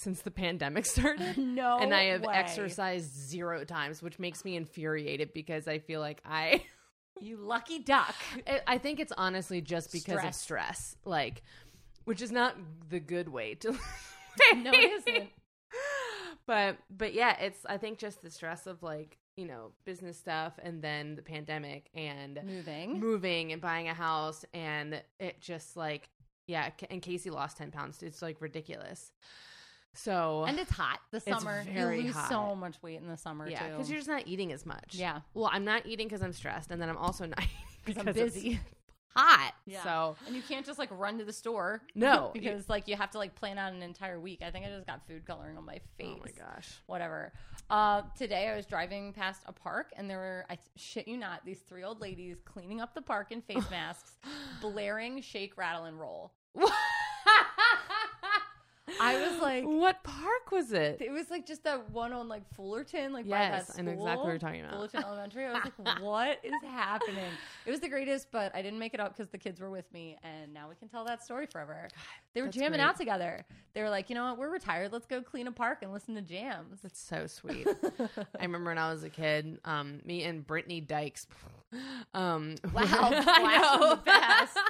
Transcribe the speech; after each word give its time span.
since 0.00 0.22
the 0.22 0.30
pandemic 0.30 0.86
started. 0.96 1.36
No 1.38 1.78
and 1.78 1.94
I 1.94 2.04
have 2.04 2.22
way. 2.22 2.34
exercised 2.34 3.14
zero 3.14 3.64
times, 3.64 4.02
which 4.02 4.18
makes 4.18 4.44
me 4.44 4.56
infuriated 4.56 5.32
because 5.32 5.68
I 5.68 5.78
feel 5.78 6.00
like 6.00 6.20
I 6.24 6.62
You 7.20 7.36
lucky 7.36 7.80
duck. 7.80 8.14
I- 8.66 8.78
think 8.78 8.98
it's 8.98 9.12
honestly 9.16 9.60
just 9.60 9.92
because 9.92 10.24
of 10.24 10.34
Stress. 10.34 10.40
stress, 10.40 10.96
like, 11.04 11.42
which 12.04 12.22
is 12.22 12.32
not 12.32 12.56
the 12.88 13.00
good 13.00 13.28
way 13.28 13.54
to. 13.56 13.76
No, 14.54 14.70
it 14.72 15.06
isn't. 15.06 15.28
But 16.46 16.78
but 16.90 17.12
yeah, 17.14 17.36
it's 17.38 17.64
I 17.66 17.76
think 17.76 17.98
just 17.98 18.22
the 18.22 18.30
stress 18.30 18.66
of 18.66 18.82
like 18.82 19.18
you 19.36 19.44
know 19.46 19.72
business 19.84 20.18
stuff 20.18 20.58
and 20.62 20.82
then 20.82 21.14
the 21.14 21.22
pandemic 21.22 21.90
and 21.94 22.40
Moving. 22.44 22.98
moving 23.00 23.52
and 23.52 23.60
buying 23.60 23.88
a 23.88 23.94
house 23.94 24.44
and 24.54 25.02
it 25.18 25.40
just 25.40 25.76
like 25.76 26.08
yeah, 26.46 26.70
and 26.90 27.02
Casey 27.02 27.30
lost 27.30 27.56
ten 27.58 27.70
pounds. 27.70 28.02
It's 28.02 28.22
like 28.22 28.40
ridiculous. 28.40 29.12
So 29.92 30.44
And 30.46 30.58
it's 30.58 30.70
hot. 30.70 31.00
The 31.10 31.20
summer. 31.20 31.64
very 31.72 31.98
you 31.98 32.04
lose 32.06 32.14
hot. 32.14 32.28
so 32.28 32.54
much 32.54 32.80
weight 32.82 33.00
in 33.00 33.08
the 33.08 33.16
summer 33.16 33.48
yeah, 33.48 33.58
too. 33.66 33.72
because 33.72 33.90
you're 33.90 33.98
just 33.98 34.08
not 34.08 34.22
eating 34.26 34.52
as 34.52 34.64
much. 34.64 34.94
Yeah. 34.94 35.20
Well, 35.34 35.50
I'm 35.52 35.64
not 35.64 35.84
eating 35.86 36.06
because 36.06 36.22
I'm 36.22 36.32
stressed, 36.32 36.70
and 36.70 36.80
then 36.80 36.88
I'm 36.88 36.96
also 36.96 37.26
not 37.26 37.38
eating 37.42 37.50
'Cause 37.86 37.98
I'm 37.98 38.04
because 38.06 38.34
busy. 38.34 38.60
hot. 39.16 39.52
Yeah. 39.66 39.82
So 39.82 40.16
And 40.28 40.36
you 40.36 40.42
can't 40.42 40.64
just 40.64 40.78
like 40.78 40.88
run 40.92 41.18
to 41.18 41.24
the 41.24 41.32
store. 41.32 41.82
No. 41.96 42.30
because 42.32 42.68
like 42.68 42.86
you 42.86 42.94
have 42.96 43.10
to 43.10 43.18
like 43.18 43.34
plan 43.34 43.58
out 43.58 43.72
an 43.72 43.82
entire 43.82 44.20
week. 44.20 44.40
I 44.46 44.50
think 44.52 44.64
I 44.64 44.68
just 44.68 44.86
got 44.86 45.04
food 45.08 45.24
coloring 45.26 45.56
on 45.58 45.64
my 45.66 45.80
face. 45.98 46.16
oh 46.16 46.22
my 46.24 46.30
gosh. 46.30 46.68
Whatever. 46.86 47.32
Uh, 47.68 48.02
today 48.16 48.48
I 48.48 48.56
was 48.56 48.66
driving 48.66 49.12
past 49.12 49.42
a 49.46 49.52
park 49.52 49.92
and 49.96 50.08
there 50.08 50.18
were, 50.18 50.44
I 50.48 50.58
shit 50.76 51.08
you 51.08 51.16
not, 51.16 51.44
these 51.44 51.58
three 51.60 51.82
old 51.82 52.00
ladies 52.00 52.36
cleaning 52.44 52.80
up 52.80 52.94
the 52.94 53.02
park 53.02 53.32
in 53.32 53.42
face 53.42 53.68
masks, 53.70 54.12
blaring 54.60 55.20
shake, 55.22 55.56
rattle, 55.56 55.84
and 55.84 55.98
roll. 55.98 56.32
I 59.00 59.28
was 59.28 59.40
like, 59.40 59.64
what 59.64 60.02
park 60.04 60.50
was 60.52 60.72
it? 60.72 60.98
it 61.00 61.10
was 61.10 61.30
like 61.30 61.46
just 61.46 61.64
that 61.64 61.90
one 61.90 62.12
on 62.12 62.28
like 62.28 62.42
Fullerton, 62.54 63.12
like 63.12 63.26
Yes, 63.26 63.66
by 63.68 63.72
that 63.72 63.78
I 63.78 63.82
know 63.82 63.92
exactly 63.92 64.24
what 64.24 64.28
you're 64.28 64.38
talking 64.38 64.60
about. 64.60 64.72
Fullerton 64.72 65.04
Elementary. 65.04 65.46
I 65.46 65.52
was 65.52 65.62
like, 65.64 66.00
what 66.00 66.38
is 66.42 66.52
happening? 66.62 67.30
It 67.66 67.70
was 67.70 67.80
the 67.80 67.88
greatest, 67.88 68.28
but 68.30 68.54
I 68.54 68.62
didn't 68.62 68.78
make 68.78 68.94
it 68.94 69.00
up 69.00 69.16
because 69.16 69.30
the 69.30 69.38
kids 69.38 69.60
were 69.60 69.70
with 69.70 69.90
me, 69.92 70.16
and 70.22 70.52
now 70.52 70.68
we 70.68 70.74
can 70.74 70.88
tell 70.88 71.04
that 71.06 71.24
story 71.24 71.46
forever. 71.46 71.88
They 72.34 72.42
were 72.42 72.48
that's 72.48 72.56
jamming 72.56 72.78
great. 72.78 72.80
out 72.80 72.96
together. 72.96 73.44
They 73.74 73.82
were 73.82 73.90
like, 73.90 74.08
you 74.08 74.14
know 74.14 74.24
what? 74.24 74.38
We're 74.38 74.50
retired. 74.50 74.92
Let's 74.92 75.06
go 75.06 75.22
clean 75.22 75.46
a 75.46 75.52
park 75.52 75.78
and 75.82 75.92
listen 75.92 76.14
to 76.14 76.22
jams. 76.22 76.80
That's 76.82 77.00
so 77.00 77.26
sweet. 77.26 77.66
I 78.38 78.42
remember 78.42 78.70
when 78.70 78.78
I 78.78 78.92
was 78.92 79.04
a 79.04 79.10
kid, 79.10 79.58
um, 79.64 80.00
me 80.04 80.24
and 80.24 80.46
Brittany 80.46 80.80
Dykes. 80.80 81.26
Um, 82.14 82.56
Wow, 82.74 82.82
I 82.82 83.98
know. 84.06 84.62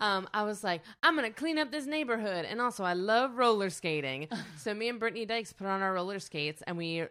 um, 0.06 0.28
I 0.34 0.42
was 0.42 0.64
like, 0.64 0.82
I'm 1.02 1.14
gonna 1.14 1.30
clean 1.30 1.58
up 1.58 1.70
this 1.70 1.86
neighborhood, 1.86 2.44
and 2.44 2.60
also 2.60 2.84
I 2.84 2.94
love 2.94 3.36
roller 3.36 3.70
skating. 3.70 4.28
so 4.58 4.74
me 4.74 4.88
and 4.88 4.98
Brittany 4.98 5.26
Dykes 5.26 5.52
put 5.52 5.66
on 5.66 5.82
our 5.82 5.92
roller 5.94 6.18
skates, 6.18 6.62
and 6.66 6.76
we 6.76 7.04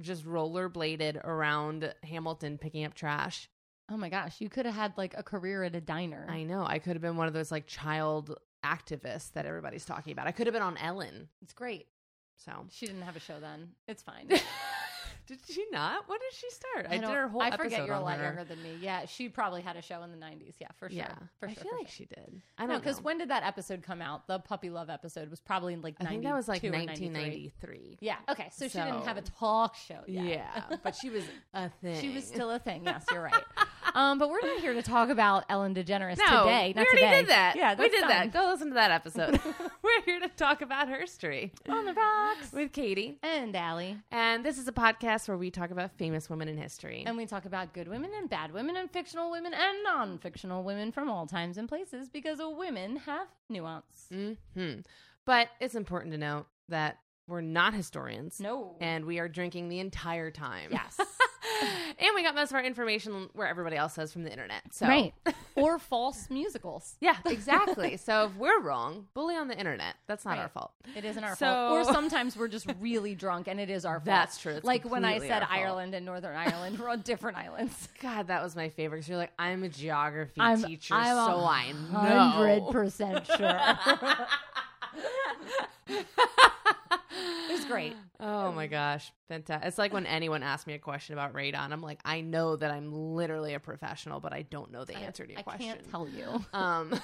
just 0.00 0.24
rollerbladed 0.24 1.24
around 1.24 1.92
Hamilton 2.04 2.58
picking 2.58 2.84
up 2.84 2.94
trash. 2.94 3.48
Oh 3.90 3.96
my 3.96 4.08
gosh, 4.08 4.40
you 4.40 4.48
could 4.48 4.66
have 4.66 4.74
had 4.74 4.96
like 4.96 5.14
a 5.16 5.22
career 5.22 5.64
at 5.64 5.74
a 5.74 5.80
diner. 5.80 6.26
I 6.28 6.44
know 6.44 6.64
I 6.64 6.78
could 6.78 6.92
have 6.92 7.02
been 7.02 7.16
one 7.16 7.26
of 7.26 7.34
those 7.34 7.50
like 7.50 7.66
child 7.66 8.38
activists 8.64 9.32
that 9.32 9.46
everybody's 9.46 9.84
talking 9.84 10.12
about. 10.12 10.26
I 10.26 10.32
could 10.32 10.46
have 10.46 10.54
been 10.54 10.62
on 10.62 10.76
Ellen. 10.76 11.28
it's 11.42 11.52
great. 11.52 11.86
So 12.36 12.52
She 12.70 12.86
didn't 12.86 13.02
have 13.02 13.16
a 13.16 13.20
show 13.20 13.38
then. 13.40 13.70
It's 13.86 14.02
fine. 14.02 14.28
Did 15.38 15.54
she 15.54 15.64
not? 15.72 16.08
When 16.08 16.18
did 16.18 16.32
she 16.38 16.50
start? 16.50 16.86
I, 16.88 16.96
did 16.96 17.02
don't- 17.02 17.14
her 17.14 17.28
whole. 17.28 17.40
I 17.42 17.56
forget 17.56 17.86
you're 17.86 17.94
a 17.96 18.00
lot 18.00 18.18
her. 18.18 18.24
younger 18.24 18.44
than 18.44 18.62
me. 18.62 18.76
Yeah, 18.80 19.06
she 19.06 19.28
probably 19.28 19.62
had 19.62 19.76
a 19.76 19.82
show 19.82 20.02
in 20.02 20.10
the 20.10 20.16
'90s. 20.16 20.54
Yeah, 20.60 20.68
for 20.76 20.88
sure. 20.88 20.98
Yeah, 20.98 21.14
for 21.38 21.48
I 21.48 21.54
feel 21.54 21.72
like 21.78 21.88
sure. 21.88 21.94
she 21.96 22.04
did. 22.06 22.42
I 22.58 22.62
don't 22.62 22.70
know. 22.70 22.78
because 22.78 23.00
when 23.00 23.18
did 23.18 23.30
that 23.30 23.42
episode 23.44 23.82
come 23.82 24.02
out? 24.02 24.26
The 24.26 24.38
puppy 24.40 24.70
love 24.70 24.90
episode 24.90 25.30
was 25.30 25.40
probably 25.40 25.74
in 25.74 25.82
like 25.82 25.94
I 26.00 26.04
think 26.06 26.24
that 26.24 26.34
was 26.34 26.48
like 26.48 26.62
92 26.62 26.68
or 26.68 26.86
93. 26.86 27.06
1993. 27.08 27.98
Yeah. 28.00 28.16
Okay. 28.28 28.48
So, 28.52 28.68
she 28.68 28.78
didn't 28.78 29.04
have 29.04 29.16
a 29.16 29.22
talk 29.22 29.76
show 29.76 30.00
yet. 30.06 30.24
Yeah, 30.24 30.76
but 30.82 30.94
she 30.94 31.10
was 31.10 31.24
a 31.54 31.68
thing. 31.82 32.00
she 32.00 32.10
was 32.14 32.24
still 32.26 32.50
a 32.50 32.58
thing. 32.58 32.82
Yes, 32.84 33.04
you're 33.10 33.22
right. 33.22 33.44
um, 33.94 34.18
but 34.18 34.30
we're 34.30 34.40
not 34.40 34.60
here 34.60 34.74
to 34.74 34.82
talk 34.82 35.08
about 35.08 35.44
Ellen 35.48 35.74
DeGeneres 35.74 36.18
no. 36.18 36.44
today. 36.44 36.72
Not 36.74 36.86
we 36.92 36.98
already 37.00 37.00
today. 37.00 37.20
did 37.20 37.28
that. 37.28 37.56
Yeah, 37.56 37.74
we 37.78 37.88
did 37.88 38.00
done. 38.00 38.08
that. 38.08 38.32
Go 38.32 38.48
listen 38.50 38.68
to 38.68 38.74
that 38.74 38.90
episode. 38.90 39.40
We're 39.82 40.02
here 40.04 40.20
to 40.20 40.28
talk 40.28 40.62
about 40.62 40.88
herstory 40.88 41.50
on 41.68 41.84
the 41.84 41.94
rocks 41.94 42.52
with 42.52 42.72
Katie, 42.72 43.18
and 43.22 43.56
Allie. 43.56 43.96
and 44.12 44.44
this 44.44 44.58
is 44.58 44.68
a 44.68 44.72
podcast 44.72 45.26
where 45.28 45.36
we 45.36 45.50
talk 45.50 45.70
about 45.70 45.90
famous 45.96 46.30
women 46.30 46.48
in 46.48 46.56
history. 46.56 47.02
And 47.06 47.16
we 47.16 47.26
talk 47.26 47.44
about 47.44 47.72
good 47.72 47.88
women 47.88 48.10
and 48.16 48.28
bad 48.30 48.52
women 48.52 48.76
and 48.76 48.90
fictional 48.90 49.30
women 49.30 49.52
and 49.54 49.82
non 49.82 50.18
fictional 50.18 50.62
women 50.62 50.92
from 50.92 51.10
all 51.10 51.26
times 51.26 51.58
and 51.58 51.68
places 51.68 52.08
because 52.08 52.38
women 52.40 52.96
have 52.96 53.26
nuance. 53.48 54.06
hmm 54.12 54.80
But 55.24 55.48
it's 55.60 55.74
important 55.74 56.12
to 56.12 56.18
note 56.18 56.46
that 56.68 56.98
we're 57.26 57.40
not 57.40 57.74
historians. 57.74 58.40
No. 58.40 58.76
And 58.80 59.04
we 59.04 59.18
are 59.18 59.28
drinking 59.28 59.68
the 59.68 59.78
entire 59.80 60.30
time. 60.30 60.70
Yes. 60.72 60.98
and 61.98 62.08
we 62.14 62.22
got 62.22 62.34
most 62.34 62.50
of 62.50 62.56
our 62.56 62.62
information 62.62 63.28
where 63.34 63.46
everybody 63.46 63.76
else 63.76 63.94
says 63.94 64.12
from 64.12 64.24
the 64.24 64.30
internet. 64.30 64.62
So 64.72 64.86
Right. 64.86 65.12
or 65.56 65.78
false 65.78 66.28
musicals. 66.30 66.96
Yeah, 67.00 67.16
exactly. 67.26 67.96
so 67.96 68.24
if 68.26 68.36
we're 68.36 68.60
wrong, 68.60 69.06
bully 69.14 69.36
on 69.36 69.48
the 69.48 69.58
internet. 69.58 69.94
That's 70.06 70.24
not 70.24 70.32
Right. 70.32 70.40
our 70.40 70.48
fault. 70.48 70.72
It 70.96 71.04
isn't 71.04 71.22
our 71.22 71.36
So- 71.36 71.46
fault. 71.46 71.88
Or 71.88 71.92
sometimes 71.92 72.36
we're 72.36 72.48
just 72.48 72.66
really 72.80 73.14
drunk 73.14 73.48
and 73.48 73.58
it 73.60 73.70
is 73.70 73.84
our 73.84 73.96
fault. 73.96 74.04
That's 74.06 74.38
true. 74.38 74.52
It's 74.54 74.64
like 74.64 74.84
when 74.88 75.04
I 75.04 75.18
said. 75.18 75.46
Ireland 75.50 75.94
and 75.94 76.06
Northern 76.06 76.36
Ireland, 76.36 76.78
we're 76.78 76.88
on 76.88 77.00
different 77.00 77.36
islands. 77.36 77.88
God, 78.00 78.28
that 78.28 78.42
was 78.42 78.54
my 78.56 78.68
favorite. 78.68 78.98
Because 78.98 79.08
you're 79.08 79.18
like, 79.18 79.32
I'm 79.38 79.62
a 79.64 79.68
geography 79.68 80.40
I'm, 80.40 80.62
teacher, 80.62 80.94
I'm 80.94 81.16
so 81.16 81.44
I 81.44 81.72
know. 82.56 82.68
percent 82.70 83.26
sure. 83.26 83.60
It 87.10 87.52
was 87.52 87.64
great. 87.64 87.94
Oh 88.22 88.52
my 88.52 88.66
gosh, 88.66 89.10
fantastic! 89.28 89.66
It's 89.66 89.78
like 89.78 89.94
when 89.94 90.04
anyone 90.04 90.42
asks 90.42 90.66
me 90.66 90.74
a 90.74 90.78
question 90.78 91.14
about 91.14 91.32
radon, 91.32 91.72
I'm 91.72 91.80
like, 91.80 92.00
I 92.04 92.20
know 92.20 92.54
that 92.54 92.70
I'm 92.70 92.92
literally 92.92 93.54
a 93.54 93.58
professional, 93.60 94.20
but 94.20 94.34
I 94.34 94.42
don't 94.42 94.70
know 94.70 94.84
the 94.84 94.94
answer 94.94 95.24
to 95.24 95.30
your 95.32 95.38
I 95.38 95.42
question. 95.42 95.70
I 95.70 95.72
can't 95.72 95.90
tell 95.90 96.06
you. 96.06 96.44
Um, 96.52 97.00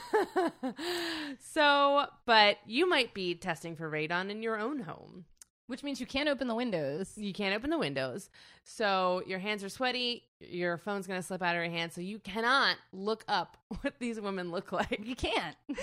so, 1.38 2.04
but 2.26 2.58
you 2.66 2.86
might 2.86 3.14
be 3.14 3.34
testing 3.34 3.76
for 3.76 3.90
radon 3.90 4.28
in 4.28 4.42
your 4.42 4.58
own 4.58 4.80
home. 4.80 5.24
Which 5.66 5.82
means 5.82 5.98
you 6.00 6.06
can't 6.06 6.28
open 6.28 6.46
the 6.46 6.54
windows. 6.54 7.12
You 7.16 7.32
can't 7.32 7.54
open 7.54 7.70
the 7.70 7.78
windows. 7.78 8.30
So 8.62 9.22
your 9.26 9.40
hands 9.40 9.64
are 9.64 9.68
sweaty. 9.68 10.22
Your 10.38 10.76
phone's 10.76 11.08
going 11.08 11.20
to 11.20 11.26
slip 11.26 11.42
out 11.42 11.56
of 11.56 11.62
your 11.62 11.70
hand. 11.70 11.92
So 11.92 12.00
you 12.00 12.20
cannot 12.20 12.76
look 12.92 13.24
up 13.26 13.56
what 13.80 13.94
these 13.98 14.20
women 14.20 14.52
look 14.52 14.70
like. 14.72 15.00
You 15.04 15.16
can't. 15.16 15.56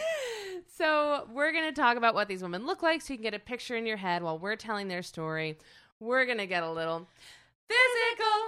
So 0.76 1.28
we're 1.32 1.52
going 1.52 1.66
to 1.66 1.80
talk 1.80 1.98
about 1.98 2.16
what 2.16 2.28
these 2.28 2.42
women 2.42 2.66
look 2.66 2.82
like 2.82 3.02
so 3.02 3.14
you 3.14 3.18
can 3.18 3.24
get 3.24 3.34
a 3.36 3.40
picture 3.40 3.76
in 3.76 3.86
your 3.86 3.98
head 3.98 4.24
while 4.24 4.40
we're 4.40 4.56
telling 4.56 4.88
their 4.88 5.04
story. 5.04 5.58
We're 6.00 6.26
going 6.26 6.40
to 6.40 6.48
get 6.48 6.64
a 6.64 6.72
little 6.72 7.08
physical, 7.68 8.40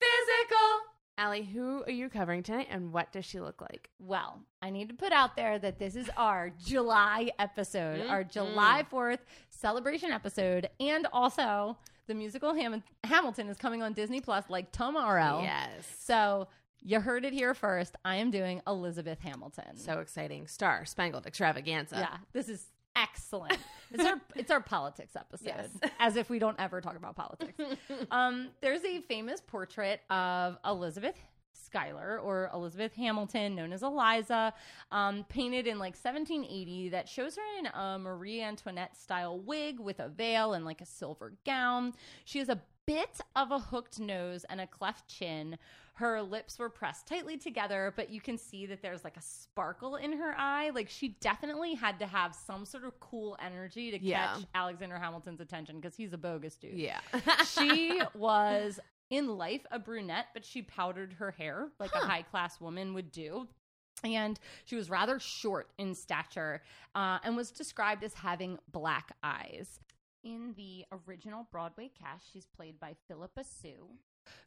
physical. 0.00 0.93
Allie, 1.16 1.44
who 1.44 1.84
are 1.84 1.90
you 1.92 2.08
covering 2.08 2.42
tonight 2.42 2.66
and 2.70 2.92
what 2.92 3.12
does 3.12 3.24
she 3.24 3.38
look 3.40 3.60
like? 3.60 3.88
Well, 4.00 4.40
I 4.60 4.70
need 4.70 4.88
to 4.88 4.94
put 4.94 5.12
out 5.12 5.36
there 5.36 5.58
that 5.60 5.78
this 5.78 5.94
is 5.94 6.10
our 6.16 6.50
July 6.66 7.30
episode, 7.38 8.06
our 8.08 8.24
Mhm. 8.24 8.30
July 8.32 8.84
4th 8.90 9.20
celebration 9.50 10.10
episode, 10.10 10.68
and 10.80 11.06
also 11.12 11.78
the 12.06 12.14
musical 12.14 12.52
Ham- 12.54 12.82
Hamilton 13.04 13.48
is 13.48 13.56
coming 13.56 13.82
on 13.82 13.92
Disney 13.92 14.20
Plus 14.20 14.44
like 14.48 14.72
tomorrow. 14.72 15.40
Yes. 15.42 15.86
So 16.00 16.48
you 16.82 17.00
heard 17.00 17.24
it 17.24 17.32
here 17.32 17.54
first. 17.54 17.96
I 18.04 18.16
am 18.16 18.30
doing 18.30 18.60
Elizabeth 18.66 19.20
Hamilton. 19.20 19.76
So 19.76 20.00
exciting. 20.00 20.46
Star 20.48 20.84
Spangled 20.84 21.26
Extravaganza. 21.26 21.96
yeah, 21.96 22.16
this 22.32 22.48
is 22.48 22.66
excellent. 22.96 23.58
It's 23.90 24.04
our 24.04 24.20
it's 24.36 24.50
our 24.50 24.60
politics 24.60 25.16
episode, 25.16 25.46
Yes. 25.46 25.68
as 25.98 26.16
if 26.16 26.28
we 26.30 26.38
don't 26.38 26.58
ever 26.58 26.80
talk 26.80 26.96
about 26.96 27.16
politics. 27.16 27.54
um, 28.10 28.48
there's 28.60 28.84
a 28.84 29.00
famous 29.02 29.40
portrait 29.40 30.00
of 30.10 30.58
Elizabeth 30.64 31.16
Schuyler 31.52 32.18
or 32.18 32.50
Elizabeth 32.52 32.94
Hamilton, 32.94 33.54
known 33.54 33.72
as 33.72 33.82
Eliza, 33.82 34.52
um, 34.92 35.24
painted 35.28 35.66
in 35.66 35.78
like 35.78 35.94
1780 35.94 36.90
that 36.90 37.08
shows 37.08 37.36
her 37.36 37.42
in 37.58 37.66
a 37.66 37.98
Marie 37.98 38.42
Antoinette 38.42 38.96
style 38.96 39.38
wig 39.38 39.78
with 39.80 40.00
a 40.00 40.08
veil 40.08 40.54
and 40.54 40.64
like 40.64 40.80
a 40.80 40.86
silver 40.86 41.32
gown. 41.44 41.92
She 42.24 42.38
has 42.38 42.48
a 42.48 42.60
bit 42.86 43.20
of 43.34 43.50
a 43.50 43.58
hooked 43.58 43.98
nose 43.98 44.44
and 44.50 44.60
a 44.60 44.66
cleft 44.66 45.08
chin. 45.08 45.56
Her 45.94 46.20
lips 46.22 46.58
were 46.58 46.68
pressed 46.68 47.06
tightly 47.06 47.36
together, 47.36 47.92
but 47.94 48.10
you 48.10 48.20
can 48.20 48.36
see 48.36 48.66
that 48.66 48.82
there's 48.82 49.04
like 49.04 49.16
a 49.16 49.22
sparkle 49.22 49.94
in 49.96 50.12
her 50.14 50.34
eye. 50.36 50.70
Like 50.74 50.88
she 50.90 51.10
definitely 51.20 51.74
had 51.74 52.00
to 52.00 52.06
have 52.06 52.34
some 52.34 52.64
sort 52.64 52.84
of 52.84 52.98
cool 52.98 53.36
energy 53.40 53.92
to 53.92 54.02
Yeah. 54.02 54.34
catch 54.34 54.44
Alexander 54.54 54.98
Hamilton's 54.98 55.40
attention 55.40 55.76
because 55.80 55.96
he's 55.96 56.12
a 56.12 56.18
bogus 56.18 56.56
dude 56.56 56.74
Yeah. 56.74 56.98
she 57.46 58.00
was 58.14 58.80
in 59.10 59.28
life 59.38 59.64
a 59.70 59.78
brunette, 59.78 60.26
but 60.34 60.44
she 60.44 60.62
powdered 60.62 61.12
her 61.14 61.30
hair 61.30 61.68
like 61.78 61.94
a 61.94 61.98
high 61.98 62.22
class 62.22 62.60
woman 62.60 62.94
would 62.94 63.12
do. 63.12 63.46
And 64.02 64.38
she 64.64 64.74
was 64.76 64.90
rather 64.90 65.20
short 65.20 65.70
in 65.78 65.94
stature 65.94 66.60
uh, 66.96 67.18
and 67.22 67.36
was 67.36 67.50
described 67.52 68.02
as 68.02 68.14
having 68.14 68.58
black 68.72 69.12
eyes. 69.22 69.78
In 70.24 70.54
the 70.56 70.84
original 71.06 71.46
Broadway 71.52 71.90
cast, 71.96 72.32
she's 72.32 72.46
played 72.46 72.80
by 72.80 72.96
Phillipa 73.06 73.44
Soo, 73.44 73.88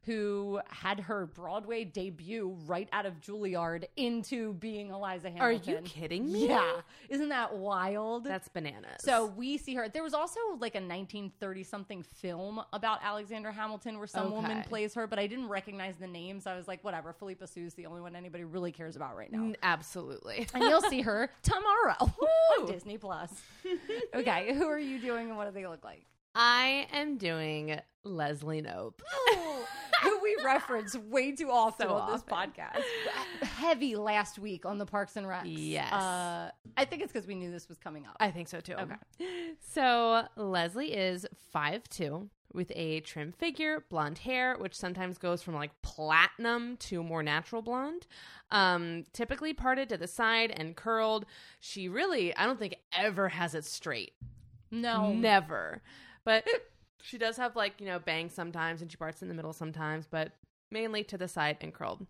who 0.04 0.60
had 0.70 1.00
her 1.02 1.26
Broadway 1.26 1.84
debut 1.84 2.58
right 2.66 2.88
out 2.94 3.06
of 3.06 3.20
Juilliard 3.20 3.86
into 3.98 4.54
being 4.54 4.90
Eliza 4.90 5.30
Hamilton. 5.30 5.74
Are 5.74 5.78
you 5.78 5.82
kidding 5.84 6.32
me? 6.32 6.48
Yeah. 6.48 6.82
Isn't 7.10 7.30
that 7.30 7.56
wild? 7.58 8.24
That's 8.24 8.48
bananas. 8.48 9.00
so 9.00 9.28
we 9.28 9.58
see 9.58 9.76
her. 9.76 9.90
There 9.90 10.04
was 10.04 10.14
also 10.14 10.40
like 10.60 10.76
a 10.76 10.80
1930 10.80 11.64
something 11.64 12.04
film 12.04 12.62
about 12.74 13.00
Alexander 13.04 13.52
Hamilton 13.52 13.98
where 13.98 14.08
some 14.08 14.32
woman 14.32 14.64
plays 14.64 14.94
her, 14.94 15.08
but 15.08 15.20
I 15.20 15.28
didn't 15.28 15.50
recognize 15.50 15.96
the 15.98 16.08
name. 16.08 16.40
So 16.40 16.52
I 16.52 16.56
was 16.56 16.68
like, 16.68 16.84
whatever. 16.84 17.14
Phillipa 17.14 17.48
Soo's 17.48 17.74
the 17.74 17.86
only 17.86 18.02
one 18.02 18.16
anybody 18.16 18.44
really 18.44 18.72
cares 18.72 18.96
about 18.96 19.16
right 19.18 19.32
now. 19.32 19.54
Absolutely. 19.62 20.48
and 20.54 20.64
you'll 20.64 20.82
see 20.82 21.02
her 21.02 21.30
tomorrow 21.44 21.96
on 22.60 22.66
Disney 22.72 22.98
Plus. 22.98 23.32
Okay, 24.16 24.54
who 24.54 24.68
are 24.68 24.80
you 24.80 25.00
doing 25.00 25.28
and 25.30 25.38
what 25.38 25.46
do 25.46 25.52
they 25.52 25.68
look 25.68 25.84
like? 25.84 26.06
I 26.40 26.88
am 26.94 27.18
doing 27.18 27.80
Leslie 28.04 28.62
Knope. 28.62 29.00
who 30.04 30.20
we 30.22 30.38
reference 30.46 30.96
way 30.96 31.32
too 31.32 31.50
often 31.50 31.88
So 31.88 31.96
on 31.96 32.12
this 32.12 32.22
often. 32.30 32.52
podcast. 32.54 32.84
Heavy 33.48 33.96
last 33.96 34.38
week 34.38 34.64
on 34.64 34.78
the 34.78 34.86
Parks 34.86 35.16
and 35.16 35.26
Recs. 35.26 35.42
Yes. 35.46 35.92
Uh, 35.92 36.52
I 36.78 36.86
think 36.86 37.02
it's 37.02 37.12
because 37.12 37.28
we 37.28 37.34
knew 37.34 37.50
this 37.52 37.68
was 37.68 37.80
coming 37.80 38.06
up. 38.06 38.16
I 38.20 38.30
think 38.30 38.48
so 38.48 38.60
too. 38.60 38.74
Okay. 38.76 38.96
So 39.74 40.26
Leslie 40.36 40.94
is 40.94 41.26
5'2 41.56 42.30
with 42.54 42.72
a 42.76 43.00
trim 43.00 43.32
figure, 43.32 43.86
blonde 43.90 44.20
hair, 44.20 44.56
which 44.60 44.76
sometimes 44.76 45.18
goes 45.18 45.42
from 45.42 45.56
like 45.56 45.72
platinum 45.82 46.78
to 46.78 47.02
more 47.02 47.24
natural 47.24 47.64
blonde. 47.64 48.06
Um, 48.52 49.06
typically 49.14 49.54
parted 49.56 49.90
to 49.90 49.98
the 49.98 50.08
side 50.08 50.52
and 50.56 50.76
curled. 50.76 51.26
She 51.60 51.90
really, 51.90 52.36
I 52.38 52.46
don't 52.46 52.60
think, 52.60 52.76
ever 52.94 53.30
has 53.30 53.56
it 53.56 53.66
straight. 53.66 54.14
no. 54.70 55.12
Never. 55.12 55.82
But 56.28 56.46
she 57.02 57.18
does 57.18 57.38
have 57.38 57.56
like, 57.56 57.80
you 57.80 57.88
know, 57.88 58.00
bangs 58.00 58.34
sometimes 58.34 58.82
and 58.82 58.92
she 58.92 58.98
parts 58.98 59.22
in 59.22 59.30
the 59.30 59.34
middle 59.34 59.54
sometimes, 59.54 60.06
but 60.12 60.34
mainly 60.70 61.04
to 61.06 61.18
the 61.18 61.28
side 61.30 61.58
and 61.62 61.74
curled. 61.74 62.06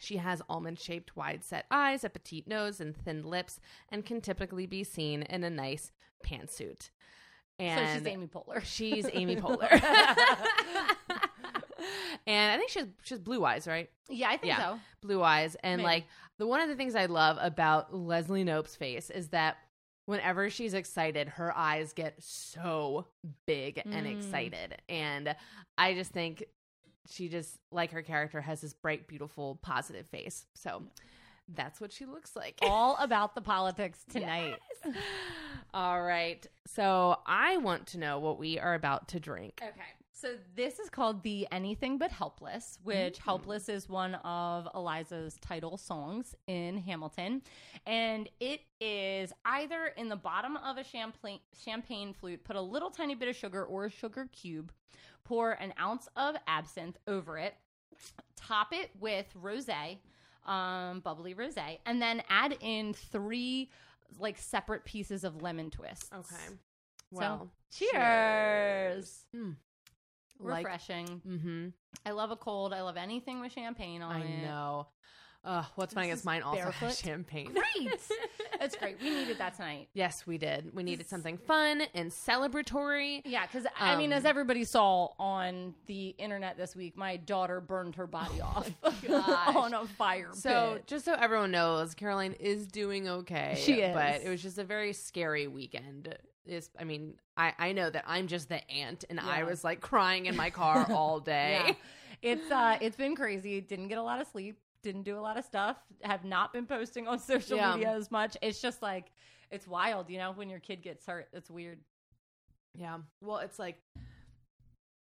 She 0.00 0.16
has 0.16 0.42
almond 0.48 0.80
shaped 0.80 1.14
wide 1.16 1.44
set 1.44 1.66
eyes, 1.70 2.02
a 2.02 2.10
petite 2.10 2.48
nose, 2.48 2.80
and 2.80 2.96
thin 2.96 3.22
lips, 3.22 3.60
and 3.90 4.04
can 4.04 4.20
typically 4.20 4.66
be 4.66 4.82
seen 4.82 5.22
in 5.22 5.44
a 5.44 5.50
nice 5.50 5.92
pantsuit. 6.26 6.82
so 6.82 6.90
And 7.60 8.02
she's 8.02 8.12
Amy 8.12 8.26
Poehler. 8.26 8.64
she's 8.64 9.06
Amy 9.12 9.36
Poehler. 9.36 9.70
and 12.26 12.52
I 12.52 12.56
think 12.56 12.70
she 12.70 12.80
has, 12.80 12.88
she 13.02 13.14
has 13.14 13.20
blue 13.20 13.44
eyes, 13.44 13.66
right? 13.68 13.88
yeah, 14.08 14.28
I 14.30 14.36
think 14.36 14.52
Yeah. 14.52 14.58
so. 14.74 14.80
blue 15.00 15.22
eyes 15.22 15.56
and 15.62 15.78
Maybe. 15.82 15.86
like 15.86 16.04
the 16.38 16.46
one 16.46 16.60
of 16.60 16.68
the 16.68 16.74
things 16.76 16.94
i 16.94 17.06
love 17.06 17.38
about 17.40 17.94
leslie 17.94 18.42
knope's 18.44 18.74
face 18.76 19.08
is 19.10 19.28
that 19.28 19.56
whenever 20.06 20.50
she's 20.50 20.74
excited 20.74 21.28
her 21.28 21.56
eyes 21.56 21.92
get 21.92 22.14
so 22.22 23.06
big 23.46 23.80
and 23.84 24.06
Mm. 24.06 24.16
excited 24.16 24.76
and 24.88 25.34
i 25.78 25.94
just 25.94 26.10
think 26.12 26.44
she 27.10 27.28
just 27.28 27.58
like 27.70 27.90
her 27.92 28.02
character 28.02 28.40
has 28.40 28.60
this 28.60 28.72
bright 28.74 29.06
beautiful 29.08 29.58
positive 29.62 30.06
face 30.06 30.46
so 30.54 30.82
that's 31.54 31.80
what 31.80 31.92
she 31.92 32.06
looks 32.06 32.34
like 32.34 32.58
All 32.62 32.96
about 32.98 33.34
the 33.34 33.42
politics 33.42 34.02
tonight. 34.08 34.56
Yes. 34.84 34.96
all 35.74 36.02
right 36.02 36.46
so 36.66 37.18
i 37.26 37.56
want 37.58 37.86
to 37.88 37.98
know 37.98 38.18
what 38.18 38.38
we 38.38 38.58
are 38.58 38.74
about 38.74 39.08
to 39.08 39.20
drink 39.20 39.60
Okay. 39.62 39.80
So 40.24 40.36
this 40.56 40.78
is 40.78 40.88
called 40.88 41.22
the 41.22 41.46
Anything 41.52 41.98
But 41.98 42.10
Helpless, 42.10 42.78
which 42.82 43.18
Helpless 43.18 43.68
is 43.68 43.90
one 43.90 44.14
of 44.14 44.66
Eliza's 44.74 45.36
title 45.42 45.76
songs 45.76 46.34
in 46.46 46.78
Hamilton. 46.78 47.42
And 47.84 48.30
it 48.40 48.62
is 48.80 49.34
either 49.44 49.92
in 49.98 50.08
the 50.08 50.16
bottom 50.16 50.56
of 50.56 50.78
a 50.78 50.82
champagne 50.82 51.40
champagne 51.62 52.14
flute, 52.14 52.42
put 52.42 52.56
a 52.56 52.60
little 52.62 52.88
tiny 52.88 53.14
bit 53.14 53.28
of 53.28 53.36
sugar 53.36 53.66
or 53.66 53.84
a 53.84 53.90
sugar 53.90 54.26
cube, 54.32 54.72
pour 55.24 55.52
an 55.52 55.74
ounce 55.78 56.08
of 56.16 56.36
absinthe 56.46 56.96
over 57.06 57.36
it, 57.36 57.54
top 58.34 58.68
it 58.72 58.92
with 58.98 59.26
rosé, 59.38 59.98
um, 60.46 61.00
bubbly 61.00 61.34
rosé, 61.34 61.80
and 61.84 62.00
then 62.00 62.22
add 62.30 62.56
in 62.62 62.94
three 62.94 63.70
like 64.18 64.38
separate 64.38 64.86
pieces 64.86 65.22
of 65.22 65.42
lemon 65.42 65.68
twists. 65.68 66.08
okay 66.14 66.54
So, 67.12 67.18
well 67.18 67.50
cheers. 67.70 69.26
Mm. 69.36 69.56
Like- 70.40 70.64
Refreshing. 70.66 71.22
mm-hmm 71.26 71.68
I 72.06 72.10
love 72.10 72.30
a 72.30 72.36
cold. 72.36 72.74
I 72.74 72.82
love 72.82 72.96
anything 72.98 73.40
with 73.40 73.52
champagne 73.52 74.02
on 74.02 74.16
I 74.16 74.24
it. 74.24 74.42
know. 74.42 74.88
Uh, 75.42 75.62
what's 75.76 75.92
funny 75.94 76.08
This 76.08 76.14
is 76.16 76.20
is 76.20 76.24
mine 76.26 76.42
also 76.42 76.70
has 76.70 76.98
champagne. 76.98 77.52
Great. 77.52 78.00
That's 78.60 78.76
great. 78.76 78.98
We 79.00 79.10
needed 79.10 79.38
that 79.38 79.54
tonight. 79.56 79.88
yes, 79.94 80.26
we 80.26 80.36
did. 80.38 80.74
We 80.74 80.82
needed 80.82 81.06
something 81.06 81.36
fun 81.38 81.82
and 81.94 82.10
celebratory. 82.10 83.22
Yeah, 83.24 83.46
because 83.46 83.66
I 83.78 83.96
mean, 83.96 84.12
Um, 84.12 84.18
as 84.18 84.24
everybody 84.24 84.64
saw 84.64 85.08
on 85.18 85.74
the 85.86 86.08
internet 86.18 86.56
this 86.56 86.74
week, 86.74 86.96
my 86.96 87.16
daughter 87.16 87.60
burned 87.60 87.94
her 87.96 88.06
body 88.06 88.40
off 88.40 88.70
gosh. 89.06 89.54
on 89.56 89.74
a 89.74 89.86
fire 89.86 90.30
So, 90.32 90.74
pit. 90.74 90.86
just 90.86 91.04
so 91.04 91.14
everyone 91.14 91.50
knows, 91.50 91.94
Caroline 91.94 92.32
is 92.40 92.66
doing 92.66 93.08
okay. 93.08 93.54
She 93.58 93.80
is. 93.82 93.94
but 93.94 94.22
it 94.22 94.28
was 94.28 94.42
just 94.42 94.58
a 94.58 94.64
very 94.64 94.92
scary 94.94 95.46
weekend. 95.46 96.16
Is 96.46 96.70
I 96.78 96.84
mean, 96.84 97.14
I 97.36 97.52
I 97.58 97.72
know 97.72 97.88
that 97.90 98.04
I'm 98.06 98.26
just 98.26 98.48
the 98.48 98.68
aunt, 98.70 99.04
and 99.08 99.18
I 99.18 99.44
was 99.44 99.64
like 99.64 99.80
crying 99.80 100.26
in 100.26 100.36
my 100.36 100.50
car 100.50 100.86
all 100.92 101.20
day. 101.20 101.60
Yeah. 101.66 101.74
It's 102.22 102.50
uh, 102.50 102.76
it's 102.80 102.96
been 102.96 103.16
crazy. 103.16 103.60
Didn't 103.60 103.88
get 103.88 103.98
a 103.98 104.02
lot 104.02 104.20
of 104.20 104.26
sleep. 104.28 104.58
Didn't 104.82 105.02
do 105.04 105.18
a 105.18 105.20
lot 105.20 105.38
of 105.38 105.44
stuff. 105.44 105.76
Have 106.02 106.24
not 106.24 106.52
been 106.52 106.66
posting 106.66 107.08
on 107.08 107.18
social 107.32 107.56
Yeah. 107.56 107.74
media 107.74 107.92
as 107.92 108.10
much. 108.10 108.36
It's 108.42 108.60
just 108.60 108.82
like 108.82 109.06
it's 109.50 109.66
wild, 109.66 110.10
you 110.10 110.18
know. 110.18 110.32
When 110.32 110.50
your 110.50 110.60
kid 110.60 110.82
gets 110.82 111.06
hurt, 111.06 111.28
it's 111.32 111.50
weird. 111.50 111.78
yeah. 112.78 112.98
Well, 113.22 113.38
it's 113.38 113.58
like 113.58 113.78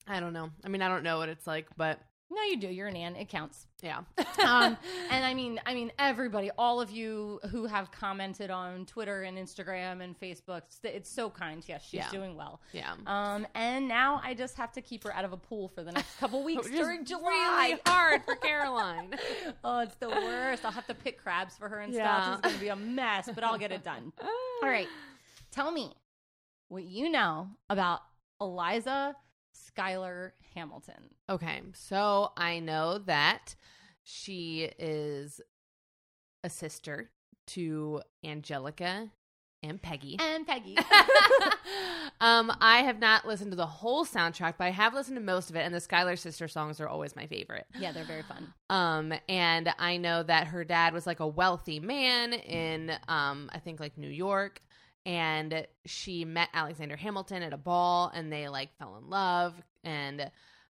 I 0.08 0.20
don't 0.20 0.34
know. 0.34 0.50
I 0.64 0.70
mean, 0.70 0.82
I 0.82 0.88
don't 0.88 1.04
know 1.04 1.18
what 1.18 1.30
it's 1.30 1.48
like, 1.48 1.68
but 1.76 2.00
No, 2.32 2.42
you 2.42 2.58
do. 2.58 2.68
You're 2.68 2.88
an 2.88 2.96
aunt. 2.96 3.18
It 3.18 3.30
counts. 3.30 3.68
yeah. 3.84 4.00
um, 4.44 4.76
and 5.12 5.24
I 5.24 5.34
mean, 5.36 5.60
I 5.66 5.74
mean, 5.76 5.92
everybody, 6.00 6.50
all 6.58 6.82
of 6.82 6.90
you 6.90 7.40
who 7.52 7.66
have 7.68 7.92
commented 7.92 8.50
on 8.50 8.86
Twitter 8.88 9.22
and 9.22 9.38
Instagram 9.38 10.04
and 10.04 10.20
Facebook, 10.20 10.64
it's, 10.68 10.80
it's 10.84 11.10
so 11.10 11.30
kind. 11.30 11.64
Yes, 11.68 11.84
she's 11.84 12.00
Yeah. 12.00 12.10
doing 12.10 12.36
well. 12.36 12.62
yeah. 12.74 12.94
Um, 13.06 13.46
and 13.54 13.88
now 13.88 14.20
I 14.24 14.34
just 14.34 14.58
have 14.58 14.72
to 14.74 14.82
keep 14.82 15.04
her 15.04 15.14
out 15.14 15.24
of 15.24 15.34
a 15.34 15.38
pool 15.38 15.68
for 15.70 15.84
the 15.84 15.92
next 15.92 16.18
couple 16.20 16.44
weeks 16.52 16.68
during 16.70 17.06
July. 17.06 17.68
really 17.70 17.82
hard 17.86 18.24
for 18.26 18.36
Caroline. 18.36 19.14
oh, 19.64 19.80
it's 19.82 19.96
the 19.96 20.10
worst. 20.10 20.66
I'll 20.66 20.72
have 20.72 20.88
to 20.88 20.96
pick 20.96 21.22
crabs 21.22 21.56
for 21.56 21.70
her 21.70 21.80
and 21.82 21.94
Yeah. 21.94 22.22
stuff. 22.24 22.34
It's 22.40 22.42
going 22.48 22.56
to 22.56 22.62
be 22.62 22.70
a 22.70 22.76
mess, 22.76 23.30
but 23.34 23.44
I'll 23.44 23.60
get 23.60 23.72
it 23.72 23.84
done. 23.84 24.12
All 24.64 24.70
right, 24.70 24.88
tell 25.52 25.72
me 25.72 25.92
what 26.70 26.84
you 26.84 27.10
know 27.12 27.50
about 27.70 28.02
Eliza 28.42 29.16
Schuyler 29.56 30.34
Hamilton. 30.54 31.12
Okay, 31.30 31.62
so 31.74 32.32
I 32.38 32.60
know 32.60 32.98
that 33.00 33.56
she 34.04 34.70
is 34.78 35.42
a 36.44 36.50
sister 36.50 37.10
to 37.48 38.02
Angelica 38.24 39.12
and 39.64 39.82
Peggy. 39.82 40.18
And 40.20 40.46
Peggy. 40.46 40.78
um, 42.22 42.52
I 42.62 42.84
have 42.84 43.00
not 43.00 43.26
listened 43.26 43.52
to 43.52 43.56
the 43.56 43.66
whole 43.66 44.06
soundtrack, 44.06 44.56
but 44.58 44.66
I 44.66 44.72
have 44.72 44.94
listened 44.94 45.18
to 45.18 45.24
most 45.24 45.50
of 45.50 45.56
it, 45.56 45.62
and 45.62 45.74
the 45.74 45.80
Schuyler 45.80 46.16
sister 46.16 46.48
songs 46.48 46.80
are 46.80 46.88
always 46.88 47.16
my 47.16 47.26
favorite. 47.28 47.66
yeah, 47.80 47.92
they're 47.92 48.04
very 48.04 48.24
fun. 48.24 48.54
Um, 48.70 49.14
and 49.28 49.74
I 49.80 49.98
know 49.98 50.24
that 50.24 50.48
her 50.48 50.64
dad 50.64 50.94
was 50.94 51.08
like 51.08 51.20
a 51.20 51.28
wealthy 51.28 51.80
man 51.80 52.34
in, 52.34 52.92
um, 53.08 53.50
I 53.54 53.60
think 53.60 53.80
like 53.80 53.98
New 53.98 54.10
York, 54.10 54.62
and 55.06 55.68
she 55.86 56.26
met 56.26 56.50
Alexander 56.54 56.96
Hamilton 56.96 57.44
at 57.44 57.54
a 57.54 57.58
ball, 57.58 58.12
and 58.14 58.32
they 58.32 58.48
like 58.48 58.76
fell 58.78 58.98
in 58.98 59.10
love. 59.10 59.54
And, 59.84 60.32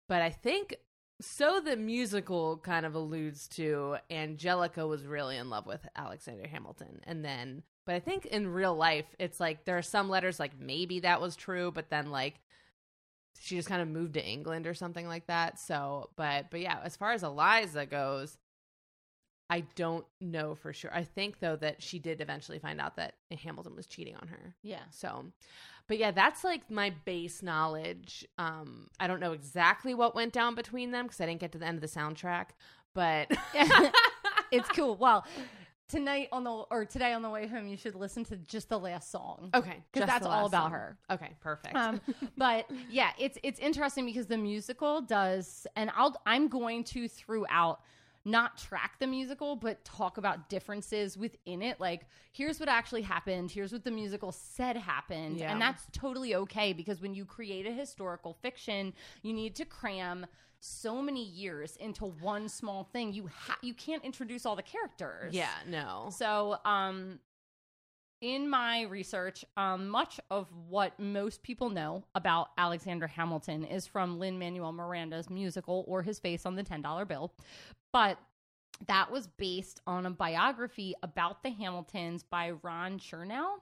but 0.07 0.21
I 0.21 0.29
think 0.29 0.75
so. 1.19 1.59
The 1.59 1.75
musical 1.75 2.57
kind 2.57 2.85
of 2.85 2.95
alludes 2.95 3.47
to 3.49 3.97
Angelica 4.09 4.87
was 4.87 5.05
really 5.05 5.37
in 5.37 5.49
love 5.49 5.65
with 5.65 5.85
Alexander 5.95 6.47
Hamilton, 6.47 7.01
and 7.03 7.23
then, 7.25 7.63
but 7.85 7.95
I 7.95 7.99
think 7.99 8.25
in 8.25 8.47
real 8.47 8.75
life, 8.75 9.15
it's 9.19 9.39
like 9.39 9.65
there 9.65 9.77
are 9.77 9.81
some 9.81 10.09
letters 10.09 10.39
like 10.39 10.59
maybe 10.59 11.01
that 11.01 11.19
was 11.19 11.35
true, 11.35 11.71
but 11.71 11.89
then 11.89 12.09
like 12.09 12.39
she 13.39 13.55
just 13.55 13.67
kind 13.67 13.81
of 13.81 13.87
moved 13.87 14.13
to 14.13 14.25
England 14.25 14.67
or 14.67 14.73
something 14.73 15.07
like 15.07 15.27
that. 15.27 15.59
So, 15.59 16.09
but 16.15 16.51
but 16.51 16.61
yeah, 16.61 16.79
as 16.83 16.95
far 16.95 17.11
as 17.11 17.23
Eliza 17.23 17.85
goes, 17.85 18.37
I 19.51 19.65
don't 19.75 20.05
know 20.21 20.55
for 20.55 20.71
sure. 20.71 20.91
I 20.93 21.03
think 21.03 21.39
though 21.39 21.57
that 21.57 21.83
she 21.83 21.99
did 21.99 22.21
eventually 22.21 22.57
find 22.57 22.79
out 22.79 22.95
that 22.95 23.15
Hamilton 23.43 23.75
was 23.75 23.85
cheating 23.85 24.15
on 24.15 24.29
her. 24.29 24.55
Yeah. 24.63 24.79
So, 24.91 25.25
but 25.87 25.97
yeah, 25.97 26.11
that's 26.11 26.45
like 26.45 26.71
my 26.71 26.93
base 27.03 27.43
knowledge. 27.43 28.25
Um, 28.37 28.87
I 28.97 29.07
don't 29.07 29.19
know 29.19 29.33
exactly 29.33 29.93
what 29.93 30.15
went 30.15 30.31
down 30.31 30.55
between 30.55 30.91
them 30.91 31.05
because 31.05 31.19
I 31.19 31.25
didn't 31.25 31.41
get 31.41 31.51
to 31.51 31.57
the 31.57 31.65
end 31.65 31.75
of 31.75 31.81
the 31.81 31.99
soundtrack, 31.99 32.51
but 32.93 33.29
it's 34.51 34.69
cool. 34.69 34.95
Well, 34.95 35.25
tonight 35.89 36.29
on 36.31 36.45
the 36.45 36.51
or 36.51 36.85
today 36.85 37.11
on 37.11 37.21
the 37.21 37.29
way 37.29 37.45
home, 37.45 37.67
you 37.67 37.75
should 37.75 37.95
listen 37.95 38.23
to 38.25 38.37
just 38.37 38.69
the 38.69 38.79
last 38.79 39.11
song. 39.11 39.49
okay, 39.53 39.83
because 39.91 40.07
that's 40.07 40.25
all 40.25 40.45
about 40.45 40.63
song. 40.63 40.71
her. 40.71 40.97
Okay, 41.11 41.31
perfect. 41.41 41.75
Um, 41.75 41.99
but 42.37 42.71
yeah, 42.89 43.11
it's 43.19 43.37
it's 43.43 43.59
interesting 43.59 44.05
because 44.05 44.27
the 44.27 44.37
musical 44.37 45.01
does, 45.01 45.67
and 45.75 45.91
I'll 45.95 46.15
I'm 46.25 46.47
going 46.47 46.85
to 46.85 47.09
throughout 47.09 47.81
not 48.23 48.57
track 48.57 48.99
the 48.99 49.07
musical, 49.07 49.55
but 49.55 49.83
talk 49.83 50.17
about 50.17 50.49
differences 50.49 51.17
within 51.17 51.61
it. 51.61 51.79
Like, 51.79 52.05
here's 52.31 52.59
what 52.59 52.69
actually 52.69 53.01
happened. 53.01 53.51
Here's 53.51 53.71
what 53.71 53.83
the 53.83 53.91
musical 53.91 54.31
said 54.31 54.77
happened. 54.77 55.37
Yeah. 55.37 55.51
And 55.51 55.61
that's 55.61 55.83
totally 55.91 56.35
okay 56.35 56.73
because 56.73 57.01
when 57.01 57.13
you 57.13 57.25
create 57.25 57.65
a 57.65 57.71
historical 57.71 58.33
fiction, 58.41 58.93
you 59.23 59.33
need 59.33 59.55
to 59.55 59.65
cram 59.65 60.25
so 60.59 61.01
many 61.01 61.23
years 61.25 61.75
into 61.77 62.05
one 62.05 62.47
small 62.47 62.83
thing. 62.83 63.13
You 63.13 63.29
ha- 63.35 63.57
you 63.61 63.73
can't 63.73 64.03
introduce 64.05 64.45
all 64.45 64.55
the 64.55 64.61
characters. 64.61 65.33
Yeah, 65.33 65.49
no. 65.67 66.09
So, 66.15 66.57
um, 66.63 67.19
in 68.21 68.47
my 68.47 68.83
research, 68.83 69.43
um, 69.57 69.89
much 69.89 70.19
of 70.29 70.47
what 70.69 70.99
most 70.99 71.41
people 71.41 71.71
know 71.71 72.03
about 72.13 72.49
Alexander 72.55 73.07
Hamilton 73.07 73.65
is 73.65 73.87
from 73.87 74.19
Lin 74.19 74.37
Manuel 74.37 74.71
Miranda's 74.71 75.29
musical 75.29 75.83
or 75.87 76.03
his 76.03 76.19
face 76.19 76.45
on 76.45 76.55
the 76.55 76.63
$10 76.63 77.07
bill. 77.07 77.33
But 77.91 78.17
that 78.87 79.11
was 79.11 79.27
based 79.27 79.81
on 79.85 80.05
a 80.05 80.11
biography 80.11 80.95
about 81.03 81.43
the 81.43 81.49
Hamiltons 81.49 82.23
by 82.23 82.51
Ron 82.51 82.99
Chernow. 82.99 83.59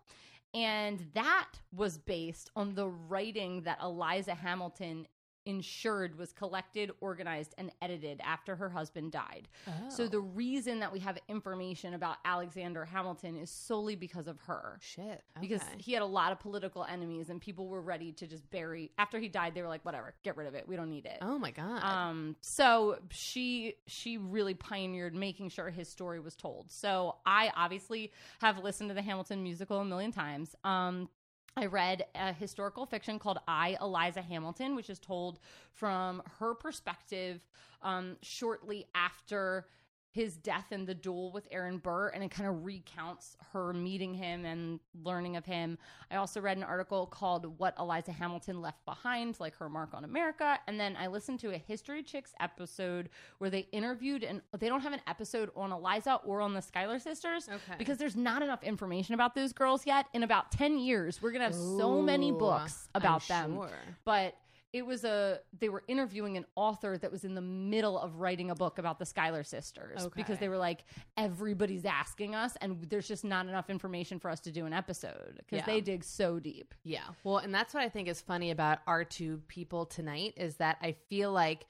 And 0.53 1.05
that 1.13 1.49
was 1.75 1.97
based 1.97 2.49
on 2.55 2.73
the 2.73 2.87
writing 2.87 3.63
that 3.63 3.79
Eliza 3.81 4.33
Hamilton 4.33 5.07
ensured 5.49 6.17
was 6.17 6.31
collected, 6.31 6.91
organized, 7.01 7.55
and 7.57 7.71
edited 7.81 8.21
after 8.23 8.55
her 8.55 8.69
husband 8.69 9.11
died. 9.11 9.47
So 9.89 10.03
Oh. 10.03 10.07
the 10.07 10.19
reason 10.21 10.79
that 10.79 10.91
we 10.91 10.99
have 10.99 11.17
information 11.27 11.93
about 11.93 12.17
Alexander 12.25 12.85
Hamilton 12.85 13.35
is 13.37 13.49
solely 13.49 13.95
because 13.95 14.27
of 14.27 14.39
her. 14.41 14.77
shit. 14.81 15.23
Because 15.41 15.61
he 15.77 15.93
had 15.93 16.01
a 16.01 16.05
lot 16.05 16.31
of 16.31 16.39
political 16.39 16.83
enemies 16.85 17.29
and 17.29 17.41
people 17.41 17.67
were 17.67 17.81
ready 17.81 18.11
to 18.13 18.27
just 18.27 18.49
bury 18.51 18.91
after 18.97 19.19
he 19.19 19.27
died 19.27 19.53
they 19.55 19.61
were 19.61 19.67
like 19.67 19.83
whatever 19.85 20.13
get 20.23 20.37
rid 20.37 20.47
of 20.47 20.53
it 20.55 20.67
we 20.67 20.75
don't 20.75 20.89
need 20.89 21.05
it 21.05 21.17
Oh 21.21 21.37
my 21.39 21.51
god. 21.51 21.83
um 21.83 22.35
so 22.41 22.97
she 23.09 23.75
she 23.87 24.17
really 24.17 24.53
pioneered 24.53 25.15
making 25.15 25.49
sure 25.49 25.69
his 25.69 25.87
story 25.89 26.19
was 26.19 26.35
told 26.35 26.71
so 26.71 27.15
i 27.25 27.51
obviously 27.55 28.11
have 28.41 28.59
listened 28.63 28.89
to 28.89 28.93
the 28.93 29.01
hamilton 29.01 29.41
musical 29.43 29.79
a 29.79 29.85
million 29.85 30.11
times 30.11 30.55
um 30.63 31.09
I 31.57 31.65
read 31.65 32.05
a 32.15 32.31
historical 32.33 32.85
fiction 32.85 33.19
called 33.19 33.39
I, 33.47 33.77
Eliza 33.81 34.21
Hamilton, 34.21 34.75
which 34.75 34.89
is 34.89 34.99
told 34.99 35.39
from 35.73 36.21
her 36.39 36.53
perspective 36.53 37.41
um, 37.81 38.17
shortly 38.21 38.85
after 38.95 39.65
his 40.11 40.37
death 40.37 40.71
in 40.71 40.85
the 40.85 40.95
duel 40.95 41.31
with 41.31 41.47
Aaron 41.51 41.77
Burr, 41.77 42.07
and 42.09 42.23
it 42.23 42.31
kind 42.31 42.49
of 42.49 42.65
recounts 42.65 43.37
her 43.53 43.73
meeting 43.73 44.13
him 44.15 44.43
and 44.43 44.79
learning 45.03 45.35
of 45.35 45.45
him. 45.45 45.77
I 46.09 46.15
also 46.15 46.41
read 46.41 46.57
an 46.57 46.63
article 46.63 47.05
called 47.05 47.59
What 47.59 47.75
Eliza 47.77 48.11
Hamilton 48.11 48.59
Left 48.59 48.83
Behind, 48.85 49.39
like 49.39 49.55
her 49.57 49.69
mark 49.69 49.93
on 49.93 50.03
America. 50.03 50.59
And 50.67 50.79
then 50.79 50.97
I 50.99 51.07
listened 51.07 51.39
to 51.41 51.53
a 51.53 51.57
History 51.59 52.01
Chicks 52.01 52.33
episode 52.39 53.09
where 53.37 53.51
they 53.51 53.67
interviewed, 53.71 54.23
and 54.23 54.41
they 54.57 54.67
don't 54.67 54.81
have 54.81 54.93
an 54.93 55.01
episode 55.05 55.51
on 55.55 55.71
Eliza 55.71 56.15
or 56.25 56.41
on 56.41 56.55
the 56.55 56.61
Schuyler 56.61 56.97
sisters 56.97 57.47
Okay. 57.47 57.75
because 57.77 57.99
there's 57.99 58.15
not 58.15 58.41
enough 58.41 58.63
information 58.63 59.13
about 59.13 59.35
those 59.35 59.53
girls 59.53 59.85
yet. 59.85 60.07
In 60.13 60.23
about 60.23 60.51
10 60.51 60.79
years, 60.79 61.21
we're 61.21 61.31
going 61.31 61.41
to 61.41 61.45
have 61.45 61.55
so 61.55 62.01
many 62.01 62.31
Ooh, 62.31 62.37
books 62.39 62.89
I'm 62.95 63.01
about 63.01 63.27
them 63.27 63.53
sure. 63.55 63.69
but 64.05 64.35
it 64.71 64.85
was 64.85 65.03
a 65.03 65.39
they 65.59 65.67
were 65.69 65.83
interviewing 65.87 66.37
an 66.37 66.45
author 66.55 66.97
that 66.97 67.11
was 67.11 67.23
in 67.23 67.33
the 67.33 67.41
middle 67.41 67.97
of 67.97 68.19
writing 68.19 68.51
a 68.51 68.55
book 68.55 68.77
about 68.77 68.99
the 68.99 69.05
Schuyler 69.05 69.43
sisters 69.43 70.07
because 70.15 70.37
they 70.37 70.47
were 70.47 70.57
like 70.57 70.83
everybody's 71.17 71.85
asking 71.85 72.35
us 72.35 72.55
and 72.61 72.83
there's 72.89 73.07
just 73.07 73.23
not 73.25 73.47
enough 73.47 73.69
information 73.71 74.19
for 74.19 74.29
us 74.29 74.39
to 74.41 74.51
do 74.51 74.65
an 74.67 74.73
episode 74.73 75.37
because 75.37 75.65
Yeah. 75.67 75.73
they 75.73 75.81
dig 75.81 76.03
so 76.03 76.39
deep. 76.39 76.75
Yeah. 76.83 77.01
Well, 77.23 77.37
and 77.37 77.53
that's 77.53 77.73
what 77.73 77.81
I 77.81 77.89
think 77.89 78.07
is 78.07 78.21
funny 78.21 78.51
about 78.51 78.79
our 78.85 79.03
two 79.03 79.41
people 79.47 79.85
tonight 79.87 80.33
is 80.37 80.55
that 80.57 80.77
I 80.81 80.91
feel 81.09 81.31
like 81.31 81.65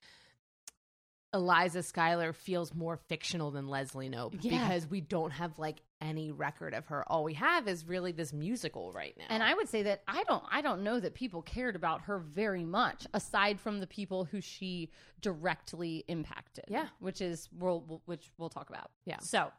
Eliza 1.34 1.84
Schuyler 1.84 2.34
feels 2.34 2.74
more 2.74 2.98
fictional 2.98 3.52
than 3.52 3.68
Leslie 3.68 4.10
Knope 4.10 4.36
Yeah. 4.42 4.68
because 4.68 4.90
we 4.90 5.00
don't 5.00 5.32
have 5.32 5.60
like 5.60 5.82
any 6.02 6.32
record 6.32 6.74
of 6.74 6.86
her. 6.88 7.04
All 7.08 7.24
we 7.24 7.34
have 7.34 7.68
is 7.68 7.86
really 7.86 8.12
this 8.12 8.32
musical 8.32 8.92
right 8.94 9.16
now. 9.18 9.26
And 9.30 9.44
I 9.44 9.54
would 9.54 9.68
say 9.68 9.84
that 9.84 10.02
I 10.08 10.24
don't 10.24 10.44
I 10.52 10.62
don't 10.62 10.84
know 10.84 11.00
that 11.00 11.14
people 11.14 11.42
cared 11.42 11.76
about 11.76 12.02
her 12.02 12.20
very 12.20 12.64
much 12.64 13.06
aside 13.14 13.60
from 13.60 13.80
the 13.80 13.88
people 13.88 14.24
who 14.26 14.40
she 14.42 14.92
directly 15.22 16.06
impacted. 16.08 16.66
Yeah. 16.70 16.88
which 17.00 17.20
is 17.22 17.50
we'll, 17.58 17.82
we'll- 17.88 18.02
which 18.06 18.32
we'll 18.38 18.50
talk 18.50 18.70
about. 18.70 18.92
Yeah. 19.06 19.20
So 19.20 19.52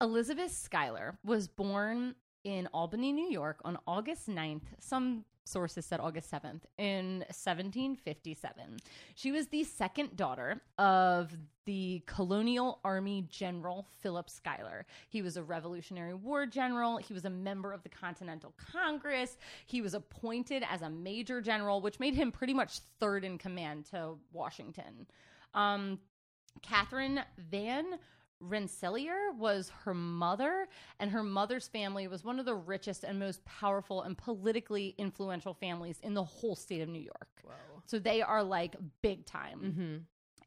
Elizabeth 0.00 0.52
Schuyler 0.52 1.18
was 1.24 1.48
born 1.48 2.14
in 2.48 2.66
Albany, 2.72 3.12
New 3.12 3.30
York 3.30 3.60
on 3.64 3.78
August 3.86 4.28
9th. 4.28 4.62
Some 4.80 5.24
sources 5.44 5.86
said 5.86 6.00
August 6.00 6.30
7th 6.30 6.62
in 6.76 7.20
1757. 7.28 8.78
She 9.14 9.32
was 9.32 9.48
the 9.48 9.64
second 9.64 10.16
daughter 10.16 10.60
of 10.78 11.34
the 11.64 12.02
colonial 12.06 12.80
army 12.84 13.26
general 13.28 13.86
Philip 14.00 14.30
Schuyler. 14.30 14.86
He 15.08 15.22
was 15.22 15.36
a 15.36 15.42
Revolutionary 15.42 16.14
War 16.14 16.46
general. 16.46 16.98
He 16.98 17.14
was 17.14 17.24
a 17.24 17.30
member 17.30 17.72
of 17.72 17.82
the 17.82 17.88
Continental 17.88 18.54
Congress. 18.72 19.36
He 19.66 19.80
was 19.80 19.94
appointed 19.94 20.64
as 20.70 20.82
a 20.82 20.90
major 20.90 21.40
general, 21.40 21.80
which 21.80 22.00
made 22.00 22.14
him 22.14 22.30
pretty 22.30 22.54
much 22.54 22.80
third 23.00 23.24
in 23.24 23.38
command 23.38 23.86
to 23.86 24.14
Washington. 24.32 25.06
Um, 25.54 25.98
Catherine 26.62 27.20
Van 27.50 27.98
Rensselaer 28.40 29.32
was 29.36 29.70
her 29.84 29.94
mother, 29.94 30.68
and 31.00 31.10
her 31.10 31.22
mother's 31.22 31.68
family 31.68 32.08
was 32.08 32.24
one 32.24 32.38
of 32.38 32.44
the 32.44 32.54
richest 32.54 33.04
and 33.04 33.18
most 33.18 33.44
powerful 33.44 34.02
and 34.02 34.16
politically 34.16 34.94
influential 34.98 35.54
families 35.54 35.98
in 36.02 36.14
the 36.14 36.24
whole 36.24 36.54
state 36.54 36.80
of 36.80 36.88
New 36.88 37.00
York. 37.00 37.28
Whoa. 37.42 37.52
So 37.86 37.98
they 37.98 38.22
are 38.22 38.42
like 38.42 38.76
big 39.02 39.26
time. 39.26 39.60
Mm-hmm. 39.60 39.96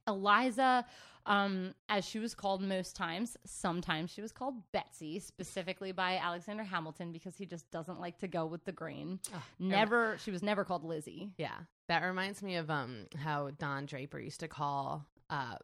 Eliza, 0.07 0.85
um, 1.25 1.73
as 1.89 2.03
she 2.05 2.19
was 2.19 2.33
called 2.33 2.61
most 2.61 2.95
times, 2.95 3.37
sometimes 3.45 4.11
she 4.11 4.21
was 4.21 4.31
called 4.31 4.55
Betsy, 4.71 5.19
specifically 5.19 5.91
by 5.91 6.17
Alexander 6.17 6.63
Hamilton 6.63 7.11
because 7.11 7.35
he 7.35 7.45
just 7.45 7.69
doesn't 7.71 7.99
like 7.99 8.17
to 8.19 8.27
go 8.27 8.45
with 8.45 8.65
the 8.65 8.71
grain. 8.71 9.19
Never, 9.59 10.17
she 10.23 10.31
was 10.31 10.41
never 10.41 10.63
called 10.65 10.83
Lizzie. 10.83 11.31
Yeah. 11.37 11.57
That 11.87 12.03
reminds 12.03 12.41
me 12.41 12.55
of 12.55 12.71
um 12.71 13.07
how 13.17 13.51
Don 13.59 13.85
Draper 13.85 14.19
used 14.19 14.39
to 14.39 14.47
call 14.47 15.05
uh 15.29 15.55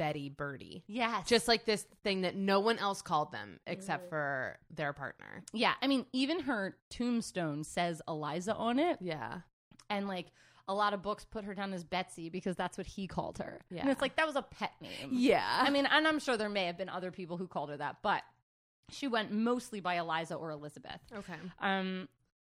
Betty 0.00 0.30
Birdie. 0.30 0.82
Yes. 0.86 1.28
Just 1.28 1.46
like 1.46 1.66
this 1.66 1.86
thing 2.02 2.22
that 2.22 2.34
no 2.34 2.58
one 2.58 2.78
else 2.78 3.02
called 3.02 3.32
them 3.32 3.60
except 3.66 4.08
for 4.08 4.56
their 4.74 4.94
partner. 4.94 5.44
yeah. 5.52 5.74
I 5.82 5.88
mean, 5.88 6.06
even 6.14 6.40
her 6.40 6.74
tombstone 6.88 7.64
says 7.64 8.00
Eliza 8.08 8.54
on 8.54 8.78
it. 8.78 8.96
Yeah. 9.02 9.40
And 9.90 10.08
like 10.08 10.28
a 10.66 10.72
lot 10.72 10.94
of 10.94 11.02
books 11.02 11.26
put 11.26 11.44
her 11.44 11.52
down 11.54 11.74
as 11.74 11.84
Betsy 11.84 12.30
because 12.30 12.56
that's 12.56 12.78
what 12.78 12.86
he 12.86 13.06
called 13.06 13.36
her. 13.38 13.60
Yeah. 13.70 13.82
And 13.82 13.90
it's 13.90 14.00
like 14.00 14.16
that 14.16 14.26
was 14.26 14.36
a 14.36 14.42
pet 14.42 14.72
name. 14.80 15.10
Yeah. 15.12 15.44
I 15.46 15.68
mean, 15.68 15.84
and 15.84 16.08
I'm 16.08 16.18
sure 16.18 16.38
there 16.38 16.48
may 16.48 16.64
have 16.64 16.78
been 16.78 16.88
other 16.88 17.10
people 17.10 17.36
who 17.36 17.46
called 17.46 17.68
her 17.68 17.76
that, 17.76 17.96
but 18.02 18.22
she 18.88 19.06
went 19.06 19.30
mostly 19.32 19.80
by 19.80 19.96
Eliza 19.96 20.34
or 20.34 20.50
Elizabeth. 20.50 21.00
okay. 21.14 21.34
Um, 21.60 22.08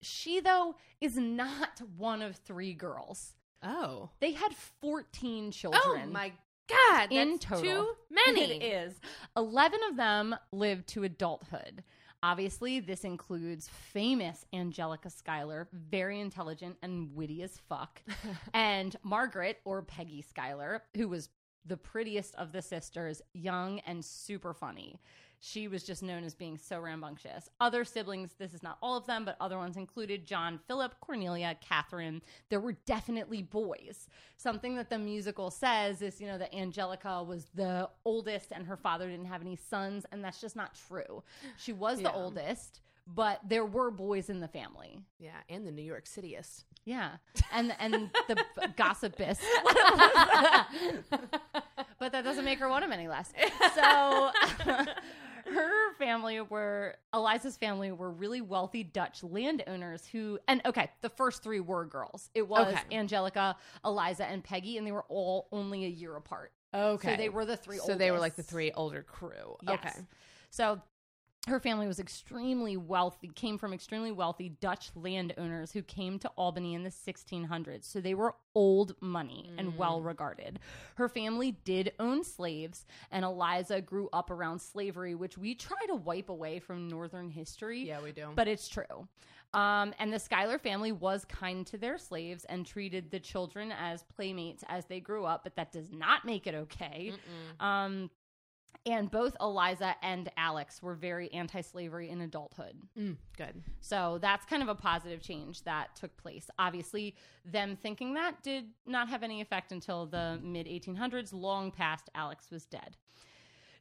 she 0.01 0.39
though 0.39 0.75
is 1.01 1.17
not 1.17 1.81
one 1.97 2.21
of 2.21 2.37
three 2.37 2.73
girls. 2.73 3.33
Oh. 3.61 4.11
They 4.19 4.31
had 4.31 4.53
14 4.81 5.51
children. 5.51 5.81
Oh 5.85 6.05
my 6.09 6.31
god. 6.67 7.11
In 7.11 7.31
that's 7.31 7.45
total. 7.45 7.63
Too 7.63 7.87
many. 8.09 8.53
It 8.53 8.63
is. 8.63 8.93
11 9.37 9.79
of 9.89 9.97
them 9.97 10.35
lived 10.51 10.87
to 10.89 11.03
adulthood. 11.03 11.83
Obviously, 12.23 12.79
this 12.79 13.03
includes 13.03 13.67
famous 13.67 14.45
Angelica 14.53 15.09
Schuyler, 15.09 15.67
very 15.73 16.21
intelligent 16.21 16.77
and 16.81 17.13
witty 17.13 17.43
as 17.43 17.59
fuck, 17.67 18.01
and 18.53 18.95
Margaret 19.03 19.59
or 19.65 19.81
Peggy 19.81 20.21
Schuyler, 20.21 20.83
who 20.95 21.09
was 21.09 21.27
the 21.65 21.75
prettiest 21.75 22.33
of 22.35 22.53
the 22.53 22.61
sisters, 22.61 23.21
young 23.33 23.79
and 23.79 24.03
super 24.03 24.53
funny. 24.53 25.01
She 25.45 25.67
was 25.67 25.83
just 25.83 26.01
known 26.01 26.23
as 26.23 26.33
being 26.33 26.57
so 26.57 26.79
rambunctious. 26.79 27.49
Other 27.59 27.83
siblings, 27.83 28.31
this 28.39 28.53
is 28.53 28.63
not 28.63 28.77
all 28.81 28.95
of 28.95 29.05
them, 29.07 29.25
but 29.25 29.35
other 29.41 29.57
ones 29.57 29.75
included 29.75 30.25
John, 30.25 30.57
Philip, 30.69 30.95
Cornelia, 31.01 31.57
Catherine. 31.59 32.21
There 32.47 32.61
were 32.61 32.77
definitely 32.85 33.41
boys. 33.41 34.07
Something 34.37 34.77
that 34.77 34.89
the 34.89 34.97
musical 34.97 35.51
says 35.51 36.01
is, 36.01 36.21
you 36.21 36.27
know, 36.27 36.37
that 36.37 36.55
Angelica 36.55 37.21
was 37.21 37.47
the 37.53 37.89
oldest 38.05 38.53
and 38.53 38.65
her 38.65 38.77
father 38.77 39.09
didn't 39.09 39.25
have 39.25 39.41
any 39.41 39.57
sons, 39.57 40.05
and 40.13 40.23
that's 40.23 40.39
just 40.39 40.55
not 40.55 40.77
true. 40.87 41.23
She 41.57 41.73
was 41.73 42.01
the 42.01 42.13
oldest, 42.13 42.79
but 43.05 43.41
there 43.45 43.65
were 43.65 43.91
boys 43.91 44.29
in 44.29 44.39
the 44.39 44.47
family. 44.47 45.01
Yeah, 45.19 45.41
and 45.49 45.67
the 45.67 45.71
New 45.71 45.81
York 45.83 46.05
Cityest. 46.05 46.63
Yeah, 46.85 47.17
and 47.51 47.75
and 47.79 48.09
the 48.29 48.35
gossipist, 48.77 49.41
but 51.99 52.13
that 52.13 52.23
doesn't 52.23 52.45
make 52.45 52.59
her 52.59 52.69
one 52.69 52.83
of 52.83 52.91
any 52.91 53.09
less. 53.09 53.33
So 53.75 54.31
her 55.45 55.93
family 55.95 56.41
were 56.41 56.95
Eliza's 57.13 57.57
family 57.57 57.91
were 57.91 58.11
really 58.11 58.41
wealthy 58.41 58.83
Dutch 58.83 59.23
landowners 59.23 60.05
who, 60.05 60.39
and 60.47 60.61
okay, 60.65 60.89
the 61.01 61.09
first 61.09 61.43
three 61.43 61.59
were 61.59 61.85
girls. 61.85 62.29
It 62.33 62.47
was 62.47 62.73
Okay. 62.73 62.97
Angelica, 62.97 63.55
Eliza, 63.85 64.25
and 64.25 64.43
Peggy, 64.43 64.77
and 64.77 64.85
they 64.85 64.91
were 64.91 65.05
all 65.09 65.47
only 65.51 65.85
a 65.85 65.89
year 65.89 66.15
apart. 66.15 66.51
Okay. 66.73 67.11
So 67.11 67.17
they 67.17 67.29
were 67.29 67.45
the 67.45 67.57
three. 67.57 67.77
So 67.77 67.95
they 67.95 68.11
were 68.11 68.19
like 68.19 68.35
the 68.35 68.43
three 68.43 68.71
older 68.71 69.03
crew. 69.03 69.57
Yes. 69.61 69.79
Okay. 69.79 70.05
So 70.49 70.81
her 71.47 71.59
family 71.59 71.87
was 71.87 71.99
extremely 71.99 72.77
wealthy, 72.77 73.29
came 73.35 73.57
from 73.57 73.73
extremely 73.73 74.11
wealthy 74.11 74.49
Dutch 74.49 74.91
landowners 74.95 75.73
who 75.73 75.81
came 75.81 76.17
to 76.19 76.29
Albany 76.37 76.73
in 76.73 76.83
the 76.83 76.89
1600s. 76.89 77.83
So 77.83 77.99
they 77.99 78.13
were 78.13 78.35
old 78.55 78.95
money 79.01 79.51
and 79.57 79.77
well 79.77 80.01
regarded. 80.01 80.59
Her 80.95 81.09
family 81.09 81.57
did 81.65 81.91
own 81.99 82.23
slaves, 82.23 82.85
and 83.11 83.25
Eliza 83.25 83.81
grew 83.81 84.07
up 84.13 84.31
around 84.31 84.59
slavery, 84.59 85.15
which 85.15 85.37
we 85.37 85.53
try 85.53 85.85
to 85.87 85.95
wipe 85.95 86.29
away 86.29 86.59
from 86.59 86.87
Northern 86.87 87.29
history. 87.29 87.87
Yeah, 87.87 88.01
we 88.01 88.13
do. 88.13 88.29
But 88.33 88.47
it's 88.47 88.69
true. 88.69 89.07
Um, 89.53 89.93
and 89.99 90.11
the 90.11 90.19
Schuyler 90.19 90.57
family 90.57 90.91
was 90.91 91.25
kind 91.25 91.67
to 91.67 91.77
their 91.77 91.97
slaves 91.97 92.45
and 92.45 92.65
treated 92.65 93.11
the 93.11 93.19
children 93.19 93.71
as 93.71 94.03
playmates 94.15 94.63
as 94.67 94.85
they 94.85 94.99
grew 94.99 95.25
up, 95.25 95.43
but 95.43 95.55
that 95.57 95.71
does 95.71 95.91
not 95.91 96.25
make 96.25 96.47
it 96.47 96.55
okay. 96.55 97.13
Um, 97.59 98.09
and 98.85 99.09
both 99.09 99.35
Eliza 99.39 99.95
and 100.01 100.29
Alex 100.37 100.81
were 100.81 100.95
very 100.95 101.31
anti 101.31 101.61
slavery 101.61 102.09
in 102.09 102.21
adulthood. 102.21 102.75
Mm, 102.97 103.17
good. 103.37 103.61
So 103.81 104.19
that's 104.21 104.45
kind 104.45 104.61
of 104.61 104.69
a 104.69 104.75
positive 104.75 105.21
change 105.21 105.63
that 105.63 105.95
took 105.95 106.15
place. 106.17 106.49
Obviously, 106.59 107.15
them 107.45 107.75
thinking 107.75 108.13
that 108.15 108.43
did 108.43 108.65
not 108.85 109.09
have 109.09 109.23
any 109.23 109.41
effect 109.41 109.71
until 109.71 110.05
the 110.05 110.39
mid 110.43 110.67
1800s, 110.67 111.33
long 111.33 111.71
past 111.71 112.09
Alex 112.15 112.51
was 112.51 112.65
dead. 112.65 112.97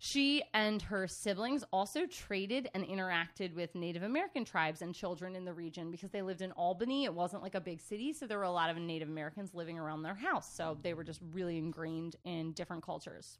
She 0.04 0.42
and 0.52 0.82
her 0.82 1.06
siblings 1.06 1.62
also 1.72 2.06
traded 2.06 2.68
and 2.75 2.84
interacted 2.84 3.54
with 3.54 3.72
Native 3.76 4.02
American 4.02 4.44
tribes 4.44 4.82
and 4.82 4.92
children 4.92 5.37
in 5.37 5.44
the 5.44 5.52
region 5.52 5.92
because 5.92 6.11
they 6.11 6.22
lived 6.22 6.42
in 6.42 6.50
Albany. 6.52 7.04
It 7.04 7.14
wasn't 7.14 7.44
like 7.44 7.54
a 7.54 7.61
big 7.61 7.80
city, 7.80 8.12
so 8.12 8.26
there 8.26 8.38
were 8.38 8.42
a 8.42 8.50
lot 8.50 8.68
of 8.68 8.76
Native 8.78 9.08
Americans 9.08 9.54
living 9.54 9.78
around 9.78 10.02
their 10.02 10.16
house. 10.16 10.52
So 10.52 10.76
they 10.82 10.92
were 10.92 11.04
just 11.04 11.20
really 11.32 11.56
ingrained 11.56 12.16
in 12.25 12.50
different 12.50 12.82
cultures. 12.82 13.38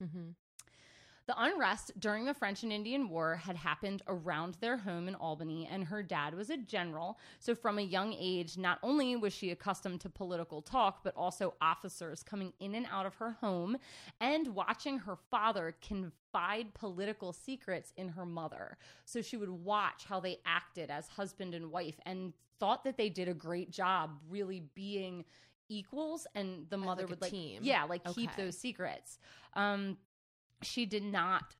The 1.27 1.41
unrest 1.41 1.93
during 2.01 2.25
the 2.25 2.35
French 2.35 2.65
and 2.65 2.73
Indian 2.73 3.09
War 3.09 3.37
had 3.37 3.57
happened 3.57 4.03
around 4.09 4.57
their 4.61 4.77
home 4.77 5.07
in 5.07 5.15
Albany, 5.15 5.69
and 5.71 5.85
her 5.85 6.03
dad 6.03 6.35
was 6.35 6.51
a 6.51 6.57
general. 6.57 7.19
So, 7.39 7.55
from 7.55 7.79
a 7.79 7.83
young 7.83 8.13
age, 8.19 8.59
not 8.59 8.79
only 8.83 9.15
was 9.15 9.33
she 9.33 9.51
accustomed 9.51 10.01
to 10.01 10.09
political 10.09 10.63
talk, 10.63 11.05
but 11.05 11.15
also 11.17 11.55
officers 11.61 12.25
coming 12.25 12.53
in 12.59 12.75
and 12.75 12.87
out 12.91 13.07
of 13.07 13.15
her 13.17 13.33
home 13.41 13.77
and 14.21 14.49
watching 14.49 14.99
her 14.99 15.17
father 15.31 15.77
confide 15.81 16.75
political 16.75 17.33
secrets 17.33 17.93
in 17.97 18.09
her 18.09 18.27
mother. 18.27 18.77
So, 19.05 19.23
she 19.23 19.37
would 19.37 19.51
watch 19.51 20.05
how 20.09 20.19
they 20.19 20.39
acted 20.45 20.91
as 20.91 21.07
husband 21.07 21.55
and 21.55 21.71
wife 21.71 22.01
and 22.05 22.33
thought 22.59 22.83
that 22.85 22.97
they 22.97 23.09
did 23.09 23.29
a 23.29 23.35
great 23.35 23.71
job 23.71 24.19
really 24.29 24.65
being 24.75 25.25
equals 25.69 26.27
and 26.35 26.67
the 26.69 26.77
mother 26.77 27.03
like 27.03 27.11
would 27.11 27.23
like 27.23 27.31
team. 27.31 27.61
yeah 27.63 27.85
like 27.85 28.05
keep 28.15 28.35
those 28.37 28.59
secrets 28.59 29.19
um 29.55 29.97
she 30.65 30.87
did 30.87 31.05
not, 31.05 31.57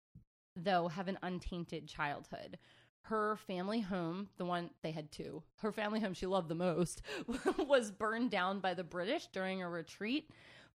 though, 0.57 0.89
have 0.89 1.09
an 1.09 1.19
untainted 1.23 1.87
childhood. 1.87 2.59
Her 3.03 3.37
family 3.37 3.81
home, 3.81 4.29
the 4.37 4.45
one 4.45 4.71
they 4.83 4.93
had 4.93 5.11
two, 5.11 5.43
her 5.57 5.73
family 5.73 5.99
home 5.99 6.15
she 6.15 6.27
loved 6.27 6.49
the 6.49 6.55
most, 6.55 7.03
was 7.59 7.91
burned 7.91 8.31
down 8.31 8.61
by 8.61 8.75
the 8.75 8.85
British 8.85 9.27
during 9.33 9.63
a 9.63 9.69
retreat. 9.69 10.31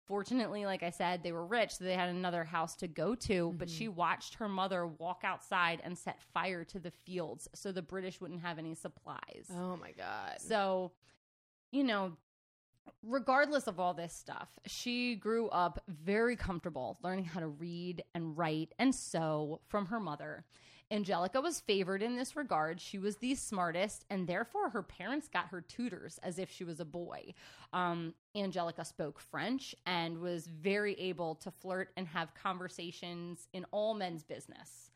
Fortunately, 0.08 0.66
like 0.66 0.84
I 0.84 0.90
said, 0.90 1.22
they 1.22 1.34
were 1.34 1.46
rich, 1.46 1.76
so 1.76 1.84
they 1.84 1.94
had 1.94 2.08
another 2.08 2.46
house 2.46 2.76
to 2.78 2.88
go 2.88 3.14
to. 3.16 3.54
But 3.58 3.70
she 3.70 3.88
mm-hmm. 3.88 3.96
watched 3.96 4.36
her 4.36 4.48
mother 4.48 4.88
walk 4.88 5.22
outside 5.26 5.82
and 5.84 5.98
set 5.98 6.22
fire 6.34 6.64
to 6.66 6.80
the 6.80 6.92
fields 6.92 7.50
so 7.54 7.74
the 7.74 7.82
British 7.82 8.22
wouldn't 8.22 8.42
have 8.42 8.58
any 8.58 8.74
supplies. 8.74 9.48
Oh 9.54 9.76
my 9.76 9.92
god. 9.92 10.36
So, 10.40 10.94
you 11.72 11.84
know, 11.84 12.14
regardless 13.04 13.68
of 13.68 13.80
all 13.80 13.94
this 13.94 14.14
stuff, 14.14 14.50
she 14.66 15.16
grew 15.16 15.50
up 15.50 15.84
very 15.88 16.36
comfortable 16.36 16.98
learning 17.04 17.26
how 17.26 17.40
to 17.40 17.48
read 17.48 18.04
and 18.14 18.38
write 18.38 18.74
and 18.80 18.94
sew 18.94 19.62
from 19.68 19.88
her 19.88 20.00
mother. 20.00 20.46
Angelica 20.90 21.42
was 21.42 21.60
favored 21.60 22.02
in 22.02 22.16
this 22.16 22.36
regard. 22.36 22.80
She 22.80 22.98
was 22.98 23.18
the 23.18 23.36
smartest, 23.36 24.06
and 24.10 24.26
therefore 24.26 24.70
her 24.70 24.82
parents 24.82 25.28
got 25.28 25.48
her 25.48 25.60
tutors 25.60 26.18
as 26.24 26.40
if 26.40 26.50
she 26.50 26.64
was 26.64 26.80
a 26.80 26.86
boy. 26.86 27.34
Um, 27.74 28.14
Angelica 28.36 28.86
spoke 28.86 29.20
French 29.20 29.76
and 29.86 30.20
was 30.20 30.48
very 30.48 30.94
able 30.94 31.36
to 31.36 31.52
flirt 31.52 31.90
and 31.98 32.08
have 32.08 32.34
conversations 32.34 33.50
in 33.52 33.66
all 33.72 33.94
men's 33.96 34.24
business. 34.24 34.92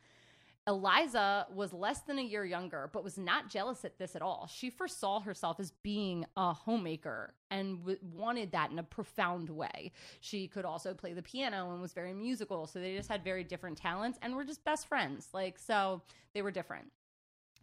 Eliza 0.67 1.47
was 1.53 1.73
less 1.73 2.01
than 2.01 2.19
a 2.19 2.23
year 2.23 2.45
younger, 2.45 2.89
but 2.93 3.03
was 3.03 3.17
not 3.17 3.49
jealous 3.49 3.83
at 3.83 3.97
this 3.97 4.15
at 4.15 4.21
all. 4.21 4.47
She 4.47 4.69
foresaw 4.69 5.19
herself 5.19 5.59
as 5.59 5.71
being 5.81 6.25
a 6.37 6.53
homemaker 6.53 7.33
and 7.49 7.79
w- 7.79 7.97
wanted 8.13 8.51
that 8.51 8.69
in 8.69 8.77
a 8.77 8.83
profound 8.83 9.49
way. 9.49 9.91
She 10.19 10.47
could 10.47 10.65
also 10.65 10.93
play 10.93 11.13
the 11.13 11.23
piano 11.23 11.71
and 11.71 11.81
was 11.81 11.93
very 11.93 12.13
musical. 12.13 12.67
So 12.67 12.79
they 12.79 12.95
just 12.95 13.09
had 13.09 13.23
very 13.23 13.43
different 13.43 13.77
talents 13.77 14.19
and 14.21 14.35
were 14.35 14.43
just 14.43 14.63
best 14.63 14.87
friends. 14.87 15.29
Like, 15.33 15.57
so 15.57 16.03
they 16.35 16.43
were 16.43 16.51
different. 16.51 16.91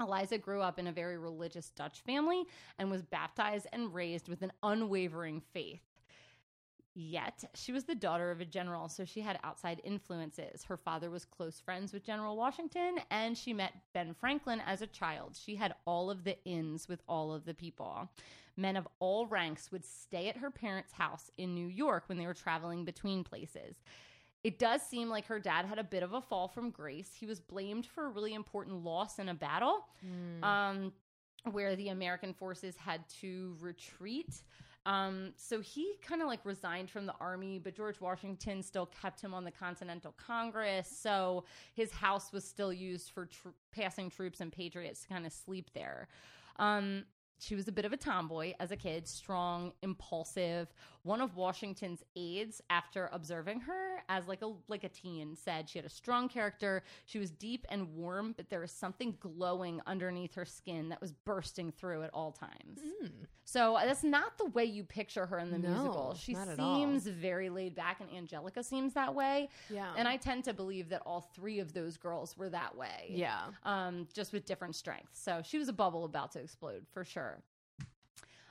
Eliza 0.00 0.38
grew 0.38 0.60
up 0.60 0.78
in 0.78 0.88
a 0.88 0.92
very 0.92 1.18
religious 1.18 1.70
Dutch 1.70 2.00
family 2.00 2.44
and 2.78 2.90
was 2.90 3.02
baptized 3.02 3.66
and 3.72 3.94
raised 3.94 4.28
with 4.28 4.42
an 4.42 4.52
unwavering 4.62 5.40
faith. 5.52 5.87
Yet, 7.00 7.44
she 7.54 7.70
was 7.70 7.84
the 7.84 7.94
daughter 7.94 8.32
of 8.32 8.40
a 8.40 8.44
general, 8.44 8.88
so 8.88 9.04
she 9.04 9.20
had 9.20 9.38
outside 9.44 9.80
influences. 9.84 10.64
Her 10.64 10.76
father 10.76 11.10
was 11.10 11.24
close 11.24 11.60
friends 11.60 11.92
with 11.92 12.02
General 12.02 12.36
Washington, 12.36 12.96
and 13.12 13.38
she 13.38 13.52
met 13.52 13.72
Ben 13.94 14.16
Franklin 14.18 14.60
as 14.66 14.82
a 14.82 14.86
child. 14.88 15.38
She 15.40 15.54
had 15.54 15.76
all 15.84 16.10
of 16.10 16.24
the 16.24 16.36
ins 16.44 16.88
with 16.88 17.00
all 17.08 17.32
of 17.32 17.44
the 17.44 17.54
people. 17.54 18.10
Men 18.56 18.76
of 18.76 18.88
all 18.98 19.28
ranks 19.28 19.70
would 19.70 19.84
stay 19.84 20.28
at 20.28 20.38
her 20.38 20.50
parents' 20.50 20.92
house 20.92 21.30
in 21.38 21.54
New 21.54 21.68
York 21.68 22.02
when 22.08 22.18
they 22.18 22.26
were 22.26 22.34
traveling 22.34 22.84
between 22.84 23.22
places. 23.22 23.76
It 24.42 24.58
does 24.58 24.82
seem 24.82 25.08
like 25.08 25.26
her 25.26 25.38
dad 25.38 25.66
had 25.66 25.78
a 25.78 25.84
bit 25.84 26.02
of 26.02 26.14
a 26.14 26.20
fall 26.20 26.48
from 26.48 26.70
grace. 26.70 27.12
He 27.14 27.26
was 27.26 27.38
blamed 27.38 27.86
for 27.86 28.06
a 28.06 28.08
really 28.08 28.34
important 28.34 28.82
loss 28.82 29.20
in 29.20 29.28
a 29.28 29.34
battle 29.34 29.86
um, 30.42 30.92
where 31.52 31.76
the 31.76 31.90
American 31.90 32.34
forces 32.34 32.74
had 32.76 33.08
to 33.20 33.56
retreat. 33.60 34.42
Um, 34.86 35.32
so 35.36 35.60
he 35.60 35.94
kind 36.00 36.22
of 36.22 36.28
like 36.28 36.40
resigned 36.44 36.90
from 36.90 37.04
the 37.04 37.14
army, 37.20 37.58
but 37.58 37.74
George 37.74 38.00
Washington 38.00 38.62
still 38.62 38.86
kept 38.86 39.20
him 39.20 39.34
on 39.34 39.44
the 39.44 39.50
Continental 39.50 40.14
Congress. 40.16 40.88
So 40.88 41.44
his 41.74 41.92
house 41.92 42.32
was 42.32 42.44
still 42.44 42.72
used 42.72 43.10
for 43.10 43.26
tr- 43.26 43.48
passing 43.70 44.08
troops 44.08 44.40
and 44.40 44.50
patriots 44.50 45.02
to 45.02 45.08
kind 45.08 45.26
of 45.26 45.32
sleep 45.32 45.70
there. 45.74 46.08
Um, 46.58 47.04
she 47.40 47.54
was 47.54 47.68
a 47.68 47.72
bit 47.72 47.84
of 47.84 47.92
a 47.92 47.96
tomboy 47.96 48.52
as 48.60 48.70
a 48.70 48.76
kid, 48.76 49.06
strong, 49.06 49.72
impulsive. 49.82 50.68
One 51.02 51.20
of 51.20 51.36
Washington's 51.36 52.02
aides, 52.16 52.60
after 52.68 53.08
observing 53.12 53.60
her 53.60 54.02
as 54.08 54.26
like 54.26 54.42
a 54.42 54.52
like 54.68 54.84
a 54.84 54.88
teen, 54.88 55.36
said 55.36 55.68
she 55.68 55.78
had 55.78 55.86
a 55.86 55.90
strong 55.90 56.28
character. 56.28 56.82
She 57.06 57.18
was 57.18 57.30
deep 57.30 57.66
and 57.70 57.94
warm, 57.94 58.34
but 58.36 58.50
there 58.50 58.60
was 58.60 58.72
something 58.72 59.16
glowing 59.20 59.80
underneath 59.86 60.34
her 60.34 60.44
skin 60.44 60.88
that 60.90 61.00
was 61.00 61.12
bursting 61.12 61.72
through 61.72 62.02
at 62.02 62.10
all 62.12 62.32
times. 62.32 62.80
So 63.44 63.76
uh, 63.76 63.86
that's 63.86 64.04
not 64.04 64.36
the 64.36 64.44
way 64.46 64.66
you 64.66 64.84
picture 64.84 65.24
her 65.24 65.38
in 65.38 65.50
the 65.50 65.58
No, 65.58 65.68
musical. 65.70 66.14
She 66.20 66.34
not 66.34 66.48
at 66.48 66.60
all. 66.60 66.76
seems 66.76 67.06
very 67.06 67.48
laid 67.48 67.74
back, 67.74 68.00
and 68.00 68.10
Angelica 68.14 68.62
seems 68.62 68.92
that 68.92 69.14
way. 69.14 69.48
Yeah. 69.70 69.90
And 69.96 70.06
I 70.06 70.18
tend 70.18 70.44
to 70.44 70.52
believe 70.52 70.90
that 70.90 71.00
all 71.06 71.30
three 71.34 71.58
of 71.58 71.72
those 71.72 71.96
girls 71.96 72.36
were 72.36 72.50
that 72.50 72.76
way 72.76 73.06
yeah. 73.08 73.38
um, 73.64 74.06
just 74.12 74.34
with 74.34 74.44
different 74.44 74.74
strengths. 74.76 75.22
So 75.22 75.40
she 75.42 75.56
was 75.56 75.68
a 75.68 75.72
bubble 75.72 76.04
about 76.04 76.32
to 76.32 76.40
explode 76.40 76.84
for 76.92 77.04
sure. 77.04 77.27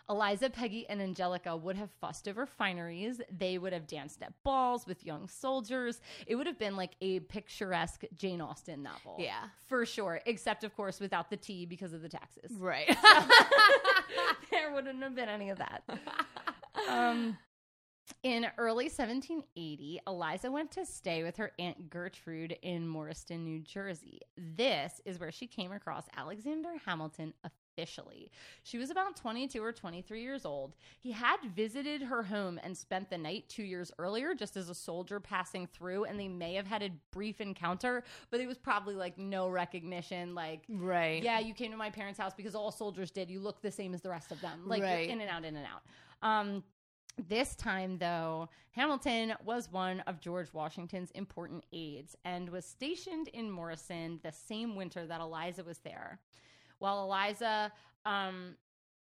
Eliza, 0.10 0.50
Peggy, 0.50 0.88
and 0.88 1.02
Angelica 1.02 1.56
would 1.56 1.76
have 1.76 1.92
fussed 2.00 2.28
over 2.28 2.46
fineries. 2.46 3.20
They 3.30 3.58
would 3.58 3.74
have 3.74 3.88
danced 3.88 4.22
at 4.22 4.32
balls 4.44 4.88
with 4.88 5.06
young 5.06 5.28
soldiers. 5.28 6.00
It 6.26 6.36
would 6.36 6.48
have 6.48 6.58
been 6.58 6.76
like 6.76 6.92
a 7.02 7.20
picturesque 7.22 8.04
Jane 8.16 8.42
Austen 8.42 8.84
novel. 8.84 9.18
Yeah. 9.20 9.44
For 9.68 9.86
sure. 9.86 10.22
Except, 10.26 10.64
of 10.64 10.76
course, 10.76 11.00
without 11.00 11.30
the 11.30 11.38
tea 11.38 11.66
because 11.66 11.94
of 11.94 12.02
the 12.02 12.10
taxes. 12.10 12.52
Right. 12.58 12.88
there 14.52 14.72
wouldn't 14.72 15.04
have 15.04 15.16
been 15.16 15.30
any 15.30 15.50
of 15.50 15.58
that. 15.58 15.84
Um, 16.90 17.38
in 18.24 18.48
early 18.58 18.86
1780, 18.86 20.00
Eliza 20.08 20.50
went 20.52 20.72
to 20.72 20.86
stay 20.86 21.24
with 21.24 21.38
her 21.38 21.52
Aunt 21.60 21.90
Gertrude 21.90 22.58
in 22.62 22.88
Morristown, 22.88 23.44
New 23.44 23.60
Jersey. 23.60 24.22
This 24.38 25.02
is 25.06 25.20
where 25.20 25.32
she 25.32 25.48
came 25.48 25.72
across 25.72 26.06
Alexander 26.16 26.74
Hamilton 26.86 27.34
officially. 27.78 28.32
She 28.64 28.78
was 28.78 28.90
about 28.90 29.16
22 29.16 29.64
or 29.64 29.72
23 29.72 30.22
years 30.22 30.46
old. 30.46 30.76
He 31.00 31.12
had 31.12 31.38
visited 31.56 32.02
her 32.02 32.24
home 32.24 32.60
and 32.64 32.76
spent 32.76 33.10
the 33.10 33.18
night 33.18 33.46
two 33.50 33.64
years 33.64 33.92
earlier 34.00 34.34
just 34.34 34.58
as 34.58 34.70
a 34.70 34.76
soldier 34.76 35.20
passing 35.20 35.68
through, 35.68 36.06
and 36.06 36.20
they 36.20 36.28
may 36.28 36.56
have 36.56 36.68
had 36.68 36.82
a 36.82 36.90
brief 37.12 37.40
encounter, 37.42 38.04
but 38.32 38.40
it 38.40 38.48
was 38.48 38.58
probably 38.58 38.96
like 38.96 39.18
no 39.18 39.48
recognition, 39.48 40.34
like 40.34 40.62
right. 40.70 41.22
yeah, 41.24 41.40
you 41.40 41.54
came 41.54 41.72
to 41.72 41.78
my 41.78 41.90
parents' 41.90 42.20
house 42.20 42.34
because 42.36 42.56
all 42.56 42.72
soldiers 42.72 43.12
did. 43.12 43.30
You 43.30 43.40
look 43.40 43.62
the 43.62 43.72
same 43.72 43.94
as 43.94 44.02
the 44.02 44.10
rest 44.10 44.32
of 44.32 44.42
them. 44.42 44.64
Like 44.66 44.82
Right. 44.82 45.10
in 45.10 45.22
and 45.22 45.30
out, 45.30 45.46
in 45.46 45.56
and 45.56 45.66
out. 45.66 45.84
Um, 46.28 46.64
this 47.28 47.56
time, 47.56 47.98
though, 47.98 48.50
Hamilton 48.72 49.34
was 49.44 49.72
one 49.72 50.02
of 50.02 50.20
George 50.20 50.54
Washington's 50.54 51.10
important 51.12 51.64
aides 51.74 52.16
and 52.26 52.50
was 52.50 52.64
stationed 52.64 53.28
in 53.30 53.50
Morristown 53.50 54.20
the 54.24 54.32
same 54.32 54.76
winter 54.76 55.08
that 55.08 55.20
Eliza 55.20 55.64
was 55.64 55.80
there. 55.80 56.20
While 56.80 57.04
Eliza 57.04 57.72
um, 58.06 58.56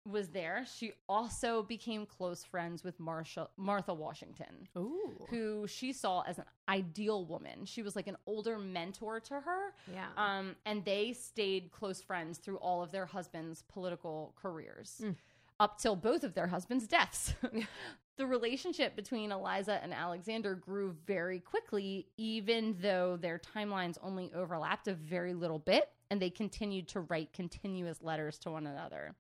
was 0.10 0.30
there. 0.30 0.66
She 0.78 0.94
also 1.08 1.62
became 1.64 2.06
close 2.06 2.44
friends 2.44 2.84
with 2.84 3.00
Marsha, 3.00 3.48
Martha 3.56 3.94
Washington, 3.94 4.68
Ooh. 4.76 5.12
who 5.30 5.68
she 5.68 5.94
saw 5.94 6.22
as 6.22 6.40
an 6.40 6.46
ideal 6.68 7.24
woman. 7.26 7.66
She 7.66 7.84
was 7.84 7.96
like 7.96 8.08
an 8.08 8.18
older 8.26 8.58
mentor 8.58 9.20
to 9.20 9.36
her. 9.40 9.74
Yeah. 9.94 10.08
Um, 10.18 10.56
and 10.66 10.84
they 10.86 11.14
stayed 11.14 11.72
close 11.72 12.02
friends 12.02 12.40
through 12.40 12.58
all 12.58 12.82
of 12.82 12.92
their 12.92 13.06
husbands' 13.06 13.64
political 13.72 14.34
careers 14.42 15.02
Mm. 15.04 15.16
up 15.60 15.78
till 15.78 15.96
both 15.96 16.24
of 16.24 16.34
their 16.34 16.48
husbands' 16.48 16.88
deaths. 16.88 17.36
the 18.18 18.26
relationship 18.26 18.96
between 18.96 19.32
Eliza 19.32 19.80
and 19.84 19.94
Alexander 19.94 20.56
grew 20.56 20.96
very 21.06 21.40
quickly, 21.40 22.08
even 22.18 22.76
though 22.82 23.18
their 23.18 23.38
timelines 23.40 23.98
only 24.02 24.32
overlapped 24.34 24.88
a 24.88 24.94
very 24.96 25.36
little 25.36 25.60
bit, 25.60 25.90
and 26.12 26.22
they 26.22 26.30
continued 26.30 26.90
to 26.90 27.00
write 27.00 27.34
continuous 27.34 28.04
letters 28.04 28.38
to 28.40 28.52
one 28.52 28.68
another. 28.68 29.16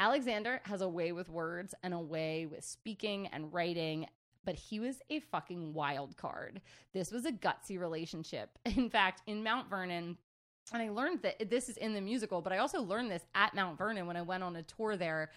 Alexander 0.00 0.60
has 0.64 0.80
a 0.80 0.88
way 0.88 1.12
with 1.12 1.28
words 1.28 1.74
and 1.82 1.92
a 1.92 1.98
way 1.98 2.46
with 2.46 2.64
speaking 2.64 3.28
and 3.28 3.52
writing, 3.52 4.06
but 4.44 4.54
he 4.56 4.80
was 4.80 4.96
a 5.10 5.20
fucking 5.20 5.74
wild 5.74 6.16
card. 6.16 6.62
This 6.94 7.12
was 7.12 7.26
a 7.26 7.32
gutsy 7.32 7.78
relationship. 7.78 8.48
In 8.64 8.88
fact, 8.88 9.20
in 9.26 9.44
Mount 9.44 9.68
Vernon, 9.68 10.16
and 10.72 10.82
I 10.82 10.88
learned 10.88 11.20
that 11.22 11.50
this 11.50 11.68
is 11.68 11.76
in 11.76 11.92
the 11.92 12.00
musical, 12.00 12.40
but 12.40 12.52
I 12.52 12.58
also 12.58 12.80
learned 12.80 13.10
this 13.10 13.24
at 13.34 13.54
Mount 13.54 13.76
Vernon 13.76 14.06
when 14.06 14.16
I 14.16 14.22
went 14.22 14.42
on 14.42 14.56
a 14.56 14.62
tour 14.62 14.96
there. 14.96 15.30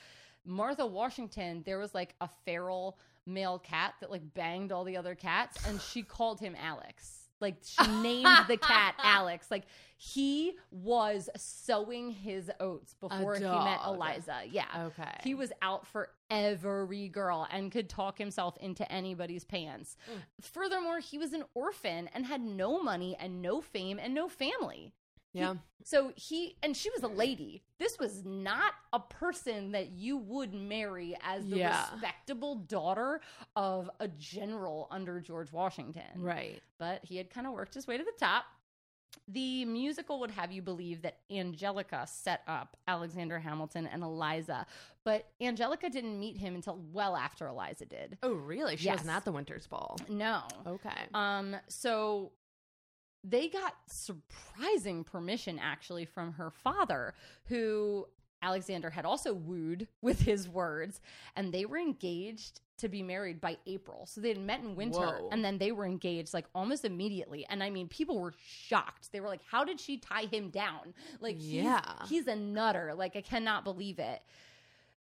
Martha 0.46 0.86
Washington, 0.86 1.64
there 1.66 1.80
was 1.80 1.94
like 1.94 2.16
a 2.22 2.30
feral 2.46 2.98
male 3.26 3.60
cat 3.60 3.96
that 4.00 4.12
like 4.12 4.34
banged 4.34 4.72
all 4.72 4.84
the 4.84 4.96
other 4.96 5.16
cats, 5.16 5.58
and 5.68 5.82
she 5.82 6.04
called 6.04 6.40
him 6.40 6.56
Alex. 6.58 7.25
Like 7.42 7.56
she 7.64 7.88
named 8.02 8.46
the 8.48 8.58
cat 8.58 8.96
Alex. 9.04 9.52
Like 9.52 9.66
he 9.98 10.54
was 10.72 11.30
sowing 11.38 12.12
his 12.12 12.52
oats 12.60 12.96
before 13.00 13.36
he 13.36 13.42
met. 13.42 13.80
Eliza. 13.86 14.42
Yeah. 14.50 14.66
Okay. 14.88 15.18
He 15.24 15.36
was 15.36 15.52
out 15.62 15.88
for 15.88 16.10
every 16.30 17.08
girl 17.10 17.48
and 17.52 17.72
could 17.72 17.90
talk 17.90 18.18
himself 18.18 18.58
into 18.58 18.90
anybody's 18.92 19.44
pants. 19.44 19.96
Mm. 20.12 20.22
Furthermore, 20.42 21.00
he 21.00 21.18
was 21.18 21.34
an 21.34 21.44
orphan 21.54 22.10
and 22.14 22.26
had 22.26 22.42
no 22.42 22.82
money 22.82 23.16
and 23.20 23.42
no 23.42 23.62
fame 23.62 24.00
and 24.02 24.14
no 24.14 24.28
family. 24.28 24.94
Yeah. 25.36 25.56
So 25.84 26.12
he 26.16 26.58
and 26.64 26.76
she 26.76 26.90
was 26.90 27.04
a 27.04 27.08
lady. 27.08 27.62
This 27.78 28.00
was 28.00 28.24
not 28.26 28.74
a 28.92 29.00
person 29.00 29.74
that 29.74 29.92
you 29.92 30.18
would 30.18 30.54
marry 30.54 31.16
as 31.22 31.48
the 31.48 31.58
Yeah. 31.60 31.86
respectable 31.92 32.56
daughter 32.56 33.22
of 33.56 33.90
a 34.00 34.08
general 34.08 34.88
under 34.90 35.20
George 35.22 35.52
Washington. 35.52 36.04
Right. 36.16 36.62
But 36.80 37.06
he 37.06 37.18
had 37.18 37.30
kind 37.30 37.46
of 37.46 37.54
worked 37.54 37.76
his 37.76 37.86
way 37.86 37.98
to 37.98 38.04
the 38.04 38.14
top. 38.20 38.46
The 39.28 39.64
musical 39.66 40.20
would 40.20 40.32
have 40.32 40.52
you 40.52 40.62
believe 40.62 41.02
that 41.04 41.20
Angelica 41.32 42.06
set 42.06 42.42
up 42.48 42.76
Alexander 42.88 43.40
Hamilton 43.40 43.88
and 43.88 44.04
Eliza, 44.04 44.66
but 45.04 45.26
Angelica 45.42 45.90
didn't 45.90 46.20
meet 46.20 46.38
him 46.38 46.54
until 46.56 46.78
well 46.92 47.16
after 47.16 47.48
Eliza 47.48 47.86
did. 47.86 48.18
Oh, 48.24 48.34
really? 48.34 48.76
She 48.76 48.86
Yes. 48.86 48.98
wasn't 49.00 49.16
at 49.16 49.24
the 49.26 49.32
Winter's 49.32 49.68
Ball. 49.68 49.98
No. 50.10 50.44
Okay. 50.68 51.08
Um, 51.14 51.56
so 51.70 52.34
they 53.28 53.48
got 53.50 53.74
surprising 53.88 55.04
permission 55.04 55.60
actually 55.60 56.06
from 56.06 56.34
her 56.34 56.52
father, 56.52 57.14
who 57.46 58.06
Alexander 58.42 58.90
had 58.92 59.06
also 59.06 59.34
wooed 59.34 59.88
with 60.02 60.22
his 60.22 60.48
words, 60.48 61.02
and 61.36 61.52
they 61.54 61.66
were 61.66 61.78
engaged 61.80 62.62
to 62.78 62.90
be 62.90 63.02
married 63.02 63.40
by 63.40 63.58
April. 63.66 64.06
So 64.06 64.20
they 64.22 64.28
had 64.30 64.38
met 64.40 64.60
in 64.60 64.76
winter, 64.76 65.00
Whoa. 65.00 65.30
and 65.32 65.44
then 65.44 65.58
they 65.58 65.72
were 65.72 65.86
engaged 65.86 66.34
like 66.34 66.46
almost 66.54 66.84
immediately. 66.86 67.46
And 67.50 67.64
I 67.64 67.70
mean, 67.70 67.88
people 67.88 68.20
were 68.20 68.34
shocked. 68.38 69.12
They 69.12 69.22
were 69.22 69.30
like, 69.30 69.42
"How 69.50 69.64
did 69.64 69.80
she 69.80 69.98
tie 69.98 70.26
him 70.26 70.50
down? 70.50 70.94
Like, 71.22 71.38
he's, 71.38 71.64
Yeah. 71.64 71.82
he's 72.08 72.28
a 72.28 72.36
nutter. 72.36 72.94
Like, 72.94 73.16
I 73.16 73.22
cannot 73.22 73.64
believe 73.64 73.98
it." 73.98 74.22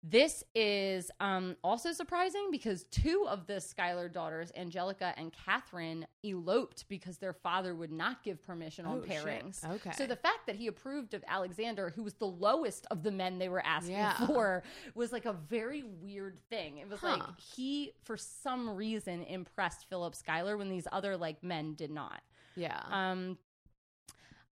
This 0.08 0.44
is 0.54 1.10
um, 1.18 1.56
also 1.64 1.92
surprising 1.92 2.48
because 2.52 2.84
two 2.84 3.26
of 3.28 3.46
the 3.48 3.60
Schuyler 3.60 4.08
daughters, 4.08 4.52
Angelica 4.56 5.12
and 5.16 5.32
Catherine, 5.32 6.06
eloped 6.22 6.88
because 6.88 7.18
their 7.18 7.32
father 7.32 7.74
would 7.74 7.90
not 7.90 8.22
give 8.22 8.40
permission 8.46 8.86
on 8.86 8.98
Oh, 8.98 9.02
shit. 9.04 9.24
pairings. 9.24 9.68
Okay. 9.68 9.90
So 9.96 10.06
the 10.06 10.14
fact 10.14 10.46
that 10.46 10.54
he 10.54 10.68
approved 10.68 11.14
of 11.14 11.24
Alexander, 11.26 11.90
who 11.90 12.04
was 12.04 12.14
the 12.14 12.26
lowest 12.26 12.86
of 12.92 13.02
the 13.02 13.10
men 13.10 13.38
they 13.38 13.48
were 13.48 13.64
asking 13.66 13.94
Yeah. 13.96 14.26
for, 14.28 14.62
was 14.94 15.10
like 15.12 15.24
a 15.24 15.32
very 15.32 15.82
weird 15.82 16.38
thing. 16.50 16.78
It 16.78 16.88
was 16.88 17.02
like 17.02 17.22
he, 17.40 17.90
for 18.04 18.16
some 18.16 18.70
reason, 18.76 19.24
impressed 19.24 19.88
Philip 19.88 20.14
Schuyler 20.14 20.56
when 20.56 20.68
these 20.68 20.86
other 20.92 21.16
like 21.16 21.42
men 21.42 21.74
did 21.74 21.90
not. 21.90 22.22
yeah. 22.54 22.80
Um, 22.90 23.38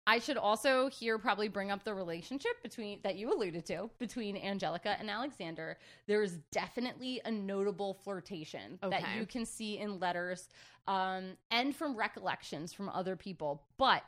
I 0.06 0.18
should 0.18 0.36
also 0.36 0.88
here 0.88 1.16
probably 1.18 1.48
bring 1.48 1.70
up 1.70 1.84
the 1.84 1.94
relationship 1.94 2.60
between 2.62 2.98
that 3.04 3.16
you 3.16 3.32
alluded 3.32 3.64
to 3.66 3.88
between 3.98 4.36
Angelica 4.36 4.96
and 4.98 5.08
Alexander. 5.08 5.78
There's 6.06 6.32
definitely 6.50 7.20
a 7.24 7.30
notable 7.30 7.94
flirtation 7.94 8.78
that 8.82 9.04
you 9.16 9.26
can 9.26 9.46
see 9.46 9.78
in 9.78 10.00
letters 10.00 10.48
um, 10.88 11.36
and 11.50 11.74
from 11.74 11.96
recollections 11.96 12.72
from 12.72 12.88
other 12.88 13.14
people. 13.14 13.62
But 13.78 14.02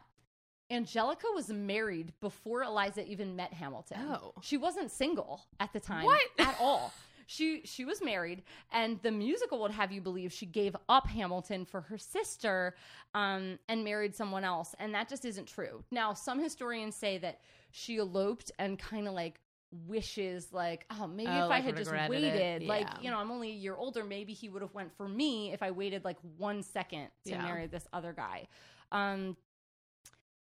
Angelica 0.70 1.26
was 1.34 1.48
married 1.50 2.12
before 2.20 2.62
Eliza 2.62 3.06
even 3.06 3.36
met 3.36 3.52
Hamilton. 3.52 3.98
Oh. 4.10 4.32
She 4.42 4.56
wasn't 4.56 4.90
single 4.90 5.44
at 5.60 5.72
the 5.72 5.80
time 5.80 6.04
What? 6.04 6.20
at 6.38 6.56
all. 6.60 6.92
She 7.26 7.62
she 7.64 7.84
was 7.84 8.02
married, 8.02 8.42
and 8.72 9.00
the 9.02 9.10
musical 9.10 9.60
would 9.62 9.70
have 9.70 9.92
you 9.92 10.00
believe 10.00 10.32
she 10.32 10.46
gave 10.46 10.76
up 10.88 11.06
Hamilton 11.06 11.64
for 11.64 11.80
her 11.82 11.98
sister, 11.98 12.74
um, 13.14 13.58
and 13.68 13.84
married 13.84 14.14
someone 14.14 14.44
else, 14.44 14.74
and 14.78 14.94
that 14.94 15.08
just 15.08 15.24
isn't 15.24 15.46
true. 15.46 15.82
Now, 15.90 16.12
some 16.14 16.38
historians 16.40 16.94
say 16.96 17.18
that 17.18 17.40
she 17.70 17.96
eloped 17.98 18.50
and 18.58 18.78
kind 18.78 19.08
of 19.08 19.14
like 19.14 19.40
wishes 19.88 20.52
like 20.52 20.86
oh 21.00 21.08
maybe 21.08 21.30
Oh, 21.32 21.38
if 21.46 21.50
like 21.50 21.64
i 21.64 21.66
had 21.66 21.76
just 21.76 21.90
waited 22.08 22.62
like 22.68 22.86
you 23.02 23.10
know 23.10 23.18
i'm 23.18 23.32
only 23.32 23.50
a 23.50 23.54
year 23.54 23.74
older 23.74 24.04
maybe 24.04 24.32
he 24.32 24.48
would 24.48 24.62
have 24.62 24.72
went 24.72 24.96
for 24.96 25.08
me 25.08 25.52
if 25.52 25.64
i 25.64 25.72
waited 25.72 26.04
like 26.04 26.16
one 26.38 26.62
second 26.62 27.08
to 27.24 27.30
Yeah. 27.32 27.42
marry 27.42 27.66
this 27.66 27.88
other 27.92 28.12
guy 28.12 28.46
um 28.92 29.36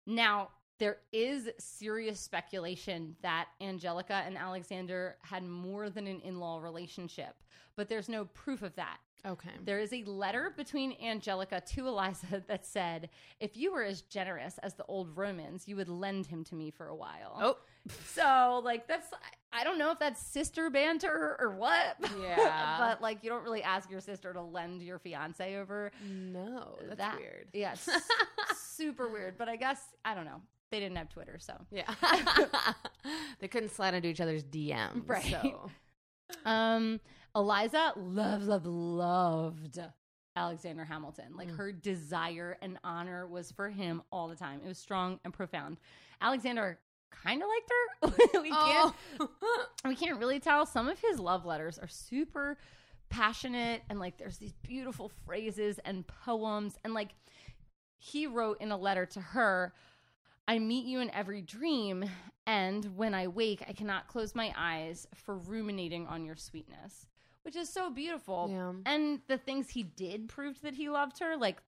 now, 0.06 0.50
there 0.78 0.98
is 1.12 1.48
serious 1.58 2.18
speculation 2.20 3.16
that 3.22 3.46
Angelica 3.60 4.22
and 4.26 4.36
Alexander 4.36 5.16
had 5.22 5.44
more 5.44 5.88
than 5.90 6.06
an 6.06 6.20
in 6.22 6.38
law 6.40 6.58
relationship, 6.58 7.34
but 7.76 7.88
there's 7.88 8.08
no 8.08 8.24
proof 8.26 8.62
of 8.62 8.74
that. 8.76 8.98
okay. 9.26 9.50
There 9.64 9.78
is 9.78 9.92
a 9.92 10.02
letter 10.04 10.52
between 10.56 10.96
Angelica 11.02 11.62
to 11.74 11.86
Eliza 11.88 12.42
that 12.48 12.66
said, 12.66 13.08
If 13.40 13.56
you 13.56 13.72
were 13.72 13.84
as 13.84 14.02
generous 14.02 14.58
as 14.58 14.74
the 14.74 14.84
old 14.86 15.16
Romans, 15.16 15.66
you 15.68 15.76
would 15.76 15.88
lend 15.88 16.26
him 16.26 16.44
to 16.44 16.54
me 16.54 16.70
for 16.70 16.88
a 16.88 16.94
while. 16.94 17.38
Oh. 17.40 17.56
So, 18.14 18.62
like, 18.64 18.88
that's, 18.88 19.08
I 19.52 19.62
don't 19.62 19.76
know 19.78 19.90
if 19.90 19.98
that's 19.98 20.18
sister 20.18 20.70
banter 20.70 21.36
or 21.38 21.50
what. 21.54 21.96
Yeah. 22.22 22.76
but, 22.78 23.02
like, 23.02 23.22
you 23.22 23.28
don't 23.28 23.44
really 23.44 23.62
ask 23.62 23.90
your 23.90 24.00
sister 24.00 24.32
to 24.32 24.40
lend 24.40 24.80
your 24.82 24.98
fiance 24.98 25.56
over. 25.56 25.92
No, 26.10 26.78
that's 26.88 26.96
That- 26.98 27.18
weird. 27.18 27.48
Yeah, 27.52 27.74
super 28.56 29.08
weird. 29.08 29.36
But 29.36 29.50
I 29.50 29.56
guess, 29.56 29.80
I 30.02 30.14
don't 30.14 30.24
know. 30.24 30.40
They 30.74 30.80
didn't 30.80 30.96
have 30.96 31.08
Twitter, 31.08 31.38
so. 31.38 31.54
Yeah. 31.70 31.84
they 33.38 33.46
couldn't 33.46 33.70
slide 33.70 33.94
into 33.94 34.08
each 34.08 34.20
other's 34.20 34.42
DMs. 34.42 35.04
Right. 35.08 35.22
So. 35.24 35.70
Um, 36.44 37.00
Eliza 37.36 37.92
loved, 37.96 38.44
loved, 38.44 38.66
loved 38.66 39.78
Alexander 40.34 40.84
Hamilton. 40.84 41.36
Like 41.36 41.46
Mm. 41.52 41.56
her 41.58 41.70
desire 41.70 42.58
and 42.60 42.76
honor 42.82 43.24
was 43.24 43.52
for 43.52 43.68
him 43.70 44.02
all 44.10 44.26
the 44.26 44.34
time. 44.34 44.62
It 44.64 44.66
was 44.66 44.78
strong 44.78 45.20
and 45.24 45.32
profound. 45.32 45.76
Alexander 46.20 46.80
kind 47.12 47.40
of 47.40 47.48
liked 47.48 48.16
her. 48.32 48.40
we 48.42 48.50
can't 48.50 48.94
Oh. 49.20 49.28
we 49.84 49.94
can't 49.94 50.18
really 50.18 50.40
tell. 50.40 50.66
Some 50.66 50.88
of 50.88 50.98
his 50.98 51.20
love 51.20 51.44
letters 51.46 51.78
are 51.78 51.86
super 51.86 52.58
passionate 53.10 53.82
and 53.88 54.00
like 54.00 54.18
there's 54.18 54.38
these 54.38 54.54
beautiful 54.64 55.08
phrases 55.24 55.78
and 55.84 56.04
poems 56.04 56.76
and 56.84 56.94
like 56.94 57.10
he 57.98 58.26
wrote 58.26 58.60
in 58.60 58.72
a 58.72 58.76
letter 58.76 59.06
to 59.06 59.20
her 59.20 59.72
I 60.46 60.58
meet 60.58 60.84
you 60.86 61.00
in 61.00 61.10
every 61.10 61.40
dream, 61.40 62.04
and 62.46 62.96
when 62.96 63.14
I 63.14 63.28
wake, 63.28 63.64
I 63.66 63.72
cannot 63.72 64.08
close 64.08 64.34
my 64.34 64.52
eyes 64.56 65.06
for 65.14 65.36
ruminating 65.38 66.06
on 66.06 66.24
your 66.24 66.36
sweetness, 66.36 67.06
which 67.42 67.56
is 67.56 67.68
so 67.68 67.90
beautiful. 67.90 68.48
Yeah. 68.50 68.72
And 68.84 69.20
the 69.26 69.38
things 69.38 69.70
he 69.70 69.82
did 69.82 70.28
proved 70.28 70.62
that 70.62 70.74
he 70.74 70.88
loved 70.90 71.18
her, 71.20 71.36
like 71.36 71.62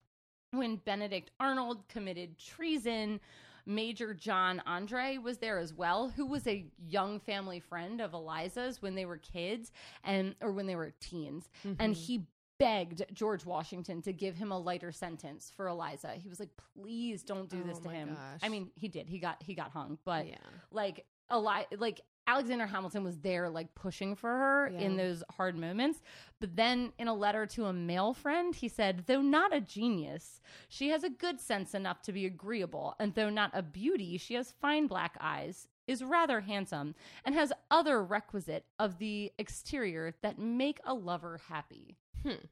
when 0.50 0.76
Benedict 0.76 1.30
Arnold 1.40 1.88
committed 1.88 2.38
treason, 2.38 3.20
Major 3.64 4.14
John 4.14 4.62
Andre 4.66 5.18
was 5.18 5.38
there 5.38 5.58
as 5.58 5.74
well, 5.74 6.10
who 6.10 6.26
was 6.26 6.46
a 6.46 6.66
young 6.86 7.18
family 7.18 7.58
friend 7.58 8.00
of 8.00 8.12
Eliza's 8.12 8.80
when 8.80 8.94
they 8.94 9.06
were 9.06 9.16
kids 9.16 9.72
and 10.04 10.36
or 10.40 10.52
when 10.52 10.66
they 10.66 10.76
were 10.76 10.92
teens. 11.00 11.48
And 11.64 11.94
Mhm. 11.94 12.06
he 12.06 12.26
begged 12.58 13.04
George 13.12 13.44
Washington 13.44 14.02
to 14.02 14.12
give 14.12 14.36
him 14.36 14.52
a 14.52 14.58
lighter 14.58 14.92
sentence 14.92 15.52
for 15.54 15.68
Eliza. 15.68 16.14
He 16.14 16.28
was 16.28 16.40
like, 16.40 16.50
"Please 16.74 17.22
don't 17.22 17.48
do 17.48 17.62
this 17.62 17.78
Oh 17.80 17.84
to 17.84 17.90
him." 17.90 18.08
gosh. 18.14 18.40
I 18.42 18.48
mean, 18.48 18.70
he 18.76 18.88
did. 18.88 19.08
He 19.08 19.18
got 19.18 19.42
he 19.42 19.54
got 19.54 19.70
hung, 19.70 19.98
but 20.04 20.26
yeah. 20.26 20.36
like 20.70 21.06
Eli- 21.32 21.64
like 21.78 22.00
Alexander 22.28 22.66
Hamilton 22.66 23.04
was 23.04 23.18
there 23.18 23.48
like 23.48 23.72
pushing 23.76 24.16
for 24.16 24.28
her 24.30 24.70
Yeah. 24.72 24.80
in 24.80 24.96
those 24.96 25.22
hard 25.36 25.56
moments. 25.56 26.00
But 26.40 26.56
then 26.56 26.92
in 26.98 27.06
a 27.06 27.14
letter 27.14 27.46
to 27.46 27.66
a 27.66 27.72
male 27.72 28.14
friend, 28.14 28.54
he 28.54 28.68
said, 28.68 29.04
"Though 29.06 29.22
not 29.22 29.54
a 29.54 29.60
genius, 29.60 30.40
she 30.68 30.88
has 30.88 31.04
a 31.04 31.10
good 31.10 31.40
sense 31.40 31.72
enough 31.74 32.02
to 32.02 32.12
be 32.12 32.26
agreeable, 32.26 32.96
and 32.98 33.14
though 33.14 33.30
not 33.30 33.50
a 33.54 33.62
beauty, 33.62 34.18
she 34.18 34.34
has 34.34 34.50
fine 34.52 34.86
black 34.86 35.16
eyes." 35.20 35.68
is 35.86 36.02
rather 36.02 36.40
handsome 36.40 36.96
and 37.24 37.32
has 37.36 37.52
other 37.70 38.02
requisite 38.02 38.66
of 38.76 38.98
the 38.98 39.32
exterior 39.38 40.12
that 40.20 40.36
make 40.36 40.80
a 40.84 40.92
lover 40.92 41.38
happy. 41.46 41.96
Hmm. 42.26 42.44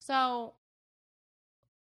So 0.00 0.54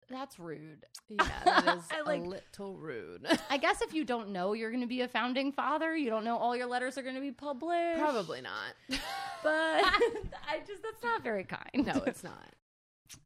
that's 0.09 0.37
rude. 0.39 0.85
Yeah, 1.09 1.27
that 1.45 1.77
is 1.77 1.83
like- 2.07 2.21
a 2.21 2.23
little 2.25 2.75
rude. 2.77 3.27
I 3.49 3.57
guess 3.57 3.81
if 3.81 3.93
you 3.93 4.03
don't 4.03 4.29
know 4.29 4.53
you're 4.53 4.71
going 4.71 4.81
to 4.81 4.87
be 4.87 5.01
a 5.01 5.07
founding 5.07 5.51
father, 5.51 5.95
you 5.95 6.09
don't 6.09 6.23
know 6.23 6.37
all 6.37 6.55
your 6.55 6.65
letters 6.67 6.97
are 6.97 7.03
going 7.03 7.15
to 7.15 7.21
be 7.21 7.31
published. 7.31 7.99
Probably 7.99 8.41
not. 8.41 8.73
But 8.89 8.99
I 9.43 10.59
just, 10.65 10.81
that's 10.81 11.03
not 11.03 11.21
very 11.23 11.43
kind. 11.43 11.85
no, 11.85 12.01
it's 12.07 12.23
not. 12.23 12.49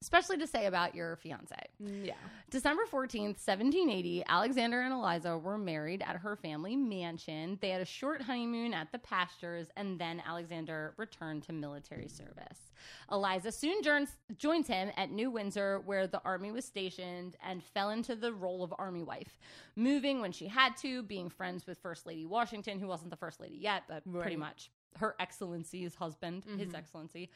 Especially 0.02 0.38
to 0.38 0.48
say 0.48 0.66
about 0.68 0.94
your 0.96 1.16
fiance. 1.18 1.56
Yeah. 1.80 2.14
December 2.50 2.84
14th, 2.86 3.38
1780, 3.44 4.24
Alexander 4.28 4.82
and 4.82 4.94
Eliza 4.94 5.38
were 5.38 5.58
married 5.58 6.02
at 6.02 6.18
her 6.18 6.36
family 6.36 6.76
mansion. 6.76 7.58
They 7.62 7.70
had 7.70 7.82
a 7.82 7.86
short 7.86 8.22
honeymoon 8.22 8.74
at 8.74 8.92
the 8.92 9.00
pastures, 9.00 9.68
and 9.76 10.00
then 10.00 10.22
Alexander 10.26 10.94
returned 10.98 11.44
to 11.44 11.54
military 11.54 12.08
service. 12.08 12.72
Eliza 13.12 13.52
soon 13.52 13.82
joins, 13.82 14.10
joins 14.38 14.68
him 14.68 14.92
at 14.98 15.12
New 15.12 15.30
Windsor, 15.32 15.80
where 15.86 16.08
the 16.08 16.22
army 16.24 16.52
was 16.52 16.64
stationed, 16.66 17.36
and 17.44 17.64
fell 17.64 17.90
into 17.90 18.16
the 18.16 18.32
role 18.34 18.64
of 18.64 18.74
army 18.78 19.04
wife, 19.04 19.40
moving 19.76 20.22
when 20.22 20.32
she 20.32 20.48
had 20.48 20.78
to, 20.78 21.04
being 21.04 21.30
friends 21.30 21.66
with 21.66 21.78
First 21.80 22.06
Lady 22.06 22.26
Washington, 22.26 22.80
who 22.80 22.88
wasn't 22.88 23.10
the 23.10 23.18
First 23.18 23.40
Lady 23.40 23.58
yet, 23.58 23.84
but 23.90 24.04
pretty 24.12 24.36
much 24.38 24.70
her 24.98 25.16
excellency's 25.20 25.96
husband, 25.96 26.44
His 26.58 26.70
Mhm. 26.70 26.76
Excellency. 26.76 27.30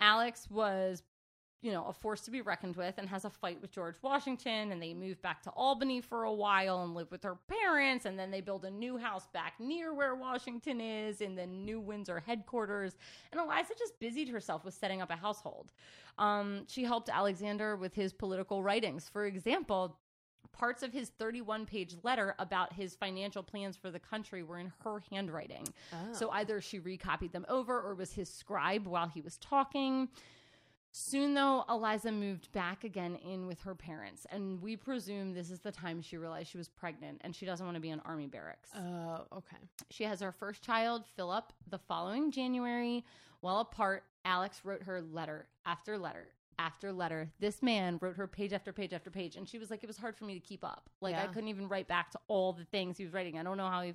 Alex 0.00 0.48
was 0.50 1.02
you 1.60 1.72
know, 1.72 1.84
a 1.86 1.92
force 1.92 2.20
to 2.22 2.30
be 2.30 2.40
reckoned 2.40 2.76
with 2.76 2.94
and 2.98 3.08
has 3.08 3.24
a 3.24 3.30
fight 3.30 3.60
with 3.60 3.72
George 3.72 3.96
Washington. 4.02 4.70
And 4.70 4.80
they 4.80 4.94
move 4.94 5.20
back 5.22 5.42
to 5.42 5.50
Albany 5.50 6.00
for 6.00 6.24
a 6.24 6.32
while 6.32 6.82
and 6.82 6.94
live 6.94 7.10
with 7.10 7.24
her 7.24 7.36
parents. 7.48 8.04
And 8.04 8.18
then 8.18 8.30
they 8.30 8.40
build 8.40 8.64
a 8.64 8.70
new 8.70 8.96
house 8.96 9.26
back 9.32 9.54
near 9.58 9.92
where 9.92 10.14
Washington 10.14 10.80
is 10.80 11.20
in 11.20 11.34
the 11.34 11.46
New 11.46 11.80
Windsor 11.80 12.22
headquarters. 12.24 12.96
And 13.32 13.40
Eliza 13.40 13.74
just 13.76 13.98
busied 13.98 14.28
herself 14.28 14.64
with 14.64 14.74
setting 14.74 15.02
up 15.02 15.10
a 15.10 15.16
household. 15.16 15.72
Um, 16.18 16.64
she 16.68 16.84
helped 16.84 17.08
Alexander 17.08 17.76
with 17.76 17.94
his 17.94 18.12
political 18.12 18.62
writings. 18.62 19.08
For 19.08 19.26
example, 19.26 19.98
parts 20.52 20.82
of 20.82 20.92
his 20.92 21.10
31 21.18 21.66
page 21.66 21.96
letter 22.02 22.34
about 22.38 22.72
his 22.72 22.94
financial 22.94 23.42
plans 23.42 23.76
for 23.76 23.90
the 23.90 23.98
country 23.98 24.42
were 24.42 24.58
in 24.58 24.72
her 24.84 25.02
handwriting. 25.10 25.66
Oh. 25.92 26.12
So 26.12 26.30
either 26.30 26.60
she 26.60 26.78
recopied 26.78 27.32
them 27.32 27.46
over 27.48 27.80
or 27.80 27.94
was 27.94 28.12
his 28.12 28.28
scribe 28.28 28.86
while 28.86 29.08
he 29.08 29.20
was 29.20 29.38
talking. 29.38 30.08
Soon, 31.00 31.32
though, 31.34 31.64
Eliza 31.68 32.10
moved 32.10 32.50
back 32.50 32.82
again 32.82 33.14
in 33.24 33.46
with 33.46 33.60
her 33.60 33.74
parents, 33.76 34.26
and 34.32 34.60
we 34.60 34.74
presume 34.76 35.32
this 35.32 35.48
is 35.48 35.60
the 35.60 35.70
time 35.70 36.02
she 36.02 36.16
realized 36.16 36.50
she 36.50 36.58
was 36.58 36.68
pregnant 36.68 37.20
and 37.20 37.36
she 37.36 37.46
doesn't 37.46 37.64
want 37.64 37.76
to 37.76 37.80
be 37.80 37.90
in 37.90 38.00
army 38.00 38.26
barracks. 38.26 38.70
Oh, 38.76 39.24
okay. 39.32 39.58
She 39.90 40.02
has 40.02 40.20
her 40.20 40.32
first 40.32 40.60
child, 40.60 41.04
Philip, 41.14 41.52
the 41.70 41.78
following 41.78 42.32
January. 42.32 43.04
While 43.42 43.60
apart, 43.60 44.02
Alex 44.24 44.62
wrote 44.64 44.82
her 44.82 45.00
letter 45.00 45.46
after 45.64 45.96
letter 45.96 46.26
after 46.58 46.92
letter. 46.92 47.30
This 47.38 47.62
man 47.62 47.98
wrote 48.00 48.16
her 48.16 48.26
page 48.26 48.52
after 48.52 48.72
page 48.72 48.92
after 48.92 49.10
page, 49.12 49.36
and 49.36 49.48
she 49.48 49.58
was 49.58 49.70
like, 49.70 49.84
it 49.84 49.86
was 49.86 49.98
hard 49.98 50.16
for 50.16 50.24
me 50.24 50.34
to 50.34 50.40
keep 50.40 50.64
up. 50.64 50.90
Like, 51.00 51.14
I 51.14 51.22
Yeah. 51.22 51.26
couldn't 51.28 51.48
even 51.48 51.68
write 51.68 51.86
back 51.86 52.10
to 52.10 52.18
all 52.26 52.52
the 52.52 52.64
things 52.64 52.98
he 52.98 53.04
was 53.04 53.12
writing. 53.12 53.38
I 53.38 53.44
don't 53.44 53.56
know 53.56 53.68
how 53.68 53.82
he 53.82 53.94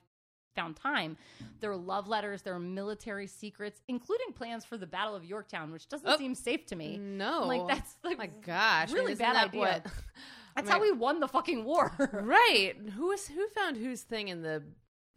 found 0.55 0.75
time. 0.75 1.17
There 1.59 1.71
are 1.71 1.75
love 1.77 2.07
letters, 2.07 2.41
there 2.41 2.53
are 2.53 2.59
military 2.59 3.27
secrets, 3.27 3.81
including 3.87 4.33
plans 4.33 4.65
for 4.65 4.77
the 4.77 4.87
Battle 4.87 5.15
of 5.15 5.23
Yorktown, 5.25 5.71
which 5.71 5.87
doesn't 5.89 6.07
Oh. 6.09 6.17
seem 6.17 6.35
safe 6.35 6.65
to 6.67 6.75
me. 6.75 6.97
No. 6.97 7.45
Like, 7.47 7.67
that's 7.67 7.95
like 8.03 8.17
my 8.17 8.27
gosh. 8.27 8.91
Really 8.91 9.15
bad 9.15 9.35
that 9.35 9.45
idea. 9.49 9.59
what- 9.59 9.85
That's 10.55 10.69
I 10.69 10.73
how 10.73 10.79
we 10.81 10.91
won 10.91 11.19
the 11.19 11.27
fucking 11.27 11.63
war. 11.63 11.91
Right. 12.13 12.75
Who 12.95 13.07
was 13.07 13.27
who 13.27 13.47
found 13.55 13.75
whose 13.77 14.03
thing 14.03 14.27
in 14.27 14.43
the 14.43 14.61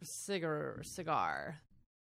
cigar 0.03 0.79
cigar 0.83 1.59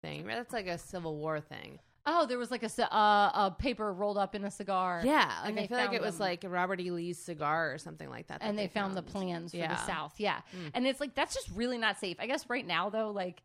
thing? 0.01 0.25
That's 0.27 0.53
like 0.53 0.67
a 0.67 0.77
Civil 0.77 1.17
War 1.17 1.39
thing. 1.41 1.79
Oh, 2.09 2.25
there 2.25 2.37
was 2.37 2.49
like 2.49 2.63
a, 2.63 2.95
uh, 2.95 3.31
a 3.33 3.55
paper 3.59 3.91
rolled 3.93 4.17
up 4.17 4.33
in 4.33 4.45
a 4.45 4.49
cigar. 4.51 5.01
Yeah, 5.03 5.29
like 5.43 5.57
I 5.57 5.67
feel 5.67 5.77
like 5.77 5.87
found 5.87 5.95
it 5.95 6.01
was 6.01 6.19
like 6.21 6.43
Robert 6.47 6.79
E. 6.79 6.89
Lee's 6.89 7.19
cigar 7.19 7.73
or 7.73 7.77
something 7.77 8.09
like 8.09 8.27
that. 8.27 8.39
that 8.39 8.47
and 8.47 8.57
they, 8.57 8.67
found, 8.67 8.95
the 8.95 9.01
plans 9.01 9.51
for 9.51 9.57
Yeah. 9.57 9.75
the 9.75 9.85
South. 9.85 10.13
Yeah. 10.17 10.37
Mm. 10.55 10.71
And 10.73 10.87
it's 10.87 11.01
like, 11.01 11.13
that's 11.15 11.33
just 11.35 11.49
really 11.53 11.77
not 11.77 11.99
safe. 11.99 12.15
I 12.19 12.25
guess 12.27 12.49
right 12.49 12.65
now, 12.65 12.89
though, 12.89 13.11
like, 13.11 13.43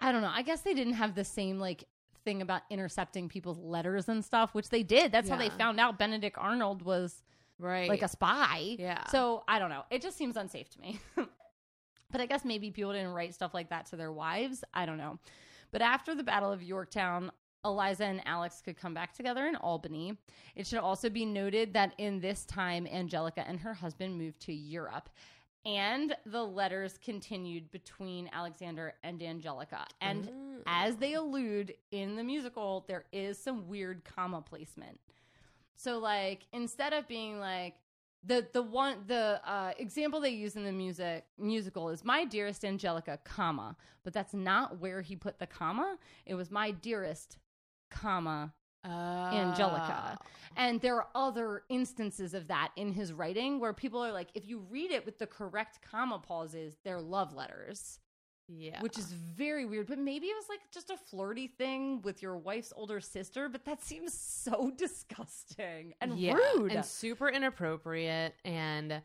I 0.00 0.10
don't 0.10 0.22
know. 0.22 0.32
I 0.34 0.42
guess 0.42 0.62
they 0.62 0.74
didn't 0.74 0.94
have 0.94 1.14
the 1.14 1.24
same, 1.24 1.60
like, 1.60 1.84
thing 2.24 2.42
about 2.42 2.62
intercepting 2.70 3.28
people's 3.28 3.58
letters 3.58 4.08
and 4.08 4.24
stuff, 4.24 4.52
which 4.54 4.68
they 4.68 4.82
did. 4.82 5.12
That's 5.12 5.28
how 5.28 5.36
they 5.36 5.48
found 5.50 5.78
out 5.80 5.98
Benedict 5.98 6.36
Arnold 6.38 6.82
was 6.82 7.22
Right. 7.58 7.88
like 7.88 8.02
a 8.02 8.08
spy. 8.08 8.76
Yeah. 8.78 9.06
So 9.08 9.44
I 9.46 9.58
don't 9.60 9.70
know. 9.70 9.84
It 9.90 10.02
just 10.02 10.16
seems 10.16 10.36
unsafe 10.36 10.68
to 10.70 10.80
me. 10.80 10.98
but 11.16 12.20
I 12.20 12.26
guess 12.26 12.44
maybe 12.44 12.70
people 12.70 12.92
didn't 12.92 13.12
write 13.12 13.34
stuff 13.34 13.54
like 13.54 13.70
that 13.70 13.86
to 13.86 13.96
their 13.96 14.12
wives. 14.12 14.64
I 14.74 14.86
don't 14.86 14.98
know. 14.98 15.18
But 15.72 15.82
after 15.82 16.14
the 16.14 16.22
Battle 16.22 16.52
of 16.52 16.62
Yorktown, 16.62 17.32
Eliza 17.64 18.04
and 18.04 18.20
Alex 18.26 18.60
could 18.64 18.76
come 18.76 18.92
back 18.92 19.14
together 19.14 19.46
in 19.46 19.56
Albany. 19.56 20.16
It 20.56 20.66
should 20.66 20.80
also 20.80 21.08
be 21.08 21.24
noted 21.24 21.72
that 21.74 21.94
in 21.98 22.20
this 22.20 22.44
time, 22.44 22.86
Angelica 22.86 23.46
and 23.46 23.58
her 23.60 23.72
husband 23.74 24.18
moved 24.18 24.40
to 24.42 24.52
Europe. 24.52 25.08
And 25.64 26.16
the 26.26 26.44
letters 26.44 26.98
continued 26.98 27.70
between 27.70 28.28
Alexander 28.32 28.94
and 29.04 29.22
Angelica. 29.22 29.86
And 30.00 30.28
Mm. 30.28 30.62
as 30.66 30.96
they 30.96 31.14
allude 31.14 31.74
in 31.92 32.16
the 32.16 32.24
musical, 32.24 32.84
there 32.88 33.04
is 33.12 33.38
some 33.38 33.68
weird 33.68 34.02
comma 34.04 34.42
placement. 34.42 34.98
So 35.76 35.98
like 35.98 36.46
instead 36.52 36.92
of 36.92 37.06
being 37.06 37.38
like 37.38 37.76
the 38.24 38.46
the 38.52 38.62
one 38.62 38.98
the 39.06 39.40
uh, 39.44 39.72
example 39.78 40.20
they 40.20 40.30
use 40.30 40.56
in 40.56 40.64
the 40.64 40.72
music 40.72 41.24
musical 41.38 41.88
is 41.88 42.04
my 42.04 42.24
dearest 42.24 42.64
Angelica, 42.64 43.18
comma, 43.24 43.76
but 44.04 44.12
that's 44.12 44.34
not 44.34 44.78
where 44.78 45.00
he 45.00 45.16
put 45.16 45.38
the 45.38 45.46
comma. 45.46 45.96
It 46.26 46.34
was 46.34 46.50
my 46.50 46.70
dearest, 46.70 47.38
comma, 47.90 48.52
Angelica. 48.84 50.18
Oh. 50.20 50.26
and 50.56 50.80
there 50.80 50.96
are 50.96 51.08
other 51.14 51.62
instances 51.68 52.34
of 52.34 52.48
that 52.48 52.70
in 52.76 52.92
his 52.92 53.12
writing 53.12 53.60
where 53.60 53.72
people 53.72 54.04
are 54.04 54.12
like, 54.12 54.28
if 54.34 54.46
you 54.46 54.60
read 54.70 54.90
it 54.90 55.04
with 55.04 55.18
the 55.18 55.26
correct 55.26 55.80
comma 55.82 56.18
pauses, 56.18 56.76
they're 56.84 57.00
love 57.00 57.34
letters 57.34 57.98
Yeah. 58.54 58.80
which 58.80 58.98
is 58.98 59.12
very 59.12 59.64
weird. 59.64 59.86
But 59.86 59.98
maybe 59.98 60.26
it 60.26 60.36
was 60.36 60.46
like 60.48 60.60
just 60.72 60.90
a 60.90 60.96
flirty 60.96 61.46
thing 61.48 62.02
with 62.02 62.22
your 62.22 62.36
wife's 62.36 62.72
older 62.76 63.00
sister, 63.00 63.48
but 63.48 63.64
that 63.64 63.82
seems 63.82 64.12
so 64.12 64.70
disgusting 64.76 65.94
and 66.00 66.18
yeah. 66.18 66.34
rude. 66.34 66.72
and 66.72 66.84
super 66.84 67.28
inappropriate 67.28 68.34
and 68.44 69.02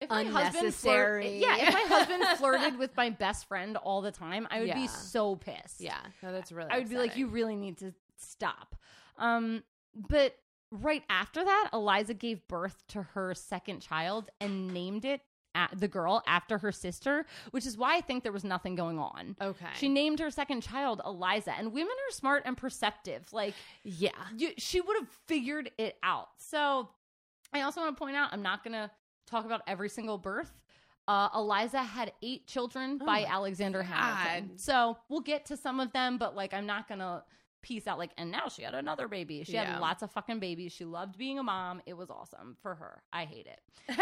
if 0.00 0.10
my 0.10 0.24
husband 0.24 0.74
flirt- 0.74 1.24
yeah, 1.24 1.56
if 1.58 1.72
my 1.72 1.80
husband 1.82 2.24
flirted 2.38 2.76
with 2.76 2.96
my 2.96 3.10
best 3.10 3.46
friend 3.46 3.76
all 3.76 4.00
the 4.02 4.10
time, 4.10 4.48
I 4.50 4.58
would 4.58 4.68
Yeah. 4.68 4.74
be 4.74 4.88
so 4.88 5.36
pissed. 5.36 5.80
yeah. 5.80 6.00
No, 6.22 6.32
that's 6.32 6.50
really. 6.50 6.70
I 6.70 6.78
would 6.78 6.88
be 6.88 6.96
like, 6.98 7.16
you 7.16 7.28
really 7.28 7.54
need 7.54 7.78
to 7.78 7.94
stop. 8.16 8.74
Um, 9.16 9.62
but 9.94 10.34
right 10.72 11.04
after 11.08 11.44
that, 11.44 11.70
Eliza 11.72 12.14
gave 12.14 12.48
birth 12.48 12.82
to 12.88 13.02
her 13.02 13.32
second 13.34 13.80
child 13.80 14.28
and 14.40 14.74
named 14.74 15.04
it 15.04 15.20
a 15.54 15.68
the 15.74 15.88
girl 15.88 16.22
after 16.26 16.58
her 16.58 16.72
sister, 16.72 17.26
which 17.50 17.66
is 17.66 17.76
why 17.76 17.96
I 17.96 18.00
think 18.00 18.22
there 18.22 18.32
was 18.32 18.44
nothing 18.44 18.74
going 18.74 18.98
on. 18.98 19.36
Okay. 19.40 19.66
She 19.74 19.88
named 19.88 20.18
her 20.20 20.30
second 20.30 20.62
child 20.62 21.00
Eliza, 21.04 21.52
and 21.58 21.72
women 21.72 21.92
are 21.92 22.12
smart 22.12 22.42
and 22.46 22.56
perceptive. 22.56 23.32
Like, 23.32 23.54
yeah. 23.84 24.10
you, 24.36 24.50
she 24.58 24.80
would 24.80 24.96
have 24.98 25.08
figured 25.26 25.70
it 25.78 25.96
out. 26.02 26.28
So, 26.38 26.88
I 27.52 27.62
also 27.62 27.80
want 27.80 27.96
to 27.96 27.98
point 27.98 28.16
out 28.16 28.32
I'm 28.32 28.42
not 28.42 28.64
going 28.64 28.72
to 28.74 28.90
talk 29.26 29.44
about 29.44 29.62
every 29.66 29.88
single 29.88 30.18
birth. 30.18 30.52
Uh, 31.08 31.28
Eliza 31.34 31.82
had 31.82 32.12
eight 32.22 32.46
children 32.46 32.98
Oh 33.00 33.06
by 33.06 33.24
Alexander 33.24 33.82
Hamilton. 33.82 34.56
So, 34.56 34.96
we'll 35.08 35.20
get 35.20 35.46
to 35.46 35.56
some 35.56 35.80
of 35.80 35.92
them, 35.92 36.18
but 36.18 36.34
like, 36.36 36.54
I'm 36.54 36.66
not 36.66 36.88
going 36.88 37.00
to 37.00 37.22
piece 37.62 37.86
out 37.86 37.98
like, 37.98 38.10
and 38.18 38.30
now 38.30 38.48
she 38.48 38.62
had 38.62 38.74
another 38.74 39.08
baby. 39.08 39.44
She 39.44 39.52
Yeah. 39.52 39.72
had 39.72 39.80
lots 39.80 40.02
of 40.02 40.10
fucking 40.10 40.40
babies. 40.40 40.72
She 40.72 40.84
loved 40.84 41.16
being 41.16 41.38
a 41.38 41.42
mom. 41.42 41.80
It 41.86 41.94
was 41.94 42.10
awesome 42.10 42.56
for 42.60 42.74
her. 42.74 43.02
I 43.12 43.24
hate 43.24 43.46
it. 43.46 43.60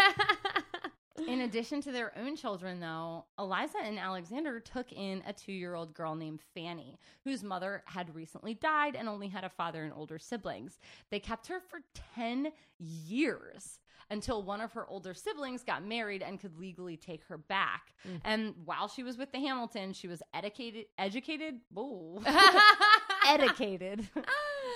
In 1.28 1.42
addition 1.42 1.80
to 1.82 1.92
their 1.92 2.16
own 2.18 2.36
children, 2.36 2.80
though, 2.80 3.24
Eliza 3.38 3.78
and 3.82 3.98
Alexander 3.98 4.60
took 4.60 4.92
in 4.92 5.22
a 5.26 5.32
two 5.32 5.52
year 5.52 5.74
old 5.74 5.94
girl 5.94 6.14
named 6.14 6.40
Fanny, 6.54 6.98
whose 7.24 7.42
mother 7.42 7.82
had 7.86 8.14
recently 8.14 8.54
died 8.54 8.96
and 8.96 9.08
only 9.08 9.28
had 9.28 9.44
a 9.44 9.48
father 9.48 9.84
and 9.84 9.92
older 9.92 10.18
siblings. 10.18 10.78
They 11.10 11.20
kept 11.20 11.46
her 11.48 11.60
for 11.60 11.80
10 12.14 12.52
years 12.78 13.80
until 14.10 14.42
one 14.42 14.60
of 14.60 14.72
her 14.72 14.86
older 14.88 15.14
siblings 15.14 15.62
got 15.62 15.84
married 15.84 16.22
and 16.22 16.40
could 16.40 16.58
legally 16.58 16.96
take 16.96 17.22
her 17.24 17.38
back. 17.38 17.94
Mm. 18.06 18.20
And 18.24 18.54
while 18.64 18.88
she 18.88 19.02
was 19.02 19.16
with 19.16 19.30
the 19.32 19.38
Hamiltons, 19.38 19.96
she 19.96 20.08
was 20.08 20.22
educated, 20.34 20.86
educated, 20.98 21.60
whoa, 21.72 22.20
educated. 23.28 24.08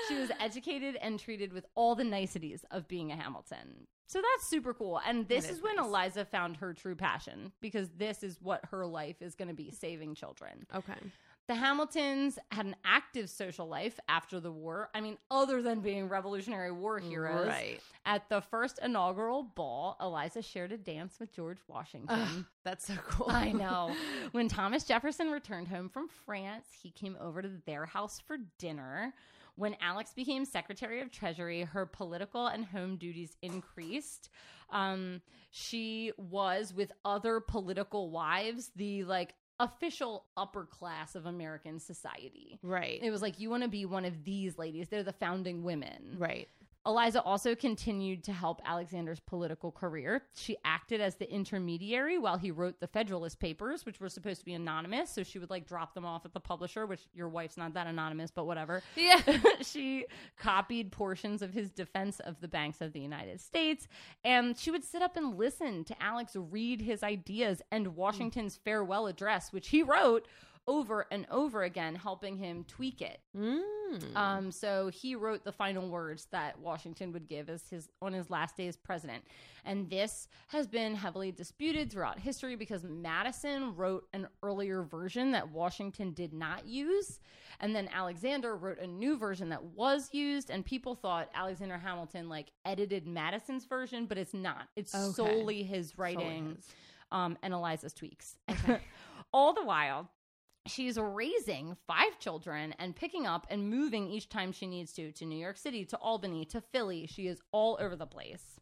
she 0.09 0.15
was 0.15 0.31
educated 0.41 0.97
and 0.97 1.19
treated 1.19 1.53
with 1.53 1.67
all 1.75 1.95
the 1.95 2.05
niceties 2.05 2.65
of 2.71 2.87
being 2.87 3.11
a 3.11 3.17
Hamilton. 3.17 3.87
So 4.07 4.21
that's 4.21 4.49
super 4.49 4.75
cool. 4.75 5.01
And 5.07 5.27
this 5.29 5.45
is, 5.47 5.59
is 5.59 5.63
when 5.63 5.77
nice. 5.77 5.87
Eliza 5.87 6.25
found 6.25 6.57
her 6.59 6.75
true 6.75 6.95
passion 6.95 7.53
because 7.61 7.89
this 7.97 8.23
is 8.23 8.39
what 8.41 8.61
her 8.71 8.87
life 8.87 9.23
is 9.23 9.35
going 9.35 9.49
to 9.49 9.55
be 9.55 9.71
saving 9.71 10.15
children. 10.15 10.67
okay. 10.75 10.95
The 11.47 11.55
Hamiltons 11.55 12.39
had 12.51 12.65
an 12.65 12.75
active 12.87 13.29
social 13.29 13.69
life 13.69 14.01
after 14.09 14.41
the 14.41 14.51
war. 14.51 14.89
I 14.95 15.03
mean, 15.03 15.19
other 15.31 15.61
than 15.61 15.81
being 15.81 16.09
Revolutionary 16.09 16.73
War 16.73 16.99
heroes. 16.99 17.47
Right. 17.49 17.81
At 18.07 18.31
the 18.31 18.41
first 18.41 18.79
inaugural 18.83 19.43
ball, 19.43 19.99
Eliza 20.01 20.41
shared 20.41 20.73
a 20.73 20.79
dance 20.79 21.17
with 21.21 21.35
George 21.35 21.59
Washington. 21.69 22.19
Ugh, 22.19 22.45
that's 22.65 22.87
so 22.87 22.95
cool. 23.09 23.27
I 23.29 23.53
know. 23.53 23.95
When 24.33 24.49
Thomas 24.49 24.85
Jefferson 24.85 25.31
returned 25.31 25.69
home 25.69 25.91
from 25.91 26.09
France, 26.25 26.67
he 26.83 26.89
came 26.91 27.15
over 27.21 27.43
to 27.43 27.51
their 27.67 27.85
house 27.85 28.21
for 28.27 28.39
dinner. 28.59 29.13
When 29.57 29.77
Alex 29.81 30.13
became 30.15 30.45
Secretary 30.45 31.01
of 31.01 31.11
Treasury, 31.11 31.63
her 31.63 31.87
political 31.87 32.47
and 32.47 32.65
home 32.65 32.97
duties 32.97 33.37
increased. 33.43 34.31
Um, 34.71 35.21
she 35.51 36.13
was, 36.17 36.75
with 36.75 36.91
other 37.05 37.41
political 37.41 38.11
wives, 38.11 38.71
the 38.75 39.05
like 39.05 39.35
official 39.61 40.25
upper 40.37 40.65
class 40.65 41.15
of 41.15 41.27
American 41.27 41.79
society. 41.79 42.59
right. 42.63 42.99
It 43.03 43.11
was 43.11 43.23
like, 43.23 43.39
you 43.39 43.51
want 43.51 43.63
to 43.63 43.69
be 43.69 43.85
one 43.85 44.05
of 44.05 44.25
these 44.25 44.59
ladies. 44.59 44.89
They're 44.89 45.05
the 45.05 45.13
founding 45.13 45.63
women. 45.63 46.17
right. 46.19 46.49
Eliza 46.87 47.23
also 47.23 47.55
continued 47.55 48.25
to 48.25 48.33
help 48.33 48.61
Alexander's 48.65 49.21
political 49.21 49.73
career. 49.73 50.23
She 50.35 50.57
acted 50.65 51.01
as 51.01 51.17
the 51.17 51.31
intermediary 51.31 52.19
while 52.19 52.37
he 52.37 52.51
wrote 52.51 52.81
the 52.81 52.87
Federalist 52.87 53.41
Papers, 53.41 53.87
which 53.87 54.01
were 54.01 54.09
supposed 54.11 54.41
to 54.41 54.45
be 54.45 54.53
anonymous. 54.53 55.11
So 55.11 55.23
she 55.23 55.39
would 55.39 55.51
like 55.51 55.67
drop 55.67 55.95
them 55.95 56.05
off 56.05 56.27
at 56.27 56.35
the 56.35 56.41
publisher, 56.41 56.85
which 56.87 57.07
your 57.15 57.29
wife's 57.29 57.57
not 57.57 57.73
that 57.75 57.87
anonymous, 57.87 58.31
but 58.31 58.47
whatever. 58.47 58.83
Yeah. 58.97 59.21
she 59.63 60.07
copied 60.39 60.93
portions 60.93 61.41
of 61.41 61.53
his 61.53 61.71
defense 61.71 62.21
of 62.21 62.41
the 62.41 62.49
banks 62.49 62.81
of 62.81 62.93
the 62.93 63.01
United 63.01 63.41
States, 63.41 63.89
and 64.25 64.57
she 64.59 64.71
would 64.71 64.85
sit 64.85 65.01
up 65.01 65.17
and 65.17 65.37
listen 65.39 65.85
to 65.85 66.03
Alex 66.03 66.37
read 66.37 66.83
his 66.83 67.03
ideas 67.03 67.63
and 67.71 67.97
Washington's 67.97 68.57
farewell 68.57 69.07
address, 69.07 69.53
which 69.53 69.69
he 69.69 69.83
wrote 69.83 70.27
over 70.67 71.07
and 71.11 71.27
over 71.31 71.63
again, 71.65 71.95
helping 71.95 72.37
him 72.37 72.65
tweak 72.67 73.03
it. 73.03 73.21
Mm. 73.37 73.61
Um, 74.17 74.51
so 74.51 74.89
he 74.89 75.15
wrote 75.15 75.45
the 75.45 75.53
final 75.53 75.89
words 75.89 76.27
that 76.33 76.59
Washington 76.59 77.13
would 77.13 77.29
give 77.29 77.49
as 77.51 77.69
his 77.69 77.89
on 78.03 78.13
his 78.13 78.31
last 78.31 78.57
day 78.57 78.67
as 78.67 78.77
president, 78.77 79.23
and 79.65 79.89
this 79.91 80.27
has 80.49 80.67
been 80.67 80.95
heavily 80.95 81.31
disputed 81.31 81.93
throughout 81.93 82.19
history 82.19 82.57
because 82.57 82.83
Madison 82.83 83.77
wrote 83.77 84.09
an 84.13 84.27
earlier 84.43 84.83
version 84.83 85.31
that 85.33 85.51
Washington 85.51 86.13
did 86.13 86.33
not 86.33 86.67
use, 86.67 87.21
and 87.61 87.77
then 87.77 87.89
Alexander 87.93 88.57
wrote 88.57 88.79
a 88.81 88.87
new 88.87 89.17
version 89.17 89.51
that 89.51 89.63
was 89.63 90.09
used, 90.13 90.51
and 90.51 90.65
people 90.65 90.95
thought 90.95 91.29
Alexander 91.35 91.79
Hamilton 91.79 92.29
like 92.29 92.51
edited 92.65 93.07
Madison's 93.07 93.67
version, 93.67 94.07
but 94.07 94.19
it's 94.19 94.35
not. 94.35 94.67
It's 94.77 94.95
Okay. 94.95 95.13
solely 95.13 95.63
his 95.63 95.91
Solely 95.95 96.17
writing 96.17 96.55
his. 96.57 96.67
um, 97.13 97.37
and 97.43 97.53
Eliza's 97.55 97.93
tweaks. 97.93 98.39
All 99.33 99.53
the 99.53 99.65
while, 99.65 100.11
she's 100.67 100.99
raising 100.99 101.77
five 101.87 102.19
children 102.19 102.75
and 102.79 102.97
picking 102.97 103.27
up 103.27 103.47
and 103.51 103.69
moving 103.69 104.09
each 104.09 104.29
time 104.29 104.53
she 104.53 104.67
needs 104.67 104.93
to 104.95 105.13
to 105.13 105.25
New 105.25 105.39
York 105.39 105.59
City, 105.59 105.85
to 105.87 105.97
Albany, 105.99 106.45
to 106.47 106.61
Philly. 106.61 107.07
She 107.07 107.27
is 107.27 107.41
all 107.53 107.77
over 107.81 107.97
the 107.97 108.07
place. 108.07 108.59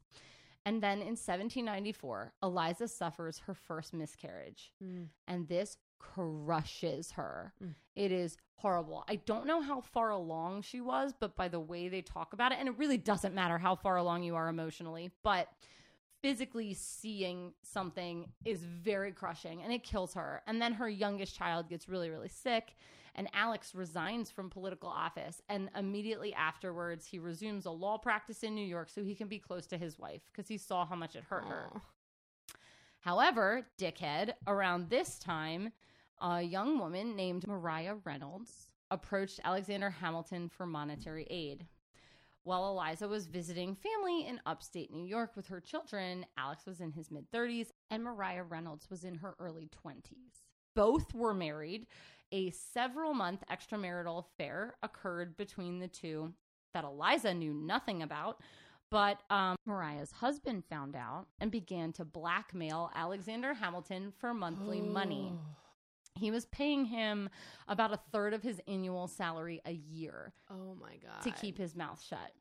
And 0.64 0.82
then 0.82 0.98
in 0.98 1.16
1794, 1.16 2.34
Eliza 2.42 2.86
suffers 2.86 3.38
her 3.46 3.54
first 3.54 3.92
miscarriage. 3.92 4.72
Mm. 4.82 5.08
And 5.26 5.48
this 5.48 5.76
crushes 5.98 7.12
her. 7.12 7.52
Mm. 7.62 7.74
It 7.96 8.12
is 8.12 8.36
horrible. 8.56 9.04
I 9.08 9.16
don't 9.16 9.46
know 9.46 9.60
how 9.60 9.80
far 9.80 10.10
along 10.10 10.62
she 10.62 10.80
was, 10.80 11.12
but 11.18 11.36
by 11.36 11.48
the 11.48 11.60
way 11.60 11.88
they 11.88 12.00
talk 12.00 12.32
about 12.32 12.52
it, 12.52 12.58
and 12.60 12.68
it 12.68 12.78
really 12.78 12.96
doesn't 12.96 13.34
matter 13.34 13.58
how 13.58 13.74
far 13.74 13.96
along 13.96 14.22
you 14.22 14.36
are 14.36 14.48
emotionally, 14.48 15.10
but 15.24 15.48
physically 16.22 16.72
seeing 16.72 17.52
something 17.62 18.30
is 18.44 18.62
very 18.62 19.10
crushing 19.12 19.62
and 19.62 19.72
it 19.72 19.82
kills 19.82 20.14
her. 20.14 20.40
And 20.46 20.62
then 20.62 20.72
her 20.74 20.88
youngest 20.88 21.36
child 21.36 21.68
gets 21.68 21.88
really, 21.88 22.08
really 22.08 22.28
sick. 22.28 22.76
And 23.14 23.28
Alex 23.34 23.74
resigns 23.74 24.30
from 24.30 24.48
political 24.48 24.88
office. 24.88 25.42
And 25.48 25.68
immediately 25.76 26.32
afterwards, 26.32 27.06
he 27.06 27.18
resumes 27.18 27.66
a 27.66 27.70
law 27.70 27.98
practice 27.98 28.42
in 28.42 28.54
New 28.54 28.64
York 28.64 28.88
so 28.88 29.02
he 29.02 29.14
can 29.14 29.28
be 29.28 29.38
close 29.38 29.66
to 29.66 29.76
his 29.76 29.98
wife 29.98 30.22
because 30.32 30.48
he 30.48 30.56
saw 30.56 30.86
how 30.86 30.94
much 30.94 31.16
it 31.16 31.24
hurt 31.28 31.44
her. 31.44 31.68
However, 33.00 33.66
dickhead, 33.78 34.32
around 34.46 34.88
this 34.88 35.18
time, 35.18 35.72
a 36.20 36.40
young 36.40 36.78
woman 36.78 37.16
named 37.16 37.48
Mariah 37.48 37.96
Reynolds 38.04 38.70
approached 38.92 39.40
Alexander 39.42 39.90
Hamilton 39.90 40.48
for 40.48 40.66
monetary 40.66 41.26
aid. 41.28 41.66
While 42.44 42.68
Eliza 42.70 43.06
was 43.06 43.26
visiting 43.26 43.76
family 43.76 44.26
in 44.26 44.40
upstate 44.46 44.92
New 44.92 45.04
York 45.04 45.36
with 45.36 45.46
her 45.46 45.60
children, 45.60 46.26
Alex 46.36 46.66
was 46.66 46.80
in 46.80 46.90
his 46.90 47.10
mid 47.10 47.30
30s 47.30 47.68
and 47.90 48.02
Mariah 48.02 48.42
Reynolds 48.42 48.90
was 48.90 49.04
in 49.04 49.14
her 49.16 49.36
early 49.38 49.70
20s. 49.84 50.42
Both 50.74 51.14
were 51.14 51.34
married. 51.34 51.86
A 52.32 52.50
several 52.50 53.14
month 53.14 53.44
extramarital 53.50 54.24
affair 54.24 54.74
occurred 54.82 55.36
between 55.36 55.78
the 55.78 55.86
two 55.88 56.32
that 56.74 56.84
Eliza 56.84 57.32
knew 57.34 57.52
nothing 57.52 58.02
about, 58.02 58.40
but 58.90 59.18
um, 59.30 59.54
Mariah's 59.66 60.10
husband 60.10 60.64
found 60.68 60.96
out 60.96 61.26
and 61.40 61.50
began 61.50 61.92
to 61.92 62.04
blackmail 62.04 62.90
Alexander 62.94 63.54
Hamilton 63.54 64.12
for 64.18 64.34
monthly 64.34 64.80
money. 64.80 65.32
He 66.14 66.30
was 66.30 66.44
paying 66.46 66.84
him 66.84 67.28
about 67.68 67.92
a 67.92 68.00
third 68.12 68.34
of 68.34 68.42
his 68.42 68.60
annual 68.68 69.08
salary 69.08 69.60
a 69.64 69.72
year 69.72 70.32
Oh 70.50 70.74
my 70.80 70.96
god. 71.02 71.22
to 71.24 71.30
keep 71.30 71.56
his 71.58 71.74
mouth 71.74 72.02
shut. 72.02 72.32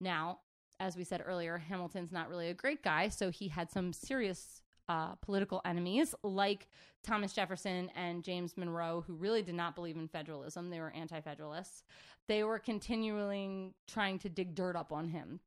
Now, 0.00 0.40
as 0.80 0.96
we 0.96 1.04
said 1.04 1.22
earlier, 1.24 1.56
Hamilton's 1.58 2.12
not 2.12 2.28
really 2.28 2.48
a 2.48 2.54
great 2.54 2.82
guy, 2.82 3.08
so 3.08 3.30
he 3.30 3.48
had 3.48 3.70
some 3.70 3.92
serious 3.92 4.60
uh, 4.88 5.14
political 5.22 5.62
enemies 5.64 6.14
like 6.22 6.68
Thomas 7.02 7.32
Jefferson 7.32 7.90
and 7.96 8.22
James 8.24 8.56
Monroe, 8.56 9.02
who 9.06 9.14
really 9.14 9.40
did 9.42 9.54
not 9.54 9.74
believe 9.74 9.96
in 9.96 10.08
federalism. 10.08 10.68
They 10.68 10.80
were 10.80 10.90
anti 10.90 11.20
federalists. 11.20 11.84
They 12.26 12.42
were 12.44 12.58
continually 12.58 13.72
trying 13.86 14.18
to 14.20 14.28
dig 14.28 14.54
dirt 14.54 14.76
up 14.76 14.92
on 14.92 15.08
him. 15.08 15.40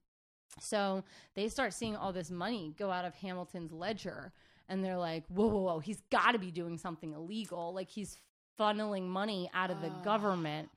So 0.60 1.04
they 1.36 1.50
start 1.50 1.74
seeing 1.74 1.96
all 1.96 2.14
this 2.14 2.32
money 2.32 2.74
go 2.80 2.90
out 2.90 3.06
of 3.06 3.14
Hamilton's 3.16 3.72
ledger, 3.72 4.32
and 4.70 4.84
they're 4.84 4.98
like, 4.98 5.24
whoa, 5.28 5.48
whoa, 5.48 5.62
whoa, 5.62 5.80
he's 5.80 6.02
got 6.12 6.32
to 6.32 6.40
be 6.40 6.52
doing 6.52 6.78
something 6.78 7.14
illegal. 7.14 7.74
Like 7.74 7.90
he's 7.90 8.18
funneling 8.60 9.08
money 9.08 9.50
out 9.54 9.72
of 9.72 9.82
the 9.82 9.90
Ah. 9.90 10.02
government. 10.04 10.70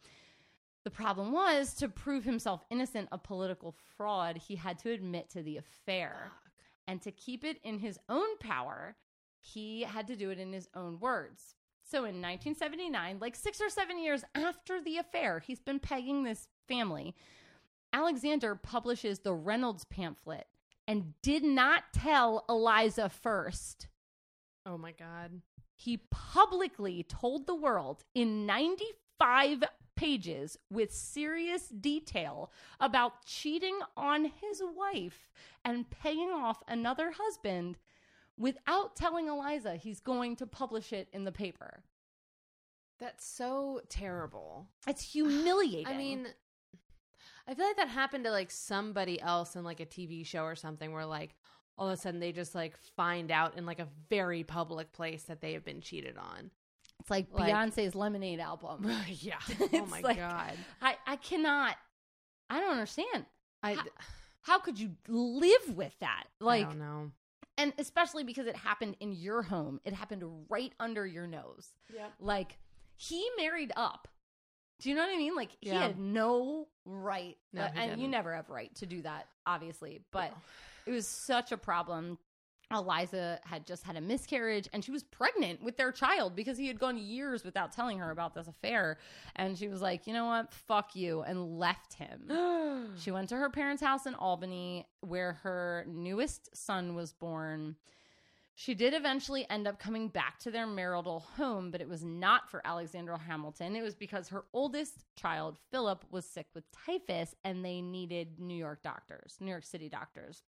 The 0.85 0.91
problem 0.91 1.33
was 1.33 1.75
to 1.75 1.89
prove 1.89 2.25
himself 2.25 2.65
innocent 2.71 3.09
of 3.13 3.23
political 3.23 3.75
fraud, 3.97 4.39
he 4.39 4.57
had 4.57 4.79
to 4.81 4.91
admit 4.91 5.29
to 5.31 5.43
the 5.43 5.57
affair. 5.59 6.17
Fuck. 6.25 6.53
And 6.89 7.03
to 7.03 7.13
keep 7.13 7.45
it 7.45 7.59
in 7.63 7.79
his 7.79 7.99
own 8.09 8.39
power, 8.39 8.97
he 9.41 9.83
had 9.83 10.07
to 10.09 10.17
do 10.17 10.31
it 10.31 10.39
in 10.39 10.53
his 10.53 10.69
own 10.75 10.99
words. 10.99 11.55
So 11.83 11.99
in 11.99 12.21
1979, 12.23 13.19
like 13.21 13.35
six 13.35 13.61
or 13.61 13.69
seven 13.69 13.99
years 13.99 14.25
after 14.35 14.81
the 14.83 14.97
affair, 14.99 15.41
he's 15.41 15.61
been 15.61 15.81
pegging 15.81 16.23
this 16.25 16.49
family. 16.69 17.15
Alexander 17.93 18.55
publishes 18.55 19.19
the 19.21 19.35
Reynolds 19.35 19.85
pamphlet 19.85 20.47
and 20.91 21.15
did 21.23 21.45
not 21.45 21.85
tell 21.93 22.45
Eliza 22.49 23.09
first. 23.09 23.87
Oh 24.67 24.77
my 24.77 24.91
god. 24.91 25.41
He 25.77 26.01
publicly 26.11 27.05
told 27.05 27.47
the 27.47 27.55
world 27.55 28.03
in 28.13 28.45
95 28.45 29.63
pages 29.95 30.59
with 30.69 30.93
serious 30.93 31.69
detail 31.69 32.51
about 32.81 33.25
cheating 33.25 33.79
on 33.97 34.25
his 34.25 34.61
wife 34.77 35.31
and 35.65 35.89
paying 35.89 36.31
off 36.31 36.61
another 36.67 37.13
husband 37.17 37.79
without 38.37 38.97
telling 38.97 39.29
Eliza 39.29 39.77
he's 39.77 40.01
going 40.01 40.35
to 40.35 40.47
publish 40.47 40.93
it 40.93 41.09
in 41.13 41.23
the 41.23 41.31
paper. 41.31 41.85
That's 42.99 43.25
so 43.25 43.81
terrible. 43.89 44.67
It's 44.89 45.13
humiliating. 45.13 45.87
I 45.87 45.97
mean, 45.97 46.27
I 47.49 47.55
feel 47.55 47.67
like 47.67 47.77
that 47.77 47.89
happened 47.89 48.25
to 48.25 48.31
like 48.31 48.51
somebody 48.51 49.21
else 49.21 49.57
in 49.57 49.65
like 49.65 49.81
a 49.81 49.87
TV 49.87 50.25
show 50.25 50.43
or 50.45 50.55
something 50.55 50.93
where 50.93 51.07
like 51.07 51.35
all 51.79 51.89
of 51.89 51.95
a 51.95 51.97
sudden 51.97 52.21
they 52.21 52.33
just 52.33 52.55
like 52.55 52.77
find 52.97 53.31
out 53.31 53.57
in 53.57 53.67
like 53.67 53.79
a 53.81 53.89
very 54.09 54.45
public 54.45 54.93
place 54.93 55.25
that 55.25 55.41
they 55.41 55.53
have 55.55 55.65
been 55.65 55.81
cheated 55.81 56.17
on. 56.19 56.51
it's 57.01 57.11
like, 57.11 57.27
like- 57.33 57.53
Beyonce's 57.53 57.95
Lemonade 57.95 58.41
album. 58.41 58.91
yeah. 59.09 59.39
Oh 59.73 59.87
my 59.87 60.01
like- 60.01 60.17
god. 60.19 60.53
I, 60.83 60.97
I 61.07 61.17
cannot, 61.17 61.77
I 62.51 62.61
don't 62.61 62.73
understand. 62.73 63.25
I, 63.63 63.75
How- 63.75 63.85
How 64.43 64.59
could 64.59 64.79
you 64.79 64.93
live 65.09 65.75
with 65.77 65.95
that? 66.01 66.25
Like, 66.41 66.67
I 66.67 66.69
don't 66.71 66.79
know. 66.79 67.11
and 67.59 67.73
especially 67.79 68.25
because 68.25 68.47
it 68.47 68.57
happened 68.57 68.97
in 69.01 69.13
your 69.13 69.43
home, 69.43 69.81
it 69.85 69.93
happened 69.93 70.23
right 70.49 70.73
under 70.81 71.07
your 71.07 71.27
nose. 71.27 71.73
Yep. 71.95 72.13
Like 72.21 72.59
he 72.97 73.27
married 73.39 73.73
up. 73.77 74.09
Do 74.81 74.89
you 74.89 74.95
know 74.97 75.03
what 75.03 75.15
I 75.15 75.17
mean? 75.19 75.35
Like 75.37 75.51
he 75.61 75.69
had 75.71 75.99
no 75.99 76.67
right, 76.85 77.37
No, 77.53 77.63
uh, 77.63 77.69
but- 77.73 77.77
and 77.81 77.91
you 77.93 77.97
didn't. 77.99 78.11
never 78.11 78.35
have 78.35 78.49
right 78.51 78.75
to 78.77 78.87
do 78.87 79.03
that, 79.03 79.29
obviously. 79.47 80.01
But 80.11 80.33
it 80.87 80.91
was 80.91 81.07
such 81.07 81.53
a 81.53 81.57
problem. 81.57 82.19
Eliza 82.73 83.41
had 83.45 83.67
just 83.67 83.83
had 83.83 83.97
a 83.97 84.01
miscarriage 84.01 84.69
and 84.73 84.85
she 84.85 84.93
was 84.93 85.03
pregnant 85.03 85.61
with 85.61 85.77
their 85.77 85.91
child 85.91 86.37
because 86.37 86.57
he 86.57 86.69
had 86.69 86.79
gone 86.79 86.97
years 86.97 87.43
without 87.43 87.73
telling 87.73 87.99
her 87.99 88.13
about 88.13 88.33
this 88.33 88.47
affair. 88.47 88.99
And 89.35 89.59
she 89.59 89.67
was 89.67 89.83
like, 89.83 90.07
you 90.07 90.13
know 90.13 90.27
what? 90.27 90.53
Fuck 90.53 90.95
you. 90.95 91.23
And 91.23 91.59
left 91.59 91.95
him. 91.95 92.29
She 92.99 93.11
went 93.11 93.29
to 93.31 93.37
her 93.37 93.51
parents' 93.51 93.83
house 93.83 94.07
in 94.07 94.15
Albany 94.15 94.87
where 95.01 95.35
her 95.43 95.85
newest 95.89 96.57
son 96.57 96.95
was 96.95 97.13
born. 97.13 97.75
She 98.55 98.75
did 98.75 98.93
eventually 98.93 99.47
end 99.49 99.67
up 99.67 99.79
coming 99.79 100.09
back 100.09 100.39
to 100.41 100.51
their 100.51 100.67
marital 100.67 101.21
home, 101.21 101.71
but 101.71 101.81
it 101.81 101.89
was 101.89 102.05
not 102.05 102.51
for 102.51 102.61
Alexandra 102.67 103.17
Hamilton. 103.19 103.75
It 103.75 103.83
was 103.83 103.95
because 103.95 104.29
her 104.29 104.45
oldest 104.53 105.05
child, 105.17 105.59
Philip, 105.71 106.05
was 106.11 106.27
sick 106.27 106.47
with 106.55 106.65
typhus 106.71 107.35
and 107.43 107.65
they 107.65 107.81
needed 107.81 108.39
New 108.39 108.57
York 108.57 108.83
doctors, 108.83 109.37
New 109.41 109.51
York 109.51 109.65
City 109.65 109.89
doctors. 109.89 110.43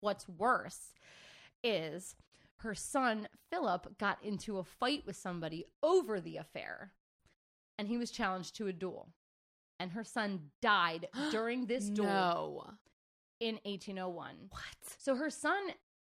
What's 0.00 0.28
worse 0.28 0.94
is 1.64 2.14
her 2.58 2.74
son, 2.74 3.26
Philip, 3.50 3.98
got 3.98 4.22
into 4.22 4.58
a 4.58 4.64
fight 4.64 5.04
with 5.04 5.16
somebody 5.16 5.64
over 5.82 6.20
the 6.20 6.36
affair 6.36 6.92
and 7.78 7.88
he 7.88 7.98
was 7.98 8.10
challenged 8.12 8.54
to 8.56 8.68
a 8.68 8.72
duel. 8.72 9.08
And 9.80 9.90
her 9.92 10.04
son 10.04 10.50
died 10.62 11.08
during 11.32 11.66
this 11.66 11.88
duel 11.88 12.06
No. 12.06 12.64
in 13.40 13.54
1801. 13.64 14.34
What? 14.50 14.62
So 14.98 15.16
her 15.16 15.30
son 15.30 15.58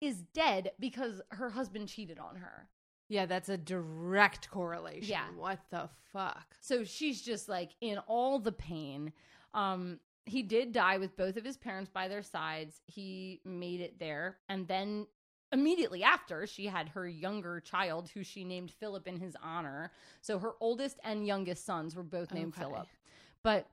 is 0.01 0.23
dead 0.33 0.71
because 0.79 1.21
her 1.29 1.49
husband 1.49 1.87
cheated 1.87 2.19
on 2.19 2.35
her. 2.37 2.67
Yeah, 3.09 3.25
that's 3.25 3.49
a 3.49 3.57
direct 3.57 4.49
correlation. 4.51 5.09
Yeah. 5.09 5.25
What 5.35 5.59
the 5.69 5.89
fuck? 6.11 6.55
So 6.59 6.83
she's 6.83 7.21
just 7.21 7.47
like 7.47 7.71
in 7.81 7.97
all 8.07 8.39
the 8.39 8.51
pain. 8.51 9.13
Um 9.53 9.99
he 10.25 10.43
did 10.43 10.73
die 10.73 10.97
with 10.97 11.15
both 11.15 11.37
of 11.37 11.45
his 11.45 11.55
parents 11.55 11.89
by 11.89 12.09
their 12.09 12.21
sides. 12.21 12.81
He 12.85 13.39
made 13.45 13.79
it 13.79 13.97
there 13.97 14.37
and 14.49 14.67
then 14.67 15.07
immediately 15.53 16.03
after 16.03 16.45
she 16.45 16.65
had 16.65 16.89
her 16.89 17.07
younger 17.07 17.61
child 17.61 18.09
who 18.13 18.21
she 18.23 18.43
named 18.43 18.69
Philip 18.69 19.07
in 19.07 19.17
his 19.17 19.37
honor. 19.41 19.91
So 20.21 20.37
her 20.39 20.51
oldest 20.59 20.99
and 21.05 21.25
youngest 21.25 21.65
sons 21.65 21.95
were 21.95 22.03
both 22.03 22.33
named 22.33 22.53
Okay. 22.57 22.67
Philip. 22.67 22.87
But 23.43 23.67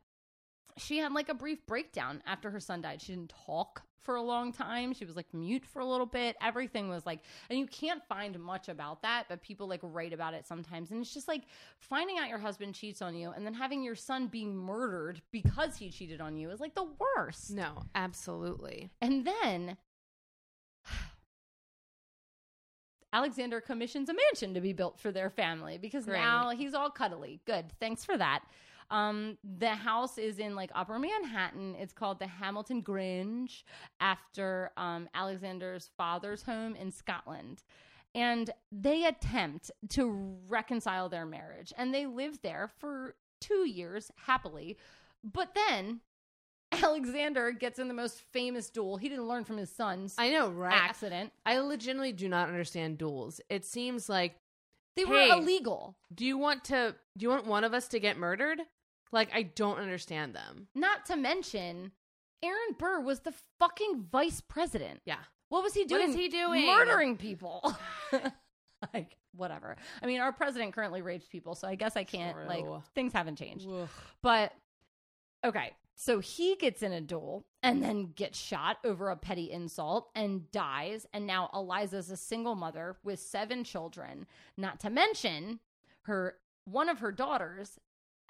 she 0.77 0.99
had 0.99 1.13
like 1.13 1.29
a 1.29 1.35
brief 1.35 1.65
breakdown 1.67 2.23
after 2.27 2.51
her 2.51 2.61
son 2.61 2.81
died. 2.81 3.01
She 3.01 3.13
didn't 3.13 3.33
talk 3.47 3.83
for 4.05 4.17
a 4.17 4.23
long 4.23 4.53
time. 4.53 4.93
She 4.93 5.05
was 5.05 5.17
like 5.17 5.33
mute 5.33 5.65
for 5.65 5.81
a 5.81 5.87
little 5.87 6.07
bit. 6.07 6.37
Everything 6.43 6.89
was 6.89 7.07
like, 7.07 7.21
and 7.49 7.59
you 7.59 7.67
can't 7.67 8.05
find 8.07 8.39
much 8.39 8.69
about 8.69 9.03
that, 9.03 9.25
but 9.29 9.43
people 9.43 9.67
like 9.67 9.81
write 9.83 10.13
about 10.13 10.35
it 10.35 10.47
sometimes. 10.47 10.91
And 10.91 11.01
it's 11.01 11.15
just 11.15 11.27
like 11.27 11.45
finding 11.79 12.19
out 12.19 12.29
your 12.29 12.39
husband 12.39 12.75
cheats 12.75 13.01
on 13.03 13.15
you 13.15 13.31
and 13.31 13.47
then 13.47 13.55
having 13.55 13.83
your 13.83 13.95
son 13.95 14.27
being 14.27 14.55
murdered 14.55 15.23
because 15.33 15.77
he 15.77 15.91
cheated 15.91 16.21
on 16.21 16.37
you 16.37 16.51
is 16.51 16.61
like 16.61 16.75
the 16.75 16.87
worst. 17.17 17.51
No, 17.51 17.85
absolutely. 17.95 18.91
And 19.01 19.27
then 19.27 19.79
Alexander 23.13 23.61
commissions 23.61 24.09
a 24.09 24.15
mansion 24.15 24.55
to 24.55 24.61
be 24.61 24.73
built 24.73 25.01
for 25.01 25.11
their 25.13 25.31
family 25.31 25.79
because 25.79 26.05
Great. 26.05 26.21
now 26.21 26.51
he's 26.51 26.75
all 26.75 26.91
cuddly. 26.91 27.41
Good. 27.47 27.67
Thanks 27.81 28.05
for 28.05 28.17
that. 28.19 28.45
Um, 28.91 29.39
the 29.59 29.71
house 29.71 30.19
is 30.19 30.39
in 30.39 30.55
like 30.55 30.71
Upper 30.75 30.99
Manhattan. 30.99 31.75
It's 31.79 31.93
called 31.93 32.19
the 32.19 32.27
Hamilton 32.27 32.81
Grange 32.81 33.65
after 34.01 34.71
um, 34.77 35.09
Alexander's 35.15 35.91
father's 35.97 36.43
home 36.43 36.75
in 36.77 36.91
Scotland. 36.91 37.63
And 38.15 38.51
they 38.71 39.05
attempt 39.07 39.71
to 39.91 40.37
reconcile 40.49 41.09
their 41.09 41.27
marriage 41.27 41.73
and 41.77 41.93
they 41.93 42.07
live 42.07 42.41
there 42.43 42.71
for 42.79 43.17
two 43.41 43.67
years 43.69 44.13
happily. 44.27 44.77
But 45.25 45.55
then 45.55 46.01
Alexander 46.73 47.53
gets 47.53 47.79
in 47.79 47.89
the 47.89 47.95
most 47.95 48.21
famous 48.33 48.71
duel. 48.71 48.97
He 48.97 49.09
didn't 49.09 49.29
learn 49.29 49.45
from 49.45 49.57
his 49.57 49.71
son's 49.71 50.15
I 50.19 50.31
know, 50.31 50.49
right? 50.51 50.73
accident. 50.75 51.33
I 51.47 51.59
legitimately 51.59 52.13
do 52.13 52.29
not 52.29 52.49
understand 52.49 52.99
duels. 52.99 53.41
It 53.49 53.65
seems 53.65 54.09
like, 54.09 54.37
They 54.97 55.05
were 55.05 55.19
Hey. 55.19 55.31
illegal. 55.31 55.97
do 56.15 56.25
you 56.25 56.39
want 56.39 56.65
to? 56.67 56.95
Do 57.17 57.23
you 57.25 57.31
want 57.31 57.47
one 57.47 57.65
of 57.65 57.75
us 57.75 57.89
to 57.89 58.01
get 58.01 58.17
murdered? 58.17 58.61
Like, 59.15 59.31
I 59.33 59.45
don't 59.45 59.79
understand 59.79 60.35
them. 60.35 60.67
Not 60.75 61.07
to 61.07 61.17
mention, 61.17 61.93
Aaron 62.43 62.77
Burr 62.77 62.99
was 63.01 63.21
the 63.21 63.33
fucking 63.61 64.07
vice 64.11 64.41
president. 64.41 65.03
Yeah. 65.07 65.21
What 65.51 65.63
was 65.63 65.73
he 65.73 65.85
doing? 65.85 66.09
is 66.09 66.17
he 66.17 66.29
doing? 66.29 66.67
Murdering 66.67 67.17
people. 67.17 67.63
like 68.93 69.17
whatever. 69.37 69.77
I 70.03 70.07
mean, 70.07 70.21
our 70.21 70.33
president 70.33 70.75
currently 70.75 71.01
rapes 71.01 71.27
people, 71.27 71.55
so 71.55 71.69
I 71.69 71.77
guess 71.77 71.97
I 71.97 72.03
can't. 72.03 72.49
Like 72.49 72.65
things 72.97 73.13
haven't 73.13 73.37
changed. 73.37 73.69
Ugh. 73.71 73.89
But 74.21 74.53
okay, 75.45 75.71
so 75.95 76.19
he 76.19 76.57
gets 76.57 76.83
in 76.83 76.93
a 76.93 77.01
duel 77.01 77.45
and 77.63 77.85
then 77.85 78.13
gets 78.17 78.37
shot 78.37 78.79
over 78.85 79.11
a 79.11 79.17
petty 79.17 79.51
insult 79.51 80.11
and 80.17 80.51
dies. 80.51 81.07
And 81.13 81.25
now 81.25 81.51
Eliza's 81.55 82.11
a 82.11 82.17
single 82.17 82.57
mother 82.57 82.97
with 83.05 83.21
seven 83.21 83.63
children. 83.63 84.27
Not 84.57 84.81
to 84.81 84.91
mention 84.91 85.61
her 86.03 86.35
one 86.65 86.89
of 86.89 86.99
her 86.99 87.13
daughters 87.13 87.79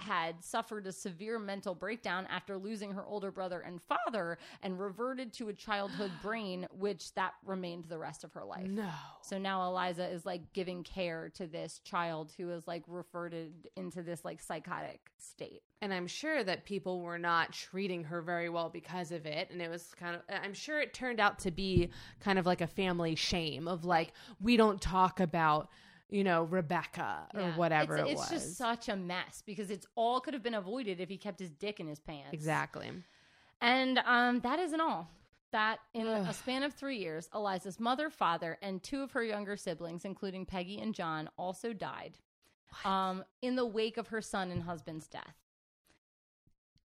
had 0.01 0.43
suffered 0.45 0.87
a 0.87 0.93
severe 0.93 1.39
mental 1.39 1.75
breakdown 1.75 2.27
after 2.29 2.59
losing 2.59 2.93
her 2.93 3.05
older 3.07 3.31
brother 3.31 3.61
and 3.61 3.81
father 3.83 4.39
and 4.63 4.79
reverted 4.79 5.33
to 5.35 5.49
a 5.49 5.53
childhood 5.53 6.11
brain 6.23 6.67
which 6.73 7.15
that 7.15 7.35
remained 7.45 7.85
the 7.85 7.99
rest 7.99 8.25
of 8.25 8.33
her 8.33 8.45
life. 8.45 8.67
No. 8.67 8.91
So 9.23 9.39
now 9.39 9.67
Eliza 9.69 10.09
is 10.09 10.27
like 10.27 10.53
giving 10.53 10.83
care 10.83 11.31
to 11.35 11.47
this 11.47 11.81
child 11.85 12.33
who 12.37 12.51
is 12.51 12.67
like 12.67 12.83
reverted 12.87 13.69
into 13.77 14.03
this 14.03 14.25
like 14.25 14.41
psychotic 14.41 15.01
state. 15.19 15.63
And 15.81 15.93
I'm 15.93 16.07
sure 16.07 16.43
that 16.43 16.65
people 16.65 17.01
were 17.01 17.19
not 17.19 17.53
treating 17.53 18.05
her 18.05 18.23
very 18.23 18.49
well 18.49 18.71
because 18.71 19.13
of 19.13 19.27
it. 19.27 19.51
And 19.51 19.61
it 19.61 19.71
was 19.71 19.95
kind 19.99 20.17
of, 20.17 20.23
I'm 20.29 20.55
sure 20.55 20.81
it 20.81 20.95
turned 20.95 21.21
out 21.21 21.39
to 21.41 21.51
be 21.51 21.91
kind 22.21 22.39
of 22.39 22.47
like 22.47 22.63
a 22.63 22.67
family 22.67 23.15
shame 23.15 23.69
of 23.69 23.85
like, 23.85 24.13
we 24.41 24.57
don't 24.57 24.81
talk 24.81 25.21
about, 25.21 25.69
you 26.11 26.23
know, 26.25 26.45
Rebecca 26.45 27.29
or 27.35 27.41
Yeah. 27.41 27.57
whatever 27.57 27.97
it's, 27.97 28.09
it 28.09 28.13
it's 28.13 28.21
was. 28.21 28.31
just 28.31 28.57
such 28.57 28.89
a 28.89 28.97
mess 28.97 29.43
because 29.45 29.71
it's 29.71 29.87
all 29.95 30.21
could 30.21 30.35
have 30.35 30.43
been 30.43 30.55
avoided 30.55 31.01
if 31.01 31.09
he 31.09 31.17
kept 31.17 31.41
his 31.41 31.51
dick 31.51 31.81
in 31.81 31.89
his 31.89 32.01
pants. 32.01 32.33
exactly. 32.33 32.91
And 33.61 33.99
um, 34.05 34.41
that 34.41 34.59
isn't 34.59 34.81
all. 34.81 35.09
That 35.53 35.79
in 35.95 36.07
Ugh. 36.09 36.27
a 36.29 36.35
span 36.35 36.65
of 36.65 36.75
three 36.75 36.99
years, 36.99 37.29
Eliza's 37.33 37.79
mother, 37.79 38.11
father, 38.11 38.59
and 38.61 38.83
two 38.83 39.03
of 39.03 39.13
her 39.13 39.23
younger 39.23 39.57
siblings, 39.57 40.05
including 40.05 40.47
Peggy 40.47 40.81
and 40.81 40.93
John, 40.95 41.31
also 41.39 41.73
died 41.73 42.19
um, 42.85 43.25
in 43.41 43.55
the 43.55 43.65
wake 43.65 43.97
of 43.97 44.09
her 44.09 44.21
son 44.21 44.51
and 44.51 44.65
husband's 44.65 45.07
death. 45.07 45.37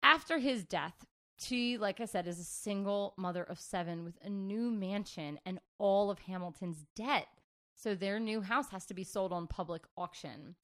After 0.03 0.37
his 0.37 0.63
death, 0.63 1.05
she, 1.39 1.77
like 1.77 1.99
I 1.99 2.05
said, 2.05 2.27
is 2.27 2.39
a 2.39 2.43
single 2.43 3.13
mother 3.17 3.43
of 3.43 3.59
seven 3.59 4.03
with 4.03 4.17
a 4.23 4.29
new 4.29 4.69
mansion 4.71 5.39
and 5.45 5.59
all 5.77 6.11
of 6.11 6.19
Hamilton's 6.19 6.85
debt. 6.95 7.27
So 7.79 7.95
their 7.95 8.19
new 8.19 8.41
house 8.41 8.69
has 8.71 8.85
to 8.87 8.93
be 8.93 9.05
sold 9.05 9.31
on 9.31 9.47
public 9.47 9.83
auction. 9.97 10.55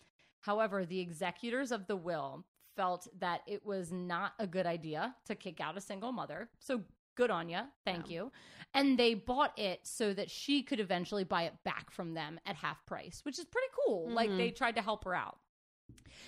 However, 0.41 0.86
the 0.86 0.99
executors 0.99 1.72
of 1.72 1.88
the 1.88 1.95
will 1.95 2.43
felt 2.76 3.07
that 3.20 3.39
it 3.47 3.66
was 3.66 3.89
not 3.93 4.34
a 4.38 4.45
good 4.45 4.66
idea 4.66 5.16
to 5.26 5.34
kick 5.34 5.61
out 5.61 5.78
a 5.78 5.82
single 5.82 6.11
mother. 6.11 6.49
So 6.59 6.82
good 7.16 7.32
on 7.32 7.47
you. 7.47 7.61
Thank 7.86 8.09
you. 8.09 8.34
And 8.74 8.99
they 8.99 9.13
bought 9.13 9.57
it 9.57 9.80
so 9.84 10.13
that 10.13 10.30
she 10.30 10.61
could 10.61 10.82
eventually 10.82 11.24
buy 11.24 11.43
it 11.43 11.53
back 11.63 11.89
from 11.89 12.13
them 12.13 12.38
at 12.45 12.57
half 12.57 12.86
price, 12.86 13.22
which 13.24 13.39
is 13.39 13.45
pretty 13.45 13.70
cool. 13.86 14.09
Like 14.09 14.30
Mhm. 14.30 14.38
they 14.38 14.51
tried 14.51 14.76
to 14.76 14.82
help 14.82 15.05
her 15.05 15.16
out. 15.16 15.39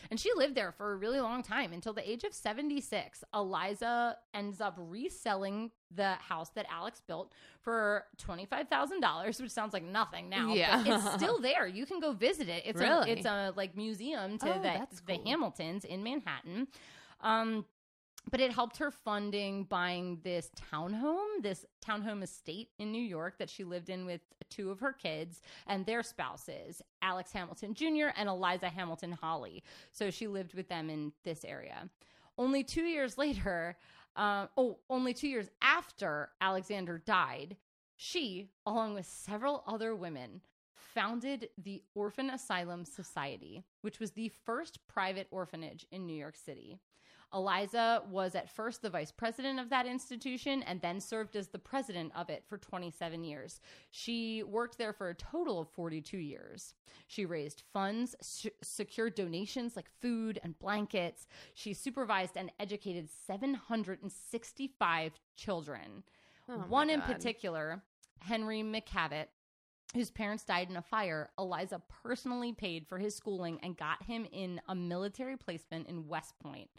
And 0.10 0.20
she 0.20 0.32
lived 0.36 0.56
there 0.56 0.72
for 0.72 0.92
a 0.92 0.96
really 0.96 1.20
long 1.20 1.44
time 1.44 1.74
until 1.74 1.94
the 1.94 2.08
age 2.10 2.24
of 2.24 2.34
76. 2.34 3.24
Eliza 3.34 4.18
ends 4.34 4.62
up 4.62 4.76
reselling 4.78 5.72
the 5.94 6.14
house 6.16 6.50
that 6.52 6.66
Alex 6.72 7.02
built 7.08 7.32
for 7.62 8.06
$25,000, 8.22 9.42
which 9.42 9.52
sounds 9.52 9.74
like 9.74 9.84
nothing 9.84 10.30
now. 10.30 10.54
Yeah. 10.54 10.84
But 10.84 10.94
it's 10.96 11.14
still 11.16 11.40
there. 11.40 11.68
You 11.68 11.86
can 11.86 12.00
go 12.00 12.14
visit 12.14 12.50
it. 12.50 12.64
It's 12.66 12.80
Really? 12.80 13.12
a 13.12 13.14
it's 13.14 13.26
a 13.26 13.54
like 13.56 13.76
museum 13.76 14.38
to 14.40 14.50
Oh, 14.56 14.62
the, 14.62 14.88
the 15.06 15.16
cool. 15.18 15.26
Hamiltons 15.26 15.86
in 15.86 16.04
Manhattan. 16.04 16.68
Um 17.22 17.66
but 18.30 18.40
it 18.40 18.52
helped 18.52 18.78
her 18.78 18.92
funding 18.92 19.64
buying 19.64 20.20
this 20.24 20.52
townhome, 20.72 21.42
this 21.42 21.66
townhome 21.86 22.24
estate 22.24 22.70
in 22.80 22.92
New 22.92 23.02
York 23.02 23.38
that 23.38 23.50
she 23.50 23.64
lived 23.64 23.90
in 23.90 24.06
with 24.06 24.22
two 24.50 24.70
of 24.70 24.80
her 24.80 24.94
kids 24.94 25.42
and 25.68 25.86
their 25.86 26.04
spouses, 26.04 26.82
Alex 27.02 27.32
Hamilton 27.32 27.74
Jr. 27.74 28.10
and 28.16 28.30
Eliza 28.30 28.70
Hamilton 28.70 29.12
Holly. 29.12 29.64
So 29.92 30.10
she 30.10 30.28
lived 30.28 30.54
with 30.54 30.68
them 30.68 30.90
in 30.90 31.12
this 31.24 31.46
area. 31.46 31.90
Only 32.38 32.64
two 32.64 32.84
years 32.84 33.18
later, 33.18 33.78
uh, 34.16 34.48
oh, 34.58 34.80
only 34.90 35.14
two 35.14 35.28
years 35.28 35.50
after 35.62 36.30
Alexander 36.42 36.98
died, 36.98 37.58
she, 37.96 38.50
along 38.66 38.94
with 38.94 39.06
several 39.06 39.64
other 39.68 39.96
women, 39.96 40.42
founded 41.02 41.50
the 41.64 41.84
Orphan 41.94 42.32
Asylum 42.32 42.84
Society, 42.84 43.64
which 43.82 44.00
was 44.00 44.12
the 44.12 44.30
first 44.46 44.80
private 44.88 45.28
orphanage 45.30 45.86
in 45.92 46.08
New 46.08 46.16
York 46.16 46.36
City. 46.36 46.80
Eliza 47.32 48.02
was 48.10 48.34
at 48.34 48.50
first 48.50 48.82
the 48.82 48.90
vice 48.90 49.12
president 49.12 49.60
of 49.60 49.70
that 49.70 49.86
institution 49.86 50.64
and 50.64 50.82
then 50.82 51.00
served 51.00 51.36
as 51.36 51.50
the 51.50 51.60
president 51.60 52.12
of 52.16 52.32
it 52.32 52.44
for 52.48 52.58
27 52.58 53.24
years. 53.24 53.60
She 53.92 54.42
worked 54.42 54.80
there 54.80 54.94
for 54.94 55.10
a 55.10 55.14
total 55.16 55.60
of 55.60 55.70
42 55.70 56.18
years. 56.18 56.74
She 57.08 57.26
raised 57.26 57.62
funds, 57.74 58.16
s- 58.22 58.48
secured 58.64 59.14
donations 59.14 59.76
like 59.76 59.90
food 60.02 60.40
and 60.42 60.58
blankets. 60.58 61.28
She 61.54 61.74
supervised 61.76 62.38
and 62.38 62.50
educated 62.60 63.08
765 63.10 65.12
children. 65.36 66.04
Oh 66.50 66.54
One 66.70 66.90
in 66.90 67.02
particular, 67.14 67.84
Henry 68.20 68.64
McKavit, 68.64 69.26
whose 69.94 70.12
parents 70.12 70.44
died 70.44 70.70
in 70.70 70.78
a 70.78 70.82
fire, 70.82 71.30
Eliza 71.40 71.82
personally 72.04 72.54
paid 72.54 72.88
for 72.88 72.98
his 72.98 73.16
schooling 73.16 73.60
and 73.64 73.78
got 73.78 74.04
him 74.04 74.28
in 74.32 74.62
a 74.68 74.76
military 74.76 75.38
placement 75.38 75.88
in 75.88 76.08
West 76.08 76.38
Point. 76.40 76.70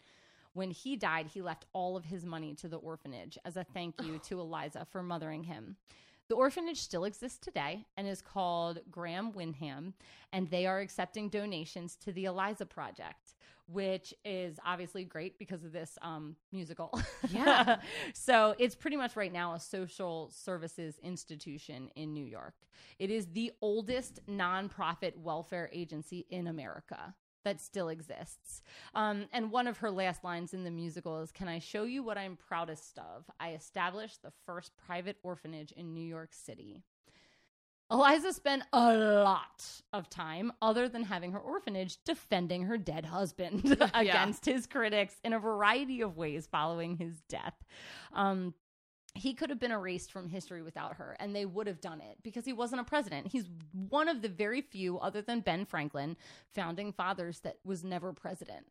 When 0.53 0.71
he 0.71 0.95
died, 0.95 1.27
he 1.27 1.41
left 1.41 1.65
all 1.73 1.95
of 1.95 2.05
his 2.05 2.25
money 2.25 2.53
to 2.55 2.67
the 2.67 2.77
orphanage 2.77 3.37
as 3.45 3.57
a 3.57 3.63
thank 3.63 4.01
you 4.01 4.19
to 4.25 4.39
Eliza 4.39 4.85
for 4.89 5.03
mothering 5.03 5.43
him. 5.43 5.75
The 6.29 6.35
orphanage 6.35 6.79
still 6.79 7.05
exists 7.05 7.39
today 7.39 7.87
and 7.97 8.07
is 8.07 8.21
called 8.21 8.79
Graham 8.91 9.31
Windham, 9.31 9.95
and 10.31 10.47
they 10.47 10.67
are 10.67 10.79
accepting 10.79 11.27
donations 11.27 11.95
to 12.03 12.11
the 12.11 12.25
Eliza 12.25 12.67
Project, 12.67 13.33
which 13.65 14.13
is 14.23 14.59
obviously 14.63 15.03
great 15.03 15.39
because 15.39 15.63
of 15.63 15.71
this 15.71 15.97
um, 16.03 16.35
musical. 16.51 17.01
Yeah. 17.29 17.77
so 18.13 18.53
it's 18.59 18.75
pretty 18.75 18.95
much 18.95 19.15
right 19.15 19.33
now 19.33 19.55
a 19.55 19.59
social 19.59 20.29
services 20.31 20.99
institution 21.01 21.89
in 21.95 22.13
New 22.13 22.25
York. 22.25 22.53
It 22.99 23.09
is 23.09 23.25
the 23.33 23.51
oldest 23.59 24.19
nonprofit 24.27 25.17
welfare 25.17 25.67
agency 25.73 26.27
in 26.29 26.45
America 26.45 27.15
that 27.43 27.61
still 27.61 27.89
exists. 27.89 28.61
Um, 28.93 29.25
and 29.31 29.51
one 29.51 29.67
of 29.67 29.77
her 29.79 29.91
last 29.91 30.23
lines 30.23 30.53
in 30.53 30.63
the 30.63 30.71
musical 30.71 31.21
is 31.21 31.31
Can 31.31 31.47
I 31.47 31.59
show 31.59 31.83
you 31.83 32.03
what 32.03 32.17
I'm 32.17 32.37
proudest 32.37 32.97
of? 32.97 33.25
I 33.39 33.53
established 33.53 34.21
the 34.21 34.31
first 34.45 34.71
private 34.85 35.17
orphanage 35.23 35.71
in 35.71 35.93
New 35.93 36.05
York 36.05 36.33
City. 36.33 36.83
Eliza 37.91 38.33
spent 38.33 38.63
a 38.71 38.95
lot 38.95 39.81
of 39.93 40.09
time, 40.11 40.51
other 40.61 40.87
than 40.87 41.03
having 41.03 41.31
her 41.31 41.39
orphanage, 41.39 41.97
defending 42.05 42.63
her 42.63 42.77
dead 42.77 43.05
husband 43.05 43.77
against 43.95 44.45
his 44.45 44.67
critics 44.67 45.15
in 45.23 45.33
a 45.33 45.39
variety 45.39 46.01
of 46.01 46.15
ways 46.15 46.47
following 46.51 46.97
his 46.97 47.19
death. 47.29 47.55
Um, 48.13 48.53
he 49.15 49.33
could 49.33 49.49
have 49.49 49.59
been 49.59 49.71
erased 49.71 50.11
from 50.11 50.29
history 50.29 50.61
without 50.61 50.95
her, 50.95 51.15
and 51.19 51.35
they 51.35 51.45
would 51.45 51.67
have 51.67 51.81
done 51.81 52.01
it 52.01 52.17
because 52.23 52.45
he 52.45 52.53
wasn't 52.53 52.81
a 52.81 52.83
president. 52.83 53.27
He's 53.27 53.49
one 53.89 54.07
of 54.07 54.21
the 54.21 54.29
very 54.29 54.61
few, 54.61 54.99
other 54.99 55.21
than 55.21 55.41
Ben 55.41 55.65
Franklin, 55.65 56.15
founding 56.53 56.91
fathers 56.91 57.39
that 57.41 57.57
was 57.63 57.83
never 57.83 58.13
president. 58.13 58.65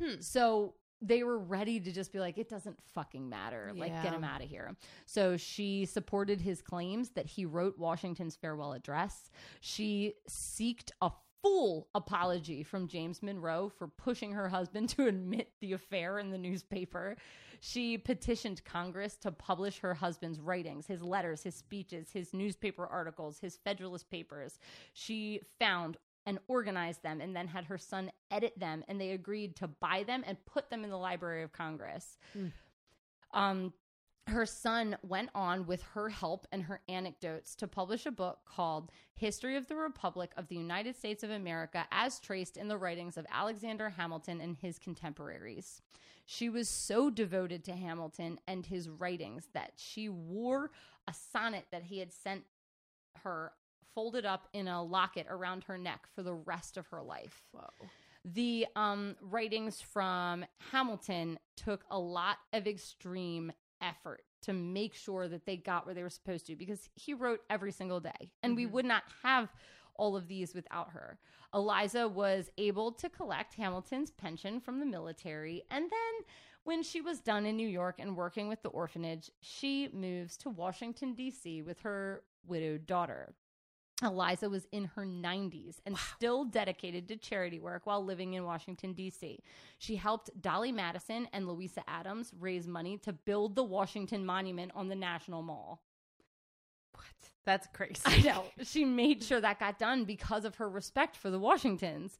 Hmm. 0.00 0.20
So 0.20 0.74
they 1.02 1.24
were 1.24 1.38
ready 1.38 1.80
to 1.80 1.92
just 1.92 2.12
be 2.12 2.20
like, 2.20 2.38
it 2.38 2.48
doesn't 2.48 2.78
fucking 2.94 3.28
matter. 3.28 3.72
Like, 3.74 3.92
get 4.02 4.14
him 4.14 4.24
out 4.24 4.42
of 4.42 4.48
here. 4.48 4.76
So 5.04 5.36
she 5.36 5.84
supported 5.84 6.40
his 6.40 6.62
claims 6.62 7.10
that 7.10 7.26
he 7.26 7.44
wrote 7.44 7.76
Washington's 7.76 8.36
farewell 8.36 8.72
address. 8.72 9.30
She 9.60 10.14
seeked 10.30 10.92
a 11.00 11.10
full 11.42 11.88
apology 11.94 12.62
from 12.62 12.86
James 12.86 13.20
Monroe 13.20 13.68
for 13.68 13.88
pushing 13.88 14.32
her 14.32 14.48
husband 14.48 14.88
to 14.90 15.06
admit 15.06 15.50
the 15.60 15.72
affair 15.72 16.18
in 16.18 16.30
the 16.30 16.38
newspaper. 16.38 17.16
She 17.64 17.96
petitioned 17.96 18.64
Congress 18.64 19.14
to 19.18 19.30
publish 19.30 19.78
her 19.78 19.94
husband's 19.94 20.40
writings, 20.40 20.88
his 20.88 21.00
letters, 21.00 21.44
his 21.44 21.54
speeches, 21.54 22.10
his 22.10 22.34
newspaper 22.34 22.84
articles, 22.84 23.38
his 23.38 23.56
Federalist 23.56 24.10
papers. 24.10 24.58
She 24.94 25.40
found 25.60 25.96
and 26.26 26.40
organized 26.48 27.04
them 27.04 27.20
and 27.20 27.36
then 27.36 27.46
had 27.46 27.66
her 27.66 27.78
son 27.78 28.10
edit 28.32 28.58
them 28.58 28.82
and 28.88 29.00
they 29.00 29.10
agreed 29.10 29.54
to 29.56 29.68
buy 29.68 30.02
them 30.04 30.24
and 30.26 30.44
put 30.44 30.70
them 30.70 30.82
in 30.82 30.90
the 30.90 30.96
Library 30.96 31.44
of 31.44 31.52
Congress. 31.52 32.18
Um 33.32 33.72
her 34.28 34.46
son 34.46 34.96
went 35.02 35.30
on 35.34 35.66
with 35.66 35.82
her 35.94 36.08
help 36.08 36.46
and 36.52 36.62
her 36.64 36.80
anecdotes 36.88 37.56
to 37.56 37.66
publish 37.66 38.06
a 38.06 38.12
book 38.12 38.38
called 38.44 38.90
History 39.14 39.56
of 39.56 39.66
the 39.66 39.74
Republic 39.74 40.30
of 40.36 40.48
the 40.48 40.56
United 40.56 40.96
States 40.96 41.24
of 41.24 41.30
America 41.30 41.86
as 41.90 42.20
traced 42.20 42.56
in 42.56 42.68
the 42.68 42.78
writings 42.78 43.16
of 43.16 43.26
Alexander 43.32 43.90
Hamilton 43.90 44.40
and 44.40 44.56
his 44.56 44.78
contemporaries. 44.78 45.82
She 46.24 46.48
was 46.48 46.68
so 46.68 47.10
devoted 47.10 47.64
to 47.64 47.72
Hamilton 47.72 48.38
and 48.46 48.64
his 48.64 48.88
writings 48.88 49.48
that 49.54 49.72
she 49.76 50.08
wore 50.08 50.70
a 51.08 51.14
sonnet 51.32 51.66
that 51.72 51.84
he 51.84 51.98
had 51.98 52.12
sent 52.12 52.44
her 53.22 53.52
folded 53.94 54.24
up 54.24 54.48
in 54.52 54.68
a 54.68 54.82
locket 54.82 55.26
around 55.28 55.64
her 55.64 55.76
neck 55.76 56.06
for 56.14 56.22
the 56.22 56.32
rest 56.32 56.76
of 56.76 56.86
her 56.88 57.02
life. 57.02 57.42
Whoa. 57.52 57.68
The 58.24 58.66
um, 58.76 59.16
writings 59.20 59.80
from 59.80 60.44
Hamilton 60.70 61.38
took 61.56 61.84
a 61.90 61.98
lot 61.98 62.38
of 62.52 62.66
extreme 62.66 63.52
effort 63.82 64.22
to 64.42 64.52
make 64.52 64.94
sure 64.94 65.28
that 65.28 65.44
they 65.44 65.56
got 65.56 65.86
where 65.86 65.94
they 65.94 66.02
were 66.02 66.10
supposed 66.10 66.46
to 66.46 66.56
because 66.56 66.88
he 66.94 67.14
wrote 67.14 67.40
every 67.50 67.72
single 67.72 68.00
day. 68.00 68.30
And 68.42 68.56
we 68.56 68.66
would 68.66 68.84
not 68.84 69.02
have 69.22 69.48
all 69.96 70.16
of 70.16 70.28
these 70.28 70.54
without 70.54 70.90
her. 70.90 71.18
Eliza 71.54 72.08
was 72.08 72.50
able 72.58 72.92
to 72.92 73.08
collect 73.08 73.54
Hamilton's 73.54 74.10
pension 74.10 74.60
from 74.60 74.80
the 74.80 74.86
military. 74.86 75.62
And 75.70 75.84
then 75.84 76.24
when 76.64 76.82
she 76.82 77.00
was 77.00 77.20
done 77.20 77.44
in 77.44 77.56
New 77.56 77.68
York 77.68 77.96
and 77.98 78.16
working 78.16 78.48
with 78.48 78.62
the 78.62 78.70
orphanage, 78.70 79.30
she 79.40 79.88
moves 79.92 80.36
to 80.38 80.50
Washington, 80.50 81.14
D.C. 81.14 81.62
with 81.62 81.80
her 81.80 82.22
widowed 82.46 82.86
daughter. 82.86 83.34
Eliza 84.02 84.48
was 84.48 84.66
in 84.72 84.86
her 84.86 85.04
90s 85.04 85.76
and 85.86 85.96
still 85.96 86.44
dedicated 86.44 87.06
to 87.08 87.16
charity 87.16 87.60
work 87.60 87.86
while 87.86 88.04
living 88.04 88.34
in 88.34 88.44
Washington, 88.44 88.92
D.C. 88.94 89.38
She 89.78 89.96
helped 89.96 90.30
Dolley 90.40 90.72
Madison 90.72 91.28
and 91.32 91.46
Louisa 91.46 91.82
Adams 91.88 92.32
raise 92.40 92.66
money 92.66 92.98
to 92.98 93.12
build 93.12 93.54
the 93.54 93.62
Washington 93.62 94.26
Monument 94.26 94.72
on 94.74 94.88
the 94.88 94.96
National 94.96 95.42
Mall. 95.42 95.80
What? 96.92 97.04
That's 97.44 97.66
crazy. 97.72 98.00
I 98.04 98.20
know. 98.20 98.44
She 98.62 98.84
made 98.84 99.22
sure 99.22 99.40
that 99.40 99.58
got 99.58 99.78
done 99.78 100.04
because 100.04 100.44
of 100.44 100.56
her 100.56 100.68
respect 100.68 101.16
for 101.16 101.30
the 101.30 101.38
Washingtons. 101.38 102.18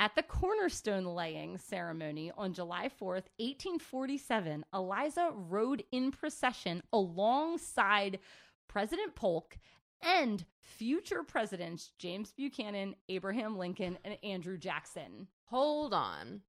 At 0.00 0.16
the 0.16 0.22
cornerstone 0.22 1.04
laying 1.04 1.58
ceremony 1.58 2.32
on 2.36 2.54
July 2.54 2.88
4th, 2.88 3.28
1847, 3.38 4.64
Eliza 4.74 5.30
rode 5.32 5.84
in 5.92 6.10
procession 6.10 6.82
alongside 6.92 8.18
President 8.66 9.14
Polk 9.14 9.58
and 10.02 10.44
future 10.58 11.22
presidents 11.22 11.92
James 11.98 12.32
Buchanan, 12.32 12.96
Abraham 13.08 13.56
Lincoln, 13.56 13.98
and 14.04 14.16
Andrew 14.24 14.58
Jackson. 14.58 15.28
Hold 15.44 15.94
on. 15.94 16.40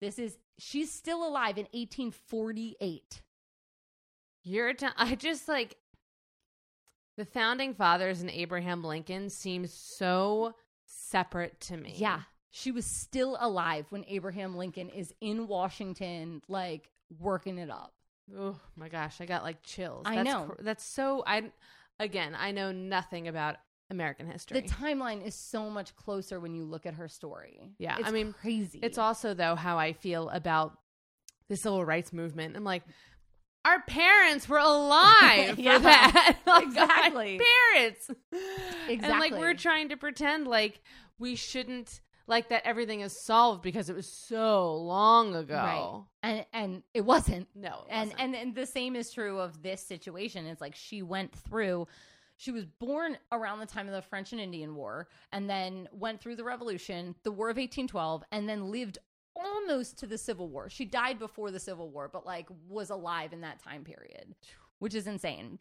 This 0.00 0.18
is, 0.18 0.38
she's 0.58 0.90
still 0.90 1.24
alive 1.24 1.58
in 1.58 1.66
1848. 1.72 3.22
You're 4.42 4.74
t- 4.74 4.86
I 4.96 5.14
just 5.14 5.46
like 5.46 5.76
the 7.16 7.24
founding 7.24 7.74
fathers 7.74 8.20
and 8.20 8.30
Abraham 8.30 8.82
Lincoln 8.82 9.28
seem 9.30 9.66
so 9.66 10.54
separate 10.86 11.60
to 11.60 11.76
me. 11.76 11.94
Yeah. 11.96 12.20
She 12.50 12.70
was 12.70 12.84
still 12.84 13.36
alive 13.40 13.86
when 13.90 14.04
Abraham 14.08 14.56
Lincoln 14.56 14.88
is 14.90 15.14
in 15.20 15.46
Washington, 15.48 16.42
like 16.48 16.90
working 17.18 17.58
it 17.58 17.70
up. 17.70 17.94
Oh 18.36 18.58
my 18.76 18.88
gosh, 18.88 19.20
I 19.20 19.26
got 19.26 19.42
like 19.42 19.62
chills. 19.62 20.02
I 20.06 20.16
that's 20.16 20.28
know. 20.28 20.44
cr- 20.44 20.62
that's 20.62 20.84
so. 20.84 21.22
I 21.26 21.50
again, 21.98 22.36
I 22.38 22.52
know 22.52 22.70
nothing 22.72 23.28
about 23.28 23.56
American 23.90 24.26
history. 24.26 24.60
The 24.60 24.68
timeline 24.68 25.24
is 25.24 25.34
so 25.34 25.70
much 25.70 25.94
closer 25.96 26.40
when 26.40 26.54
you 26.54 26.64
look 26.64 26.86
at 26.86 26.94
her 26.94 27.08
story. 27.08 27.74
Yeah, 27.78 27.96
It's 27.98 28.08
I 28.08 28.12
mean, 28.12 28.32
crazy. 28.32 28.80
It's 28.82 28.98
also 28.98 29.34
though 29.34 29.54
how 29.54 29.78
I 29.78 29.92
feel 29.92 30.28
about 30.30 30.78
the 31.48 31.56
civil 31.56 31.84
rights 31.84 32.12
movement. 32.12 32.56
I'm 32.56 32.64
like, 32.64 32.82
our 33.64 33.80
parents 33.82 34.48
were 34.48 34.58
alive 34.62 35.58
Yeah, 35.58 35.76
for 35.78 35.82
that. 35.84 36.38
Like, 36.46 36.64
exactly. 36.64 37.40
parents. 37.74 38.10
And 38.88 39.02
like 39.02 39.32
we're 39.32 39.54
trying 39.54 39.88
to 39.90 39.96
pretend 39.96 40.46
like 40.46 40.80
we 41.18 41.34
shouldn't 41.36 42.00
like 42.26 42.48
that 42.50 42.62
everything 42.64 43.00
is 43.00 43.18
solved 43.18 43.62
because 43.62 43.90
it 43.90 43.96
was 43.96 44.06
so 44.06 44.74
long 44.76 45.34
ago. 45.34 45.54
right, 45.54 46.02
and 46.22 46.46
and 46.52 46.82
it 46.94 47.02
wasn't. 47.04 47.48
No, 47.54 47.68
it 47.68 47.90
and, 47.90 48.10
wasn't. 48.10 48.20
and 48.20 48.34
and 48.36 48.54
the 48.54 48.66
same 48.66 48.96
is 48.96 49.12
true 49.12 49.38
of 49.40 49.62
this 49.62 49.80
situation. 49.86 50.46
It's 50.46 50.60
like 50.60 50.74
she 50.76 51.02
went 51.02 51.34
through. 51.34 51.86
She 52.36 52.50
was 52.50 52.64
born 52.64 53.18
around 53.30 53.60
the 53.60 53.66
time 53.66 53.86
of 53.86 53.92
the 53.94 54.02
French 54.02 54.32
and 54.32 54.40
Indian 54.40 54.74
War, 54.74 55.08
and 55.32 55.48
then 55.48 55.88
went 55.92 56.20
through 56.20 56.36
the 56.36 56.44
Revolution, 56.44 57.14
the 57.22 57.30
War 57.30 57.50
of 57.50 57.56
1812, 57.56 58.24
and 58.32 58.48
then 58.48 58.70
lived 58.70 58.98
almost 59.34 59.98
to 59.98 60.06
the 60.06 60.18
Civil 60.18 60.48
War. 60.48 60.68
She 60.68 60.84
died 60.84 61.18
before 61.18 61.50
the 61.50 61.60
Civil 61.60 61.90
War, 61.90 62.08
but 62.12 62.26
like 62.26 62.48
was 62.68 62.90
alive 62.90 63.32
in 63.32 63.40
that 63.42 63.62
time 63.62 63.84
period, 63.84 64.34
which 64.78 64.94
is 64.94 65.06
insane. 65.06 65.58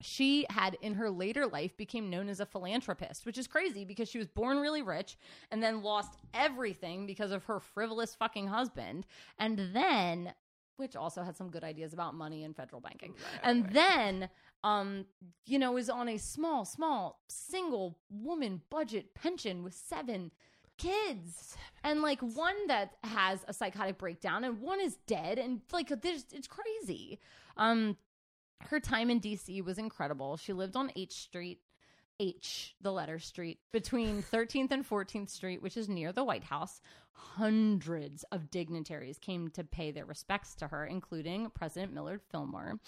She 0.00 0.46
had 0.50 0.76
in 0.82 0.94
her 0.94 1.10
later 1.10 1.46
life 1.46 1.76
became 1.76 2.10
known 2.10 2.28
as 2.28 2.40
a 2.40 2.46
philanthropist, 2.46 3.24
which 3.24 3.38
is 3.38 3.46
crazy 3.46 3.84
because 3.84 4.08
she 4.08 4.18
was 4.18 4.26
born 4.26 4.58
really 4.58 4.82
rich 4.82 5.16
and 5.52 5.62
then 5.62 5.82
lost 5.82 6.16
everything 6.34 7.06
because 7.06 7.30
of 7.30 7.44
her 7.44 7.60
frivolous 7.60 8.14
fucking 8.14 8.48
husband. 8.48 9.06
And 9.38 9.70
then 9.72 10.32
which 10.76 10.96
also 10.96 11.22
had 11.22 11.36
some 11.36 11.50
good 11.50 11.62
ideas 11.62 11.92
about 11.92 12.14
money 12.14 12.42
and 12.42 12.56
federal 12.56 12.80
banking. 12.80 13.14
and 13.42 13.70
then 13.70 14.28
um 14.64 15.04
you 15.46 15.58
know 15.58 15.76
is 15.76 15.90
on 15.90 16.08
a 16.08 16.18
small 16.18 16.64
small 16.64 17.20
single 17.28 17.98
woman 18.10 18.60
budget 18.70 19.14
pension 19.14 19.62
with 19.62 19.74
seven 19.74 20.30
kids. 20.82 21.56
And 21.84 22.02
like 22.02 22.20
one 22.20 22.66
that 22.68 22.92
has 23.04 23.44
a 23.48 23.52
psychotic 23.52 23.98
breakdown 23.98 24.44
and 24.44 24.60
one 24.60 24.80
is 24.80 24.96
dead. 25.06 25.38
And 25.38 25.60
like 25.72 25.88
there's 26.02 26.24
it's 26.32 26.48
crazy. 26.48 27.18
Um 27.56 27.96
her 28.60 28.78
time 28.78 29.10
in 29.10 29.20
DC 29.20 29.64
was 29.64 29.78
incredible. 29.78 30.36
She 30.36 30.52
lived 30.52 30.76
on 30.76 30.92
H 30.96 31.12
Street 31.12 31.60
H 32.20 32.76
the 32.80 32.92
letter 32.92 33.18
street 33.18 33.58
between 33.72 34.22
13th 34.32 34.70
and 34.70 34.88
14th 34.88 35.30
Street 35.30 35.62
which 35.62 35.76
is 35.76 35.88
near 35.88 36.12
the 36.12 36.24
White 36.24 36.44
House. 36.44 36.80
Hundreds 37.12 38.24
of 38.32 38.50
dignitaries 38.50 39.18
came 39.18 39.48
to 39.50 39.64
pay 39.64 39.90
their 39.90 40.06
respects 40.06 40.54
to 40.56 40.68
her 40.68 40.86
including 40.86 41.50
President 41.50 41.92
Millard 41.92 42.20
Fillmore 42.30 42.78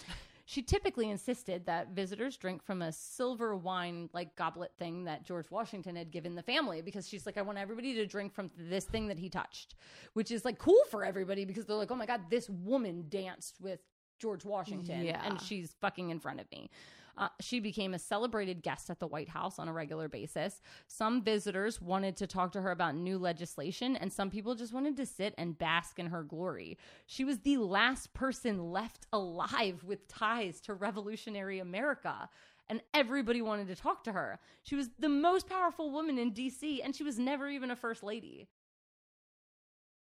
she 0.47 0.61
typically 0.61 1.09
insisted 1.09 1.65
that 1.65 1.89
visitors 1.89 2.37
drink 2.37 2.63
from 2.63 2.81
a 2.83 2.91
silver 2.91 3.55
wine 3.55 4.09
like 4.13 4.35
goblet 4.35 4.71
thing 4.77 5.05
that 5.05 5.23
George 5.25 5.49
Washington 5.49 5.95
had 5.95 6.11
given 6.11 6.35
the 6.35 6.43
family 6.43 6.81
because 6.83 7.07
she's 7.07 7.25
like, 7.25 7.37
I 7.37 7.41
want 7.41 7.57
everybody 7.57 7.95
to 7.95 8.05
drink 8.05 8.33
from 8.33 8.51
this 8.57 8.85
thing 8.85 9.07
that 9.07 9.17
he 9.17 9.27
touched, 9.29 9.73
which 10.13 10.29
is 10.29 10.45
like 10.45 10.59
cool 10.59 10.81
for 10.91 11.03
everybody 11.03 11.45
because 11.45 11.65
they're 11.65 11.75
like, 11.75 11.89
oh 11.91 11.95
my 11.95 12.05
God, 12.05 12.21
this 12.29 12.47
woman 12.49 13.05
danced 13.09 13.59
with 13.59 13.79
George 14.19 14.45
Washington, 14.45 15.03
Yeah. 15.03 15.21
and 15.25 15.41
she's 15.41 15.75
fucking 15.81 16.09
in 16.09 16.19
front 16.19 16.39
of 16.39 16.49
me. 16.51 16.69
Uh, 17.17 17.29
she 17.39 17.59
became 17.59 17.93
a 17.93 17.99
celebrated 17.99 18.61
guest 18.61 18.89
at 18.89 18.99
the 18.99 19.07
White 19.07 19.29
House 19.29 19.57
on 19.59 19.67
a 19.67 19.73
regular 19.73 20.07
basis. 20.07 20.61
Some 20.87 21.21
visitors 21.21 21.81
wanted 21.81 22.17
to 22.17 22.27
talk 22.27 22.51
to 22.53 22.61
her 22.61 22.71
about 22.71 22.95
new 22.95 23.17
legislation, 23.17 23.95
and 23.95 24.11
some 24.11 24.29
people 24.29 24.55
just 24.55 24.73
wanted 24.73 24.97
to 24.97 25.05
sit 25.05 25.33
and 25.37 25.57
bask 25.57 25.99
in 25.99 26.07
her 26.07 26.23
glory. 26.23 26.77
She 27.05 27.23
was 27.23 27.39
the 27.39 27.57
last 27.57 28.13
person 28.13 28.71
left 28.71 29.07
alive 29.13 29.83
with 29.83 30.07
ties 30.07 30.59
to 30.61 30.73
revolutionary 30.73 31.59
America, 31.59 32.29
and 32.67 32.81
everybody 32.93 33.41
wanted 33.41 33.67
to 33.67 33.75
talk 33.75 34.03
to 34.05 34.11
her. 34.11 34.39
She 34.63 34.75
was 34.75 34.89
the 34.99 35.09
most 35.09 35.47
powerful 35.47 35.91
woman 35.91 36.17
in 36.17 36.33
DC, 36.33 36.79
and 36.83 36.95
she 36.95 37.03
was 37.03 37.19
never 37.19 37.47
even 37.47 37.71
a 37.71 37.75
first 37.75 38.03
lady. 38.03 38.47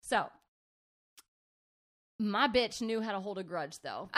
So, 0.01 0.27
my 2.19 2.49
bitch 2.49 2.81
knew 2.81 3.01
how 3.01 3.13
to 3.13 3.21
hold 3.21 3.39
a 3.39 3.43
grudge, 3.43 3.81
though. 3.81 4.09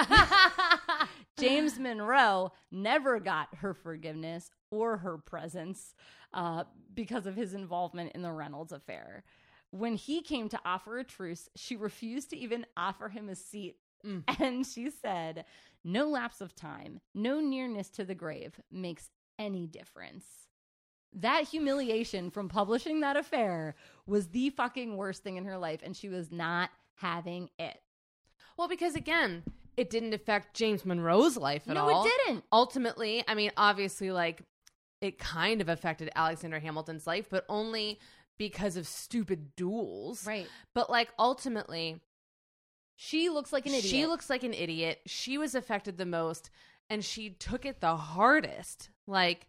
James 1.39 1.79
Monroe 1.81 2.53
never 2.71 3.21
got 3.21 3.55
her 3.57 3.75
forgiveness 3.75 4.51
or 4.71 4.99
her 4.99 5.19
presence 5.19 5.95
uh, 6.33 6.65
because 6.93 7.27
of 7.27 7.37
his 7.37 7.55
involvement 7.55 8.13
in 8.15 8.23
the 8.23 8.33
Reynolds 8.33 8.73
affair. 8.73 9.25
When 9.71 9.95
he 9.95 10.23
came 10.23 10.49
to 10.51 10.61
offer 10.65 10.99
a 10.99 11.05
truce, 11.05 11.49
she 11.57 11.77
refused 11.77 12.31
to 12.31 12.37
even 12.37 12.67
offer 12.77 13.09
him 13.09 13.29
a 13.29 13.35
seat. 13.35 13.77
Mm. 14.07 14.23
And 14.41 14.67
she 14.67 14.91
said, 14.91 15.45
No 15.83 16.09
lapse 16.09 16.41
of 16.41 16.55
time, 16.55 17.01
no 17.15 17.41
nearness 17.41 17.89
to 17.91 18.05
the 18.05 18.15
grave 18.15 18.61
makes 18.71 19.11
any 19.39 19.67
difference. 19.67 20.25
That 21.13 21.45
humiliation 21.49 22.31
from 22.31 22.49
publishing 22.49 23.01
that 23.01 23.17
affair 23.17 23.77
was 24.07 24.29
the 24.29 24.51
fucking 24.51 24.97
worst 24.97 25.23
thing 25.23 25.37
in 25.37 25.45
her 25.45 25.59
life, 25.59 25.81
and 25.83 25.97
she 25.97 26.09
was 26.09 26.33
not 26.33 26.71
having 26.97 27.51
it. 27.59 27.81
Well, 28.57 28.69
because 28.69 28.95
again, 28.97 29.45
it 29.77 29.91
didn't 29.91 30.15
affect 30.15 30.55
James 30.55 30.85
Monroe's 30.85 31.37
life 31.37 31.63
at 31.69 31.75
no, 31.75 31.83
all. 31.89 32.05
No, 32.05 32.07
it 32.07 32.13
didn't. 32.27 32.45
Ultimately, 32.53 33.25
I 33.27 33.35
mean, 33.35 33.51
obviously, 33.57 34.11
like 34.11 34.43
it 35.01 35.19
kind 35.19 35.61
of 35.61 35.69
affected 35.69 36.11
Alexander 36.15 36.59
Hamilton's 36.61 37.07
life, 37.07 37.29
but 37.31 37.45
only 37.49 37.99
because 38.39 38.77
of 38.77 38.87
stupid 38.87 39.55
duels. 39.57 40.27
Right. 40.27 40.47
But 40.75 40.91
like 40.91 41.11
ultimately, 41.19 42.01
She 42.97 43.29
looks 43.29 43.53
like 43.53 43.67
an 43.67 43.73
idiot. 43.73 43.91
she 43.91 44.07
looks 44.07 44.31
like 44.31 44.43
an 44.45 44.55
idiot. 44.55 45.01
She 45.07 45.39
was 45.39 45.55
affected 45.55 45.99
the 45.99 46.07
most, 46.07 46.51
and 46.89 47.05
she 47.05 47.31
took 47.31 47.65
it 47.67 47.81
the 47.81 47.97
hardest. 47.97 48.91
Like 49.07 49.47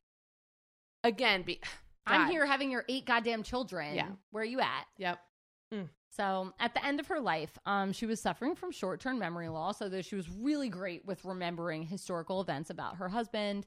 again, 1.03 1.43
be 1.43 1.61
I'm 2.07 2.29
here 2.29 2.45
having 2.45 2.69
your 2.69 2.85
eight 2.87 3.05
goddamn 3.05 3.43
children. 3.43 3.95
Yeah. 3.95 4.09
Where 4.31 4.43
are 4.43 4.45
you 4.45 4.59
at? 4.59 4.85
Yep. 4.97 5.19
So 6.09 6.53
at 6.59 6.73
the 6.73 6.85
end 6.85 6.99
of 6.99 7.07
her 7.07 7.19
life, 7.19 7.57
um, 7.65 7.91
she 7.91 8.05
was 8.05 8.21
suffering 8.21 8.55
from 8.55 8.71
short 8.71 9.01
term 9.01 9.19
memory 9.19 9.49
loss, 9.49 9.81
although 9.81 10.01
she 10.01 10.15
was 10.15 10.29
really 10.29 10.69
great 10.69 11.05
with 11.05 11.25
remembering 11.25 11.83
historical 11.83 12.41
events 12.41 12.69
about 12.69 12.97
her 12.97 13.09
husband. 13.09 13.65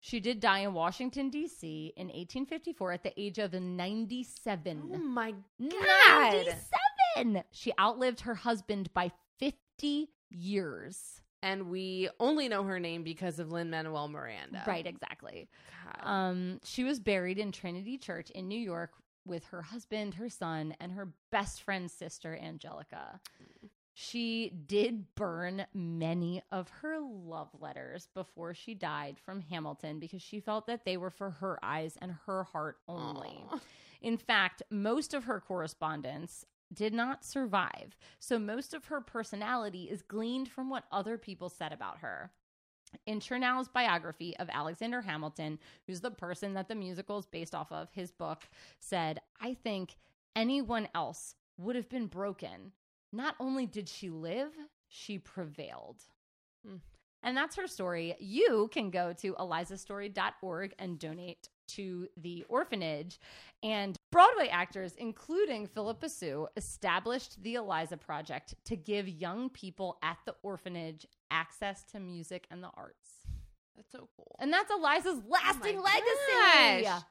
She 0.00 0.18
did 0.18 0.40
die 0.40 0.60
in 0.60 0.74
Washington, 0.74 1.30
D.C. 1.30 1.92
in 1.96 2.06
1854 2.08 2.92
at 2.92 3.02
the 3.04 3.20
age 3.20 3.38
of 3.38 3.52
97. 3.52 4.90
Oh 4.94 4.98
my 4.98 5.32
god. 5.60 6.46
97! 7.14 7.44
She 7.52 7.72
outlived 7.78 8.20
her 8.22 8.34
husband 8.34 8.92
by 8.94 9.12
50 9.38 10.08
years. 10.30 11.20
And 11.44 11.68
we 11.68 12.08
only 12.20 12.48
know 12.48 12.62
her 12.64 12.80
name 12.80 13.02
because 13.02 13.38
of 13.38 13.52
Lin 13.52 13.70
Manuel 13.70 14.08
Miranda. 14.08 14.62
Right, 14.66 14.86
exactly. 14.86 15.48
Um, 16.02 16.60
she 16.64 16.84
was 16.84 17.00
buried 17.00 17.38
in 17.38 17.52
Trinity 17.52 17.98
Church 17.98 18.30
in 18.30 18.48
New 18.48 18.58
York 18.58 18.92
with 19.24 19.44
her 19.46 19.62
husband, 19.62 20.14
her 20.14 20.28
son, 20.28 20.74
and 20.80 20.92
her 20.92 21.12
best 21.30 21.62
friend's 21.62 21.92
sister, 21.92 22.38
Angelica. 22.40 23.20
She 23.94 24.50
did 24.50 25.14
burn 25.14 25.66
many 25.74 26.42
of 26.50 26.68
her 26.80 26.98
love 26.98 27.50
letters 27.60 28.08
before 28.14 28.54
she 28.54 28.74
died 28.74 29.18
from 29.18 29.42
Hamilton 29.42 29.98
because 29.98 30.22
she 30.22 30.40
felt 30.40 30.66
that 30.66 30.84
they 30.84 30.96
were 30.96 31.10
for 31.10 31.30
her 31.30 31.58
eyes 31.62 31.98
and 32.00 32.14
her 32.26 32.44
heart 32.44 32.78
only. 32.88 33.44
Aw. 33.50 33.60
In 34.00 34.16
fact, 34.16 34.62
most 34.70 35.12
of 35.12 35.24
her 35.24 35.40
correspondence 35.40 36.46
did 36.72 36.94
not 36.94 37.22
survive. 37.24 37.96
So 38.18 38.38
most 38.38 38.72
of 38.72 38.86
her 38.86 39.00
personality 39.00 39.84
is 39.84 40.00
gleaned 40.02 40.48
from 40.48 40.70
what 40.70 40.84
other 40.90 41.18
people 41.18 41.50
said 41.50 41.72
about 41.72 41.98
her. 41.98 42.32
In 43.06 43.20
Chernow's 43.20 43.68
biography 43.68 44.36
of 44.38 44.48
Alexander 44.50 45.00
Hamilton, 45.00 45.58
who's 45.86 46.00
the 46.00 46.10
person 46.10 46.54
that 46.54 46.68
the 46.68 46.74
musical 46.74 47.18
is 47.18 47.26
based 47.26 47.54
off 47.54 47.72
of, 47.72 47.88
his 47.92 48.10
book 48.12 48.48
said, 48.80 49.20
I 49.40 49.54
think 49.54 49.96
anyone 50.36 50.88
else 50.94 51.34
would 51.58 51.76
have 51.76 51.88
been 51.88 52.06
broken. 52.06 52.72
Not 53.12 53.34
only 53.40 53.66
did 53.66 53.88
she 53.88 54.10
live, 54.10 54.52
she 54.88 55.18
prevailed. 55.18 56.02
Hmm. 56.66 56.76
And 57.22 57.36
that's 57.36 57.56
her 57.56 57.66
story. 57.66 58.16
You 58.18 58.68
can 58.72 58.90
go 58.90 59.12
to 59.14 59.34
elizastory.org 59.34 60.74
and 60.78 60.98
donate 60.98 61.48
to 61.68 62.08
the 62.16 62.44
orphanage. 62.48 63.20
And 63.62 63.96
Broadway 64.12 64.48
actors, 64.48 64.94
including 64.98 65.66
Phillipa 65.66 66.08
Soo, 66.08 66.46
established 66.56 67.42
the 67.42 67.54
Eliza 67.56 67.96
Project 67.96 68.54
to 68.66 68.76
give 68.76 69.08
young 69.08 69.48
people 69.50 69.98
at 70.02 70.18
the 70.26 70.34
orphanage 70.42 71.06
access 71.30 71.82
to 71.92 71.98
music 71.98 72.46
and 72.50 72.62
the 72.62 72.70
arts. 72.74 73.08
That's 73.74 73.90
so 73.90 74.08
cool. 74.16 74.36
And 74.38 74.52
that's 74.52 74.70
Eliza's 74.70 75.18
oh 75.24 75.30
lasting 75.30 75.78
Oh 75.78 75.82
legacy. 75.82 76.84
gosh. 76.84 77.02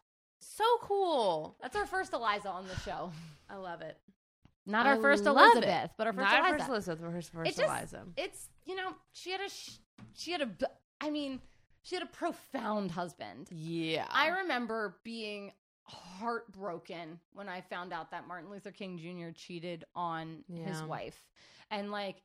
So 0.41 0.63
cool. 0.81 1.57
That's 1.61 1.75
our 1.75 1.85
first 1.87 2.13
Eliza 2.13 2.49
on 2.49 2.67
the 2.67 2.75
show. 2.81 3.11
I 3.49 3.55
love 3.57 3.81
it. 3.81 3.97
Not 4.67 4.85
I 4.85 4.91
our 4.91 4.97
first 5.01 5.25
Elizabeth, 5.25 5.85
it. 5.85 5.91
but 5.97 6.05
our 6.07 6.13
first 6.13 6.29
Not 6.29 6.39
Eliza. 6.39 6.51
our 6.53 6.57
first 6.59 6.69
Elizabeth, 6.69 6.99
but 7.01 7.11
her 7.11 7.21
first 7.21 7.51
It 7.51 7.57
just- 7.61 7.67
Eliza. 7.67 8.03
It's 8.15 8.47
you 8.65 8.75
know 8.75 8.93
she 9.11 9.31
had 9.31 9.41
a 9.41 9.49
she 10.13 10.31
had 10.31 10.41
a, 10.43 10.49
I 11.01 11.09
mean 11.09 11.41
she 11.81 11.95
had 11.95 12.03
a 12.03 12.07
profound 12.07 12.91
husband. 12.91 13.47
Yeah. 13.51 14.05
I 14.11 14.27
remember 14.41 14.97
being 15.03 15.51
heartbroken 15.91 17.19
when 17.33 17.49
I 17.49 17.61
found 17.61 17.93
out 17.93 18.11
that 18.11 18.27
Martin 18.27 18.49
Luther 18.49 18.71
King 18.71 18.97
Jr. 18.97 19.31
cheated 19.33 19.83
on 19.95 20.43
his 20.65 20.81
wife. 20.83 21.19
And 21.69 21.91
like 21.91 22.21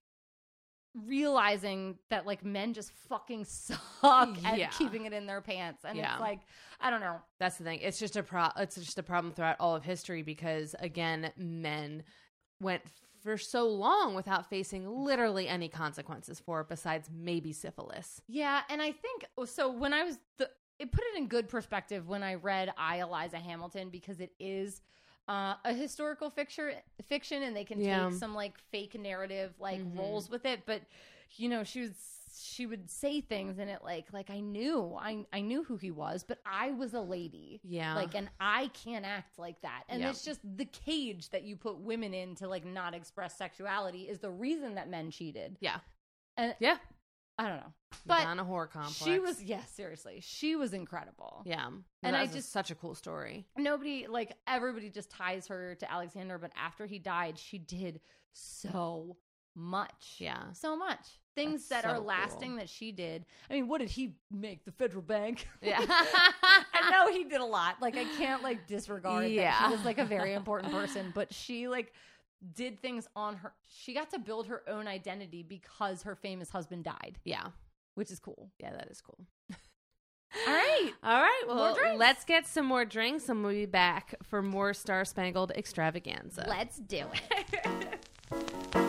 realizing 1.06 1.98
that 2.08 2.26
like 2.26 2.44
men 2.44 2.72
just 2.72 2.90
fucking 3.08 3.44
suck 3.44 4.36
at 4.44 4.58
Yeah. 4.58 4.68
keeping 4.68 5.04
it 5.04 5.12
in 5.12 5.26
their 5.26 5.40
pants. 5.40 5.84
And 5.84 5.96
Yeah. 5.98 6.12
it's 6.14 6.20
like, 6.20 6.40
I 6.80 6.90
don't 6.90 7.00
know. 7.00 7.20
That's 7.38 7.58
the 7.58 7.64
thing. 7.64 7.80
It's 7.80 7.98
just 7.98 8.16
a 8.16 8.22
pro. 8.22 8.48
It's 8.56 8.76
just 8.76 8.98
a 8.98 9.02
problem 9.02 9.32
throughout 9.34 9.56
all 9.60 9.74
of 9.76 9.84
history 9.84 10.22
because 10.22 10.74
again, 10.78 11.32
men 11.36 12.02
went 12.60 12.82
for 13.22 13.36
so 13.36 13.68
long 13.68 14.14
without 14.14 14.48
facing 14.48 14.88
literally 14.88 15.48
any 15.48 15.68
consequences 15.68 16.40
for 16.40 16.60
it 16.62 16.68
besides 16.68 17.10
maybe 17.12 17.52
syphilis. 17.52 18.20
Yeah, 18.28 18.62
and 18.70 18.80
I 18.80 18.92
think 18.92 19.26
so. 19.46 19.70
When 19.70 19.92
I 19.92 20.04
was 20.04 20.18
the, 20.38 20.48
it 20.78 20.92
put 20.92 21.04
it 21.12 21.16
in 21.18 21.28
good 21.28 21.48
perspective 21.48 22.08
when 22.08 22.22
I 22.22 22.34
read 22.34 22.72
I 22.76 22.98
Eliza 23.00 23.38
Hamilton 23.38 23.88
because 23.90 24.20
it 24.20 24.32
is 24.38 24.80
uh, 25.28 25.54
a 25.64 25.72
historical 25.74 26.30
fiction, 26.30 26.72
fiction, 27.08 27.42
and 27.42 27.56
they 27.56 27.64
can 27.64 27.80
Yeah. 27.80 28.08
take 28.10 28.18
some 28.18 28.34
like 28.34 28.58
fake 28.70 28.94
narrative 28.98 29.54
like 29.58 29.80
Mhm. 29.80 29.98
roles 29.98 30.30
with 30.30 30.44
it. 30.46 30.64
But 30.66 30.82
you 31.36 31.48
know, 31.48 31.64
she 31.64 31.80
was 31.80 32.12
she 32.38 32.66
would 32.66 32.90
say 32.90 33.22
things 33.22 33.58
and 33.58 33.70
it 33.70 33.82
like 33.82 34.12
like 34.12 34.28
I 34.30 34.40
knew 34.40 34.94
I 35.00 35.24
I 35.32 35.40
knew 35.40 35.64
who 35.64 35.78
he 35.78 35.90
was, 35.90 36.22
but 36.22 36.38
I 36.46 36.70
was 36.72 36.92
a 36.94 37.00
lady. 37.00 37.60
Yeah. 37.64 37.94
Like, 37.94 38.14
and 38.14 38.28
I 38.38 38.68
can't 38.68 39.04
act 39.06 39.38
like 39.38 39.60
that. 39.62 39.84
And 39.88 40.00
Yeah. 40.02 40.10
it's 40.10 40.22
just 40.24 40.40
the 40.56 40.66
cage 40.66 41.30
that 41.30 41.42
you 41.44 41.56
put 41.56 41.78
women 41.78 42.12
in 42.14 42.34
to 42.36 42.46
like 42.46 42.64
not 42.66 42.94
express 42.94 43.36
sexuality 43.36 44.02
is 44.08 44.20
the 44.20 44.30
reason 44.30 44.74
that 44.74 44.88
men 44.90 45.10
cheated. 45.10 45.56
yeah. 45.60 45.80
And 46.36 46.54
Yeah. 46.60 46.76
I 47.38 47.48
don't 47.48 47.56
know. 47.58 47.72
But 48.06 48.20
Madonna 48.20 48.44
whore 48.44 48.70
complex. 48.70 48.96
she 49.04 49.18
was, 49.18 49.42
yeah, 49.42 49.62
seriously, 49.74 50.20
she 50.22 50.56
was 50.56 50.72
incredible. 50.72 51.42
Yeah. 51.44 51.66
And 51.66 51.84
And 52.02 52.16
I 52.16 52.26
just 52.26 52.50
such 52.52 52.70
a 52.70 52.74
cool 52.74 52.94
story. 52.94 53.46
Nobody, 53.58 54.06
like, 54.08 54.32
everybody 54.46 54.88
just 54.90 55.10
ties 55.10 55.46
her 55.48 55.74
to 55.76 55.92
Alexander, 55.92 56.38
but 56.38 56.52
after 56.56 56.86
he 56.86 56.98
died, 56.98 57.38
she 57.38 57.58
did 57.58 58.00
so 58.32 59.16
much. 59.54 60.16
Yeah. 60.18 60.52
So 60.52 60.76
much. 60.76 61.00
Things 61.34 61.68
That's 61.68 61.82
that 61.84 61.90
are 61.90 61.98
lasting 61.98 62.50
cool. 62.50 62.58
that 62.60 62.68
she 62.70 62.92
did. 62.92 63.26
I 63.50 63.54
mean, 63.54 63.68
what 63.68 63.80
did 63.80 63.90
he 63.90 64.14
make? 64.30 64.64
The 64.64 64.72
federal 64.72 65.02
bank? 65.02 65.46
Yeah. 65.62 65.78
I 65.88 66.90
know 66.90 67.12
he 67.12 67.24
did 67.24 67.40
a 67.40 67.44
lot. 67.44 67.76
Like, 67.82 67.96
I 67.96 68.04
can't, 68.16 68.42
like, 68.42 68.66
disregard 68.66 69.24
that 69.24 69.30
Yeah. 69.30 69.66
she 69.66 69.72
was, 69.76 69.84
like, 69.84 69.98
a 69.98 70.04
very 70.04 70.32
important 70.34 70.72
person, 70.72 71.12
but 71.14 71.34
she, 71.34 71.68
like, 71.68 71.92
did 72.54 72.80
things 72.80 73.08
on 73.16 73.36
her. 73.36 73.52
She 73.68 73.94
got 73.94 74.10
to 74.10 74.18
build 74.18 74.46
her 74.48 74.62
own 74.68 74.86
identity 74.86 75.42
because 75.42 76.02
her 76.02 76.14
famous 76.14 76.50
husband 76.50 76.84
died, 76.84 77.18
Yeah. 77.24 77.48
which 77.94 78.10
is 78.10 78.18
cool. 78.20 78.50
Yeah, 78.58 78.72
that 78.72 78.88
is 78.90 79.00
cool. 79.00 79.18
All 80.46 80.52
right. 80.54 80.92
All 81.02 81.20
right. 81.20 81.42
Well, 81.46 81.76
let's 81.96 82.24
get 82.24 82.46
some 82.46 82.66
more 82.66 82.84
drinks 82.84 83.28
and 83.28 83.42
we'll 83.42 83.52
be 83.54 83.66
back 83.66 84.14
for 84.22 84.42
more 84.42 84.74
Star 84.74 85.04
Spangled 85.04 85.50
extravaganza. 85.52 86.44
Let's 86.48 86.78
do 86.78 87.04
it. 87.32 88.82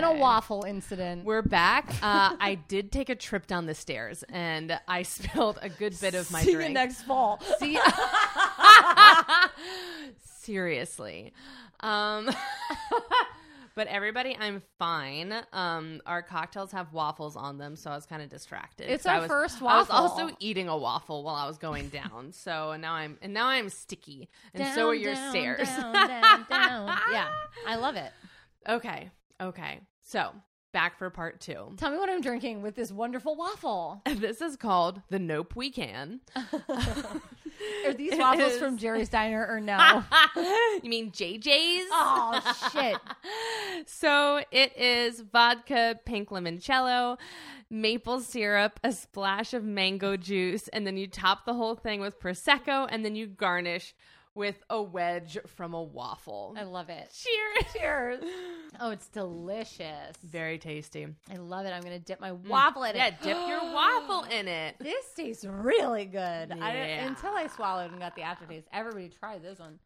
been 0.00 0.16
a 0.16 0.18
waffle 0.18 0.64
incident. 0.64 1.24
We're 1.24 1.42
back. 1.42 1.90
Uh, 2.02 2.34
I 2.40 2.58
did 2.68 2.90
take 2.90 3.10
a 3.10 3.14
trip 3.14 3.46
down 3.46 3.66
the 3.66 3.74
stairs 3.74 4.24
and 4.30 4.78
I 4.88 5.02
spilled 5.02 5.58
a 5.60 5.68
good 5.68 5.98
bit 6.00 6.14
of 6.14 6.30
my 6.30 6.40
See 6.42 6.54
drink. 6.54 6.68
you 6.68 6.74
next 6.74 7.02
fall. 7.02 7.40
See, 7.58 7.78
seriously. 10.40 11.32
Um, 11.80 12.30
but 13.74 13.86
everybody, 13.88 14.36
I'm 14.38 14.62
fine. 14.78 15.34
Um, 15.52 16.00
our 16.06 16.22
cocktails 16.22 16.72
have 16.72 16.92
waffles 16.92 17.36
on 17.36 17.58
them, 17.58 17.76
so 17.76 17.90
I 17.90 17.94
was 17.94 18.06
kind 18.06 18.22
of 18.22 18.28
distracted. 18.30 18.90
It's 18.90 19.04
So 19.04 19.10
I 19.10 19.14
our 19.16 19.20
was- 19.22 19.28
first 19.28 19.62
I 19.62 19.78
was 19.78 19.88
waffle. 19.88 19.94
also 20.24 20.36
eating 20.40 20.68
a 20.68 20.76
waffle 20.76 21.22
while 21.24 21.34
I 21.34 21.46
was 21.46 21.58
going 21.58 21.88
down. 21.90 22.32
so 22.32 22.76
now 22.76 22.94
I'm 22.94 23.18
and 23.22 23.32
now 23.34 23.48
I'm 23.48 23.68
sticky, 23.68 24.28
and 24.54 24.74
so 24.74 24.88
are 24.88 24.94
your 24.94 25.14
down, 25.14 25.30
stairs. 25.30 25.68
down, 25.68 25.92
down, 25.92 26.46
down. 26.48 26.98
Yeah, 27.12 27.28
I 27.66 27.76
love 27.76 27.96
it. 27.96 28.12
okay, 28.68 29.10
okay. 29.40 29.80
So 30.10 30.32
back 30.72 30.98
for 30.98 31.08
part 31.08 31.40
two. 31.40 31.72
Tell 31.76 31.88
me 31.88 31.96
what 31.96 32.10
I'm 32.10 32.20
drinking 32.20 32.62
with 32.62 32.74
this 32.74 32.90
wonderful 32.90 33.36
waffle. 33.36 34.02
This 34.16 34.40
is 34.40 34.56
called 34.56 35.00
the 35.08 35.20
Nope 35.20 35.54
We 35.54 35.70
Can. 35.70 36.20
Are 37.86 37.92
these 37.92 38.18
waffles 38.18 38.58
from 38.58 38.76
Jerry's 38.76 39.08
Diner 39.08 39.46
or 39.48 39.60
no? 39.60 40.02
you 40.82 40.90
mean 40.90 41.12
JJ's? 41.12 41.90
oh 41.92 42.70
shit! 42.72 42.96
So 43.86 44.42
it 44.50 44.76
is 44.76 45.20
vodka, 45.20 46.00
pink 46.04 46.30
limoncello, 46.30 47.16
maple 47.70 48.18
syrup, 48.18 48.80
a 48.82 48.90
splash 48.90 49.54
of 49.54 49.62
mango 49.62 50.16
juice, 50.16 50.66
and 50.68 50.84
then 50.84 50.96
you 50.96 51.06
top 51.06 51.44
the 51.44 51.54
whole 51.54 51.76
thing 51.76 52.00
with 52.00 52.18
prosecco, 52.18 52.88
and 52.90 53.04
then 53.04 53.14
you 53.14 53.28
garnish 53.28 53.94
with 54.34 54.62
a 54.70 54.80
wedge 54.80 55.38
from 55.46 55.74
a 55.74 55.82
waffle. 55.82 56.54
I 56.56 56.62
love 56.62 56.88
it. 56.88 57.12
Cheers! 57.14 57.72
Cheers. 57.72 58.24
Oh, 58.82 58.90
it's 58.90 59.08
delicious. 59.08 60.16
Very 60.24 60.56
tasty. 60.56 61.06
I 61.30 61.36
love 61.36 61.66
it. 61.66 61.70
I'm 61.70 61.82
gonna 61.82 61.98
dip 61.98 62.20
my 62.20 62.32
waffle 62.32 62.84
in 62.84 62.94
Yeah, 62.94 63.08
it. 63.08 63.14
Yeah, 63.20 63.34
dip 63.34 63.48
your 63.48 63.64
waffle 63.74 64.22
in 64.30 64.46
it. 64.48 64.76
This 64.78 65.04
tastes 65.14 65.44
really 65.44 66.04
good. 66.06 66.52
I, 66.52 66.74
Yeah. 66.74 67.06
until 67.08 67.32
I 67.34 67.48
swallowed 67.48 67.90
and 67.90 68.00
got 68.00 68.14
the 68.14 68.22
aftertaste. 68.22 68.68
Everybody 68.72 69.08
try 69.10 69.38
this 69.38 69.58
one. 69.58 69.80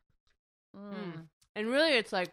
Mm. 0.76 1.24
And 1.56 1.66
really, 1.68 1.92
it's 1.94 2.12
like 2.12 2.30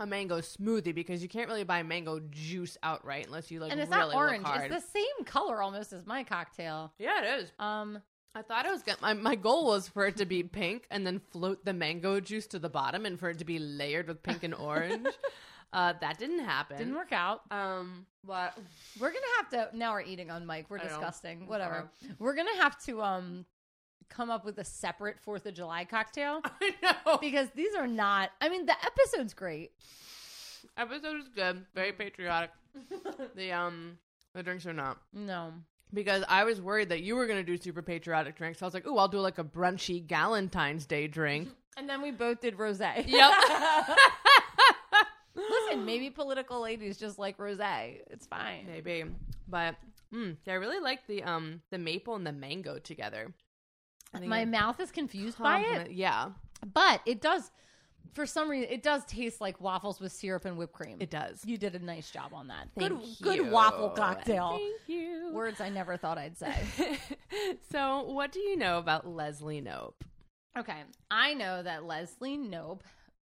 a 0.00 0.06
mango 0.06 0.40
smoothie 0.40 0.94
because 0.94 1.22
you 1.22 1.28
can't 1.28 1.48
really 1.48 1.64
buy 1.64 1.82
mango 1.84 2.20
juice 2.30 2.76
outright 2.82 3.26
unless 3.26 3.50
you 3.50 3.60
like 3.60 3.70
And 3.70 3.80
it's 3.80 3.90
really 3.90 4.14
not 4.14 4.16
orange. 4.16 4.46
It's 4.48 4.74
the 4.84 4.90
same 4.92 5.24
color 5.26 5.62
almost 5.62 5.92
as 5.92 6.06
my 6.06 6.24
cocktail. 6.24 6.92
yeah, 6.98 7.22
it 7.22 7.42
is. 7.44 7.52
Um, 7.58 8.02
I 8.34 8.42
thought 8.42 8.64
it 8.64 8.70
was 8.70 8.82
good. 8.82 8.96
My, 9.02 9.12
my 9.12 9.34
goal 9.34 9.66
was 9.66 9.88
for 9.88 10.06
it 10.06 10.16
to 10.18 10.26
be 10.26 10.42
pink 10.42 10.86
and 10.90 11.04
then 11.06 11.20
float 11.30 11.64
the 11.64 11.72
mango 11.72 12.20
juice 12.20 12.46
to 12.48 12.58
the 12.58 12.68
bottom 12.68 13.04
and 13.04 13.18
for 13.18 13.30
it 13.30 13.38
to 13.38 13.44
be 13.44 13.58
layered 13.58 14.06
with 14.06 14.22
pink 14.22 14.44
and 14.44 14.54
orange. 14.54 15.08
uh, 15.72 15.94
that 16.00 16.18
didn't 16.18 16.44
happen. 16.44 16.78
didn't 16.78 16.94
work 16.94 17.12
out. 17.12 17.42
Um, 17.50 18.06
but 18.24 18.56
We're 19.00 19.08
gonna 19.10 19.20
have 19.38 19.48
to. 19.72 19.76
Now 19.76 19.92
we're 19.92 20.02
eating 20.02 20.30
on 20.30 20.46
Mike. 20.46 20.66
We're 20.68 20.78
I 20.78 20.84
know. 20.84 20.88
disgusting. 20.90 21.46
Whatever. 21.48 21.90
We're 22.18 22.34
gonna 22.36 22.56
have 22.60 22.80
to 22.84 23.02
um 23.02 23.46
come 24.08 24.30
up 24.30 24.44
with 24.44 24.58
a 24.58 24.64
separate 24.64 25.18
Fourth 25.20 25.46
of 25.46 25.54
July 25.54 25.84
cocktail 25.84 26.40
I 26.60 26.74
know 26.82 27.18
because 27.18 27.48
these 27.54 27.74
are 27.74 27.86
not. 27.86 28.30
I 28.40 28.48
mean, 28.48 28.66
the 28.66 28.76
episode's 28.84 29.34
great. 29.34 29.72
episode 30.76 31.16
is 31.20 31.28
good, 31.28 31.64
very 31.74 31.92
patriotic. 31.92 32.50
the 33.34 33.50
um 33.52 33.98
the 34.34 34.42
drinks 34.44 34.66
are 34.66 34.72
not 34.72 34.98
No. 35.12 35.52
Because 35.92 36.24
I 36.28 36.44
was 36.44 36.60
worried 36.60 36.90
that 36.90 37.02
you 37.02 37.16
were 37.16 37.26
gonna 37.26 37.42
do 37.42 37.56
super 37.56 37.82
patriotic 37.82 38.36
drinks. 38.36 38.58
So 38.58 38.64
I 38.64 38.68
was 38.68 38.74
like, 38.74 38.86
oh, 38.86 38.98
I'll 38.98 39.08
do 39.08 39.18
like 39.20 39.38
a 39.38 39.44
brunchy 39.44 40.06
Galentine's 40.06 40.86
Day 40.86 41.06
drink. 41.06 41.48
And 41.76 41.88
then 41.88 42.02
we 42.02 42.10
both 42.10 42.40
did 42.40 42.58
rosé. 42.58 43.04
yep. 43.06 43.32
Listen, 45.34 45.86
maybe 45.86 46.10
political 46.10 46.60
ladies 46.60 46.98
just 46.98 47.18
like 47.18 47.38
rosé. 47.38 48.00
It's 48.10 48.26
fine. 48.26 48.66
Maybe, 48.66 49.04
but 49.48 49.76
mm, 50.12 50.36
I 50.46 50.52
really 50.54 50.80
like 50.80 51.06
the 51.06 51.22
um 51.22 51.62
the 51.70 51.78
maple 51.78 52.16
and 52.16 52.26
the 52.26 52.32
mango 52.32 52.80
together. 52.80 53.32
My 54.26 54.44
mouth 54.44 54.78
is 54.80 54.90
confused 54.90 55.38
by 55.38 55.60
it, 55.60 55.92
Yeah, 55.92 56.30
but 56.74 57.00
it 57.06 57.22
does. 57.22 57.50
For 58.14 58.26
some 58.26 58.50
reason, 58.50 58.70
it 58.70 58.82
does 58.82 59.04
taste 59.04 59.40
like 59.40 59.60
waffles 59.60 60.00
with 60.00 60.12
syrup 60.12 60.44
and 60.44 60.56
whipped 60.56 60.72
cream. 60.72 60.96
it 61.00 61.10
does. 61.10 61.44
You 61.44 61.56
did 61.56 61.74
a 61.74 61.78
nice 61.78 62.10
job 62.10 62.32
on 62.34 62.48
that. 62.48 62.68
Thank 62.76 62.90
good, 62.90 63.38
you. 63.38 63.44
good 63.44 63.50
waffle 63.52 63.90
cocktail. 63.90 64.58
Thank 64.58 64.88
you. 64.88 65.30
Words 65.32 65.60
I 65.60 65.68
never 65.68 65.96
thought 65.96 66.18
I'd 66.18 66.36
say. 66.36 66.54
so, 67.70 68.02
what 68.02 68.32
do 68.32 68.40
you 68.40 68.56
know 68.56 68.78
about 68.78 69.06
Leslie 69.06 69.62
Knope? 69.62 70.02
Okay. 70.58 70.82
I 71.10 71.34
know 71.34 71.62
that 71.62 71.84
Leslie 71.84 72.36
Knope 72.36 72.80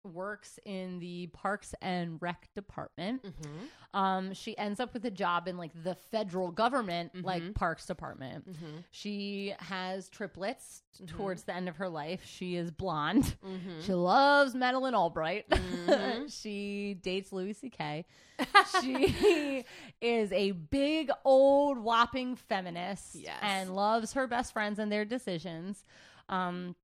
works 0.04 0.58
in 0.64 0.98
the 0.98 1.28
Parks 1.28 1.74
and 1.80 2.20
Rec 2.20 2.48
department. 2.54 3.22
Mm-hmm. 3.22 3.96
Um, 3.98 4.32
she 4.34 4.56
ends 4.58 4.80
up 4.80 4.92
with 4.94 5.04
a 5.04 5.10
job 5.10 5.46
in 5.48 5.56
like 5.56 5.70
the 5.84 5.94
federal 5.94 6.50
government, 6.50 7.12
Mhm. 7.14 7.24
like 7.24 7.54
Parks 7.54 7.86
Department. 7.86 8.48
Mm-hmm. 8.50 8.78
She 8.90 9.54
has 9.58 10.08
triplets 10.08 10.82
Mhm. 11.00 11.08
towards 11.08 11.44
the 11.44 11.54
end 11.54 11.68
of 11.68 11.76
her 11.76 11.88
life. 11.88 12.24
She 12.24 12.56
is 12.56 12.70
blonde. 12.70 13.36
Mm-hmm. 13.44 13.80
She 13.82 13.92
loves 13.94 14.54
Madeleine 14.54 14.94
Albright. 14.94 15.48
Mhm. 15.50 16.32
she 16.42 16.94
dates 17.02 17.32
Louis 17.32 17.52
C.K. 17.52 18.04
she 18.80 19.64
is 20.00 20.32
a 20.32 20.52
big 20.52 21.10
old 21.24 21.78
whopping 21.78 22.34
feminist 22.36 23.14
Yes. 23.14 23.38
and 23.42 23.74
loves 23.74 24.14
her 24.14 24.26
best 24.26 24.52
friends 24.52 24.78
and 24.78 24.90
their 24.90 25.04
decisions. 25.04 25.84
Um, 26.28 26.76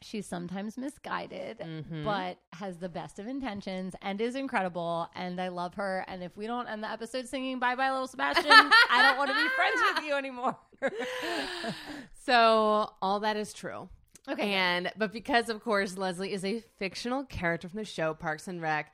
she's 0.00 0.26
sometimes 0.26 0.78
misguided, 0.78 1.58
Mhm. 1.58 2.04
but 2.04 2.38
has 2.58 2.78
the 2.78 2.88
best 2.88 3.18
of 3.18 3.26
intentions 3.26 3.94
and 4.02 4.20
is 4.20 4.34
incredible. 4.34 5.08
And 5.14 5.40
I 5.40 5.48
love 5.48 5.74
her. 5.74 6.04
And 6.08 6.22
if 6.22 6.36
we 6.36 6.46
don't 6.46 6.66
end 6.68 6.82
the 6.82 6.90
episode 6.90 7.28
singing 7.28 7.58
"Bye 7.58 7.74
Bye 7.76 7.90
Little 7.90 8.06
Sebastian," 8.06 8.50
I 8.50 9.02
don't 9.02 9.18
want 9.18 9.30
to 9.30 9.36
be 9.36 9.48
friends 9.50 9.80
with 9.94 10.04
you 10.04 10.14
anymore. 10.14 10.56
so, 12.24 12.90
all 13.00 13.20
that 13.20 13.36
is 13.36 13.52
true. 13.52 13.88
okay, 14.28 14.52
And 14.54 14.90
but 14.96 15.12
because 15.12 15.48
of 15.48 15.62
course 15.62 15.96
Leslie 15.98 16.32
is 16.32 16.44
a 16.44 16.60
fictional 16.78 17.24
character 17.24 17.68
from 17.68 17.78
the 17.78 17.84
show 17.84 18.14
Parks 18.14 18.46
and 18.48 18.60
Rec, 18.62 18.92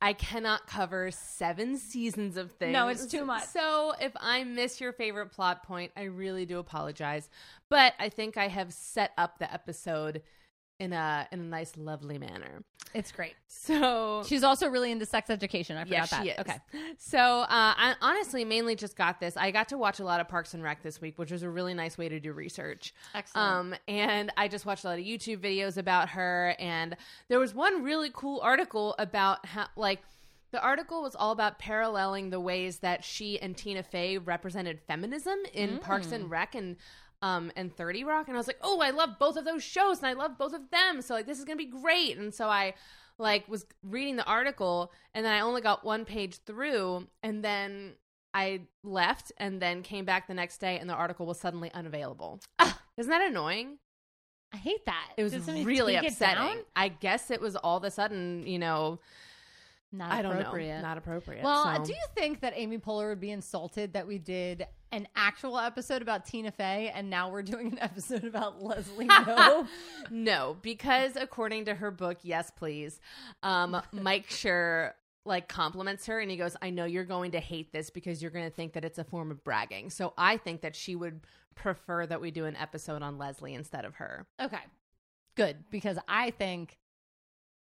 I 0.00 0.12
cannot 0.12 0.66
cover 0.66 1.10
seven 1.10 1.76
seasons 1.76 2.36
of 2.36 2.52
things. 2.52 2.72
No, 2.72 2.88
it's 2.88 3.06
too 3.06 3.24
much. 3.24 3.44
So 3.44 3.92
if 4.00 4.12
I 4.16 4.44
miss 4.44 4.80
your 4.80 4.92
favorite 4.92 5.30
plot 5.30 5.62
point, 5.62 5.92
I 5.96 6.04
really 6.04 6.46
do 6.46 6.58
apologize. 6.58 7.28
But 7.68 7.94
I 7.98 8.08
think 8.08 8.36
I 8.36 8.48
have 8.48 8.72
set 8.72 9.12
up 9.18 9.38
the 9.38 9.52
episode 9.52 10.22
in 10.80 10.92
a 10.92 11.26
in 11.32 11.40
a 11.40 11.44
nice, 11.44 11.76
lovely 11.76 12.18
manner. 12.18 12.62
it's 12.94 13.12
great. 13.12 13.34
So 13.46 14.22
She's 14.26 14.42
also 14.44 14.68
really 14.68 14.90
into 14.92 15.06
sex 15.06 15.30
education. 15.30 15.76
I 15.76 15.84
forgot 15.84 15.96
Yes, 15.96 16.10
that. 16.10 16.22
she 16.22 16.28
is. 16.30 16.38
Okay. 16.38 16.56
So 16.98 17.18
uh, 17.18 17.46
I 17.50 17.94
honestly 18.00 18.44
mainly 18.44 18.74
just 18.76 18.96
got 18.96 19.20
this. 19.20 19.36
I 19.36 19.50
got 19.50 19.68
to 19.70 19.78
watch 19.78 20.00
a 20.00 20.04
lot 20.04 20.20
of 20.20 20.28
Parks 20.28 20.54
and 20.54 20.62
Rec 20.62 20.82
this 20.82 21.00
week, 21.00 21.18
which 21.18 21.30
was 21.32 21.42
a 21.42 21.50
really 21.50 21.74
nice 21.74 21.96
way 21.98 22.08
to 22.08 22.20
do 22.20 22.32
research. 22.32 22.92
Excellent. 23.14 23.48
Um, 23.50 23.74
and 23.88 24.32
I 24.36 24.48
just 24.48 24.66
watched 24.66 24.84
a 24.84 24.88
lot 24.88 24.98
of 24.98 25.04
YouTube 25.04 25.38
videos 25.38 25.76
about 25.76 26.10
her, 26.10 26.54
and 26.58 26.96
there 27.28 27.38
was 27.38 27.54
one 27.54 27.82
really 27.82 28.10
cool 28.12 28.40
article 28.42 28.94
about 28.98 29.46
how, 29.46 29.66
like, 29.76 30.02
the 30.52 30.62
article 30.62 31.02
was 31.02 31.16
all 31.16 31.32
about 31.32 31.58
paralleling 31.58 32.30
the 32.30 32.38
ways 32.38 32.78
that 32.78 33.02
she 33.02 33.40
and 33.40 33.56
Tina 33.56 33.82
Fey 33.82 34.18
represented 34.18 34.80
feminism 34.86 35.36
in 35.52 35.78
Parks 35.78 36.12
and 36.12 36.30
Rec 36.30 36.54
and 36.54 36.76
um 37.24 37.50
and 37.56 37.74
30 37.74 38.04
Rock 38.04 38.28
and 38.28 38.36
I 38.36 38.38
was 38.38 38.46
like, 38.46 38.58
"Oh, 38.60 38.80
I 38.80 38.90
love 38.90 39.18
both 39.18 39.36
of 39.36 39.44
those 39.46 39.64
shows 39.64 39.98
and 39.98 40.06
I 40.06 40.12
love 40.12 40.36
both 40.38 40.52
of 40.52 40.70
them. 40.70 41.00
So 41.00 41.14
like 41.14 41.26
this 41.26 41.38
is 41.38 41.44
going 41.44 41.58
to 41.58 41.64
be 41.64 41.70
great." 41.70 42.18
And 42.18 42.32
so 42.32 42.48
I 42.48 42.74
like 43.18 43.48
was 43.48 43.64
reading 43.82 44.16
the 44.16 44.24
article 44.26 44.92
and 45.14 45.24
then 45.24 45.32
I 45.32 45.40
only 45.40 45.62
got 45.62 45.84
one 45.84 46.04
page 46.04 46.38
through 46.44 47.08
and 47.22 47.42
then 47.42 47.94
I 48.34 48.62
left 48.82 49.32
and 49.38 49.62
then 49.62 49.82
came 49.82 50.04
back 50.04 50.26
the 50.26 50.34
next 50.34 50.58
day 50.58 50.78
and 50.78 50.90
the 50.90 50.94
article 50.94 51.24
was 51.24 51.40
suddenly 51.40 51.72
unavailable. 51.72 52.40
Isn't 52.98 53.10
that 53.10 53.22
annoying? 53.22 53.78
I 54.52 54.56
hate 54.56 54.84
that. 54.86 55.12
It 55.16 55.22
was 55.22 55.32
really 55.66 55.94
upsetting. 55.96 56.64
I 56.76 56.88
guess 56.88 57.30
it 57.30 57.40
was 57.40 57.56
all 57.56 57.76
of 57.78 57.84
a 57.84 57.90
sudden, 57.90 58.46
you 58.46 58.58
know, 58.58 59.00
Not 59.94 60.10
I 60.10 60.22
don't 60.22 60.36
appropriate. 60.36 60.76
know, 60.76 60.82
not 60.82 60.98
appropriate. 60.98 61.44
well, 61.44 61.76
so. 61.76 61.84
do 61.84 61.92
you 61.92 62.04
think 62.14 62.40
that 62.40 62.52
Amy 62.56 62.78
Poehler 62.78 63.08
would 63.10 63.20
be 63.20 63.30
insulted 63.30 63.92
that 63.92 64.06
we 64.06 64.18
did 64.18 64.66
an 64.90 65.06
actual 65.14 65.58
episode 65.58 66.02
about 66.02 66.24
Tina 66.24 66.50
Fey 66.50 66.90
and 66.94 67.08
now 67.08 67.30
we're 67.30 67.42
doing 67.42 67.68
an 67.68 67.78
episode 67.80 68.24
about 68.24 68.62
Leslie 68.62 69.06
Knope? 69.06 69.68
no, 70.10 70.56
because 70.62 71.16
according 71.16 71.66
to 71.66 71.74
her 71.74 71.90
book, 71.90 72.18
yes, 72.22 72.50
please, 72.50 73.00
um, 73.42 73.80
Mike 73.92 74.28
Schur 74.28 74.92
like 75.26 75.48
compliments 75.48 76.06
her 76.06 76.18
and 76.20 76.30
he 76.30 76.36
goes, 76.36 76.56
I 76.60 76.70
know 76.70 76.84
you're 76.84 77.04
going 77.04 77.30
to 77.30 77.40
hate 77.40 77.72
this 77.72 77.88
because 77.88 78.20
you're 78.20 78.30
going 78.30 78.44
to 78.44 78.54
think 78.54 78.74
that 78.74 78.84
it's 78.84 78.98
a 78.98 79.04
form 79.04 79.30
of 79.30 79.42
bragging. 79.42 79.90
So 79.90 80.12
I 80.18 80.36
think 80.36 80.60
that 80.62 80.76
she 80.76 80.96
would 80.96 81.20
prefer 81.54 82.04
that 82.06 82.20
we 82.20 82.30
do 82.30 82.44
an 82.44 82.56
episode 82.56 83.00
on 83.00 83.16
Leslie 83.16 83.54
instead 83.54 83.84
of 83.84 83.94
her. 83.94 84.26
okay, 84.40 84.58
good 85.36 85.64
because 85.70 85.98
I 86.08 86.30
think 86.30 86.78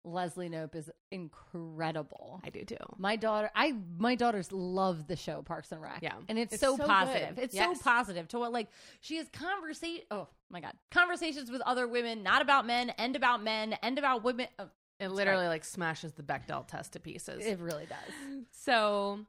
Leslie 0.09 0.49
Knope 0.49 0.75
is 0.75 0.91
incredible. 1.11 2.41
I 2.45 2.51
do 2.51 2.65
too. 2.65 2.77
My 2.97 3.17
daughter, 3.17 3.51
I 3.55 3.75
my 3.99 4.15
daughters 4.15 4.51
love 4.53 5.07
the 5.07 5.17
show 5.17 5.43
Parks 5.43 5.71
and 5.73 5.81
Rec. 5.83 5.99
Yeah. 6.03 6.15
and 6.29 6.39
it's, 6.39 6.55
It's 6.55 6.61
so, 6.61 6.77
so 6.77 6.87
positive. 6.87 7.37
good. 7.37 7.45
It's 7.45 7.55
Yes. 7.55 7.79
so 7.79 7.83
positive 7.85 8.29
to 8.29 8.39
what 8.39 8.53
like 8.53 8.69
she 9.01 9.17
has 9.17 9.29
conversation. 9.29 10.05
Oh 10.11 10.29
my 10.51 10.61
god, 10.61 10.73
conversations 10.91 11.51
with 11.51 11.61
other 11.63 11.87
women, 11.87 12.23
not 12.23 12.43
about 12.43 12.67
men, 12.67 12.91
and 12.91 13.15
about 13.17 13.43
men, 13.43 13.75
and 13.83 13.99
about 13.99 14.25
women. 14.25 14.47
Oh, 14.59 14.69
It 15.01 15.09
literally 15.11 15.47
like 15.47 15.65
smashes 15.65 16.13
the 16.13 16.23
Bechdel 16.23 16.67
test 16.67 16.93
to 16.95 17.01
pieces. 17.01 17.45
It 17.45 17.59
really 17.61 17.87
does. 17.87 18.15
So, 18.51 19.21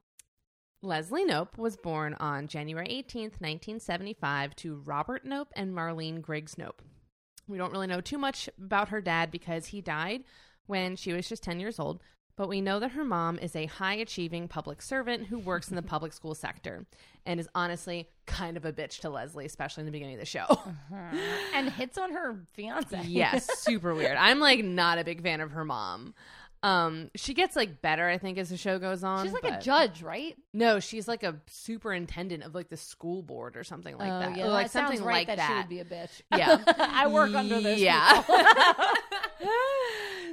Leslie 0.81 1.25
Nope 1.25 1.57
was 1.57 1.75
born 1.77 2.13
on 2.15 2.47
January 2.47 2.87
18th, 2.87 3.39
1975, 3.41 4.55
to 4.57 4.75
Robert 4.85 5.25
Knope 5.25 5.47
and 5.55 5.73
Marlene 5.73 6.21
Griggs 6.21 6.55
Knope. 6.55 6.79
We 7.47 7.57
don't 7.57 7.71
really 7.71 7.87
know 7.87 7.99
too 8.01 8.17
much 8.19 8.47
about 8.63 8.89
her 8.89 9.01
dad 9.01 9.31
because 9.31 9.67
he 9.67 9.81
died 9.81 10.23
when 10.69 10.95
she 10.95 11.11
was 11.13 11.27
just 11.27 11.41
10 11.43 11.59
years 11.59 11.79
old, 11.79 11.99
but 12.35 12.47
we 12.47 12.61
know 12.61 12.79
that 12.79 12.91
her 12.91 13.03
mom 13.03 13.37
is 13.39 13.55
a 13.55 13.65
high 13.65 13.95
achieving 13.95 14.47
public 14.47 14.81
servant 14.81 15.27
who 15.27 15.39
works 15.39 15.69
in 15.69 15.75
the 15.75 15.81
public 15.81 16.13
school 16.13 16.35
sector 16.35 16.85
and 17.25 17.39
is 17.39 17.49
honestly 17.53 18.07
kind 18.27 18.55
of 18.55 18.63
a 18.63 18.71
bitch 18.71 18.99
to 19.01 19.09
Leslie, 19.09 19.45
especially 19.45 19.81
in 19.81 19.85
the 19.87 19.91
beginning 19.91 20.13
of 20.13 20.19
the 20.21 20.25
show. 20.25 20.45
And 21.53 21.69
hits 21.71 21.97
on 21.97 22.13
her 22.13 22.37
fiance. 22.53 23.01
yes, 23.07 23.59
super 23.59 23.93
weird. 23.93 24.15
I'm 24.15 24.39
like 24.39 24.63
not 24.63 24.99
a 24.99 25.03
big 25.03 25.21
fan 25.21 25.41
of 25.41 25.51
her 25.51 25.65
mom. 25.65 26.13
Um, 26.61 27.09
she 27.15 27.33
gets 27.33 27.55
like 27.55 27.81
better, 27.81 28.07
I 28.07 28.17
think, 28.17 28.37
as 28.37 28.49
the 28.49 28.57
show 28.57 28.79
goes 28.79 29.03
on. 29.03 29.25
She's 29.25 29.33
like 29.33 29.45
a 29.45 29.51
but- 29.51 29.61
judge, 29.61 30.01
right? 30.01 30.35
No, 30.53 30.79
she's 30.79 31.07
like 31.07 31.23
a 31.23 31.35
superintendent 31.47 32.43
of 32.43 32.53
like 32.53 32.69
the 32.69 32.77
school 32.77 33.21
board 33.21 33.55
or 33.55 33.63
something 33.63 33.97
like 33.97 34.11
Oh, 34.11 34.19
that. 34.19 34.37
Yeah, 34.37 34.45
Or, 34.45 34.49
like 34.49 34.65
that 34.65 34.71
sounds 34.71 34.87
something 34.89 35.05
right 35.05 35.27
like 35.27 35.37
that, 35.37 35.47
she 35.47 35.53
would 35.53 35.69
be 35.69 35.79
a 35.79 35.85
bitch. 35.85 36.21
Yeah. 36.37 36.57
I 36.77 37.07
work 37.07 37.33
under 37.33 37.61
this. 37.61 37.79
Yeah. 37.79 38.23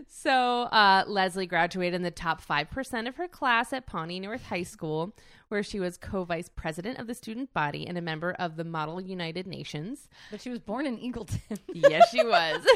so 0.08 0.30
uh, 0.30 1.04
Leslie 1.06 1.46
graduated 1.46 1.94
in 1.94 2.02
the 2.02 2.10
top 2.10 2.40
five 2.40 2.70
percent 2.70 3.08
of 3.08 3.16
her 3.16 3.28
class 3.28 3.72
at 3.72 3.86
Pawnee 3.86 4.20
North 4.20 4.44
High 4.46 4.62
School, 4.64 5.14
where 5.48 5.62
she 5.62 5.78
was 5.80 5.96
co-vice 5.96 6.48
president 6.48 6.98
of 6.98 7.06
the 7.06 7.14
student 7.14 7.52
body 7.54 7.86
and 7.86 7.96
a 7.96 8.00
member 8.02 8.32
of 8.32 8.56
the 8.56 8.64
Model 8.64 9.00
United 9.00 9.46
Nations. 9.46 10.08
but 10.30 10.40
she 10.40 10.50
was 10.50 10.58
born 10.58 10.86
in 10.86 10.98
Eagleton. 10.98 11.40
yes, 11.72 12.10
she 12.10 12.24
was. 12.24 12.66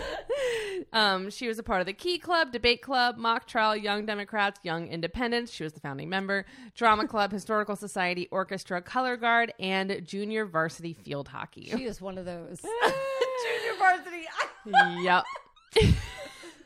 um, 0.93 1.31
she 1.31 1.49
was 1.49 1.59
a 1.59 1.63
part 1.63 1.81
of 1.81 1.87
the 1.87 1.93
Key 1.93 2.19
Club, 2.19 2.53
Debate 2.53 2.83
Club, 2.83 3.17
Mock 3.17 3.47
Trial, 3.47 3.77
Young 3.77 4.07
Democrats, 4.07 4.61
Young 4.63 4.89
Independents. 4.89 5.53
She 5.53 5.65
was 5.65 5.73
the 5.73 5.81
founding 5.81 6.09
member, 6.09 6.47
Drama 6.75 7.07
Club, 7.09 7.33
Historical 7.33 7.77
Society, 7.77 8.29
Orchestra, 8.31 8.81
Color 8.83 9.17
Guard, 9.17 9.53
and 9.59 10.01
Junior 10.07 10.47
Varsity 10.47 10.93
Field 10.93 11.29
Hockey. 11.29 11.71
she 11.77 11.85
is 11.85 12.01
one 12.01 12.19
of 12.19 12.25
those. 12.25 12.61
Junior 12.61 13.79
varsity. 13.79 15.03
yep. 15.03 15.25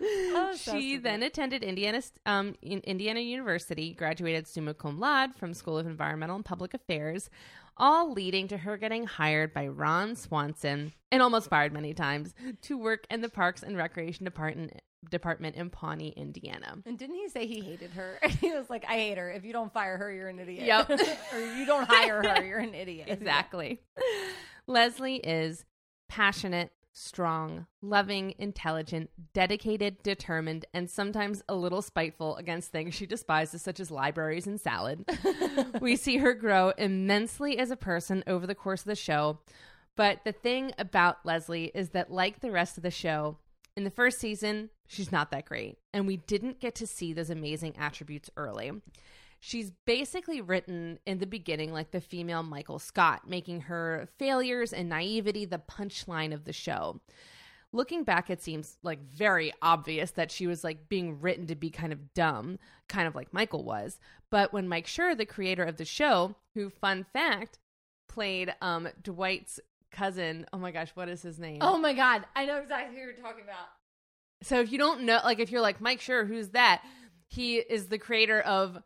Oh, 0.04 0.52
so 0.56 0.72
she 0.72 0.94
sweet. 0.94 1.02
then 1.02 1.22
attended 1.22 1.62
Indiana 1.62 2.02
um, 2.26 2.54
in 2.62 2.80
Indiana 2.80 3.20
University, 3.20 3.94
graduated 3.94 4.46
summa 4.46 4.74
cum 4.74 4.98
laude 4.98 5.34
from 5.34 5.54
School 5.54 5.78
of 5.78 5.86
Environmental 5.86 6.36
and 6.36 6.44
Public 6.44 6.74
Affairs, 6.74 7.30
all 7.76 8.12
leading 8.12 8.48
to 8.48 8.58
her 8.58 8.76
getting 8.76 9.06
hired 9.06 9.52
by 9.52 9.66
Ron 9.66 10.14
Swanson 10.16 10.92
and 11.10 11.22
almost 11.22 11.48
fired 11.48 11.72
many 11.72 11.94
times 11.94 12.34
to 12.62 12.78
work 12.78 13.06
in 13.10 13.20
the 13.20 13.28
Parks 13.28 13.62
and 13.62 13.76
Recreation 13.76 14.24
Department 14.24 14.80
department 15.10 15.56
in 15.56 15.70
Pawnee, 15.70 16.14
Indiana. 16.16 16.76
And 16.86 16.98
didn't 16.98 17.16
he 17.16 17.28
say 17.28 17.46
he 17.46 17.60
hated 17.60 17.90
her? 17.92 18.18
he 18.40 18.52
was 18.52 18.70
like, 18.70 18.84
I 18.88 18.94
hate 18.94 19.18
her. 19.18 19.30
If 19.30 19.44
you 19.44 19.52
don't 19.52 19.72
fire 19.72 19.98
her, 19.98 20.12
you're 20.12 20.28
an 20.28 20.38
idiot. 20.38 20.66
Yep. 20.66 20.90
or 21.34 21.40
you 21.40 21.66
don't 21.66 21.86
hire 21.88 22.22
her, 22.22 22.44
you're 22.44 22.58
an 22.58 22.74
idiot. 22.74 23.08
Exactly. 23.08 23.80
Leslie 24.66 25.16
is 25.16 25.64
passionate, 26.08 26.72
strong, 26.94 27.66
loving, 27.82 28.34
intelligent, 28.38 29.10
dedicated, 29.34 30.02
determined, 30.02 30.64
and 30.72 30.88
sometimes 30.88 31.42
a 31.48 31.54
little 31.54 31.82
spiteful 31.82 32.36
against 32.36 32.70
things 32.70 32.94
she 32.94 33.04
despises, 33.04 33.60
such 33.60 33.80
as 33.80 33.90
libraries 33.90 34.46
and 34.46 34.60
salad. 34.60 35.04
we 35.80 35.96
see 35.96 36.18
her 36.18 36.32
grow 36.32 36.70
immensely 36.78 37.58
as 37.58 37.70
a 37.70 37.76
person 37.76 38.22
over 38.26 38.46
the 38.46 38.54
course 38.54 38.80
of 38.82 38.86
the 38.86 38.94
show. 38.94 39.40
But 39.96 40.20
the 40.24 40.32
thing 40.32 40.72
about 40.78 41.26
Leslie 41.26 41.70
is 41.74 41.90
that, 41.90 42.10
like 42.10 42.40
the 42.40 42.50
rest 42.50 42.76
of 42.76 42.82
the 42.82 42.90
show, 42.90 43.38
in 43.76 43.84
the 43.84 43.90
first 43.90 44.20
season, 44.20 44.70
she's 44.86 45.10
not 45.10 45.32
that 45.32 45.46
great. 45.46 45.78
And 45.92 46.06
we 46.06 46.16
didn't 46.16 46.60
get 46.60 46.76
to 46.76 46.86
see 46.86 47.12
those 47.12 47.30
amazing 47.30 47.76
attributes 47.76 48.30
early. 48.36 48.72
She's 49.46 49.72
basically 49.84 50.40
written 50.40 50.98
in 51.04 51.18
the 51.18 51.26
beginning 51.26 51.70
like 51.70 51.90
the 51.90 52.00
female 52.00 52.42
Michael 52.42 52.78
Scott, 52.78 53.28
making 53.28 53.60
her 53.60 54.08
failures 54.18 54.72
and 54.72 54.88
naivety 54.88 55.44
the 55.44 55.58
punchline 55.58 56.32
of 56.32 56.46
the 56.46 56.52
show. 56.54 57.02
Looking 57.70 58.04
back, 58.04 58.30
it 58.30 58.42
seems 58.42 58.78
like 58.82 59.00
very 59.02 59.52
obvious 59.60 60.12
that 60.12 60.30
she 60.30 60.46
was 60.46 60.64
like 60.64 60.88
being 60.88 61.20
written 61.20 61.46
to 61.48 61.54
be 61.56 61.68
kind 61.68 61.92
of 61.92 62.14
dumb, 62.14 62.58
kind 62.88 63.06
of 63.06 63.14
like 63.14 63.34
Michael 63.34 63.64
was. 63.64 63.98
But 64.30 64.54
when 64.54 64.66
Mike 64.66 64.86
Schur, 64.86 65.14
the 65.14 65.26
creator 65.26 65.64
of 65.64 65.76
the 65.76 65.84
show, 65.84 66.36
who, 66.54 66.70
fun 66.70 67.04
fact, 67.12 67.58
played 68.08 68.54
um, 68.62 68.88
Dwight's 69.02 69.60
cousin, 69.90 70.46
oh 70.54 70.58
my 70.58 70.70
gosh, 70.70 70.88
what 70.94 71.10
is 71.10 71.20
his 71.20 71.38
name? 71.38 71.58
Oh 71.60 71.76
my 71.76 71.92
God. 71.92 72.24
I 72.34 72.46
know 72.46 72.62
exactly 72.62 72.96
who 72.96 73.02
you're 73.02 73.12
talking 73.12 73.44
about. 73.44 73.66
So 74.40 74.60
if 74.60 74.72
you 74.72 74.78
don't 74.78 75.02
know, 75.02 75.20
like 75.22 75.38
if 75.38 75.50
you're 75.50 75.60
like 75.60 75.82
Mike 75.82 76.00
Schur, 76.00 76.26
who's 76.26 76.48
that? 76.50 76.82
He 77.28 77.56
is 77.56 77.88
the 77.88 77.98
creator 77.98 78.40
of 78.40 78.78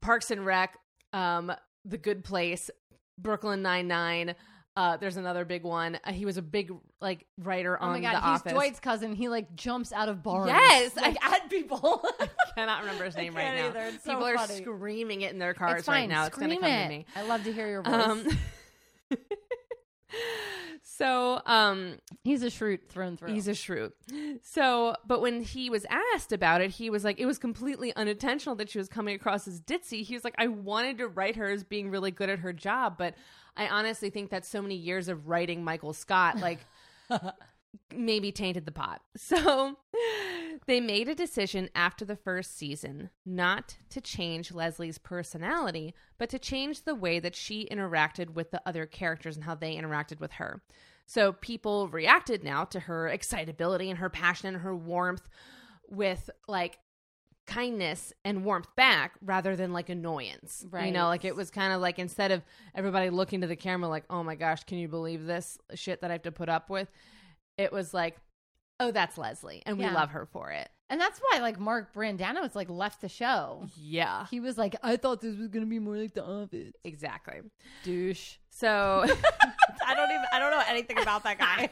Parks 0.00 0.30
and 0.30 0.44
Rec, 0.44 0.76
um, 1.12 1.52
The 1.84 1.98
Good 1.98 2.24
Place, 2.24 2.70
Brooklyn 3.18 3.62
Nine 3.62 3.88
Nine. 3.88 4.34
Uh, 4.76 4.98
there's 4.98 5.16
another 5.16 5.46
big 5.46 5.62
one. 5.64 5.98
Uh, 6.04 6.12
he 6.12 6.26
was 6.26 6.36
a 6.36 6.42
big 6.42 6.70
like 7.00 7.24
writer 7.38 7.78
Oh 7.80 7.86
on 7.86 7.92
my 7.92 8.00
God. 8.00 8.12
The 8.14 8.20
He's 8.20 8.40
Office. 8.40 8.52
Dwight's 8.52 8.80
cousin. 8.80 9.14
He 9.14 9.30
like 9.30 9.56
jumps 9.56 9.90
out 9.90 10.10
of 10.10 10.22
bars. 10.22 10.48
Yes, 10.48 10.94
Like 10.96 11.16
at 11.24 11.48
people. 11.48 12.04
I 12.20 12.28
cannot 12.54 12.80
remember 12.80 13.04
his 13.06 13.16
name 13.16 13.34
I 13.38 13.40
right 13.40 13.54
now. 13.56 13.66
either. 13.68 13.80
It's 13.94 14.04
so 14.04 14.10
People 14.10 14.26
are 14.26 14.36
funny. 14.36 14.56
screaming 14.56 15.22
it 15.22 15.32
in 15.32 15.38
their 15.38 15.54
cars 15.54 15.88
right 15.88 16.06
now. 16.06 16.26
Scream 16.26 16.50
it's 16.52 16.60
gonna 16.60 16.72
come 16.74 16.78
it. 16.80 16.82
to 16.82 16.88
me. 16.90 17.06
I 17.16 17.26
love 17.26 17.42
to 17.44 17.52
hear 17.54 17.68
your 17.68 17.82
voice. 17.82 17.94
Um, 17.94 18.28
so 20.82 21.40
um, 21.46 21.98
he's 22.24 22.42
a 22.42 22.46
Schrute 22.46 22.88
thrown 22.88 23.16
through. 23.16 23.32
He's 23.32 23.48
a 23.48 23.52
Schrute. 23.52 23.92
So, 24.42 24.96
but 25.06 25.20
when 25.20 25.42
he 25.42 25.70
was 25.70 25.86
asked 26.14 26.32
about 26.32 26.60
it, 26.60 26.70
he 26.70 26.90
was 26.90 27.04
like, 27.04 27.18
it 27.18 27.26
was 27.26 27.38
completely 27.38 27.94
unintentional 27.96 28.54
that 28.56 28.70
she 28.70 28.78
was 28.78 28.88
coming 28.88 29.14
across 29.14 29.46
as 29.46 29.60
ditzy. 29.60 30.02
He 30.02 30.14
was 30.14 30.24
like, 30.24 30.34
I 30.38 30.46
wanted 30.46 30.98
to 30.98 31.08
write 31.08 31.36
her 31.36 31.48
as 31.48 31.64
being 31.64 31.90
really 31.90 32.10
good 32.10 32.30
at 32.30 32.40
her 32.40 32.52
job, 32.52 32.96
but 32.98 33.14
I 33.56 33.68
honestly 33.68 34.10
think 34.10 34.30
that 34.30 34.44
so 34.44 34.62
many 34.62 34.76
years 34.76 35.08
of 35.08 35.28
writing 35.28 35.64
Michael 35.64 35.92
Scott, 35.92 36.38
like, 36.40 36.60
maybe 37.94 38.32
tainted 38.32 38.66
the 38.66 38.72
pot. 38.72 39.02
So 39.16 39.76
they 40.66 40.80
made 40.80 41.08
a 41.08 41.14
decision 41.14 41.68
after 41.74 42.04
the 42.04 42.16
first 42.16 42.56
season 42.56 43.10
not 43.24 43.76
to 43.90 44.00
change 44.00 44.52
Leslie's 44.52 44.98
personality, 44.98 45.94
but 46.18 46.28
to 46.30 46.38
change 46.38 46.82
the 46.82 46.94
way 46.94 47.18
that 47.18 47.34
she 47.34 47.68
interacted 47.70 48.30
with 48.30 48.50
the 48.50 48.62
other 48.66 48.86
characters 48.86 49.36
and 49.36 49.44
how 49.44 49.54
they 49.54 49.76
interacted 49.76 50.20
with 50.20 50.32
her. 50.32 50.62
So 51.06 51.32
people 51.32 51.88
reacted 51.88 52.42
now 52.42 52.64
to 52.64 52.80
her 52.80 53.08
excitability 53.08 53.90
and 53.90 53.98
her 53.98 54.10
passion 54.10 54.48
and 54.48 54.62
her 54.62 54.74
warmth 54.74 55.28
with 55.88 56.30
like 56.48 56.78
kindness 57.46 58.12
and 58.24 58.44
warmth 58.44 58.74
back 58.76 59.12
rather 59.22 59.54
than 59.54 59.72
like 59.72 59.88
annoyance. 59.88 60.66
Right. 60.68 60.86
You 60.86 60.92
know, 60.92 61.06
like 61.06 61.24
it 61.24 61.36
was 61.36 61.50
kind 61.50 61.72
of 61.72 61.80
like 61.80 61.98
instead 61.98 62.32
of 62.32 62.42
everybody 62.74 63.10
looking 63.10 63.40
to 63.42 63.46
the 63.46 63.56
camera 63.56 63.88
like, 63.88 64.04
"Oh 64.10 64.22
my 64.22 64.34
gosh, 64.34 64.64
can 64.64 64.78
you 64.78 64.88
believe 64.88 65.26
this 65.26 65.58
shit 65.74 66.00
that 66.00 66.10
I 66.10 66.14
have 66.14 66.22
to 66.22 66.32
put 66.32 66.48
up 66.48 66.68
with?" 66.68 66.90
It 67.58 67.72
was 67.72 67.92
like, 67.94 68.16
"Oh, 68.80 68.90
that's 68.90 69.16
Leslie 69.18 69.62
and 69.66 69.78
we 69.78 69.84
Yeah. 69.84 69.94
love 69.94 70.10
her 70.10 70.26
for 70.26 70.50
it." 70.50 70.68
and 70.88 71.00
that's 71.00 71.18
why 71.18 71.40
like 71.40 71.58
Mark 71.58 71.92
Brandano 71.92 72.40
was 72.42 72.54
like 72.54 72.70
left 72.70 73.00
the 73.00 73.08
show. 73.08 73.66
Yeah. 73.76 74.26
He 74.30 74.38
was 74.38 74.56
like, 74.56 74.76
I 74.84 74.96
thought 74.96 75.20
this 75.20 75.36
was 75.36 75.48
gonna 75.48 75.66
be 75.66 75.80
more 75.80 75.96
like 75.96 76.14
The 76.14 76.24
Office. 76.24 76.74
Exactly. 76.84 77.40
Douche. 77.82 78.36
So 78.50 79.04
I 79.84 79.94
don't 79.94 80.10
even. 80.10 80.24
I 80.32 80.38
don't 80.38 80.52
know 80.52 80.62
anything 80.68 80.98
about 80.98 81.24
that 81.24 81.38
guy. 81.38 81.70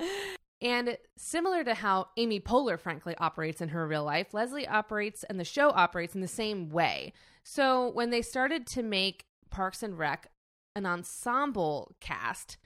and 0.62 0.96
similar 1.16 1.62
to 1.64 1.74
how 1.74 2.08
Amy 2.16 2.40
Poehler, 2.40 2.78
frankly, 2.78 3.14
operates 3.18 3.60
in 3.60 3.68
her 3.68 3.86
real 3.86 4.04
life, 4.04 4.32
Leslie 4.34 4.66
operates 4.66 5.24
and 5.24 5.38
the 5.38 5.44
show 5.44 5.70
operates 5.70 6.14
in 6.14 6.20
the 6.20 6.26
same 6.28 6.70
way. 6.70 7.12
So 7.44 7.90
when 7.90 8.10
they 8.10 8.22
started 8.22 8.66
to 8.68 8.82
make 8.82 9.26
Parks 9.50 9.82
and 9.82 9.98
Rec 9.98 10.30
an 10.74 10.86
ensemble 10.86 11.94
cast 12.00 12.56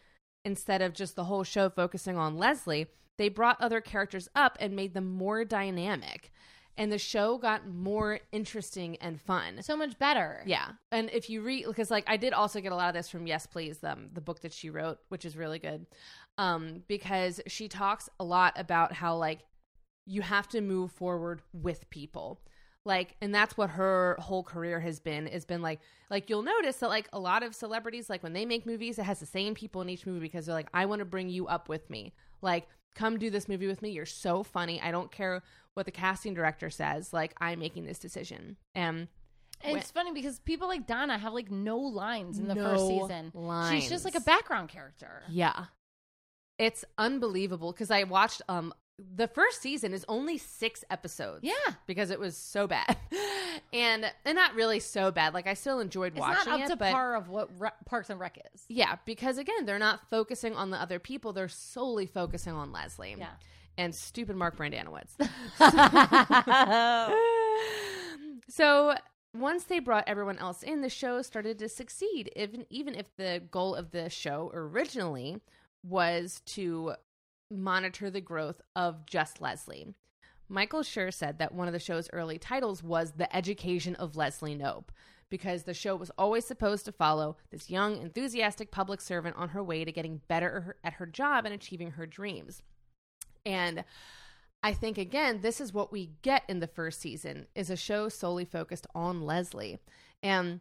instead 0.45 0.83
of 0.83 0.95
just 0.95 1.17
the 1.17 1.25
whole 1.25 1.45
show 1.45 1.69
focusing 1.71 2.17
on 2.17 2.37
Leslie, 2.37 2.87
they 3.19 3.29
brought 3.29 3.61
other 3.61 3.81
characters 3.81 4.29
up 4.35 4.57
and 4.61 4.75
made 4.75 4.95
them 4.95 5.13
more 5.13 5.45
dynamic. 5.45 6.33
And 6.79 6.91
the 6.91 6.99
show 6.99 7.37
got 7.37 7.69
more 7.69 8.21
interesting 8.33 8.97
and 8.97 9.21
fun. 9.21 9.63
so 9.63 9.77
much 9.77 9.99
better. 9.99 10.43
Yeah, 10.47 10.69
and 10.91 11.11
if 11.11 11.29
you 11.29 11.43
read, 11.43 11.67
because 11.67 11.91
like 11.91 12.05
I 12.09 12.17
did 12.17 12.33
also 12.33 12.61
get 12.61 12.73
a 12.73 12.75
lot 12.75 12.89
of 12.89 12.95
this 12.95 13.11
from 13.11 13.27
Yes 13.27 13.47
Please, 13.47 13.85
um, 13.85 14.09
the 14.13 14.23
book 14.23 14.41
that 14.41 14.55
she 14.55 14.71
wrote, 14.71 14.99
which 15.09 15.27
is 15.27 15.37
really 15.37 15.59
good, 15.59 15.87
um, 16.39 16.83
because 16.89 17.43
she 17.47 17.69
talks 17.69 18.09
a 18.19 18.25
lot 18.25 18.55
about 18.57 18.95
how 18.95 19.17
like 19.17 19.41
you 20.07 20.23
have 20.23 20.49
to 20.49 20.63
move 20.63 20.93
forward 20.93 21.43
with 21.53 21.89
people, 21.91 22.41
like, 22.85 23.17
and 23.21 23.35
that's 23.35 23.57
what 23.57 23.71
her 23.71 24.17
whole 24.19 24.43
career 24.43 24.81
has 24.81 25.01
been. 25.01 25.27
Has 25.27 25.45
been 25.45 25.63
like, 25.63 25.81
like 26.11 26.29
you'll 26.29 26.43
notice 26.43 26.77
that 26.77 26.89
like 26.89 27.09
a 27.13 27.19
lot 27.19 27.43
of 27.43 27.55
celebrities, 27.55 28.11
like 28.11 28.23
when 28.23 28.33
they 28.33 28.45
make 28.45 28.67
movies, 28.67 28.99
it 28.99 29.05
has 29.05 29.21
the 29.21 29.27
same 29.27 29.55
people 29.55 29.83
in 29.83 29.89
each 29.89 30.07
movie 30.07 30.21
because 30.21 30.47
they're 30.47 30.55
like, 30.55 30.71
I 30.75 30.87
want 30.87 31.01
to 31.01 31.05
bring 31.05 31.29
you 31.29 31.47
up 31.47 31.69
with 31.69 31.89
me, 31.91 32.13
like. 32.41 32.67
Come 32.95 33.19
do 33.19 33.31
this 33.31 33.49
movie 33.49 33.67
with 33.67 33.81
me. 33.81 33.89
You're 33.89 34.05
so 34.05 34.43
funny. 34.43 34.79
I 34.79 34.91
don't 34.91 35.11
care 35.11 35.43
what 35.73 35.87
the 35.87 35.91
casting 35.91 36.35
director 36.35 36.69
says. 36.69 37.11
Like 37.11 37.35
I'm 37.41 37.59
making 37.59 37.87
this 37.87 37.99
decision. 37.99 38.59
And 38.75 39.09
And 39.63 39.79
it's 39.79 39.91
funny 39.91 40.13
because 40.13 40.41
people 40.41 40.69
like 40.69 40.87
Donna 40.87 41.17
have 41.17 41.33
like 41.33 41.51
no 41.51 41.79
lines 41.79 42.39
in 42.39 42.49
the 42.49 42.55
No 42.55 42.65
first 42.65 42.87
season. 42.87 43.33
She's 43.71 43.89
just 43.89 44.05
like 44.05 44.15
a 44.15 44.21
background 44.21 44.69
character. 44.69 45.23
Yeah. 45.31 45.67
It's 46.59 46.85
unbelievable 46.99 47.73
because 47.73 47.91
I 47.91 48.05
watched 48.05 48.43
um 48.49 48.75
the 48.99 49.27
first 49.29 49.61
season 49.63 49.93
is 49.93 50.05
only 50.09 50.39
six 50.39 50.85
episodes. 50.91 51.41
Yeah. 51.43 51.53
because 51.87 52.11
it 52.11 52.21
was 52.21 52.37
so 52.37 52.67
bad, 52.67 52.97
and 53.73 54.11
and 54.25 54.37
not 54.37 54.55
really 54.55 54.81
so 54.81 55.11
bad. 55.11 55.35
Like 55.35 55.47
I 55.47 55.55
still 55.55 55.81
enjoyed 55.81 56.13
It's 56.13 56.21
watching 56.21 56.61
it, 56.61 56.79
but 56.79 56.93
par 56.93 57.15
of 57.17 57.29
what 57.29 57.49
Re- 57.59 57.71
Parks 57.87 58.11
and 58.11 58.21
Rec 58.21 58.39
is. 58.55 58.65
yeah, 58.69 58.97
because 59.05 59.39
again, 59.39 59.65
they're 59.65 59.79
not 59.79 60.09
focusing 60.11 60.55
on 60.55 60.71
the 60.71 60.81
other 60.81 60.99
people; 60.99 61.33
they're 61.33 61.49
solely 61.49 62.07
focusing 62.07 62.53
on 62.53 62.71
Leslie. 62.73 63.17
Yeah. 63.19 63.31
and 63.79 63.95
stupid 63.95 64.37
Mark 64.37 64.57
Brendanawicz. 64.57 65.17
so 68.49 68.95
once 69.35 69.65
they 69.65 69.79
brought 69.79 70.05
everyone 70.07 70.39
else 70.39 70.63
in, 70.63 70.83
the 70.83 70.91
show 70.91 71.23
started 71.23 71.59
to 71.59 71.69
succeed. 71.69 72.31
Even 72.37 72.67
even 72.71 72.95
if 72.95 73.07
the 73.17 73.43
goal 73.51 73.75
of 73.75 73.91
the 73.91 74.11
show 74.11 74.51
originally 74.55 75.41
was 75.83 76.43
to 76.47 76.95
monitor 77.53 78.11
the 78.11 78.21
growth 78.21 78.61
of 78.75 79.07
just 79.07 79.41
Leslie. 79.41 79.95
Michael 80.49 80.81
Schur 80.81 81.13
said 81.13 81.39
that 81.39 81.55
one 81.55 81.67
of 81.67 81.73
the 81.73 81.79
show's 81.79 82.11
early 82.13 82.39
titles 82.39 82.83
was 82.83 83.13
The 83.13 83.35
Education 83.35 83.95
of 83.95 84.17
Leslie 84.17 84.57
Knope, 84.57 84.91
because 85.31 85.63
the 85.63 85.73
show 85.73 85.97
was 85.97 86.11
always 86.19 86.45
supposed 86.45 86.85
to 86.85 86.93
follow 86.93 87.37
this 87.51 87.71
young, 87.71 88.03
enthusiastic 88.03 88.71
public 88.71 89.01
servant 89.01 89.37
on 89.37 89.51
her 89.51 89.63
way 89.65 89.85
to 89.85 89.93
getting 89.93 90.21
better 90.29 90.77
at 90.85 90.95
her 90.95 91.07
job 91.07 91.47
and 91.47 91.55
achieving 91.55 91.93
her 91.93 92.07
dreams. 92.07 92.63
And 93.47 93.85
I 94.63 94.75
think 94.75 94.99
again, 94.99 95.41
this 95.41 95.61
is 95.61 95.73
what 95.73 95.91
we 95.91 96.11
get 96.23 96.43
in 96.49 96.61
the 96.61 96.67
first 96.67 97.01
season 97.01 97.47
is 97.55 97.71
a 97.71 97.77
show 97.77 98.09
solely 98.09 98.45
focused 98.45 98.87
on 98.95 99.23
Leslie. 99.23 99.79
And 100.23 100.61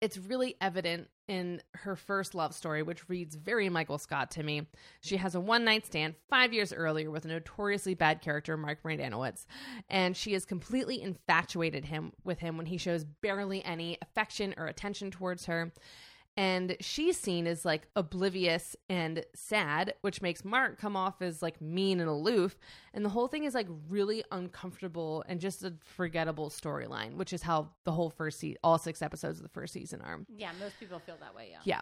it's 0.00 0.16
really 0.18 0.56
evident 0.60 1.08
in 1.28 1.62
her 1.74 1.94
first 1.94 2.34
love 2.34 2.54
story, 2.54 2.82
which 2.82 3.08
reads 3.08 3.36
very 3.36 3.68
Michael 3.68 3.98
Scott 3.98 4.30
to 4.32 4.42
me. 4.42 4.66
She 5.00 5.16
has 5.18 5.34
a 5.34 5.40
one 5.40 5.64
night 5.64 5.86
stand 5.86 6.14
five 6.28 6.52
years 6.52 6.72
earlier 6.72 7.10
with 7.10 7.24
a 7.24 7.28
notoriously 7.28 7.94
bad 7.94 8.20
character, 8.20 8.56
Mark 8.56 8.82
Brendanawicz, 8.82 9.46
and 9.88 10.16
she 10.16 10.34
is 10.34 10.44
completely 10.44 11.00
infatuated 11.00 11.84
him 11.84 12.12
with 12.24 12.38
him 12.38 12.56
when 12.56 12.66
he 12.66 12.78
shows 12.78 13.04
barely 13.04 13.64
any 13.64 13.98
affection 14.02 14.54
or 14.56 14.66
attention 14.66 15.10
towards 15.10 15.46
her. 15.46 15.72
And 16.40 16.74
she's 16.80 17.18
seen 17.18 17.46
as 17.46 17.66
like 17.66 17.86
oblivious 17.96 18.74
and 18.88 19.22
sad, 19.34 19.92
which 20.00 20.22
makes 20.22 20.42
Mark 20.42 20.78
come 20.78 20.96
off 20.96 21.20
as 21.20 21.42
like 21.42 21.60
mean 21.60 22.00
and 22.00 22.08
aloof. 22.08 22.56
And 22.94 23.04
the 23.04 23.10
whole 23.10 23.28
thing 23.28 23.44
is 23.44 23.52
like 23.52 23.66
really 23.90 24.24
uncomfortable 24.32 25.22
and 25.28 25.38
just 25.38 25.62
a 25.62 25.74
forgettable 25.84 26.48
storyline, 26.48 27.16
which 27.16 27.34
is 27.34 27.42
how 27.42 27.68
the 27.84 27.92
whole 27.92 28.08
first 28.08 28.38
season, 28.38 28.56
all 28.64 28.78
six 28.78 29.02
episodes 29.02 29.38
of 29.38 29.42
the 29.42 29.50
first 29.50 29.74
season 29.74 30.00
are. 30.00 30.20
Yeah, 30.34 30.52
most 30.58 30.80
people 30.80 30.98
feel 31.00 31.16
that 31.20 31.36
way. 31.36 31.48
Yeah. 31.50 31.58
Yeah. 31.64 31.80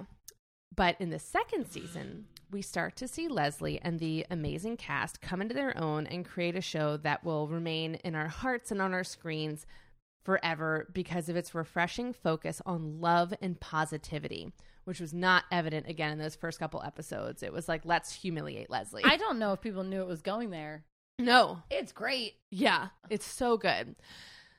But 0.74 0.96
in 0.98 1.10
the 1.10 1.20
second 1.20 1.66
season, 1.70 2.26
we 2.50 2.60
start 2.60 2.96
to 2.96 3.06
see 3.06 3.28
Leslie 3.28 3.78
and 3.80 4.00
the 4.00 4.26
amazing 4.28 4.76
cast 4.76 5.20
come 5.20 5.40
into 5.40 5.54
their 5.54 5.78
own 5.78 6.08
and 6.08 6.24
create 6.24 6.56
a 6.56 6.60
show 6.60 6.96
that 6.96 7.22
will 7.22 7.46
remain 7.46 7.94
in 8.02 8.16
our 8.16 8.26
hearts 8.26 8.72
and 8.72 8.82
on 8.82 8.92
our 8.92 9.04
screens 9.04 9.66
forever 10.28 10.86
because 10.92 11.30
of 11.30 11.36
its 11.36 11.54
refreshing 11.54 12.12
focus 12.12 12.60
on 12.66 13.00
love 13.00 13.32
and 13.40 13.58
positivity, 13.58 14.52
which 14.84 15.00
was 15.00 15.14
not 15.14 15.44
evident 15.50 15.88
again 15.88 16.12
in 16.12 16.18
those 16.18 16.36
first 16.36 16.58
couple 16.58 16.82
episodes. 16.82 17.42
It 17.42 17.50
was 17.50 17.66
like, 17.66 17.80
let's 17.86 18.12
humiliate 18.12 18.68
Leslie. 18.68 19.04
I 19.06 19.16
don't 19.16 19.38
know 19.38 19.54
if 19.54 19.62
people 19.62 19.84
knew 19.84 20.02
it 20.02 20.06
was 20.06 20.20
going 20.20 20.50
there. 20.50 20.84
no, 21.18 21.62
It's 21.70 21.92
great. 21.92 22.34
yeah, 22.50 22.88
it's 23.08 23.24
so 23.24 23.56
good. 23.56 23.96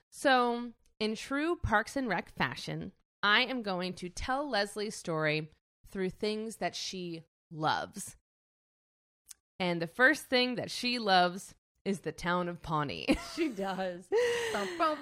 So, 0.10 0.72
in 1.00 1.14
true 1.14 1.56
Parks 1.62 1.96
and 1.96 2.08
Rec 2.10 2.36
fashion, 2.36 2.92
I 3.22 3.42
am 3.42 3.62
going 3.62 3.94
to 3.94 4.10
tell 4.10 4.50
Leslie's 4.50 4.96
story 4.96 5.52
through 5.92 6.10
things 6.10 6.56
that 6.56 6.76
she 6.76 7.26
loves. 7.52 8.16
And 9.60 9.80
the 9.80 9.86
first 9.88 10.26
thing 10.32 10.56
that 10.56 10.72
she 10.72 10.98
loves 10.98 11.54
is 11.86 12.00
the 12.00 12.12
town 12.12 12.50
of 12.50 12.64
Pawnee. 12.64 13.06
She 13.36 13.50
does. 13.50 14.06
Bump, 14.54 14.70
bump. 14.80 15.00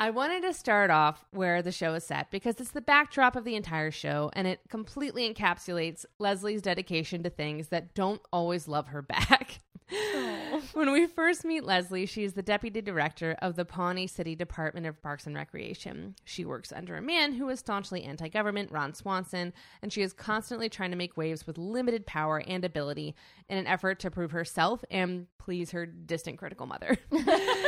I 0.00 0.10
wanted 0.10 0.42
to 0.42 0.52
start 0.52 0.90
off 0.90 1.24
where 1.32 1.60
the 1.60 1.72
show 1.72 1.94
is 1.94 2.04
set 2.04 2.30
because 2.30 2.60
it's 2.60 2.70
the 2.70 2.80
backdrop 2.80 3.34
of 3.34 3.42
the 3.42 3.56
entire 3.56 3.90
show 3.90 4.30
and 4.32 4.46
it 4.46 4.60
completely 4.68 5.28
encapsulates 5.28 6.04
Leslie's 6.20 6.62
dedication 6.62 7.24
to 7.24 7.30
things 7.30 7.68
that 7.68 7.94
don't 7.94 8.20
always 8.32 8.68
love 8.68 8.88
her 8.88 9.02
back. 9.08 9.58
when 10.74 10.92
we 10.92 11.06
first 11.06 11.44
meet 11.44 11.64
Leslie, 11.64 12.06
she 12.06 12.24
is 12.24 12.34
the 12.34 12.42
deputy 12.42 12.80
director 12.80 13.36
of 13.40 13.56
the 13.56 13.64
Pawnee 13.64 14.06
City 14.06 14.34
Department 14.34 14.86
of 14.86 15.00
Parks 15.02 15.26
and 15.26 15.34
Recreation. 15.34 16.14
She 16.24 16.44
works 16.44 16.72
under 16.72 16.96
a 16.96 17.02
man 17.02 17.34
who 17.34 17.48
is 17.48 17.60
staunchly 17.60 18.04
anti 18.04 18.28
government, 18.28 18.70
Ron 18.70 18.94
Swanson, 18.94 19.52
and 19.82 19.92
she 19.92 20.02
is 20.02 20.12
constantly 20.12 20.68
trying 20.68 20.90
to 20.90 20.96
make 20.96 21.16
waves 21.16 21.46
with 21.46 21.58
limited 21.58 22.06
power 22.06 22.42
and 22.46 22.64
ability 22.64 23.14
in 23.48 23.58
an 23.58 23.66
effort 23.66 23.98
to 24.00 24.10
prove 24.10 24.32
herself 24.32 24.84
and 24.90 25.26
please 25.38 25.70
her 25.70 25.86
distant 25.86 26.38
critical 26.38 26.66
mother. 26.66 26.96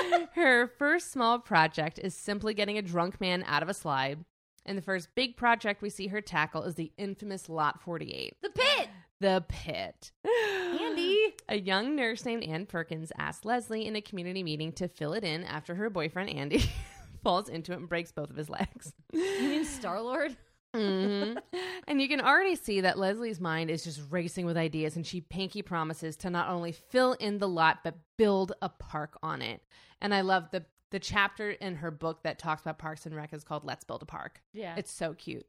her 0.35 0.67
first 0.79 1.11
small 1.11 1.39
project 1.39 1.99
is 2.03 2.15
simply 2.15 2.55
getting 2.55 2.79
a 2.79 2.83
drunk 2.83 3.21
man 3.21 3.45
out 3.47 3.63
of 3.63 3.69
a 3.69 3.75
slide. 3.75 4.25
And 4.67 4.77
the 4.77 4.83
first 4.83 5.09
big 5.15 5.37
project 5.37 5.81
we 5.81 5.91
see 5.91 6.09
her 6.09 6.21
tackle 6.21 6.65
is 6.65 6.75
the 6.75 6.93
infamous 6.99 7.49
Lot 7.49 7.81
48. 7.81 8.37
The 8.43 8.51
pit. 8.51 8.89
The 9.21 9.45
pit. 9.49 10.13
Andy. 10.81 11.35
A 11.49 11.59
young 11.59 11.95
nurse 11.97 12.25
named 12.25 12.45
Ann 12.45 12.67
Perkins 12.67 13.13
asked 13.19 13.45
Leslie 13.45 13.87
in 13.87 13.97
a 13.97 14.01
community 14.01 14.43
meeting 14.43 14.73
to 14.73 14.89
fill 14.89 15.13
it 15.13 15.25
in 15.25 15.45
after 15.45 15.75
her 15.75 15.91
boyfriend 15.91 16.31
Andy 16.31 16.65
falls 17.23 17.49
into 17.49 17.73
it 17.73 17.79
and 17.79 17.89
breaks 17.89 18.13
both 18.13 18.31
of 18.31 18.37
his 18.37 18.49
legs. 18.49 18.93
You 19.13 19.21
mean 19.49 19.65
Star 19.65 20.01
Lord? 20.01 20.37
Mhm. 20.75 21.37
And 21.89 22.01
you 22.01 22.07
can 22.09 22.21
already 22.21 22.55
see 22.55 22.83
that 22.83 22.99
Leslie's 22.99 23.41
mind 23.41 23.69
is 23.69 23.83
just 23.83 24.01
racing 24.11 24.47
with 24.47 24.57
ideas, 24.57 24.95
and 24.95 25.05
she 25.05 25.21
pinky 25.21 25.61
promises 25.61 26.17
to 26.19 26.31
not 26.31 26.49
only 26.49 26.71
fill 26.71 27.15
in 27.15 27.39
the 27.39 27.49
lot 27.49 27.81
but 27.83 27.97
build 28.17 28.53
a 28.63 28.69
park 28.69 29.19
on 29.25 29.43
it. 29.43 29.61
And 30.01 30.15
I 30.15 30.21
love 30.21 30.51
the 30.53 30.65
the 30.91 31.01
chapter 31.01 31.51
in 31.51 31.77
her 31.77 31.91
book 31.91 32.23
that 32.23 32.39
talks 32.39 32.63
about 32.63 32.79
Parks 32.79 33.07
and 33.07 33.15
Rec 33.17 33.33
is 33.33 33.43
called 33.43 33.65
"Let's 33.65 33.83
Build 33.85 34.03
a 34.03 34.07
Park." 34.07 34.41
Yeah. 34.53 34.75
It's 34.77 34.93
so 34.93 35.15
cute. 35.15 35.47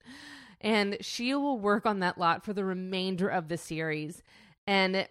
And 0.61 0.97
she 1.01 1.33
will 1.33 1.59
work 1.59 1.85
on 1.85 1.99
that 1.99 2.17
lot 2.17 2.45
for 2.45 2.53
the 2.53 2.63
remainder 2.63 3.27
of 3.27 3.47
the 3.47 3.57
series. 3.57 4.21
And 4.67 5.07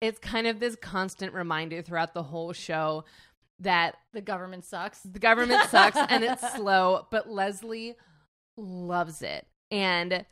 it's 0.00 0.18
kind 0.18 0.46
of 0.46 0.60
this 0.60 0.76
constant 0.76 1.32
reminder 1.34 1.82
throughout 1.82 2.14
the 2.14 2.22
whole 2.22 2.52
show 2.52 3.04
that 3.58 3.96
the 4.12 4.20
government 4.20 4.64
sucks. 4.64 5.00
the 5.00 5.18
government 5.18 5.68
sucks 5.68 5.96
and 5.96 6.24
it's 6.24 6.52
slow, 6.56 7.06
but 7.10 7.28
Leslie 7.28 7.96
loves 8.56 9.22
it. 9.22 9.46
And 9.70 10.24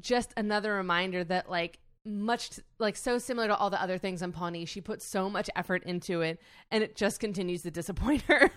just 0.00 0.32
another 0.36 0.74
reminder 0.74 1.24
that 1.24 1.50
like 1.50 1.78
much 2.04 2.60
like 2.78 2.96
so 2.96 3.18
similar 3.18 3.48
to 3.48 3.56
all 3.56 3.70
the 3.70 3.82
other 3.82 3.98
things 3.98 4.22
on 4.22 4.32
Pawnee, 4.32 4.64
she 4.64 4.80
put 4.80 5.02
so 5.02 5.28
much 5.28 5.50
effort 5.56 5.82
into 5.84 6.20
it 6.20 6.40
and 6.70 6.84
it 6.84 6.94
just 6.94 7.18
continues 7.18 7.62
to 7.62 7.70
disappoint 7.70 8.22
her. 8.22 8.50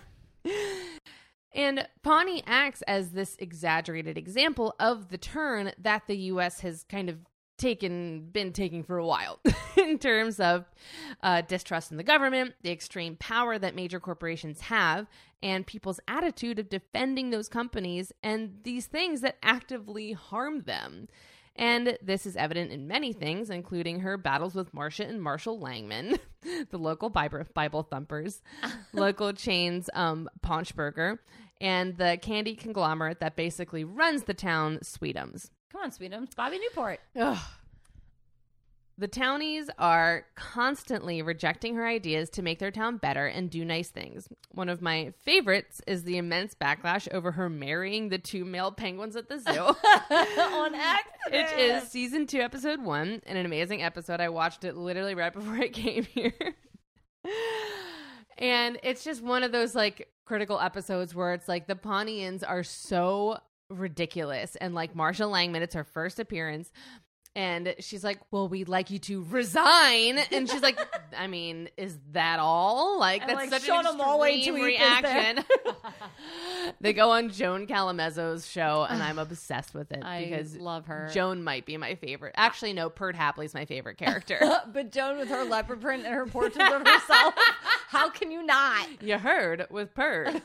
and 1.52 1.86
Pawnee 2.02 2.42
acts 2.46 2.82
as 2.82 3.10
this 3.10 3.36
exaggerated 3.38 4.16
example 4.16 4.74
of 4.78 5.08
the 5.08 5.18
turn 5.18 5.72
that 5.78 6.06
the 6.06 6.16
US 6.16 6.60
has 6.60 6.84
kind 6.84 7.08
of 7.08 7.18
taken 7.60 8.30
been 8.32 8.52
taking 8.52 8.82
for 8.82 8.96
a 8.96 9.06
while 9.06 9.38
in 9.76 9.98
terms 9.98 10.40
of 10.40 10.64
uh, 11.22 11.42
distrust 11.42 11.90
in 11.90 11.98
the 11.98 12.02
government, 12.02 12.54
the 12.62 12.70
extreme 12.70 13.16
power 13.16 13.58
that 13.58 13.74
major 13.74 14.00
corporations 14.00 14.62
have, 14.62 15.06
and 15.42 15.66
people's 15.66 16.00
attitude 16.08 16.58
of 16.58 16.70
defending 16.70 17.30
those 17.30 17.48
companies 17.48 18.12
and 18.22 18.60
these 18.62 18.86
things 18.86 19.20
that 19.20 19.36
actively 19.42 20.12
harm 20.12 20.62
them. 20.62 21.06
And 21.60 21.98
this 22.02 22.24
is 22.24 22.36
evident 22.36 22.72
in 22.72 22.88
many 22.88 23.12
things, 23.12 23.50
including 23.50 24.00
her 24.00 24.16
battles 24.16 24.54
with 24.54 24.72
Marcia 24.72 25.06
and 25.06 25.22
Marshall 25.22 25.60
Langman, 25.60 26.18
the 26.70 26.78
local 26.78 27.10
Bible, 27.10 27.42
Bible 27.52 27.82
thumpers, 27.82 28.40
local 28.94 29.34
chains 29.34 29.90
um, 29.92 30.30
Paunchburger, 30.42 31.18
and 31.60 31.98
the 31.98 32.18
candy 32.22 32.56
conglomerate 32.56 33.20
that 33.20 33.36
basically 33.36 33.84
runs 33.84 34.22
the 34.22 34.32
town, 34.32 34.78
Sweetums. 34.82 35.50
Come 35.70 35.82
on, 35.82 35.90
Sweetums. 35.90 36.34
Bobby 36.34 36.58
Newport. 36.58 36.98
Ugh. 37.14 37.38
The 39.00 39.08
townies 39.08 39.70
are 39.78 40.26
constantly 40.34 41.22
rejecting 41.22 41.74
her 41.76 41.86
ideas 41.86 42.28
to 42.30 42.42
make 42.42 42.58
their 42.58 42.70
town 42.70 42.98
better 42.98 43.26
and 43.26 43.48
do 43.48 43.64
nice 43.64 43.88
things. 43.88 44.28
One 44.50 44.68
of 44.68 44.82
my 44.82 45.14
favorites 45.24 45.80
is 45.86 46.04
the 46.04 46.18
immense 46.18 46.54
backlash 46.54 47.08
over 47.10 47.32
her 47.32 47.48
marrying 47.48 48.10
the 48.10 48.18
two 48.18 48.44
male 48.44 48.70
penguins 48.70 49.16
at 49.16 49.30
the 49.30 49.38
zoo. 49.38 49.58
On 49.58 50.74
accident. 50.74 51.32
It 51.32 51.58
is 51.58 51.88
season 51.88 52.26
two, 52.26 52.40
episode 52.40 52.82
one, 52.82 53.22
and 53.24 53.38
an 53.38 53.46
amazing 53.46 53.82
episode. 53.82 54.20
I 54.20 54.28
watched 54.28 54.64
it 54.64 54.76
literally 54.76 55.14
right 55.14 55.32
before 55.32 55.54
I 55.54 55.68
came 55.68 56.04
here. 56.04 56.34
and 58.36 58.78
it's 58.82 59.02
just 59.02 59.22
one 59.22 59.44
of 59.44 59.50
those 59.50 59.74
like 59.74 60.10
critical 60.26 60.60
episodes 60.60 61.14
where 61.14 61.32
it's 61.32 61.48
like 61.48 61.66
the 61.66 61.74
Pawneans 61.74 62.44
are 62.46 62.62
so 62.62 63.38
ridiculous. 63.70 64.56
And 64.56 64.74
like 64.74 64.94
Marcia 64.94 65.22
Langman, 65.22 65.62
it's 65.62 65.74
her 65.74 65.84
first 65.84 66.18
appearance. 66.18 66.70
And 67.36 67.76
she's 67.78 68.02
like, 68.02 68.18
"Well, 68.32 68.48
we'd 68.48 68.68
like 68.68 68.90
you 68.90 68.98
to 69.00 69.24
resign." 69.30 70.18
And 70.32 70.48
she's 70.50 70.62
like, 70.62 70.78
"I 71.16 71.28
mean, 71.28 71.68
is 71.76 71.96
that 72.12 72.40
all? 72.40 72.98
Like 72.98 73.20
that's 73.26 73.34
like, 73.34 73.50
such 73.50 73.68
an 73.68 73.84
extreme 73.86 73.98
tweet 73.98 74.40
is 74.40 74.46
there. 74.46 74.64
reaction." 74.64 75.44
they 76.80 76.92
go 76.92 77.10
on 77.10 77.30
Joan 77.30 77.66
Callamezzo's 77.66 78.48
show, 78.48 78.86
and 78.88 79.02
I'm 79.02 79.18
obsessed 79.18 79.74
with 79.74 79.92
it 79.92 80.02
I 80.04 80.24
because 80.24 80.56
love 80.56 80.86
her. 80.86 81.08
Joan 81.12 81.42
might 81.44 81.66
be 81.66 81.76
my 81.76 81.94
favorite. 81.94 82.34
Actually, 82.36 82.72
no, 82.72 82.90
Perd 82.90 83.14
Hapley's 83.14 83.54
my 83.54 83.64
favorite 83.64 83.96
character. 83.98 84.40
but 84.72 84.90
Joan 84.90 85.18
with 85.18 85.28
her 85.28 85.44
leopard 85.44 85.80
print 85.80 86.04
and 86.04 86.14
her 86.14 86.26
portrait 86.26 86.72
of 86.72 86.86
herself. 86.86 87.34
How 87.88 88.10
can 88.10 88.30
you 88.30 88.42
not? 88.42 89.02
you 89.02 89.18
heard 89.18 89.66
with 89.70 89.94
Perd. 89.94 90.42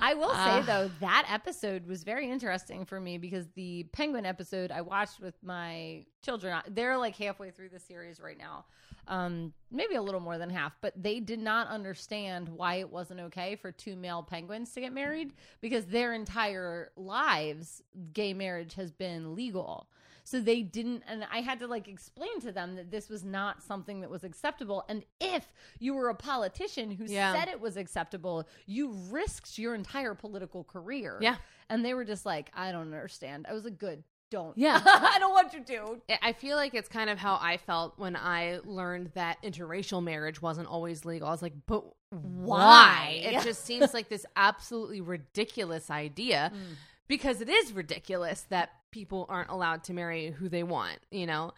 I 0.00 0.14
will 0.14 0.30
say 0.30 0.34
Ah. 0.36 0.62
though 0.66 0.90
that 1.00 1.26
episode 1.30 1.86
was 1.86 2.04
very 2.04 2.30
interesting 2.30 2.84
for 2.84 3.00
me 3.00 3.18
because 3.18 3.46
the 3.54 3.84
penguin 3.92 4.26
episode 4.26 4.70
I 4.70 4.80
watched 4.82 5.20
with 5.20 5.34
my 5.42 6.03
children. 6.22 6.56
They're 6.68 6.96
like 6.98 7.16
halfway 7.16 7.50
through 7.50 7.68
the 7.70 7.78
series 7.78 8.20
right 8.20 8.38
now, 8.38 8.64
um, 9.08 9.52
maybe 9.70 9.94
a 9.94 10.02
little 10.02 10.20
more 10.20 10.38
than 10.38 10.50
half. 10.50 10.72
But 10.80 11.00
they 11.02 11.20
did 11.20 11.38
not 11.40 11.68
understand 11.68 12.48
why 12.48 12.76
it 12.76 12.90
wasn't 12.90 13.20
okay 13.20 13.56
for 13.56 13.72
two 13.72 13.96
male 13.96 14.22
penguins 14.22 14.72
to 14.72 14.80
get 14.80 14.92
married 14.92 15.32
because 15.60 15.86
their 15.86 16.12
entire 16.14 16.90
lives 16.96 17.82
gay 18.12 18.34
marriage 18.34 18.74
has 18.74 18.90
been 18.92 19.34
legal. 19.34 19.88
So 20.26 20.40
they 20.40 20.62
didn't, 20.62 21.02
and 21.06 21.26
I 21.30 21.42
had 21.42 21.58
to 21.60 21.66
like 21.66 21.86
explain 21.86 22.40
to 22.40 22.50
them 22.50 22.76
that 22.76 22.90
this 22.90 23.10
was 23.10 23.24
not 23.24 23.62
something 23.62 24.00
that 24.00 24.08
was 24.08 24.24
acceptable. 24.24 24.82
And 24.88 25.04
if 25.20 25.52
you 25.78 25.92
were 25.92 26.08
a 26.08 26.14
politician 26.14 26.90
who 26.90 27.04
Yeah. 27.04 27.34
said 27.34 27.48
it 27.48 27.60
was 27.60 27.76
acceptable, 27.76 28.48
you 28.64 28.92
risked 29.10 29.58
your 29.58 29.74
entire 29.74 30.14
political 30.14 30.64
career. 30.64 31.18
Yeah. 31.20 31.36
And 31.68 31.84
they 31.84 31.92
were 31.92 32.06
just 32.06 32.24
like, 32.24 32.50
I 32.54 32.72
don't 32.72 32.82
understand. 32.94 33.46
I 33.46 33.52
was 33.52 33.64
like, 33.64 33.76
good, 33.78 34.02
don't. 34.34 34.58
Yeah. 34.58 34.80
I 34.84 35.18
don't 35.20 35.32
want 35.32 35.54
you 35.54 35.62
to. 35.62 36.16
I 36.20 36.32
feel 36.32 36.56
like 36.56 36.74
it's 36.74 36.88
kind 36.88 37.08
of 37.08 37.18
how 37.18 37.38
I 37.40 37.56
felt 37.56 37.94
when 37.98 38.16
I 38.16 38.58
learned 38.64 39.12
that 39.14 39.40
interracial 39.44 40.02
marriage 40.02 40.42
wasn't 40.42 40.66
always 40.66 41.04
legal. 41.04 41.28
I 41.28 41.30
was 41.30 41.42
like, 41.42 41.54
but 41.66 41.84
why? 42.10 43.20
Why? 43.20 43.20
It 43.22 43.44
just 43.44 43.64
seems 43.66 43.94
like 43.94 44.08
this 44.08 44.26
absolutely 44.34 45.00
ridiculous 45.00 45.88
idea 45.88 46.50
mm. 46.52 46.74
because 47.06 47.40
it 47.40 47.48
is 47.48 47.72
ridiculous 47.72 48.42
that 48.50 48.70
people 48.90 49.26
aren't 49.28 49.50
allowed 49.50 49.84
to 49.84 49.94
marry 49.94 50.30
who 50.30 50.48
they 50.48 50.64
want, 50.64 50.98
you 51.12 51.26
know? 51.26 51.52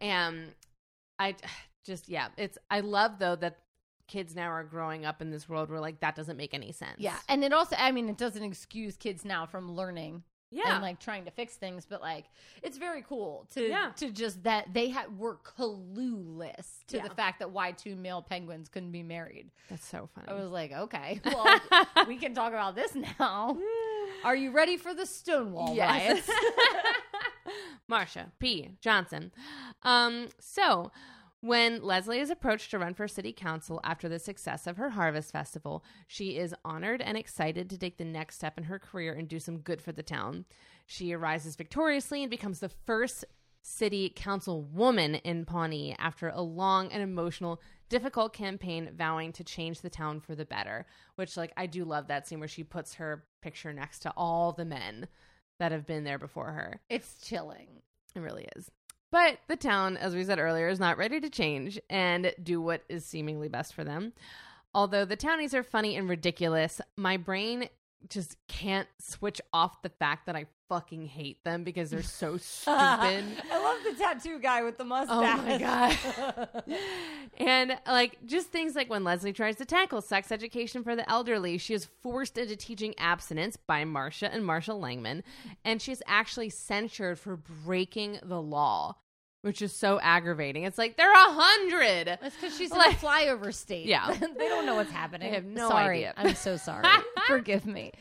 And 0.00 0.54
I 1.18 1.36
just, 1.84 2.08
yeah, 2.08 2.28
it's, 2.38 2.56
I 2.70 2.80
love 2.80 3.18
though 3.18 3.36
that 3.36 3.58
kids 4.08 4.34
now 4.34 4.48
are 4.48 4.64
growing 4.64 5.04
up 5.04 5.20
in 5.20 5.30
this 5.30 5.48
world 5.48 5.70
where 5.70 5.80
like 5.80 6.00
that 6.00 6.16
doesn't 6.16 6.36
make 6.38 6.54
any 6.54 6.72
sense. 6.72 6.96
Yeah. 6.98 7.16
And 7.28 7.44
it 7.44 7.52
also, 7.52 7.76
I 7.78 7.92
mean, 7.92 8.08
it 8.08 8.16
doesn't 8.16 8.42
excuse 8.42 8.96
kids 8.96 9.22
now 9.24 9.44
from 9.44 9.72
learning 9.72 10.22
Yeah. 10.52 10.74
and 10.74 10.82
like 10.82 11.00
trying 11.00 11.24
to 11.24 11.30
fix 11.30 11.54
things, 11.56 11.86
but 11.88 12.00
like 12.02 12.26
it's 12.62 12.76
very 12.78 13.02
cool 13.02 13.48
to 13.54 13.66
Yeah. 13.68 13.90
to 13.96 14.10
just 14.10 14.42
that 14.44 14.72
they 14.74 14.88
had 14.90 15.18
were 15.18 15.36
clueless 15.36 16.84
to 16.88 16.98
Yeah. 16.98 17.08
the 17.08 17.14
fact 17.14 17.38
that 17.38 17.50
why 17.50 17.72
two 17.72 17.96
male 17.96 18.22
penguins 18.22 18.68
couldn't 18.68 18.92
be 18.92 19.02
married. 19.02 19.50
That's 19.70 19.86
so 19.86 20.08
funny. 20.14 20.28
I 20.28 20.34
was 20.34 20.50
like, 20.50 20.72
okay, 20.72 21.20
well, 21.24 21.60
we 22.06 22.16
can 22.16 22.34
talk 22.34 22.52
about 22.52 22.74
this 22.74 22.94
now. 22.94 23.56
Are 24.24 24.36
you 24.36 24.50
ready 24.52 24.76
for 24.76 24.94
the 24.94 25.06
Stonewall 25.06 25.74
Yes. 25.74 26.28
riots? 26.28 26.30
Marsha 27.90 28.26
P. 28.38 28.70
Johnson. 28.80 29.32
Um, 29.82 30.28
so, 30.38 30.90
when 31.42 31.82
Leslie 31.82 32.20
is 32.20 32.30
approached 32.30 32.70
to 32.70 32.78
run 32.78 32.94
for 32.94 33.08
city 33.08 33.32
council 33.32 33.80
after 33.82 34.08
the 34.08 34.20
success 34.20 34.68
of 34.68 34.76
her 34.76 34.90
Harvest 34.90 35.32
Festival, 35.32 35.84
she 36.06 36.38
is 36.38 36.54
honored 36.64 37.02
and 37.02 37.18
excited 37.18 37.68
to 37.68 37.76
take 37.76 37.98
the 37.98 38.04
next 38.04 38.36
step 38.36 38.56
in 38.56 38.64
her 38.64 38.78
career 38.78 39.12
and 39.12 39.28
do 39.28 39.40
some 39.40 39.58
good 39.58 39.82
for 39.82 39.90
the 39.90 40.04
town. 40.04 40.44
She 40.86 41.12
arises 41.12 41.56
victoriously 41.56 42.22
and 42.22 42.30
becomes 42.30 42.60
the 42.60 42.68
first 42.68 43.24
city 43.60 44.12
council 44.14 44.62
woman 44.62 45.16
in 45.16 45.44
Pawnee 45.44 45.96
after 45.98 46.28
a 46.28 46.40
long 46.40 46.92
and 46.92 47.02
emotional, 47.02 47.60
difficult 47.88 48.32
campaign 48.32 48.90
vowing 48.96 49.32
to 49.32 49.42
change 49.42 49.80
the 49.80 49.90
town 49.90 50.20
for 50.20 50.36
the 50.36 50.44
better. 50.44 50.86
Which, 51.16 51.36
like, 51.36 51.52
I 51.56 51.66
do 51.66 51.84
love 51.84 52.06
that 52.06 52.28
scene 52.28 52.38
where 52.38 52.48
she 52.48 52.62
puts 52.62 52.94
her 52.94 53.24
picture 53.40 53.72
next 53.72 53.98
to 54.00 54.12
all 54.16 54.52
the 54.52 54.64
men 54.64 55.08
that 55.58 55.72
have 55.72 55.86
been 55.86 56.04
there 56.04 56.18
before 56.18 56.52
her. 56.52 56.80
it's 56.88 57.20
chilling. 57.20 57.82
It 58.14 58.20
really 58.20 58.46
is. 58.56 58.70
But 59.12 59.38
the 59.46 59.56
town, 59.56 59.98
as 59.98 60.14
we 60.14 60.24
said 60.24 60.38
earlier, 60.38 60.68
is 60.68 60.80
not 60.80 60.96
ready 60.96 61.20
to 61.20 61.28
change 61.28 61.78
and 61.90 62.34
do 62.42 62.60
what 62.60 62.82
is 62.88 63.04
seemingly 63.04 63.48
best 63.48 63.74
for 63.74 63.84
them. 63.84 64.14
Although 64.74 65.04
the 65.04 65.16
townies 65.16 65.54
are 65.54 65.62
funny 65.62 65.96
and 65.96 66.08
ridiculous, 66.08 66.80
my 66.96 67.18
brain 67.18 67.68
just 68.08 68.36
can't 68.48 68.88
switch 68.98 69.40
off 69.52 69.82
the 69.82 69.90
fact 69.90 70.26
that 70.26 70.34
I 70.34 70.46
fucking 70.68 71.06
hate 71.06 71.44
them 71.44 71.62
because 71.64 71.90
they're 71.90 72.02
so 72.02 72.36
stupid. 72.38 72.74
I 72.74 73.62
love 73.62 73.78
the 73.84 74.02
tattoo 74.02 74.38
guy 74.38 74.62
with 74.62 74.78
the 74.78 74.84
mustache. 74.84 75.38
Oh 75.38 75.42
my 75.42 75.58
god. 75.58 76.48
and 77.36 77.78
like 77.86 78.18
just 78.24 78.48
things 78.48 78.74
like 78.74 78.88
when 78.88 79.04
Leslie 79.04 79.34
tries 79.34 79.56
to 79.56 79.66
tackle 79.66 80.00
sex 80.00 80.32
education 80.32 80.82
for 80.82 80.96
the 80.96 81.08
elderly, 81.08 81.58
she 81.58 81.74
is 81.74 81.84
forced 82.02 82.38
into 82.38 82.56
teaching 82.56 82.94
abstinence 82.98 83.58
by 83.58 83.84
Marcia 83.84 84.32
and 84.32 84.44
Marshall 84.46 84.80
Langman, 84.80 85.22
and 85.64 85.82
she's 85.82 86.02
actually 86.06 86.48
censured 86.48 87.18
for 87.18 87.36
breaking 87.36 88.18
the 88.22 88.40
law, 88.40 88.96
which 89.42 89.60
is 89.62 89.72
so 89.74 90.00
aggravating. 90.00 90.64
It's 90.64 90.78
like 90.78 90.96
they're 90.96 91.12
a 91.12 91.16
hundred. 91.16 92.06
That's 92.20 92.34
because 92.34 92.56
she's 92.56 92.70
in 92.72 92.78
Like- 92.78 92.96
a 92.96 93.04
flyover 93.04 93.52
state. 93.54 93.86
Yeah. 93.86 94.10
they 94.38 94.48
don't 94.48 94.66
know 94.66 94.76
what's 94.76 94.90
happening. 94.90 95.30
I 95.30 95.34
have 95.34 95.44
no 95.44 95.68
sorry. 95.68 95.98
idea. 96.06 96.14
I'm 96.16 96.34
so 96.34 96.56
sorry. 96.56 96.84
Forgive 97.26 97.66
me. 97.66 97.92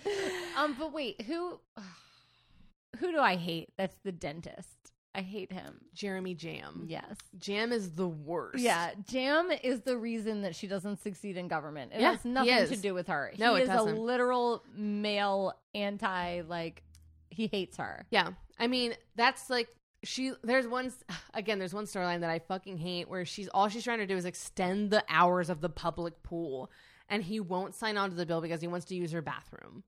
Um, 0.58 0.76
but 0.80 0.94
wait, 0.94 1.22
who 1.22 1.60
who 3.00 3.12
do 3.12 3.20
I 3.20 3.36
hate? 3.36 3.70
That's 3.78 3.96
the 4.04 4.12
dentist. 4.12 4.68
I 5.14 5.22
hate 5.22 5.52
him. 5.52 5.82
Jeremy 5.94 6.36
Jamm. 6.36 6.86
Yes. 6.88 7.18
Jamm 7.38 7.74
is 7.74 7.92
the 7.96 8.08
worst. 8.08 8.60
Yeah, 8.60 8.92
Jamm 9.10 9.52
is 9.52 9.82
the 9.82 9.98
reason 9.98 10.44
that 10.44 10.56
she 10.56 10.68
doesn't 10.68 11.02
succeed 11.04 11.36
in 11.36 11.50
government. 11.50 11.92
It 11.94 12.00
Yeah, 12.00 12.12
has 12.14 12.24
nothing 12.24 12.68
to 12.70 12.78
do 12.78 12.94
with 12.94 13.08
her. 13.08 13.34
No, 13.38 13.56
he 13.56 13.62
it 13.62 13.64
is 13.64 13.70
doesn't. 13.70 13.98
a 13.98 14.00
literal 14.00 14.64
male 14.74 15.54
anti. 15.76 16.42
Like 16.48 16.84
he 17.30 17.48
hates 17.48 17.76
her. 17.78 18.06
Yeah. 18.10 18.30
I 18.58 18.68
mean, 18.68 18.94
that's 19.16 19.50
like 19.50 19.68
she 20.04 20.34
there's 20.44 20.68
one 20.68 20.92
again, 21.34 21.60
there's 21.60 21.74
one 21.74 21.86
storyline 21.86 22.22
that 22.22 22.30
I 22.30 22.40
fucking 22.40 22.78
hate 22.78 23.10
where 23.10 23.26
she's 23.26 23.48
all 23.50 23.70
she's 23.70 23.84
trying 23.84 24.00
to 24.00 24.08
do 24.08 24.16
is 24.18 24.26
extend 24.26 24.92
the 24.92 25.04
hours 25.10 25.50
of 25.50 25.62
the 25.62 25.70
public 25.70 26.22
pool 26.24 26.72
and 27.10 27.24
he 27.24 27.40
won't 27.40 27.76
sign 27.76 27.98
on 27.98 28.10
to 28.10 28.16
the 28.16 28.26
bill 28.26 28.42
because 28.42 28.62
he 28.62 28.68
wants 28.68 28.86
to 28.88 28.96
use 28.96 29.12
her 29.12 29.22
bathroom. 29.22 29.84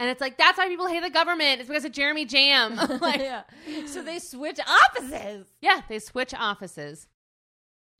And 0.00 0.10
it's 0.10 0.20
like 0.20 0.36
that's 0.36 0.58
why 0.58 0.68
people 0.68 0.86
hate 0.88 1.02
the 1.02 1.10
government. 1.10 1.60
It's 1.60 1.68
because 1.68 1.84
of 1.84 1.92
Jeremy 1.92 2.24
Jamm. 2.26 2.76
like, 3.00 3.20
yeah. 3.20 3.42
So 3.86 4.02
they 4.02 4.18
switch 4.18 4.58
offices. 4.66 5.46
yeah, 5.62 5.82
they 5.88 5.98
switch 6.00 6.34
offices 6.34 7.06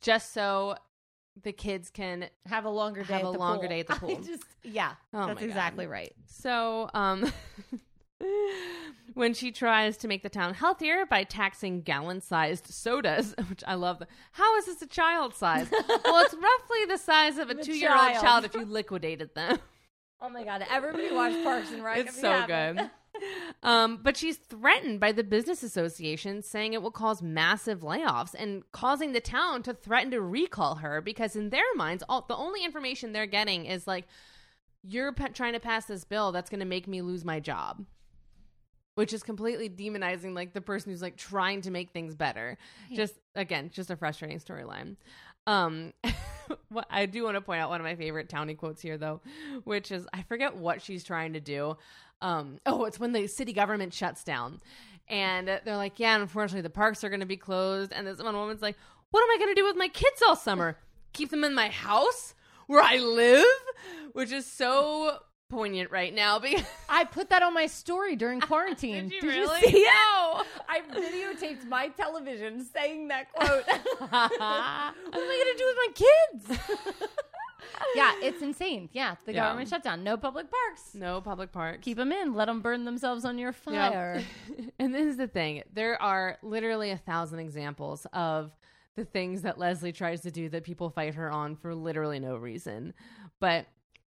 just 0.01 0.33
so 0.33 0.75
the 1.41 1.51
kids 1.51 1.89
can 1.89 2.29
Have 2.45 2.65
a 2.65 2.69
longer 2.69 3.03
day. 3.03 3.13
Have 3.13 3.23
at 3.23 3.29
a 3.29 3.31
the 3.31 3.37
longer 3.39 3.61
pool. 3.61 3.69
day 3.69 3.79
at 3.81 3.87
the 3.87 3.93
pool. 3.95 4.21
just 4.21 4.43
yeah. 4.63 4.91
Oh 5.13 5.27
that's 5.27 5.35
my 5.35 5.41
God. 5.41 5.43
exactly 5.43 5.87
right. 5.87 6.13
So, 6.27 6.89
um, 6.93 7.31
when 9.13 9.33
she 9.33 9.51
tries 9.51 9.97
to 9.97 10.07
make 10.07 10.23
the 10.23 10.29
town 10.29 10.53
healthier 10.53 11.05
by 11.05 11.23
taxing 11.23 11.81
gallon-sized 11.81 12.67
sodas, 12.67 13.33
which 13.49 13.63
I 13.67 13.75
love. 13.75 13.99
The, 13.99 14.07
How 14.33 14.57
is 14.57 14.65
this 14.65 14.81
a 14.81 14.87
child 14.87 15.33
size? 15.35 15.67
well, 15.71 16.23
it's 16.25 16.33
roughly 16.41 16.85
the 16.87 16.97
size 16.97 17.37
of 17.37 17.49
a 17.49 17.55
two-year-old 17.55 17.97
child. 17.99 18.21
child. 18.23 18.45
if 18.45 18.53
you 18.55 18.65
liquidated 18.65 19.33
them. 19.35 19.59
Oh 20.21 20.29
my 20.29 20.43
god! 20.43 20.65
Everybody 20.71 21.13
watch 21.13 21.33
Parks 21.43 21.71
and 21.71 21.83
Rec. 21.83 21.97
it's 21.99 22.19
so 22.19 22.31
haven't. 22.31 22.77
good. 22.77 22.89
Um, 23.63 23.99
but 24.03 24.17
she's 24.17 24.35
threatened 24.35 24.99
by 24.99 25.13
the 25.13 25.23
business 25.23 25.63
association, 25.63 26.41
saying 26.41 26.73
it 26.73 26.81
will 26.81 26.91
cause 26.91 27.21
massive 27.21 27.79
layoffs 27.79 28.35
and 28.37 28.69
causing 28.73 29.13
the 29.13 29.21
town 29.21 29.63
to 29.63 29.73
threaten 29.73 30.11
to 30.11 30.19
recall 30.19 30.75
her 30.75 30.99
because, 30.99 31.37
in 31.37 31.49
their 31.49 31.63
minds, 31.77 32.03
all 32.09 32.25
the 32.27 32.35
only 32.35 32.65
information 32.65 33.13
they're 33.13 33.25
getting 33.25 33.67
is 33.67 33.87
like, 33.87 34.05
"You're 34.83 35.13
pa- 35.13 35.29
trying 35.33 35.53
to 35.53 35.61
pass 35.61 35.85
this 35.85 36.03
bill 36.03 36.33
that's 36.33 36.49
going 36.49 36.59
to 36.59 36.65
make 36.65 36.89
me 36.89 37.01
lose 37.01 37.23
my 37.23 37.39
job," 37.39 37.85
which 38.95 39.13
is 39.13 39.23
completely 39.23 39.69
demonizing 39.69 40.33
like 40.33 40.53
the 40.53 40.61
person 40.61 40.91
who's 40.91 41.01
like 41.01 41.17
trying 41.17 41.61
to 41.61 41.71
make 41.71 41.91
things 41.91 42.15
better. 42.15 42.57
Just 42.95 43.15
again, 43.35 43.69
just 43.71 43.89
a 43.89 43.95
frustrating 43.95 44.39
storyline. 44.39 44.95
Um, 45.47 45.93
what 46.69 46.87
I 46.89 47.05
do 47.05 47.23
want 47.23 47.35
to 47.35 47.41
point 47.41 47.61
out 47.61 47.69
one 47.69 47.79
of 47.79 47.85
my 47.85 47.95
favorite 47.95 48.29
townie 48.29 48.57
quotes 48.57 48.81
here, 48.81 48.97
though, 48.97 49.21
which 49.63 49.91
is 49.91 50.07
I 50.13 50.23
forget 50.23 50.55
what 50.55 50.81
she's 50.81 51.03
trying 51.03 51.33
to 51.33 51.39
do. 51.39 51.77
Um, 52.21 52.59
oh, 52.65 52.85
it's 52.85 52.99
when 52.99 53.11
the 53.11 53.27
city 53.27 53.53
government 53.53 53.93
shuts 53.93 54.23
down, 54.23 54.61
and 55.07 55.47
they're 55.47 55.75
like, 55.75 55.99
"Yeah, 55.99 56.15
unfortunately, 56.15 56.61
the 56.61 56.69
parks 56.69 57.03
are 57.03 57.09
going 57.09 57.19
to 57.19 57.25
be 57.25 57.37
closed." 57.37 57.91
And 57.93 58.07
this 58.07 58.21
one 58.21 58.35
woman's 58.35 58.61
like, 58.61 58.77
"What 59.11 59.21
am 59.21 59.29
I 59.29 59.37
going 59.37 59.53
to 59.53 59.61
do 59.61 59.65
with 59.65 59.75
my 59.75 59.89
kids 59.89 60.21
all 60.25 60.35
summer? 60.35 60.77
Keep 61.13 61.29
them 61.29 61.43
in 61.43 61.53
my 61.53 61.69
house 61.69 62.33
where 62.67 62.81
I 62.81 62.97
live?" 62.97 63.45
Which 64.13 64.31
is 64.31 64.45
so 64.45 65.19
poignant 65.49 65.91
right 65.91 66.13
now 66.13 66.39
because 66.39 66.65
I 66.89 67.03
put 67.03 67.29
that 67.29 67.43
on 67.43 67.53
my 67.53 67.67
story 67.67 68.15
during 68.15 68.39
quarantine. 68.51 69.09
Did 69.09 69.23
you 69.23 69.29
really? 69.29 69.61
see 69.61 69.77
it? 69.79 69.83
No. 69.85 70.43
I 70.69 70.81
videotaped 70.91 71.65
my 71.67 71.89
television 71.89 72.65
saying 72.65 73.07
that 73.09 73.31
quote. 73.33 73.63
what 73.67 74.11
am 74.11 74.29
I 74.41 74.93
going 75.13 75.53
to 75.53 75.57
do 75.57 75.65
with 75.65 75.77
my 75.77 75.91
kids? 75.95 76.59
yeah, 77.95 78.13
it's 78.21 78.41
insane. 78.41 78.89
Yeah, 78.93 79.15
the 79.25 79.33
Yeah. 79.33 79.43
government 79.45 79.69
shutdown. 79.69 80.03
No 80.03 80.17
public 80.17 80.47
parks. 80.49 80.93
No 80.95 81.21
public 81.21 81.51
parks. 81.51 81.79
Keep 81.83 81.97
them 81.97 82.11
in. 82.11 82.33
Let 82.33 82.45
them 82.45 82.61
burn 82.61 82.85
themselves 82.85 83.25
on 83.25 83.37
your 83.37 83.53
fire. 83.53 84.21
and 84.79 84.93
this 84.93 85.05
is 85.05 85.17
the 85.17 85.27
thing 85.27 85.63
there 85.73 86.01
are 86.01 86.37
literally 86.41 86.91
a 86.91 86.97
thousand 86.97 87.39
examples 87.39 88.05
of 88.13 88.51
the 88.95 89.05
things 89.05 89.41
that 89.41 89.57
Leslie 89.57 89.91
tries 89.91 90.21
to 90.21 90.31
do 90.31 90.47
that 90.49 90.63
people 90.63 90.89
fight 90.89 91.15
her 91.15 91.29
on 91.29 91.55
for 91.55 91.75
literally 91.75 92.19
no 92.19 92.35
reason. 92.37 92.93
But 93.41 93.65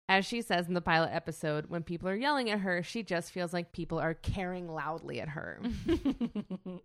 as 0.10 0.26
she 0.26 0.42
says 0.42 0.68
in 0.68 0.74
the 0.74 0.82
pilot 0.82 1.10
episode, 1.12 1.70
when 1.70 1.84
people 1.84 2.08
are 2.08 2.16
yelling 2.16 2.50
at 2.50 2.60
her, 2.60 2.82
she 2.82 3.04
just 3.04 3.32
feels 3.32 3.54
like 3.54 3.72
people 3.72 4.00
are 4.00 4.14
caring 4.14 4.68
loudly 4.68 5.20
at 5.20 5.30
her. 5.30 5.62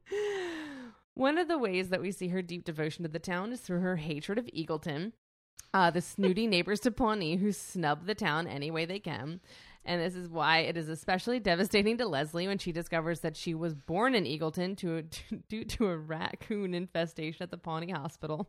One 1.15 1.39
of 1.39 1.47
the 1.47 1.59
ways 1.59 1.91
that 1.91 2.01
we 2.01 2.11
see 2.11 2.29
her 2.29 2.43
deep 2.43 2.65
devotion 2.65 3.05
to 3.05 3.09
the 3.09 3.19
town 3.19 3.53
is 3.53 3.61
through 3.61 3.81
her 3.81 3.97
hatred 3.97 4.39
of 4.39 4.47
Eagleton, 4.47 5.13
uh, 5.75 5.91
the 5.91 6.01
snooty 6.01 6.47
neighbors 6.47 6.81
to 6.81 6.91
Pawnee 6.91 7.37
who 7.37 7.53
snub 7.53 8.07
the 8.07 8.15
town 8.15 8.47
any 8.47 8.71
way 8.71 8.87
they 8.87 8.99
can. 8.99 9.41
And 9.85 10.01
this 10.01 10.15
is 10.15 10.29
why 10.29 10.59
it 10.59 10.77
is 10.77 10.89
especially 10.89 11.41
devastating 11.41 11.99
to 11.99 12.07
Leslie 12.07 12.47
when 12.47 12.59
she 12.59 12.71
discovers 12.71 13.21
that 13.21 13.37
she 13.37 13.53
was 13.53 13.75
born 13.75 14.15
in 14.15 14.25
Eagleton 14.25 14.77
to, 14.79 15.03
to 15.03 15.37
due 15.49 15.65
to 15.65 15.89
a 15.89 15.97
raccoon 15.97 16.73
infestation 16.73 17.43
at 17.43 17.51
the 17.51 17.59
Pawnee 17.59 17.91
Hospital. 17.91 18.49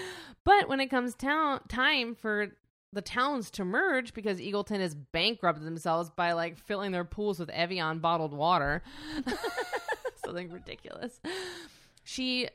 but 0.44 0.68
when 0.68 0.80
it 0.80 0.88
comes 0.88 1.14
town 1.14 1.60
time 1.68 2.14
for 2.14 2.48
the 2.92 3.02
towns 3.02 3.50
to 3.52 3.64
merge 3.64 4.12
because 4.12 4.38
Eagleton 4.38 4.80
has 4.80 4.94
bankrupted 4.94 5.64
themselves 5.64 6.10
by 6.10 6.32
like 6.32 6.58
filling 6.58 6.92
their 6.92 7.04
pools 7.04 7.38
with 7.38 7.48
Evian 7.50 8.00
bottled 8.00 8.34
water, 8.34 8.82
something 10.24 10.50
ridiculous. 10.50 11.20
She 12.04 12.48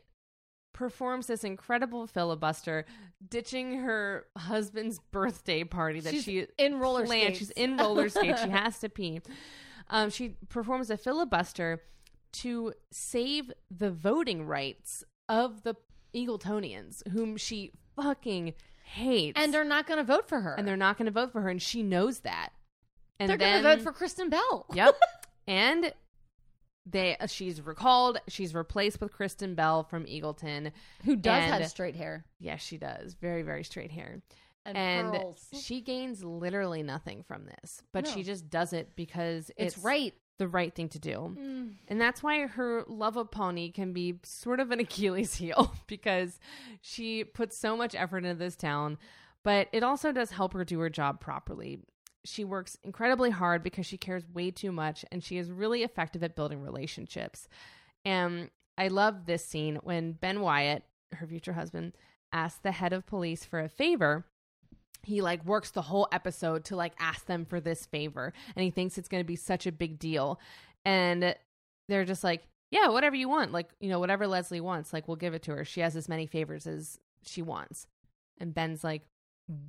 performs 0.74 1.26
this 1.28 1.44
incredible 1.44 2.06
filibuster, 2.06 2.86
ditching 3.28 3.80
her 3.80 4.26
husband's 4.38 5.00
birthday 5.12 5.64
party 5.64 6.00
that 6.02 6.14
She's 6.14 6.24
she 6.24 6.46
in 6.60 6.78
roller 6.80 7.06
planned. 7.06 7.36
skates. 7.36 7.40
She's 7.40 7.50
in 7.52 7.78
roller 7.78 8.10
skates. 8.10 8.44
She 8.44 8.50
has 8.50 8.78
to 8.80 8.90
pee. 8.90 9.22
Um, 9.90 10.10
she 10.12 10.36
performs 10.50 10.90
a 10.92 10.98
filibuster 10.98 11.82
to 12.34 12.74
save 12.92 13.52
the 13.72 13.90
voting 13.90 14.46
rights 14.46 15.04
of 15.28 15.64
the 15.64 15.76
Eagletonians, 16.14 17.08
whom 17.10 17.38
she 17.38 17.72
fucking 17.96 18.54
hates, 18.88 19.40
and 19.42 19.54
they're 19.54 19.64
not 19.64 19.86
going 19.88 19.98
to 19.98 20.04
vote 20.04 20.28
for 20.28 20.42
her. 20.42 20.54
and 20.56 20.68
they're 20.68 20.78
not 20.78 20.98
going 20.98 21.06
to 21.06 21.12
vote 21.12 21.32
for 21.32 21.42
her, 21.42 21.50
and 21.50 21.62
she 21.62 21.84
knows 21.84 22.20
that. 22.20 22.50
And 23.20 23.30
they're 23.30 23.38
going 23.38 23.62
to 23.64 23.76
vote 23.76 23.82
for 23.82 23.92
Kristen 23.92 24.30
Bell. 24.30 24.66
Yep. 24.74 24.96
and 25.48 25.92
they 26.86 27.18
uh, 27.18 27.28
she's 27.28 27.62
recalled. 27.62 28.20
She's 28.28 28.54
replaced 28.54 29.02
with 29.02 29.12
Kristen 29.12 29.56
Bell 29.56 29.84
from 29.84 30.06
Eagleton. 30.06 30.72
Who 31.04 31.16
does 31.16 31.44
And- 31.44 31.54
have 31.62 31.70
straight 31.70 31.96
hair 31.96 32.26
Yes, 32.40 32.62
she 32.62 32.78
does. 32.78 33.16
Very, 33.16 33.42
very 33.42 33.64
straight 33.64 33.92
hair. 33.92 34.22
and, 34.66 34.78
And 34.78 35.18
she 35.60 35.82
gains 35.82 36.24
literally 36.24 36.84
nothing 36.84 37.24
from 37.28 37.46
this, 37.46 37.82
but 37.94 38.06
No. 38.06 38.12
she 38.12 38.24
just 38.24 38.50
does 38.50 38.72
it 38.74 38.96
because 38.96 39.50
It's, 39.58 39.76
it's, 39.76 39.84
right. 39.84 40.14
The 40.38 40.48
right 40.48 40.74
thing 40.74 40.90
to 40.90 41.00
do. 41.00 41.36
Mm. 41.38 41.74
And 41.88 42.00
that's 42.00 42.22
why 42.22 42.48
her 42.48 42.84
love 42.88 43.18
of 43.18 43.32
Pawnee 43.32 43.72
can 43.72 43.94
be 43.94 44.20
sort 44.24 44.60
of 44.60 44.72
an 44.72 44.80
Achilles 44.82 45.36
heel 45.36 45.74
because 45.88 46.40
she 46.82 47.24
puts 47.24 47.58
so 47.58 47.76
much 47.76 47.96
effort 47.96 48.20
into 48.20 48.36
this 48.36 48.56
town, 48.56 48.98
but 49.44 49.68
it 49.72 49.84
also 49.84 50.12
does 50.12 50.32
help 50.32 50.54
her 50.54 50.64
do 50.64 50.80
her 50.80 50.90
job 50.90 51.20
properly. 51.20 51.80
She 52.24 52.44
works 52.44 52.78
incredibly 52.84 53.30
hard 53.30 53.64
because 53.64 53.86
she 53.86 53.98
cares 53.98 54.24
way 54.34 54.52
too 54.52 54.72
much 54.72 55.06
and 55.12 55.24
she 55.24 55.38
is 55.38 55.52
really 55.52 55.84
effective 55.84 56.24
at 56.24 56.36
building 56.36 56.62
relationships. 56.62 57.48
And 58.04 58.50
I 58.78 58.90
love 58.90 59.26
this 59.26 59.46
scene 59.46 59.80
when 59.84 60.14
Ben 60.14 60.42
Wyatt, 60.42 60.84
her 61.14 61.26
future 61.26 61.54
husband, 61.54 61.94
asks 62.34 62.60
the 62.60 62.74
head 62.74 62.94
of 62.94 63.08
police 63.08 63.46
for 63.46 63.60
a 63.60 63.70
favor 63.70 64.26
he 65.08 65.22
like 65.22 65.46
works 65.46 65.72
the 65.72 65.82
whole 65.82 66.08
episode 66.12 66.66
to 66.66 66.76
like 66.76 66.94
ask 67.00 67.26
them 67.28 67.46
for 67.46 67.62
this 67.62 67.86
favor 67.86 68.34
and 68.56 68.64
he 68.64 68.72
thinks 68.72 68.98
it's 68.98 69.08
going 69.08 69.24
to 69.24 69.28
be 69.28 69.38
such 69.38 69.66
a 69.66 69.72
big 69.72 69.98
deal. 69.98 70.40
And 70.84 71.34
they're 71.88 72.06
just 72.06 72.24
like 72.24 72.44
yeah 72.72 72.90
whatever 72.90 73.16
you 73.16 73.30
want. 73.30 73.54
Like 73.54 73.70
you 73.80 73.90
know 73.90 74.00
whatever 74.00 74.28
leslie 74.28 74.60
wants 74.60 74.92
like 74.92 75.08
we'll 75.08 75.16
give 75.16 75.34
it 75.34 75.44
to 75.44 75.52
her. 75.56 75.64
She 75.64 75.80
has 75.80 75.96
as 75.96 76.10
many 76.10 76.28
favors 76.28 76.68
as 76.68 77.00
she 77.24 77.42
wants. 77.42 77.88
And 78.38 78.54
ben's 78.54 78.84
like 78.84 79.04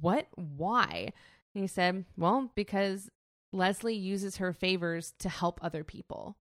what? 0.01 0.27
Why? 0.35 1.13
And 1.55 1.63
he 1.63 1.69
said 1.69 2.05
well 2.17 2.51
because 2.57 3.09
leslie 3.53 3.95
uses 3.95 4.39
her 4.39 4.53
favors 4.53 5.15
to 5.21 5.29
help 5.29 5.61
other 5.63 5.85
people 5.85 6.37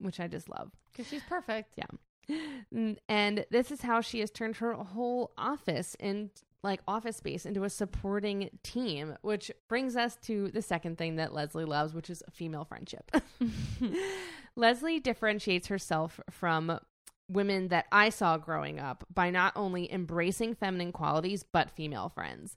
which 0.00 0.20
i 0.20 0.28
just 0.28 0.48
love. 0.48 0.70
Because 0.92 1.08
she's 1.08 1.22
perfect. 1.24 1.74
yeah. 1.76 2.94
And 3.08 3.46
this 3.50 3.70
is 3.70 3.82
how 3.82 4.00
she 4.00 4.20
has 4.20 4.30
turned 4.30 4.56
her 4.56 4.72
whole 4.74 5.32
office 5.36 5.96
and 5.98 6.30
like 6.62 6.80
office 6.88 7.16
space 7.16 7.46
into 7.46 7.64
a 7.64 7.70
supporting 7.70 8.50
team, 8.62 9.16
which 9.22 9.50
brings 9.68 9.96
us 9.96 10.16
to 10.16 10.48
the 10.48 10.62
second 10.62 10.98
thing 10.98 11.16
that 11.16 11.32
Leslie 11.32 11.64
loves, 11.64 11.94
which 11.94 12.10
is 12.10 12.22
female 12.32 12.64
friendship. 12.64 13.10
Leslie 14.56 14.98
differentiates 14.98 15.68
herself 15.68 16.20
from 16.30 16.78
women 17.28 17.68
that 17.68 17.86
I 17.92 18.08
saw 18.08 18.38
growing 18.38 18.80
up 18.80 19.04
by 19.12 19.30
not 19.30 19.52
only 19.54 19.92
embracing 19.92 20.54
feminine 20.54 20.92
qualities, 20.92 21.44
but 21.44 21.70
female 21.70 22.08
friends. 22.08 22.56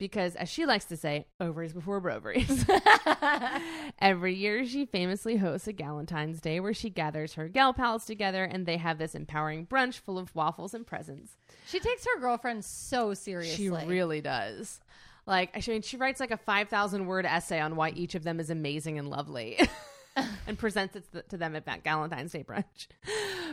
Because, 0.00 0.34
as 0.34 0.48
she 0.48 0.64
likes 0.64 0.86
to 0.86 0.96
say, 0.96 1.26
ovaries 1.40 1.74
before 1.74 2.00
broveries. 2.00 2.64
Every 4.00 4.34
year, 4.34 4.64
she 4.64 4.86
famously 4.86 5.36
hosts 5.36 5.68
a 5.68 5.74
Galentine's 5.74 6.40
Day 6.40 6.58
where 6.58 6.72
she 6.72 6.88
gathers 6.88 7.34
her 7.34 7.48
gal 7.48 7.74
pals 7.74 8.06
together 8.06 8.42
and 8.42 8.64
they 8.64 8.78
have 8.78 8.96
this 8.96 9.14
empowering 9.14 9.66
brunch 9.66 10.00
full 10.00 10.18
of 10.18 10.34
waffles 10.34 10.72
and 10.72 10.86
presents. 10.86 11.36
She 11.68 11.80
takes 11.80 12.06
her 12.06 12.18
girlfriend 12.18 12.64
so 12.64 13.12
seriously. 13.12 13.56
She 13.56 13.68
really 13.68 14.22
does. 14.22 14.80
Like, 15.26 15.50
I 15.54 15.70
mean, 15.70 15.82
she 15.82 15.98
writes 15.98 16.18
like 16.18 16.30
a 16.30 16.38
5,000 16.38 17.04
word 17.06 17.26
essay 17.26 17.60
on 17.60 17.76
why 17.76 17.90
each 17.90 18.14
of 18.14 18.24
them 18.24 18.40
is 18.40 18.48
amazing 18.48 18.98
and 18.98 19.10
lovely 19.10 19.60
and 20.46 20.58
presents 20.58 20.96
it 20.96 21.12
to- 21.12 21.22
to 21.24 21.36
them 21.36 21.54
at 21.54 21.66
that 21.66 21.84
Galentine's 21.84 22.32
Day 22.32 22.42
brunch. 22.42 22.86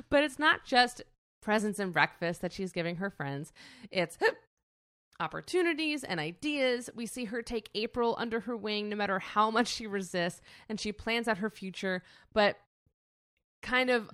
But 0.10 0.24
it's 0.24 0.40
not 0.40 0.64
just 0.64 1.02
presents 1.42 1.78
and 1.78 1.92
breakfast 1.92 2.42
that 2.42 2.54
she's 2.54 2.72
giving 2.72 2.96
her 2.96 3.10
friends, 3.10 3.52
it's 3.92 4.18
opportunities 5.20 6.04
and 6.04 6.20
ideas. 6.20 6.90
We 6.96 7.06
see 7.06 7.26
her 7.26 7.42
take 7.42 7.70
April 7.76 8.16
under 8.18 8.42
her 8.42 8.56
wing 8.56 8.90
no 8.90 8.96
matter 8.96 9.20
how 9.20 9.52
much 9.52 9.68
she 9.68 9.88
resists, 9.88 10.42
and 10.70 10.80
she 10.80 10.92
plans 10.92 11.28
out 11.28 11.40
her 11.40 11.50
future, 11.50 12.04
but 12.34 12.58
kind 13.62 13.90
of 13.90 14.10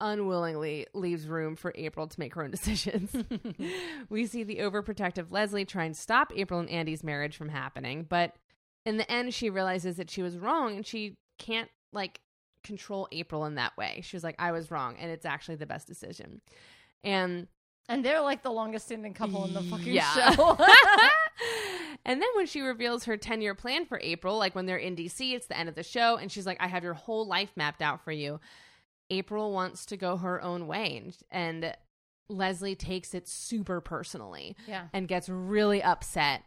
unwillingly 0.00 0.86
leaves 0.92 1.26
room 1.26 1.56
for 1.56 1.72
April 1.74 2.06
to 2.06 2.20
make 2.20 2.34
her 2.34 2.42
own 2.42 2.50
decisions. 2.50 3.14
we 4.10 4.26
see 4.26 4.44
the 4.44 4.58
overprotective 4.58 5.30
Leslie 5.30 5.64
try 5.64 5.84
and 5.84 5.96
stop 5.96 6.32
April 6.36 6.60
and 6.60 6.70
Andy's 6.70 7.02
marriage 7.02 7.36
from 7.36 7.48
happening, 7.48 8.06
but 8.08 8.36
in 8.84 8.96
the 8.96 9.10
end 9.10 9.32
she 9.32 9.48
realizes 9.50 9.96
that 9.96 10.10
she 10.10 10.22
was 10.22 10.36
wrong 10.36 10.76
and 10.76 10.86
she 10.86 11.16
can't 11.38 11.70
like 11.92 12.20
control 12.62 13.08
April 13.12 13.44
in 13.46 13.54
that 13.54 13.76
way. 13.76 14.00
She 14.02 14.16
was 14.16 14.24
like 14.24 14.36
I 14.38 14.52
was 14.52 14.70
wrong 14.70 14.96
and 14.98 15.10
it's 15.10 15.26
actually 15.26 15.56
the 15.56 15.66
best 15.66 15.86
decision. 15.86 16.40
And 17.02 17.48
And 17.88 18.04
they're 18.04 18.20
like 18.20 18.42
the 18.42 18.50
longest 18.50 18.86
standing 18.86 19.14
couple 19.14 19.44
in 19.44 19.54
the 19.54 19.62
fucking 19.62 19.92
Yeah. 19.92 20.30
show. 20.30 20.56
and 22.04 22.20
then 22.20 22.28
when 22.34 22.46
she 22.46 22.60
reveals 22.60 23.04
her 23.04 23.16
10 23.16 23.40
year 23.40 23.54
plan 23.54 23.86
for 23.86 23.98
April, 24.02 24.38
like 24.38 24.54
when 24.54 24.66
they're 24.66 24.76
in 24.76 24.96
DC, 24.96 25.34
it's 25.34 25.46
the 25.46 25.58
end 25.58 25.68
of 25.68 25.74
the 25.74 25.82
show, 25.82 26.16
and 26.16 26.30
she's 26.30 26.46
like, 26.46 26.58
I 26.60 26.68
have 26.68 26.84
your 26.84 26.94
whole 26.94 27.26
life 27.26 27.52
mapped 27.56 27.82
out 27.82 28.04
for 28.04 28.12
you. 28.12 28.40
April 29.10 29.52
wants 29.52 29.84
to 29.86 29.96
go 29.96 30.16
her 30.16 30.40
own 30.42 30.66
way. 30.66 31.12
And, 31.30 31.74
Leslie 32.28 32.74
takes 32.74 33.14
it 33.14 33.28
super 33.28 33.80
personally 33.80 34.56
yeah. 34.66 34.86
and 34.92 35.06
gets 35.06 35.28
really 35.28 35.82
upset. 35.82 36.42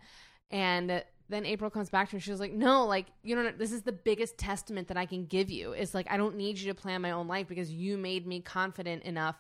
And 0.50 1.04
then 1.30 1.46
April 1.46 1.70
comes 1.70 1.90
back 1.90 2.10
to 2.10 2.16
her. 2.16 2.20
She's 2.20 2.40
like, 2.40 2.54
"No, 2.54 2.86
like 2.86 3.08
you 3.24 3.36
don't. 3.36 3.58
This 3.58 3.72
is 3.72 3.82
the 3.82 3.92
biggest 3.92 4.38
testament 4.38 4.88
that 4.90 4.98
I 4.98 5.06
can 5.06 5.26
give 5.26 5.50
you. 5.50 5.72
It's 5.72 5.94
like 5.94 6.08
I 6.10 6.18
don't 6.18 6.36
need 6.36 6.60
you 6.60 6.72
to 6.72 6.80
plan 6.80 7.02
my 7.02 7.12
own 7.12 7.28
life 7.28 7.48
because 7.48 7.72
you 7.72 7.98
made 7.98 8.28
me 8.28 8.42
confident 8.42 9.04
enough 9.04 9.36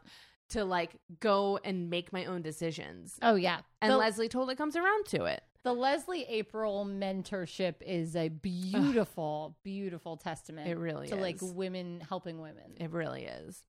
to 0.49 0.65
like 0.65 0.91
go 1.19 1.59
and 1.63 1.89
make 1.89 2.11
my 2.13 2.25
own 2.25 2.41
decisions." 2.41 3.17
Oh 3.21 3.35
yeah. 3.35 3.59
And 3.81 3.91
the, 3.91 3.97
Leslie 3.97 4.29
totally 4.29 4.55
comes 4.55 4.75
around 4.75 5.05
to 5.07 5.25
it. 5.25 5.43
the 5.63 5.73
Leslie 5.73 6.25
April 6.29 6.85
mentorship 6.85 7.75
is 7.81 8.15
a 8.15 8.29
beautiful, 8.29 9.57
beautiful 9.63 10.17
testament. 10.17 10.67
It 10.69 10.77
really 10.77 11.07
to 11.09 11.15
like 11.15 11.37
women 11.41 12.01
helping 12.07 12.39
women. 12.41 12.75
It 12.77 12.91
really 12.91 13.25
is. 13.25 13.63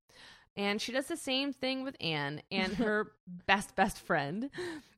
And 0.58 0.80
she 0.80 0.90
does 0.90 1.06
the 1.06 1.18
same 1.18 1.52
thing 1.52 1.84
with 1.84 1.96
Anne 2.00 2.40
and 2.50 2.72
her 2.74 3.12
best 3.46 3.76
best 3.76 4.00
friend. 4.00 4.48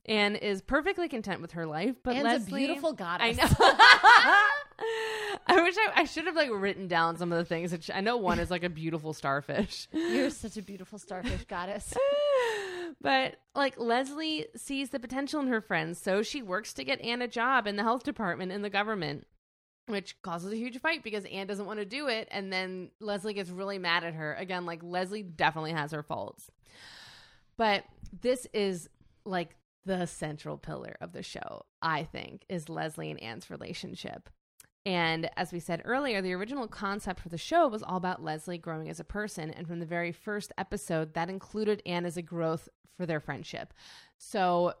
Anne 0.05 0.35
is 0.37 0.61
perfectly 0.61 1.09
content 1.09 1.41
with 1.41 1.51
her 1.51 1.65
life, 1.65 1.95
but 2.01 2.15
Anne's 2.15 2.23
Leslie, 2.45 2.63
a 2.63 2.67
beautiful 2.67 2.93
goddess. 2.93 3.37
I 3.39 3.43
know. 3.43 4.45
I 5.47 5.61
wish 5.61 5.75
I, 5.77 6.01
I 6.01 6.03
should 6.05 6.25
have 6.25 6.35
like 6.35 6.49
written 6.51 6.87
down 6.87 7.17
some 7.17 7.31
of 7.31 7.37
the 7.37 7.45
things. 7.45 7.71
That 7.71 7.83
she, 7.83 7.93
I 7.93 8.01
know 8.01 8.17
one 8.17 8.39
is 8.39 8.51
like 8.51 8.63
a 8.63 8.69
beautiful 8.69 9.13
starfish, 9.13 9.87
You're 9.93 10.29
such 10.29 10.57
a 10.57 10.61
beautiful 10.61 10.99
starfish 10.99 11.45
goddess. 11.45 11.93
but 13.01 13.35
like 13.55 13.79
Leslie 13.79 14.47
sees 14.55 14.89
the 14.89 14.99
potential 14.99 15.39
in 15.41 15.47
her 15.47 15.61
friends, 15.61 15.99
so 15.99 16.21
she 16.21 16.41
works 16.41 16.73
to 16.73 16.83
get 16.83 17.01
Anne 17.01 17.21
a 17.21 17.27
job 17.27 17.67
in 17.67 17.75
the 17.75 17.83
health 17.83 18.03
department 18.03 18.51
in 18.51 18.61
the 18.61 18.69
government, 18.69 19.27
which 19.87 20.21
causes 20.21 20.51
a 20.53 20.57
huge 20.57 20.79
fight 20.79 21.03
because 21.03 21.25
Anne 21.25 21.47
doesn't 21.47 21.65
want 21.65 21.79
to 21.79 21.85
do 21.85 22.07
it, 22.07 22.27
and 22.31 22.51
then 22.51 22.91
Leslie 22.99 23.33
gets 23.33 23.49
really 23.49 23.79
mad 23.79 24.03
at 24.03 24.13
her 24.13 24.33
again. 24.35 24.65
Like 24.65 24.81
Leslie 24.83 25.23
definitely 25.23 25.73
has 25.73 25.91
her 25.91 26.03
faults, 26.03 26.49
but 27.57 27.83
this 28.21 28.47
is 28.53 28.89
like 29.25 29.55
the 29.85 30.05
central 30.05 30.57
pillar 30.57 30.95
of 31.01 31.13
the 31.13 31.23
show, 31.23 31.65
I 31.81 32.03
think, 32.03 32.45
is 32.49 32.69
Leslie 32.69 33.09
and 33.09 33.21
Anne's 33.21 33.49
relationship. 33.49 34.29
And 34.85 35.29
as 35.35 35.51
we 35.51 35.59
said 35.59 35.81
earlier, 35.85 36.21
the 36.21 36.33
original 36.33 36.67
concept 36.67 37.19
for 37.19 37.29
the 37.29 37.37
show 37.37 37.67
was 37.67 37.83
all 37.83 37.97
about 37.97 38.23
Leslie 38.23 38.57
growing 38.57 38.89
as 38.89 38.99
a 38.99 39.03
person. 39.03 39.51
And 39.51 39.67
from 39.67 39.79
the 39.79 39.85
very 39.85 40.11
first 40.11 40.51
episode, 40.57 41.13
that 41.13 41.29
included 41.29 41.83
Anne 41.85 42.05
as 42.05 42.17
a 42.17 42.21
growth 42.21 42.69
for 42.97 43.05
their 43.05 43.19
friendship. 43.19 43.73
So 44.17 44.73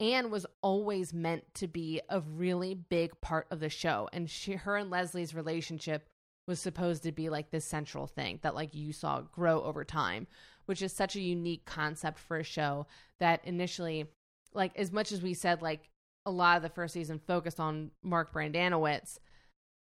Anne 0.00 0.30
was 0.30 0.46
always 0.62 1.12
meant 1.12 1.44
to 1.54 1.68
be 1.68 2.00
a 2.08 2.20
really 2.20 2.74
big 2.74 3.20
part 3.20 3.46
of 3.50 3.60
the 3.60 3.68
show. 3.68 4.08
And 4.12 4.28
she, 4.28 4.52
her 4.52 4.76
and 4.76 4.90
Leslie's 4.90 5.34
relationship 5.34 6.08
was 6.46 6.60
supposed 6.60 7.02
to 7.02 7.12
be 7.12 7.28
like 7.28 7.50
this 7.50 7.64
central 7.64 8.06
thing 8.06 8.38
that 8.42 8.54
like 8.54 8.74
you 8.74 8.92
saw 8.92 9.20
grow 9.20 9.62
over 9.62 9.84
time, 9.84 10.26
which 10.66 10.80
is 10.80 10.92
such 10.92 11.16
a 11.16 11.20
unique 11.20 11.64
concept 11.64 12.18
for 12.18 12.38
a 12.38 12.44
show 12.44 12.86
that 13.18 13.44
initially, 13.44 14.06
like 14.54 14.76
as 14.76 14.92
much 14.92 15.12
as 15.12 15.22
we 15.22 15.34
said, 15.34 15.60
like 15.60 15.90
a 16.24 16.30
lot 16.30 16.56
of 16.56 16.62
the 16.62 16.68
first 16.68 16.94
season 16.94 17.20
focused 17.26 17.60
on 17.60 17.90
Mark 18.02 18.32
Brendanawicz, 18.32 19.18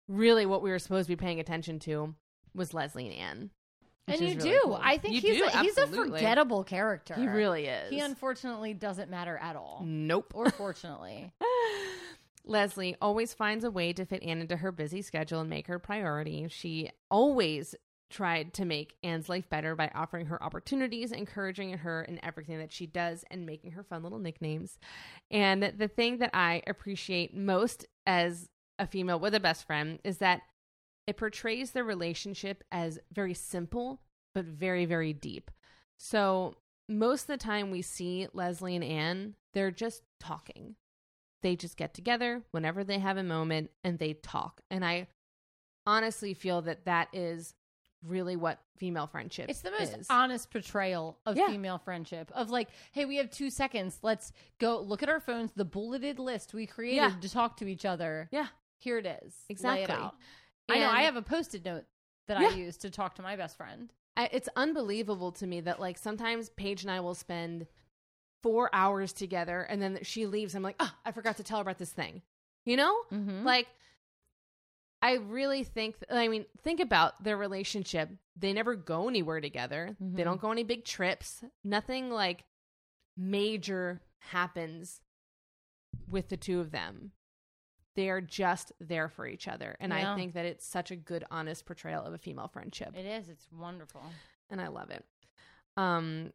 really 0.08 0.46
what 0.46 0.62
we 0.62 0.70
were 0.70 0.78
supposed 0.78 1.08
to 1.08 1.16
be 1.16 1.20
paying 1.20 1.40
attention 1.40 1.78
to 1.80 2.14
was 2.54 2.72
Leslie 2.74 3.06
and 3.08 3.14
Anne. 3.16 3.50
and 4.06 4.20
you 4.20 4.26
really 4.28 4.38
do. 4.38 4.60
cool. 4.64 4.80
I 4.82 4.98
think 4.98 5.14
You 5.14 5.20
he's 5.20 5.38
do, 5.38 5.44
a, 5.46 5.62
he's 5.62 5.78
a 5.78 5.86
forgettable 5.86 6.62
character. 6.64 7.14
He 7.14 7.26
really 7.26 7.66
is. 7.66 7.90
He 7.90 8.00
unfortunately 8.00 8.74
doesn't 8.74 9.10
matter 9.10 9.36
at 9.38 9.56
all, 9.56 9.82
nope. 9.84 10.32
or 10.34 10.50
fortunately. 10.50 11.32
Leslie 12.46 12.94
always 13.00 13.32
finds 13.32 13.64
a 13.64 13.70
way 13.70 13.92
to 13.94 14.04
fit 14.04 14.22
Anne 14.22 14.40
into 14.42 14.56
her 14.58 14.70
busy 14.70 15.00
schedule 15.00 15.40
and 15.40 15.48
make 15.48 15.66
her 15.66 15.78
priority. 15.78 16.46
She 16.50 16.90
always 17.10 17.74
tried 18.10 18.52
to 18.54 18.66
make 18.66 18.94
Anne's 19.02 19.30
life 19.30 19.48
better 19.48 19.74
by 19.74 19.90
offering 19.94 20.26
her 20.26 20.40
opportunities, 20.42 21.10
encouraging 21.10 21.72
her 21.78 22.02
in 22.02 22.22
everything 22.22 22.58
that 22.58 22.70
she 22.70 22.86
does, 22.86 23.24
and 23.30 23.46
making 23.46 23.72
her 23.72 23.82
fun 23.82 24.02
little 24.02 24.18
nicknames. 24.18 24.78
And 25.30 25.72
the 25.78 25.88
thing 25.88 26.18
that 26.18 26.30
I 26.34 26.62
appreciate 26.66 27.34
most 27.34 27.86
as 28.06 28.50
a 28.78 28.86
female 28.86 29.18
with 29.20 29.34
a 29.34 29.40
best 29.40 29.66
friend 29.66 29.98
is 30.04 30.18
that 30.18 30.42
it 31.06 31.16
portrays 31.16 31.72
their 31.72 31.84
relationship 31.84 32.64
as 32.72 32.98
very 33.12 33.34
simple, 33.34 34.00
but 34.34 34.44
very, 34.44 34.84
very 34.86 35.12
deep. 35.12 35.50
So, 35.98 36.56
most 36.88 37.22
of 37.22 37.26
the 37.28 37.36
time 37.38 37.70
we 37.70 37.82
see 37.82 38.26
Leslie 38.32 38.74
and 38.74 38.84
Anne, 38.84 39.34
they're 39.54 39.70
just 39.70 40.02
talking 40.20 40.76
they 41.42 41.56
just 41.56 41.76
get 41.76 41.92
together 41.92 42.42
whenever 42.52 42.82
they 42.84 42.98
have 42.98 43.18
a 43.18 43.22
moment 43.22 43.70
and 43.84 43.98
they 43.98 44.14
talk. 44.14 44.62
And 44.70 44.82
I 44.82 45.08
honestly 45.86 46.32
feel 46.32 46.62
that 46.62 46.86
that 46.86 47.08
is 47.12 47.52
really 48.02 48.34
what 48.34 48.60
female 48.78 49.06
friendship 49.06 49.50
It's 49.50 49.60
the 49.60 49.70
most 49.70 49.94
is. 49.94 50.06
honest 50.08 50.50
portrayal 50.50 51.18
of 51.26 51.36
Yeah. 51.36 51.48
female 51.48 51.76
friendship. 51.76 52.30
Of 52.34 52.48
like, 52.48 52.68
hey, 52.92 53.04
we 53.04 53.16
have 53.16 53.30
two 53.30 53.50
seconds. 53.50 53.98
Let's 54.02 54.32
go 54.58 54.80
look 54.80 55.02
at 55.02 55.10
our 55.10 55.20
phones, 55.20 55.52
the 55.52 55.66
bulleted 55.66 56.18
list 56.18 56.54
we 56.54 56.66
created 56.66 56.96
Yeah. 56.96 57.20
to 57.20 57.28
talk 57.28 57.58
to 57.58 57.66
each 57.66 57.84
other. 57.84 58.28
yeah, 58.32 58.48
Here 58.84 58.98
it 58.98 59.06
is. 59.24 59.34
Exactly. 59.48 59.82
it. 59.84 59.90
I 60.68 60.78
know. 60.78 60.88
I 60.90 61.02
have 61.02 61.16
a 61.16 61.22
post-it 61.22 61.64
note 61.64 61.84
that 62.28 62.40
Yeah. 62.40 62.48
I 62.48 62.50
use 62.50 62.76
to 62.78 62.90
talk 62.90 63.14
to 63.16 63.22
my 63.22 63.34
best 63.36 63.56
friend. 63.56 63.92
I, 64.16 64.28
it's 64.32 64.48
unbelievable 64.56 65.32
to 65.32 65.46
me 65.46 65.60
that 65.62 65.80
like 65.80 65.98
sometimes 65.98 66.50
Paige 66.50 66.82
and 66.82 66.90
I 66.90 67.00
will 67.00 67.14
spend 67.14 67.66
four 68.42 68.70
hours 68.74 69.12
together 69.12 69.62
and 69.62 69.80
then 69.82 69.98
she 70.02 70.26
leaves. 70.26 70.54
I'm 70.54 70.62
like, 70.62 70.76
oh, 70.80 70.92
I 71.04 71.12
forgot 71.12 71.38
to 71.38 71.42
tell 71.42 71.58
her 71.58 71.62
about 71.62 71.78
this 71.78 71.90
thing. 71.92 72.22
You 72.66 72.76
know? 72.76 72.94
Mm-hmm. 73.12 73.44
Like, 73.44 73.66
I 75.02 75.14
really 75.14 75.64
think, 75.64 75.96
I 76.10 76.28
mean, 76.28 76.46
think 76.62 76.80
about 76.80 77.22
their 77.24 77.36
relationship. 77.36 78.08
They 78.36 78.52
never 78.52 78.74
go 78.74 79.08
anywhere 79.08 79.40
together, 79.40 79.96
they 80.00 80.22
Mhm. 80.22 80.24
don't 80.24 80.40
go 80.40 80.50
any 80.52 80.64
big 80.64 80.84
trips. 80.84 81.42
Nothing 81.62 82.10
like 82.10 82.44
major 83.16 84.00
happens 84.18 85.00
with 86.08 86.28
the 86.28 86.36
two 86.36 86.60
of 86.60 86.70
them. 86.70 87.12
They 87.96 88.10
are 88.10 88.20
just 88.20 88.72
there 88.80 89.08
for 89.08 89.26
each 89.26 89.46
other. 89.48 89.76
And 89.80 89.92
Yeah. 89.92 90.12
I 90.12 90.16
think 90.16 90.34
that 90.34 90.44
it's 90.44 90.66
such 90.66 90.90
a 90.90 90.96
good, 90.96 91.24
honest 91.30 91.64
portrayal 91.66 92.02
of 92.04 92.12
a 92.12 92.18
female 92.18 92.48
friendship 92.48 92.96
It 92.96 93.06
is. 93.06 93.28
It's 93.28 93.46
wonderful. 93.56 94.02
and 94.50 94.60
I 94.60 94.68
love 94.68 94.90
it. 94.90 95.04
Um, 95.76 96.32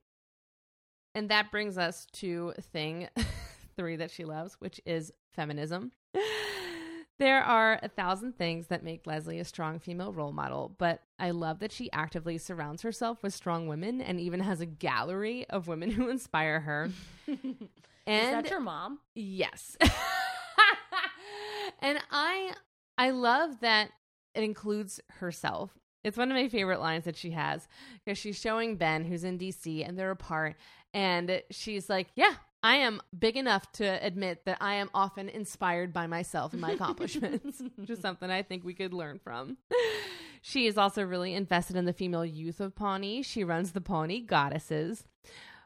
and 1.16 1.30
that 1.30 1.52
brings 1.52 1.78
us 1.78 2.06
to 2.14 2.54
thing 2.72 3.08
three 3.76 3.96
that 3.98 4.12
she 4.12 4.26
loves, 4.26 4.56
which 4.60 4.80
is 4.86 5.12
feminism. 5.34 5.92
There 7.18 7.44
are 7.44 7.78
a 7.84 7.90
thousand 7.90 8.38
things 8.38 8.68
that 8.68 8.82
make 8.82 9.06
Leslie 9.06 9.40
a 9.40 9.44
strong 9.44 9.78
female 9.80 10.14
role 10.14 10.32
model, 10.32 10.74
but 10.78 11.04
I 11.20 11.32
love 11.32 11.60
that 11.60 11.74
she 11.74 11.92
actively 11.92 12.38
surrounds 12.38 12.82
herself 12.82 13.22
with 13.24 13.34
strong 13.34 13.68
women 13.68 14.00
and 14.00 14.22
even 14.22 14.40
has 14.40 14.62
a 14.62 14.66
gallery 14.66 15.46
of 15.50 15.68
women 15.68 15.92
who 15.92 16.08
inspire 16.08 16.62
her. 16.62 16.90
is 17.28 17.36
And 18.08 18.46
that 18.46 18.50
your 18.50 18.62
mom? 18.62 19.00
Yes. 19.16 19.76
And 21.82 22.00
I 22.12 22.54
I 22.98 23.12
love 23.12 23.60
that 23.62 23.92
it 24.36 24.44
includes 24.44 25.00
herself. 25.20 25.72
It's 26.04 26.18
one 26.18 26.32
of 26.32 26.36
my 26.36 26.48
favorite 26.48 26.80
lines 26.80 27.06
that 27.06 27.18
she 27.18 27.32
has 27.32 27.68
because 28.04 28.18
she's 28.18 28.40
showing 28.40 28.78
Ben 28.78 29.04
who's 29.04 29.24
in 29.24 29.38
DC 29.38 29.88
and 29.88 29.98
they're 29.98 30.12
apart 30.12 30.56
and 30.94 31.42
she's 31.52 31.90
like, 31.90 32.08
"Yeah, 32.16 32.34
I 32.64 32.78
am 32.78 33.02
big 33.18 33.38
enough 33.38 33.72
to 33.74 33.86
admit 34.06 34.46
that 34.46 34.58
I 34.62 34.76
am 34.76 34.90
often 34.94 35.30
inspired 35.30 35.94
by 35.94 36.08
myself 36.08 36.54
and 36.54 36.62
my 36.62 36.72
accomplishments." 36.72 37.62
Which 37.76 37.90
is 37.90 38.00
something 38.00 38.30
I 38.30 38.44
think 38.44 38.64
we 38.64 38.74
could 38.74 38.94
learn 38.94 39.20
from. 39.20 39.58
She 40.42 40.68
is 40.68 40.78
also 40.78 41.04
really 41.04 41.34
invested 41.34 41.76
in 41.76 41.86
the 41.86 41.94
female 41.94 42.26
youth 42.26 42.62
of 42.62 42.76
Pawnee. 42.76 43.22
She 43.24 43.44
runs 43.44 43.74
the 43.74 43.82
Pawnee 43.82 44.22
Goddesses. 44.22 45.04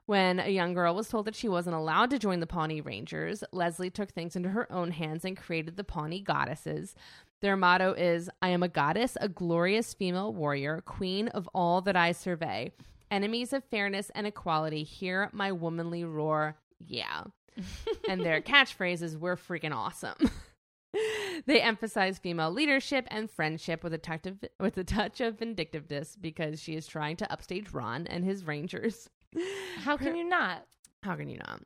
When 0.05 0.39
a 0.39 0.49
young 0.49 0.73
girl 0.73 0.95
was 0.95 1.07
told 1.07 1.25
that 1.25 1.35
she 1.35 1.47
wasn't 1.47 1.77
allowed 1.77 2.09
to 2.09 2.19
join 2.19 2.41
the 2.41 2.47
Pawnee 2.47 2.81
Rangers, 2.81 3.43
Leslie 3.53 3.89
took 3.89 4.11
things 4.11 4.35
into 4.35 4.49
her 4.49 4.69
own 4.71 4.91
hands 4.91 5.23
and 5.23 5.38
created 5.38 5.77
the 5.77 5.85
Pawnee 5.85 6.19
Goddesses. 6.19 6.93
Their 7.41 7.55
motto 7.55 7.93
is 7.93 8.30
I 8.41 8.49
am 8.49 8.63
a 8.63 8.67
goddess, 8.67 9.17
a 9.21 9.30
glorious 9.30 9.93
female 9.93 10.34
warrior, 10.34 10.81
queen 10.85 11.30
of 11.30 11.49
all 11.53 11.81
that 11.81 11.95
I 11.95 12.11
survey. 12.11 12.73
Enemies 13.11 13.53
of 13.53 13.63
fairness 13.63 14.11
and 14.13 14.27
equality, 14.27 14.84
hear 14.84 15.30
my 15.31 15.51
womanly 15.53 16.03
roar. 16.03 16.57
Yeah. 16.80 17.23
and 18.09 18.21
their 18.21 18.41
catchphrase 18.41 19.01
is 19.01 19.17
We're 19.17 19.38
freaking 19.38 19.73
awesome. 19.73 20.17
they 21.45 21.61
emphasize 21.61 22.17
female 22.17 22.51
leadership 22.51 23.07
and 23.09 23.31
friendship 23.31 23.84
with 23.84 23.93
a 23.93 23.97
touch 23.97 24.25
of 24.25 24.43
with 24.59 24.77
a 24.77 24.84
touch 24.84 25.21
of 25.21 25.39
vindictiveness 25.39 26.17
because 26.19 26.61
she 26.61 26.75
is 26.75 26.88
trying 26.88 27.15
to 27.17 27.31
upstage 27.31 27.71
Ron 27.71 28.05
and 28.07 28.25
his 28.25 28.45
Rangers. 28.45 29.09
How 29.80 29.97
can 29.97 30.15
you 30.15 30.23
not? 30.23 30.65
How 31.03 31.15
can 31.15 31.30
you 31.30 31.38
not? 31.38 31.61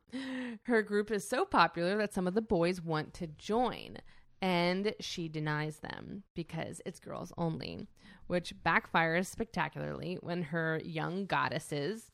Her 0.64 0.82
group 0.82 1.10
is 1.10 1.28
so 1.28 1.44
popular 1.44 1.96
that 1.98 2.12
some 2.12 2.26
of 2.26 2.34
the 2.34 2.42
boys 2.42 2.80
want 2.80 3.14
to 3.14 3.26
join, 3.26 3.98
and 4.42 4.94
she 5.00 5.28
denies 5.28 5.78
them 5.78 6.24
because 6.34 6.80
it's 6.84 7.00
girls 7.00 7.32
only, 7.38 7.86
which 8.26 8.54
backfires 8.64 9.26
spectacularly 9.26 10.18
when 10.20 10.42
her 10.42 10.80
young 10.84 11.26
goddesses 11.26 12.10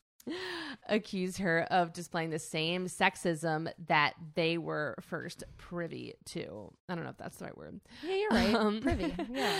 accuse 0.87 1.37
her 1.37 1.63
of 1.71 1.93
displaying 1.93 2.29
the 2.29 2.39
same 2.39 2.85
sexism 2.87 3.71
that 3.87 4.13
they 4.35 4.57
were 4.57 4.95
first 5.01 5.43
privy 5.57 6.13
to. 6.25 6.71
I 6.89 6.95
don't 6.95 7.03
know 7.03 7.09
if 7.09 7.17
that's 7.17 7.37
the 7.37 7.45
right 7.45 7.57
word. 7.57 7.79
Yeah, 8.03 8.15
you're 8.15 8.29
right. 8.29 8.55
Um, 8.55 8.81
Privy. 8.81 9.13
Yeah. 9.31 9.53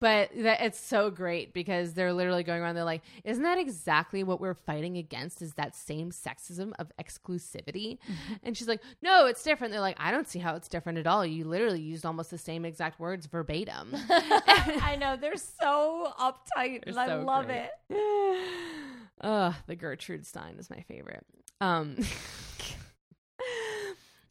But 0.00 0.30
that, 0.36 0.60
it's 0.62 0.78
so 0.80 1.10
great 1.10 1.52
because 1.52 1.94
they're 1.94 2.12
literally 2.12 2.42
going 2.44 2.62
around. 2.62 2.76
They're 2.76 2.84
like, 2.84 3.02
"Isn't 3.24 3.42
that 3.42 3.58
exactly 3.58 4.22
what 4.22 4.40
we're 4.40 4.54
fighting 4.54 4.96
against? 4.96 5.42
Is 5.42 5.54
that 5.54 5.74
same 5.74 6.10
sexism 6.10 6.72
of 6.78 6.90
exclusivity?" 7.00 7.98
And 8.42 8.56
she's 8.56 8.68
like, 8.68 8.80
"No, 9.02 9.26
it's 9.26 9.42
different." 9.42 9.72
They're 9.72 9.80
like, 9.80 9.96
"I 9.98 10.10
don't 10.10 10.28
see 10.28 10.38
how 10.38 10.54
it's 10.54 10.68
different 10.68 10.98
at 10.98 11.06
all. 11.06 11.26
You 11.26 11.44
literally 11.44 11.80
used 11.80 12.06
almost 12.06 12.30
the 12.30 12.38
same 12.38 12.64
exact 12.64 13.00
words 13.00 13.26
verbatim." 13.26 13.94
I 14.10 14.96
know 15.00 15.16
they're 15.16 15.36
so 15.36 16.12
uptight, 16.18 16.84
They're 16.84 16.98
I 16.98 17.06
so 17.08 17.22
love 17.22 17.46
great. 17.46 17.68
it. 17.90 18.48
Ugh, 19.20 19.54
the 19.66 19.74
Gertrude 19.74 20.07
Stein 20.26 20.56
is 20.58 20.70
my 20.70 20.80
favorite. 20.88 21.24
Um, 21.60 21.96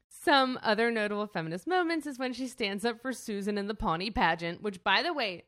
some 0.10 0.60
other 0.64 0.92
notable 0.92 1.28
feminist 1.28 1.68
moments 1.68 2.06
is 2.08 2.20
when 2.20 2.34
she 2.34 2.48
stands 2.48 2.84
up 2.86 3.02
for 3.02 3.14
Susan 3.14 3.58
in 3.58 3.68
the 3.68 3.74
Pawnee 3.74 4.12
pageant, 4.12 4.62
which, 4.62 4.84
by 4.84 5.02
the 5.04 5.14
way, 5.14 5.44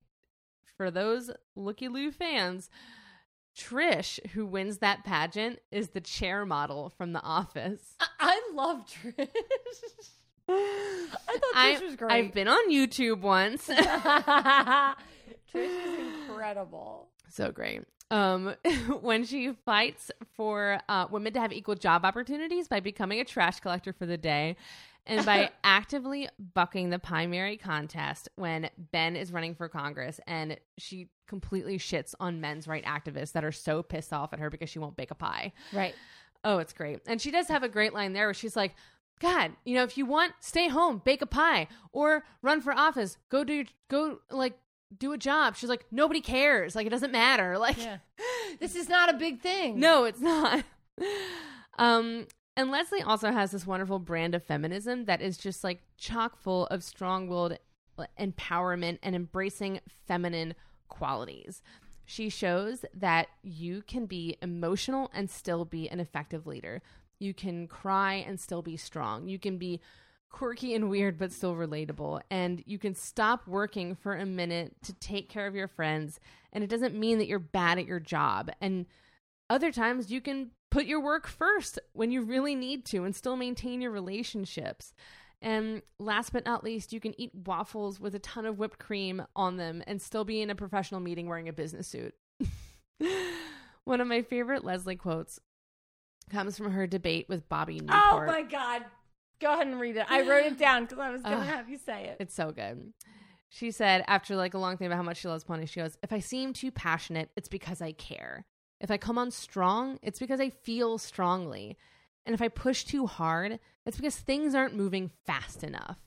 for 0.77 0.89
those 0.91 1.30
Looky 1.56 1.88
Loo 1.89 2.11
fans, 2.11 2.69
Trish, 3.57 4.26
who 4.31 4.45
wins 4.45 4.77
that 4.77 5.03
pageant, 5.03 5.60
is 5.72 5.89
the 5.89 5.99
chair 6.01 6.45
model 6.45 6.89
from 6.89 7.11
The 7.14 7.22
Office. 7.22 7.95
I, 7.99 8.07
I 8.19 8.41
love 8.53 8.85
Trish. 8.85 9.27
I 10.47 11.07
thought 11.34 11.41
I- 11.56 11.80
was 11.84 11.95
great. 11.95 12.11
I've 12.11 12.34
been 12.34 12.47
on 12.47 12.72
YouTube 12.72 13.22
once. 13.22 13.68
Trish 13.68 14.95
is 15.56 15.99
incredible. 16.30 17.10
so 17.30 17.51
great. 17.51 17.81
Um, 18.11 18.56
when 19.02 19.23
she 19.26 19.53
fights 19.65 20.11
for 20.36 20.80
uh, 20.90 21.07
women 21.11 21.34
to 21.34 21.40
have 21.40 21.53
equal 21.53 21.76
job 21.76 22.06
opportunities 22.06 22.68
by 22.68 22.80
becoming 22.80 23.19
a 23.19 23.26
trash 23.26 23.60
collector 23.60 23.94
for 23.94 24.06
the 24.06 24.18
day, 24.18 24.56
and 25.06 25.26
by 25.26 25.49
actively 25.64 26.27
bucking 26.53 26.90
the 26.90 26.99
primary 26.99 27.57
contest 27.57 28.30
when 28.36 28.69
Ben 28.91 29.15
is 29.15 29.31
running 29.31 29.56
for 29.56 29.69
Congress, 29.69 30.19
and 30.27 30.60
she 30.77 31.10
completely 31.27 31.77
shits 31.77 32.15
on 32.19 32.41
men's 32.41 32.68
right 32.68 32.84
activists 32.86 33.34
that 33.34 33.44
are 33.44 33.52
so 33.52 33.84
pissed 33.84 34.11
off 34.11 34.34
at 34.34 34.40
her 34.40 34.49
because 34.49 34.69
she 34.69 34.80
won't 34.80 34.98
bake 34.98 35.11
a 35.11 35.15
pie. 35.15 35.53
Right. 35.72 35.94
Oh, 36.44 36.57
it's 36.57 36.73
great. 36.73 37.02
And 37.06 37.22
she 37.22 37.31
does 37.31 37.48
have 37.48 37.64
a 37.64 37.69
great 37.69 37.94
line 37.94 38.14
there 38.14 38.27
where 38.27 38.34
she's 38.34 38.56
like, 38.56 38.73
God, 39.19 39.52
you 39.65 39.76
know, 39.76 39.84
if 39.84 39.98
you 39.98 40.06
want, 40.06 40.34
stay 40.40 40.69
home, 40.69 41.02
bake 41.03 41.22
a 41.22 41.26
pie, 41.26 41.68
or 41.91 42.23
run 42.41 42.61
for 42.61 42.72
office, 42.72 43.18
go 43.30 43.44
do 43.44 43.53
your, 43.53 43.65
go 43.90 44.19
like 44.31 44.57
do 44.98 45.14
a 45.14 45.18
job. 45.18 45.56
She's 45.56 45.70
like, 45.70 45.86
nobody 45.91 46.22
cares. 46.22 46.76
Like 46.76 46.88
it 46.88 46.91
doesn't 46.91 47.11
matter. 47.11 47.57
Like 47.60 47.78
Yeah. 47.78 47.98
This 48.60 48.76
is 48.76 48.90
not 48.90 49.14
a 49.14 49.18
big 49.18 49.41
thing. 49.41 49.80
no, 49.80 50.06
it's 50.06 50.20
not. 50.20 50.64
um, 51.78 52.26
and 52.57 52.72
Leslie 52.72 53.03
also 53.03 53.32
has 53.32 53.52
this 53.52 53.66
wonderful 53.68 53.99
brand 53.99 54.34
of 54.34 54.44
feminism 54.44 55.06
that 55.06 55.22
is 55.22 55.38
just 55.38 55.64
like 55.64 55.82
chock 55.98 56.36
full 56.38 56.66
of 56.68 56.84
strong-willed 56.84 57.57
empowerment 58.20 58.99
and 59.03 59.16
embracing 59.16 59.80
feminine 60.07 60.56
qualities. 60.88 61.61
She 62.06 62.30
shows 62.30 62.84
that 62.95 63.28
you 63.44 63.84
can 63.86 64.07
be 64.07 64.38
emotional 64.41 65.11
and 65.14 65.30
still 65.30 65.64
be 65.64 65.88
an 65.90 65.99
effective 65.99 66.48
leader. 66.48 66.82
You 67.20 67.34
can 67.34 67.68
cry 67.68 68.16
and 68.16 68.40
still 68.40 68.64
be 68.64 68.78
strong. 68.78 69.28
You 69.28 69.38
can 69.38 69.57
be 69.57 69.80
quirky 70.30 70.73
and 70.76 70.89
weird 70.89 71.18
but 71.18 71.31
still 71.31 71.56
relatable. 71.56 72.22
And 72.30 72.64
you 72.65 72.77
can 72.77 72.95
stop 72.95 73.47
working 73.47 73.95
for 73.95 74.15
a 74.15 74.26
minute 74.26 74.76
to 74.84 74.93
take 74.93 75.30
care 75.30 75.47
of 75.47 75.56
your 75.56 75.68
friends. 75.68 76.19
And 76.53 76.64
it 76.64 76.69
doesn't 76.69 76.95
mean 76.95 77.18
that 77.18 77.27
you're 77.27 77.39
bad 77.39 77.80
at 77.80 77.85
your 77.85 77.99
job. 77.99 78.51
And 78.61 78.85
other 79.49 79.72
times 79.72 80.11
you 80.11 80.22
can 80.22 80.51
put 80.72 80.85
your 80.85 81.01
work 81.01 81.27
first 81.27 81.80
when 81.93 82.11
you 82.11 82.22
really 82.22 82.56
need 82.56 82.85
to 82.85 83.03
and 83.03 83.15
still 83.15 83.35
maintain 83.35 83.81
your 83.81 83.91
relationships. 83.91 84.93
And 85.41 85.81
last 85.99 86.34
but 86.34 86.45
not 86.45 86.64
least, 86.64 86.91
you 86.91 86.99
can 86.99 87.19
eat 87.19 87.34
waffles 87.34 87.99
with 87.99 88.14
a 88.14 88.19
ton 88.19 88.45
of 88.45 88.60
whipped 88.60 88.80
cream 88.80 89.23
on 89.35 89.57
them 89.57 89.81
and 89.88 90.01
still 90.01 90.26
be 90.26 90.41
in 90.41 90.49
a 90.49 90.56
professional 90.56 90.99
meeting 90.99 91.27
wearing 91.27 91.47
a 91.47 91.53
business 91.53 91.88
suit. 91.88 92.14
One 93.85 94.01
of 94.01 94.07
my 94.07 94.22
favorite 94.22 94.65
Leslie 94.65 94.97
quotes 94.97 95.39
comes 96.30 96.57
from 96.57 96.72
her 96.72 96.85
debate 96.85 97.27
with 97.30 97.47
Bobby 97.49 97.81
oh 97.81 97.85
Newport. 97.85 98.30
Oh 98.30 98.31
my 98.31 98.41
god. 98.43 98.85
Go 99.41 99.53
ahead 99.53 99.68
and 99.68 99.80
read 99.80 99.95
it. 99.98 100.06
I 100.10 100.22
wrote 100.22 100.45
it 100.45 100.57
down 100.60 100.84
because 100.86 100.99
I 100.99 101.10
was 101.11 101.22
gonna 101.22 101.38
Ugh. 101.38 101.44
have 101.44 101.70
you 101.70 101.78
say 101.78 102.06
it. 102.06 102.18
It's 102.20 102.34
so 102.34 102.52
good. 102.52 102.94
She 103.49 103.72
said, 103.72 104.03
after 104.07 104.36
like 104.36 104.53
a 104.53 104.60
long 104.60 104.78
thing 104.78 104.88
about 104.88 104.98
how 104.98 105.03
much 105.03 105.18
she 105.18 105.28
loves 105.28 105.44
ponies, 105.44 105.70
she 105.70 105.80
goes, 105.80 105.98
If 106.03 106.14
I 106.14 106.20
seem 106.20 106.53
too 106.53 106.72
passionate, 106.72 107.30
it's 107.36 107.48
because 107.49 107.82
I 107.82 107.94
care. 107.94 108.45
If 108.80 108.91
I 108.91 108.98
come 108.98 109.18
on 109.18 109.32
strong, 109.32 109.98
it's 110.02 110.20
because 110.20 110.40
I 110.40 110.49
feel 110.49 110.98
strongly. 110.98 111.78
And 112.26 112.34
if 112.34 112.41
I 112.41 112.48
push 112.48 112.84
too 112.84 113.07
hard, 113.07 113.60
it's 113.86 113.98
because 113.98 114.16
things 114.16 114.53
aren't 114.53 114.76
moving 114.76 115.10
fast 115.26 115.64
enough. 115.64 115.98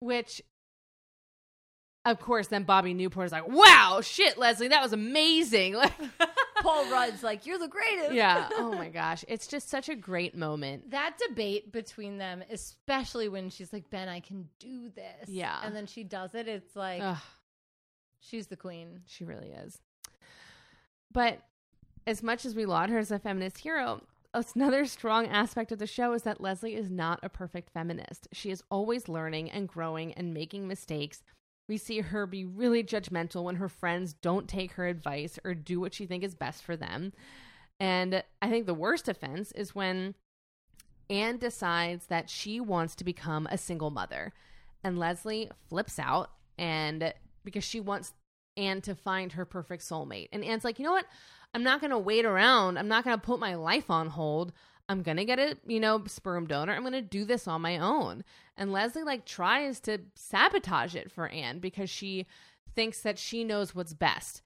Which, 0.00 0.42
of 2.04 2.18
course, 2.20 2.48
then 2.48 2.64
Bobby 2.64 2.94
Newport 2.94 3.26
is 3.26 3.32
like, 3.32 3.46
Wow, 3.48 4.00
shit, 4.02 4.38
Leslie, 4.38 4.68
that 4.68 4.82
was 4.82 4.92
amazing. 4.92 5.74
Like, 5.80 5.92
Paul 6.62 6.90
Rudd's 6.90 7.22
like, 7.22 7.46
"You're 7.46 7.58
the 7.58 7.68
greatest." 7.68 8.12
yeah. 8.12 8.48
Oh 8.56 8.72
my 8.72 8.88
gosh. 8.88 9.24
It's 9.28 9.46
just 9.46 9.68
such 9.68 9.88
a 9.88 9.94
great 9.94 10.36
moment. 10.36 10.90
That 10.90 11.18
debate 11.28 11.72
between 11.72 12.18
them, 12.18 12.42
especially 12.50 13.28
when 13.28 13.50
she's 13.50 13.72
like, 13.72 13.90
"Ben, 13.90 14.08
I 14.08 14.20
can 14.20 14.48
do 14.58 14.88
this," 14.90 15.28
Yeah. 15.28 15.60
and 15.64 15.74
then 15.74 15.86
she 15.86 16.04
does 16.04 16.34
it. 16.34 16.48
It's 16.48 16.74
like 16.76 17.00
Ugh. 17.02 17.18
she's 18.20 18.46
the 18.48 18.56
queen. 18.56 19.00
She 19.06 19.24
really 19.24 19.50
is. 19.50 19.78
But 21.12 21.40
as 22.06 22.22
much 22.22 22.44
as 22.44 22.54
we 22.54 22.66
laud 22.66 22.90
her 22.90 22.98
as 22.98 23.10
a 23.10 23.18
feminist 23.18 23.58
hero, 23.58 24.02
another 24.32 24.84
strong 24.86 25.26
aspect 25.26 25.72
of 25.72 25.78
the 25.78 25.86
show 25.86 26.12
is 26.12 26.22
that 26.22 26.40
Leslie 26.40 26.74
is 26.76 26.90
not 26.90 27.18
a 27.22 27.28
perfect 27.28 27.70
feminist. 27.70 28.28
She 28.32 28.50
is 28.50 28.62
always 28.70 29.08
learning 29.08 29.50
and 29.50 29.68
growing 29.68 30.12
and 30.14 30.32
making 30.32 30.68
mistakes. 30.68 31.22
We 31.70 31.76
see 31.76 32.00
her 32.00 32.26
be 32.26 32.44
really 32.44 32.82
judgmental 32.82 33.44
when 33.44 33.54
her 33.54 33.68
friends 33.68 34.12
don't 34.12 34.48
take 34.48 34.72
her 34.72 34.88
advice 34.88 35.38
or 35.44 35.54
do 35.54 35.78
what 35.78 35.94
she 35.94 36.04
think 36.04 36.24
is 36.24 36.34
best 36.34 36.64
for 36.64 36.74
them. 36.74 37.12
And 37.78 38.24
I 38.42 38.50
think 38.50 38.66
the 38.66 38.74
worst 38.74 39.08
offense 39.08 39.52
is 39.52 39.72
when 39.72 40.16
Anne 41.08 41.38
decides 41.38 42.06
that 42.06 42.28
she 42.28 42.58
wants 42.58 42.96
to 42.96 43.04
become 43.04 43.46
a 43.48 43.56
single 43.56 43.90
mother. 43.90 44.32
And 44.82 44.98
Leslie 44.98 45.48
flips 45.68 46.00
out 46.00 46.32
and 46.58 47.14
because 47.44 47.62
she 47.62 47.78
wants 47.78 48.14
Anne 48.56 48.80
to 48.80 48.96
find 48.96 49.34
her 49.34 49.44
perfect 49.44 49.84
soulmate. 49.84 50.30
And 50.32 50.44
Anne's 50.44 50.64
like, 50.64 50.80
you 50.80 50.84
know 50.84 50.90
what? 50.90 51.06
I'm 51.54 51.62
not 51.62 51.80
going 51.80 51.92
to 51.92 51.98
wait 51.98 52.24
around. 52.24 52.80
I'm 52.80 52.88
not 52.88 53.04
going 53.04 53.16
to 53.16 53.24
put 53.24 53.38
my 53.38 53.54
life 53.54 53.90
on 53.90 54.08
hold. 54.08 54.52
I'm 54.90 55.04
to 55.18 55.24
get 55.24 55.38
a, 55.38 55.56
you 55.68 55.78
know, 55.78 56.02
sperm 56.06 56.48
donor. 56.48 56.74
I'm 56.74 56.82
to 56.94 57.00
do 57.00 57.24
this 57.24 57.46
on 57.46 57.62
my 57.62 57.78
own. 57.78 58.24
And 58.56 58.72
Leslie 58.72 59.04
like 59.04 59.24
tries 59.24 59.78
to 59.80 59.98
sabotage 60.16 60.96
it 60.96 61.12
for 61.12 61.28
Anne 61.28 61.60
because 61.60 61.88
she 61.88 62.26
thinks 62.74 63.00
that 63.02 63.16
she 63.16 63.44
knows 63.44 63.72
what's 63.72 63.94
best. 63.94 64.42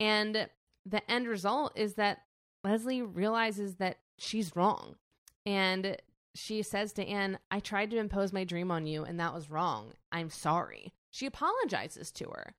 And 0.00 0.48
the 0.86 1.10
end 1.10 1.28
result 1.28 1.72
is 1.76 1.94
that 1.94 2.22
Leslie 2.64 3.02
realizes 3.02 3.74
that 3.74 3.98
she's 4.16 4.56
wrong. 4.56 4.96
And 5.44 5.98
she 6.34 6.62
says 6.62 6.94
to 6.94 7.06
Anne, 7.06 7.38
I 7.50 7.60
tried 7.60 7.90
to 7.90 7.98
impose 7.98 8.32
my 8.32 8.44
dream 8.44 8.70
on 8.70 8.86
you, 8.86 9.04
and 9.04 9.20
that 9.20 9.34
was 9.34 9.50
wrong. 9.50 9.92
I'm 10.10 10.30
sorry. 10.30 10.94
She 11.10 11.26
apologizes 11.26 12.10
to 12.12 12.24
her 12.30 12.54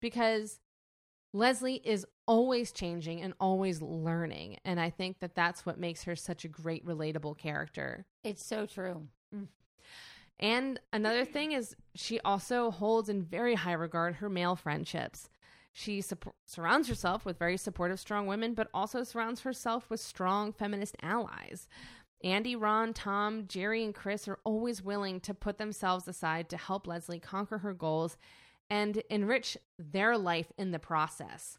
because 0.00 0.60
Leslie 1.36 1.82
is 1.84 2.06
always 2.26 2.72
changing 2.72 3.20
and 3.20 3.34
always 3.38 3.82
learning. 3.82 4.56
And 4.64 4.80
I 4.80 4.88
think 4.88 5.20
that 5.20 5.34
that's 5.34 5.66
what 5.66 5.78
makes 5.78 6.04
her 6.04 6.16
such 6.16 6.46
a 6.46 6.48
great, 6.48 6.84
relatable 6.86 7.36
character. 7.36 8.06
It's 8.24 8.44
so 8.44 8.64
true. 8.64 9.06
Mm. 9.34 9.48
And 10.40 10.80
another 10.94 11.26
thing 11.26 11.52
is, 11.52 11.76
she 11.94 12.20
also 12.20 12.70
holds 12.70 13.10
in 13.10 13.22
very 13.22 13.54
high 13.54 13.74
regard 13.74 14.16
her 14.16 14.30
male 14.30 14.56
friendships. 14.56 15.28
She 15.74 16.00
sup- 16.00 16.34
surrounds 16.46 16.88
herself 16.88 17.26
with 17.26 17.38
very 17.38 17.58
supportive, 17.58 18.00
strong 18.00 18.26
women, 18.26 18.54
but 18.54 18.68
also 18.72 19.02
surrounds 19.02 19.42
herself 19.42 19.90
with 19.90 20.00
strong 20.00 20.54
feminist 20.54 20.96
allies. 21.02 21.68
Andy, 22.24 22.56
Ron, 22.56 22.94
Tom, 22.94 23.44
Jerry, 23.46 23.84
and 23.84 23.94
Chris 23.94 24.26
are 24.26 24.38
always 24.42 24.82
willing 24.82 25.20
to 25.20 25.34
put 25.34 25.58
themselves 25.58 26.08
aside 26.08 26.48
to 26.48 26.56
help 26.56 26.86
Leslie 26.86 27.20
conquer 27.20 27.58
her 27.58 27.74
goals 27.74 28.16
and 28.70 29.02
enrich 29.10 29.56
their 29.78 30.18
life 30.18 30.52
in 30.58 30.70
the 30.70 30.78
process. 30.78 31.58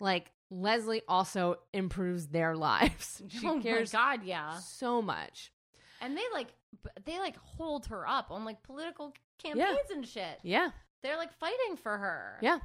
Like, 0.00 0.32
Leslie 0.50 1.02
also 1.08 1.56
improves 1.72 2.28
their 2.28 2.56
lives. 2.68 3.22
She 3.28 3.46
oh 3.46 3.60
cares 3.60 3.92
my 3.92 3.98
god, 3.98 4.24
yeah. 4.24 4.58
so 4.58 5.02
much. 5.02 5.52
And 6.00 6.16
they 6.16 6.22
like 6.32 6.48
they 7.04 7.18
like 7.18 7.36
hold 7.36 7.86
her 7.86 8.06
up 8.06 8.30
on 8.30 8.44
like 8.44 8.62
political 8.62 9.12
campaigns 9.42 9.90
and 9.92 10.06
shit. 10.06 10.38
Yeah. 10.42 10.70
They're 11.02 11.16
like 11.16 11.32
fighting 11.38 11.76
for 11.76 11.96
her. 11.96 12.38
Yeah. 12.40 12.58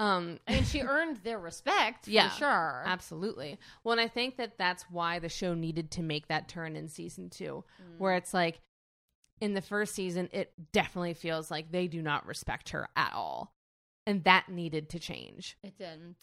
Um, 0.00 0.38
I 0.46 0.52
mean, 0.52 0.64
she 0.64 0.80
earned 0.80 1.18
their 1.18 1.38
respect 1.38 2.04
for 2.04 2.10
Yeah, 2.12 2.30
sure. 2.30 2.82
Absolutely. 2.86 3.58
Well, 3.82 3.92
and 3.92 4.00
I 4.00 4.08
think 4.08 4.36
that 4.36 4.56
that's 4.56 4.84
why 4.90 5.18
the 5.18 5.28
show 5.28 5.54
needed 5.54 5.90
to 5.92 6.02
make 6.02 6.28
that 6.28 6.48
turn 6.48 6.76
in 6.76 6.88
season 6.88 7.30
two, 7.30 7.64
where 7.98 8.14
it's 8.14 8.32
like 8.32 8.60
in 9.40 9.54
the 9.54 9.60
first 9.60 9.94
season, 9.94 10.28
it 10.32 10.52
definitely 10.72 11.14
feels 11.14 11.50
like 11.50 11.70
they 11.70 11.86
do 11.86 12.02
not 12.02 12.26
respect 12.26 12.70
her 12.70 12.88
at 12.96 13.12
all. 13.14 13.54
And 14.06 14.24
that 14.24 14.48
needed 14.48 14.90
to 14.90 14.98
change. 14.98 15.56
It 15.62 15.76
did. 15.76 16.14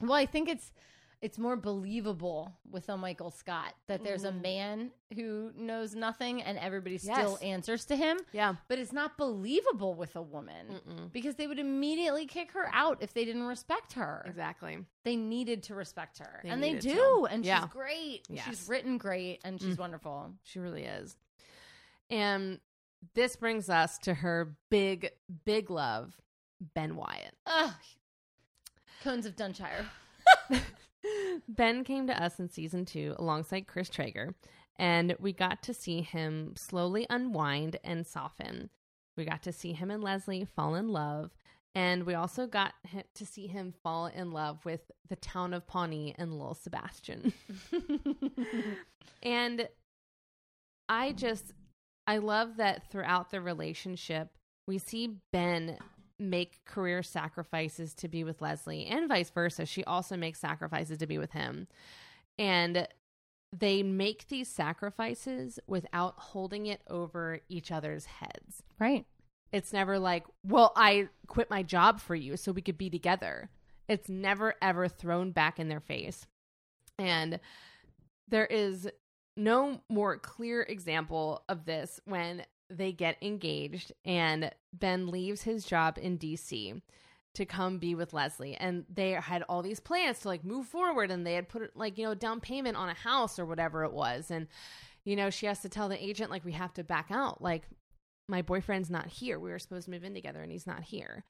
Well, 0.00 0.14
I 0.14 0.26
think 0.26 0.48
it's 0.48 0.72
it's 1.22 1.38
more 1.38 1.56
believable 1.56 2.50
with 2.70 2.88
a 2.88 2.96
Michael 2.96 3.30
Scott 3.30 3.74
that 3.88 4.02
there's 4.02 4.24
a 4.24 4.30
mm-hmm. 4.30 4.42
man 4.42 4.90
who 5.14 5.50
knows 5.54 5.94
nothing 5.94 6.40
and 6.42 6.56
everybody 6.56 6.96
still 6.96 7.32
Yes. 7.32 7.42
answers 7.42 7.84
to 7.86 7.96
him. 7.96 8.18
Yeah. 8.32 8.54
But 8.68 8.78
it's 8.78 8.92
not 8.92 9.18
believable 9.18 9.94
with 9.94 10.16
a 10.16 10.22
woman 10.22 11.10
because 11.12 11.34
they 11.34 11.46
would 11.46 11.58
immediately 11.58 12.24
kick 12.24 12.52
her 12.52 12.70
out 12.72 12.98
if 13.02 13.12
they 13.12 13.26
didn't 13.26 13.42
respect 13.42 13.92
her. 13.94 14.24
Exactly. 14.26 14.78
They 15.04 15.16
needed 15.16 15.64
to 15.64 15.74
respect 15.74 16.18
her. 16.20 16.40
They 16.42 16.48
and 16.48 16.62
they 16.62 16.74
do. 16.74 16.94
to. 16.94 17.28
And 17.30 17.44
Yeah. 17.44 17.60
she's 17.62 17.70
great. 17.70 18.26
Yes. 18.30 18.44
She's 18.46 18.68
written 18.68 18.96
great 18.96 19.40
and 19.44 19.60
she's 19.60 19.76
mm. 19.76 19.80
wonderful. 19.80 20.32
She 20.44 20.58
really 20.58 20.84
is. 20.84 21.16
And 22.10 22.58
this 23.14 23.36
brings 23.36 23.70
us 23.70 23.98
to 23.98 24.14
her 24.14 24.56
big, 24.70 25.10
big 25.44 25.70
love, 25.70 26.20
Ben 26.74 26.96
Wyatt. 26.96 27.34
Ugh. 27.46 27.72
Cones 29.02 29.26
of 29.26 29.36
Dunshire. 29.36 29.86
Ben 31.48 31.84
came 31.84 32.06
to 32.06 32.22
us 32.22 32.38
in 32.38 32.50
season 32.50 32.84
two 32.84 33.14
alongside 33.18 33.66
Chris 33.66 33.88
Traeger, 33.88 34.34
and 34.78 35.16
we 35.18 35.32
got 35.32 35.62
to 35.62 35.74
see 35.74 36.02
him 36.02 36.52
slowly 36.56 37.06
unwind 37.08 37.78
and 37.82 38.06
soften. 38.06 38.68
We 39.16 39.24
got 39.24 39.42
to 39.44 39.52
see 39.52 39.72
him 39.72 39.90
and 39.90 40.02
Leslie 40.02 40.44
fall 40.44 40.74
in 40.74 40.88
love, 40.88 41.30
and 41.74 42.04
we 42.04 42.14
also 42.14 42.46
got 42.46 42.74
to 43.14 43.26
see 43.26 43.46
him 43.46 43.72
fall 43.82 44.06
in 44.06 44.32
love 44.32 44.64
with 44.64 44.90
the 45.08 45.16
town 45.16 45.54
of 45.54 45.66
Pawnee 45.66 46.14
and 46.18 46.38
Lil 46.38 46.54
Sebastian. 46.54 47.32
and 49.22 49.68
I 50.88 51.12
just, 51.12 51.52
I 52.06 52.18
love 52.18 52.56
that 52.56 52.90
throughout 52.90 53.30
the 53.30 53.40
relationship, 53.40 54.36
we 54.66 54.78
see 54.78 55.16
Ben 55.32 55.78
make 56.18 56.64
career 56.64 57.02
sacrifices 57.02 57.94
to 57.94 58.08
be 58.08 58.24
with 58.24 58.42
Leslie 58.42 58.86
and 58.86 59.08
vice 59.08 59.30
versa. 59.30 59.64
She 59.64 59.84
also 59.84 60.16
makes 60.16 60.38
sacrifices 60.38 60.98
to 60.98 61.06
be 61.06 61.18
with 61.18 61.32
him. 61.32 61.66
And 62.38 62.86
they 63.56 63.82
make 63.82 64.28
these 64.28 64.48
sacrifices 64.48 65.58
without 65.66 66.14
holding 66.18 66.66
it 66.66 66.82
over 66.88 67.40
each 67.48 67.72
other's 67.72 68.04
heads. 68.06 68.62
Right. 68.78 69.06
It's 69.52 69.72
never 69.72 69.98
like, 69.98 70.24
well, 70.46 70.72
I 70.76 71.08
quit 71.26 71.50
my 71.50 71.62
job 71.62 72.00
for 72.00 72.14
you 72.14 72.36
so 72.36 72.52
we 72.52 72.62
could 72.62 72.78
be 72.78 72.90
together. 72.90 73.50
It's 73.88 74.08
never 74.08 74.54
ever 74.62 74.86
thrown 74.86 75.32
back 75.32 75.58
in 75.58 75.68
their 75.68 75.80
face. 75.80 76.26
And 76.98 77.40
there 78.28 78.46
is 78.46 78.88
no 79.36 79.80
more 79.88 80.18
clear 80.18 80.62
example 80.62 81.44
of 81.48 81.64
this 81.64 82.00
when 82.04 82.44
they 82.68 82.92
get 82.92 83.16
engaged 83.20 83.92
and 84.04 84.50
Ben 84.72 85.08
leaves 85.08 85.42
his 85.42 85.64
job 85.64 85.98
in 86.00 86.18
DC 86.18 86.80
to 87.34 87.44
come 87.44 87.78
be 87.78 87.94
with 87.94 88.12
Leslie. 88.12 88.56
And 88.56 88.84
they 88.92 89.12
had 89.12 89.42
all 89.48 89.62
these 89.62 89.80
plans 89.80 90.20
to 90.20 90.28
like 90.28 90.44
move 90.44 90.66
forward 90.66 91.10
and 91.10 91.26
they 91.26 91.34
had 91.34 91.48
put 91.48 91.76
like 91.76 91.98
you 91.98 92.04
know 92.04 92.14
down 92.14 92.40
payment 92.40 92.76
on 92.76 92.88
a 92.88 92.94
house 92.94 93.38
or 93.38 93.46
whatever 93.46 93.84
it 93.84 93.92
was. 93.92 94.30
And 94.30 94.48
you 95.04 95.16
know 95.16 95.30
she 95.30 95.46
has 95.46 95.60
to 95.60 95.68
tell 95.68 95.88
the 95.88 96.02
agent 96.02 96.30
like 96.30 96.44
we 96.44 96.52
have 96.52 96.74
to 96.74 96.84
back 96.84 97.06
out. 97.10 97.42
Like 97.42 97.68
my 98.28 98.42
boyfriend's 98.42 98.90
not 98.90 99.08
here. 99.08 99.38
We 99.38 99.50
were 99.50 99.58
supposed 99.58 99.86
to 99.86 99.90
move 99.90 100.04
in 100.04 100.14
together 100.14 100.40
and 100.40 100.50
he's 100.50 100.66
not 100.66 100.82
here. 100.82 101.24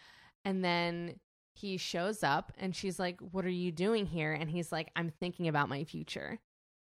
And 0.44 0.64
then 0.64 1.16
he 1.54 1.76
shows 1.76 2.22
up 2.22 2.52
and 2.58 2.74
she's 2.74 2.98
like 2.98 3.20
what 3.20 3.44
are 3.44 3.50
you 3.50 3.72
doing 3.72 4.06
here? 4.06 4.32
And 4.32 4.50
he's 4.50 4.72
like 4.72 4.90
I'm 4.96 5.10
thinking 5.20 5.48
about 5.48 5.68
my 5.68 5.84
future. 5.84 6.38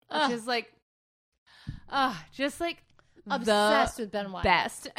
Which 0.08 0.22
Ugh. 0.22 0.32
is 0.32 0.46
like 0.46 0.72
uh 1.88 2.14
just 2.32 2.60
like 2.60 2.82
Obsessed 3.28 3.98
with 3.98 4.10
Ben 4.10 4.32
Wyatt. 4.32 4.44
best. 4.44 4.88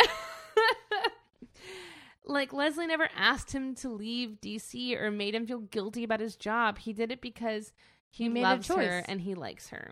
like 2.26 2.54
Leslie 2.54 2.88
never 2.88 3.10
asked 3.16 3.52
him 3.52 3.74
to 3.76 3.90
leave 3.90 4.38
DC 4.42 4.96
or 5.00 5.12
made 5.12 5.34
him 5.36 5.48
feel 5.48 5.60
guilty 5.60 6.04
about 6.04 6.20
his 6.20 6.36
job. 6.36 6.78
He 6.78 6.94
did 6.94 7.12
it 7.12 7.20
because 7.22 7.74
he, 8.10 8.26
He 8.26 8.30
made 8.30 8.42
a 8.42 8.44
loves 8.44 8.68
her 8.68 8.76
choice. 8.76 9.06
and 9.08 9.22
he 9.22 9.34
likes 9.36 9.70
her. 9.70 9.92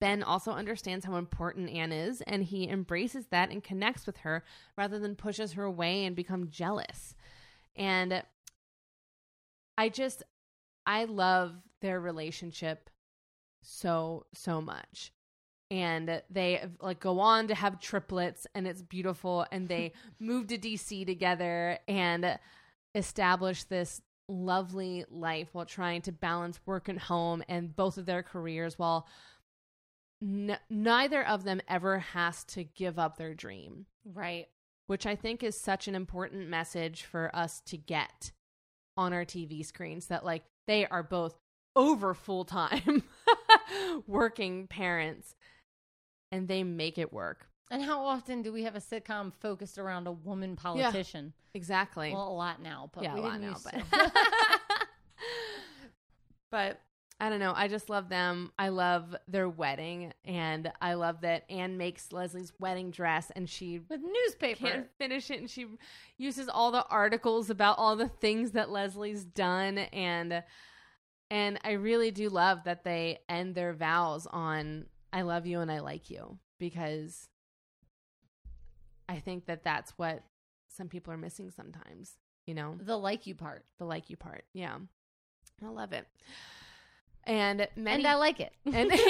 Ben 0.00 0.22
also 0.22 0.52
understands 0.52 1.04
how 1.04 1.16
important 1.16 1.70
Anne 1.70 1.92
is 1.92 2.20
and 2.22 2.44
he 2.44 2.68
embraces 2.68 3.26
that 3.28 3.50
and 3.50 3.62
connects 3.64 4.06
with 4.06 4.18
her 4.18 4.44
rather 4.76 4.98
than 4.98 5.14
pushes 5.16 5.52
her 5.52 5.64
away 5.64 6.04
and 6.04 6.14
become 6.16 6.48
jealous. 6.50 7.14
And 7.76 8.22
I 9.76 9.88
just 9.88 10.22
I 10.86 11.04
love 11.04 11.54
their 11.80 12.00
relationship 12.00 12.90
so 13.62 14.26
so 14.34 14.60
much 14.60 15.12
and 15.70 16.20
they 16.30 16.62
like 16.80 17.00
go 17.00 17.20
on 17.20 17.46
to 17.48 17.54
have 17.54 17.78
triplets 17.80 18.46
and 18.54 18.66
it's 18.66 18.82
beautiful 18.82 19.46
and 19.52 19.68
they 19.68 19.92
move 20.18 20.48
to 20.48 20.58
DC 20.58 21.06
together 21.06 21.78
and 21.86 22.38
establish 22.94 23.64
this 23.64 24.02
lovely 24.28 25.04
life 25.10 25.48
while 25.52 25.64
trying 25.66 26.02
to 26.02 26.12
balance 26.12 26.60
work 26.66 26.88
and 26.88 26.98
home 26.98 27.42
and 27.48 27.74
both 27.74 27.98
of 27.98 28.06
their 28.06 28.22
careers 28.22 28.78
while 28.78 29.06
n- 30.22 30.58
neither 30.68 31.26
of 31.26 31.44
them 31.44 31.60
ever 31.68 31.98
has 31.98 32.44
to 32.44 32.64
give 32.64 32.98
up 32.98 33.16
their 33.16 33.34
dream 33.34 33.86
Right. 34.04 34.46
which 34.86 35.06
I 35.06 35.14
think 35.16 35.42
is 35.42 35.58
such 35.60 35.88
an 35.88 35.94
important 35.94 36.48
message 36.48 37.02
for 37.02 37.30
us 37.34 37.60
to 37.66 37.76
get 37.76 38.32
on 38.96 39.12
our 39.12 39.24
TV 39.24 39.64
screens 39.64 40.06
that 40.06 40.24
like 40.24 40.42
they 40.66 40.86
are 40.86 41.02
both 41.02 41.36
over 41.76 42.14
full 42.14 42.44
time 42.44 43.02
working 44.06 44.66
parents 44.66 45.34
and 46.32 46.48
they 46.48 46.62
make 46.62 46.98
it 46.98 47.12
work. 47.12 47.46
And 47.70 47.82
how 47.82 48.04
often 48.04 48.42
do 48.42 48.52
we 48.52 48.64
have 48.64 48.74
a 48.74 48.80
sitcom 48.80 49.32
focused 49.40 49.78
around 49.78 50.06
a 50.08 50.12
woman 50.12 50.56
politician? 50.56 51.32
Exactly. 51.54 52.12
Well, 52.12 52.28
a 52.28 52.34
lot 52.34 52.60
now, 52.60 52.90
but 52.92 53.04
yeah, 53.04 53.14
we 53.14 53.20
a 53.20 53.22
lot 53.24 53.40
now, 53.40 53.56
but 53.62 53.82
but 56.50 56.80
I 57.20 57.28
don't 57.28 57.38
know. 57.38 57.52
I 57.54 57.68
just 57.68 57.90
love 57.90 58.08
them. 58.08 58.50
I 58.58 58.70
love 58.70 59.14
their 59.28 59.48
wedding, 59.48 60.12
and 60.24 60.72
I 60.80 60.94
love 60.94 61.20
that 61.20 61.44
Anne 61.50 61.76
makes 61.76 62.12
Leslie's 62.12 62.52
wedding 62.58 62.90
dress, 62.90 63.30
and 63.36 63.48
she 63.48 63.78
with 63.78 64.00
newspaper. 64.00 64.66
can't 64.66 64.86
finish 64.98 65.30
it 65.30 65.38
and 65.38 65.50
she 65.50 65.66
uses 66.16 66.48
all 66.48 66.72
the 66.72 66.84
articles 66.88 67.50
about 67.50 67.78
all 67.78 67.94
the 67.94 68.08
things 68.08 68.52
that 68.52 68.70
Leslie's 68.70 69.24
done 69.24 69.78
and 69.78 70.42
and 71.30 71.60
I 71.62 71.72
really 71.72 72.10
do 72.10 72.28
love 72.28 72.64
that 72.64 72.82
they 72.82 73.20
end 73.28 73.54
their 73.54 73.72
vows 73.72 74.26
on 74.26 74.86
I 75.12 75.22
love 75.22 75.46
you 75.46 75.60
and 75.60 75.70
I 75.70 75.80
like 75.80 76.10
you 76.10 76.38
because 76.58 77.28
I 79.08 79.18
think 79.18 79.46
that 79.46 79.64
that's 79.64 79.92
what 79.98 80.22
some 80.68 80.88
people 80.88 81.12
are 81.12 81.16
missing 81.18 81.50
sometimes, 81.50 82.14
you 82.46 82.54
know, 82.54 82.76
The 82.80 82.96
like 82.96 83.26
you 83.26 83.34
part. 83.34 83.64
the 83.78 83.84
like 83.84 84.10
you 84.10 84.16
part. 84.16 84.44
Yeah. 84.52 84.76
I 85.62 85.68
love 85.68 85.92
it. 85.92 86.06
And 87.24 87.68
many 87.76 88.04
and 88.04 88.06
I 88.06 88.14
like 88.14 88.40
it. 88.40 88.52
and, 88.64 88.90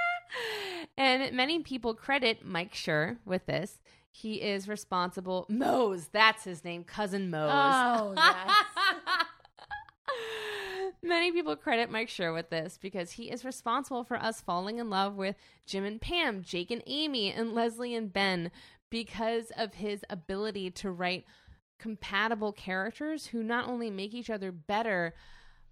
and 0.98 1.32
many 1.36 1.60
people 1.60 1.94
credit 1.94 2.44
Mike 2.44 2.74
Schur 2.74 3.18
with 3.24 3.46
this. 3.46 3.78
He 4.10 4.42
is 4.42 4.68
responsible. 4.68 5.46
Mose, 5.48 6.08
that's 6.12 6.44
his 6.44 6.64
name, 6.64 6.82
cousin 6.82 7.30
Mose. 7.30 7.50
Oh, 7.52 8.14
yes. 8.16 8.50
Many 11.02 11.30
people 11.30 11.54
credit 11.54 11.90
Mike 11.90 12.08
Schur 12.08 12.34
with 12.34 12.50
this 12.50 12.78
because 12.80 13.12
he 13.12 13.30
is 13.30 13.44
responsible 13.44 14.02
for 14.02 14.16
us 14.16 14.40
falling 14.40 14.78
in 14.78 14.90
love 14.90 15.14
with 15.14 15.36
Jim 15.64 15.84
and 15.84 16.00
Pam, 16.00 16.42
Jake 16.42 16.70
and 16.70 16.82
Amy, 16.86 17.30
and 17.32 17.54
Leslie 17.54 17.94
and 17.94 18.12
Ben 18.12 18.50
because 18.90 19.52
of 19.56 19.74
his 19.74 20.04
ability 20.10 20.70
to 20.72 20.90
write 20.90 21.24
compatible 21.78 22.52
characters 22.52 23.26
who 23.26 23.42
not 23.42 23.68
only 23.68 23.90
make 23.90 24.12
each 24.12 24.30
other 24.30 24.50
better, 24.50 25.14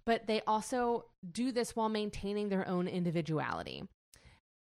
but 0.05 0.27
they 0.27 0.41
also 0.47 1.05
do 1.29 1.51
this 1.51 1.75
while 1.75 1.89
maintaining 1.89 2.47
their 2.47 2.65
own 2.67 2.87
individuality. 2.87 3.83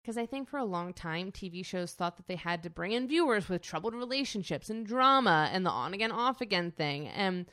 Because 0.01 0.17
I 0.17 0.25
think 0.25 0.47
for 0.47 0.57
a 0.57 0.65
long 0.65 0.93
time, 0.93 1.31
TV 1.31 1.63
shows 1.65 1.93
thought 1.93 2.17
that 2.17 2.27
they 2.27 2.35
had 2.35 2.63
to 2.63 2.69
bring 2.69 2.91
in 2.91 3.07
viewers 3.07 3.49
with 3.49 3.61
troubled 3.61 3.93
relationships 3.93 4.69
and 4.69 4.85
drama 4.85 5.49
and 5.51 5.65
the 5.65 5.69
on 5.69 5.93
again, 5.93 6.11
off 6.11 6.41
again 6.41 6.71
thing. 6.71 7.07
And 7.07 7.45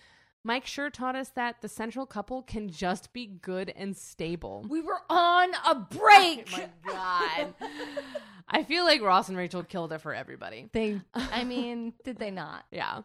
Mike 0.45 0.67
Schur 0.67 0.93
taught 0.93 1.15
us 1.15 1.29
that 1.31 1.61
the 1.63 1.69
central 1.69 2.05
couple 2.05 2.43
can 2.43 2.69
just 2.69 3.13
be 3.13 3.27
good 3.27 3.73
and 3.77 3.97
stable. 3.97 4.67
we 4.69 4.81
were 4.81 5.01
on 5.09 5.51
a 5.67 5.75
break. 5.77 6.49
Oh 6.55 6.69
my 6.85 6.93
God. 6.93 7.55
I 8.49 8.65
feel 8.65 8.85
like 8.85 9.01
Ross 9.03 9.29
and 9.29 9.39
Rachel 9.39 9.63
killed 9.63 9.93
it 9.93 10.01
for 10.01 10.13
everybody. 10.15 10.69
They, 10.73 11.01
I 11.15 11.45
mean, 11.45 11.95
did 12.05 12.19
they 12.19 12.31
not? 12.31 12.65
Yeah. 12.71 13.03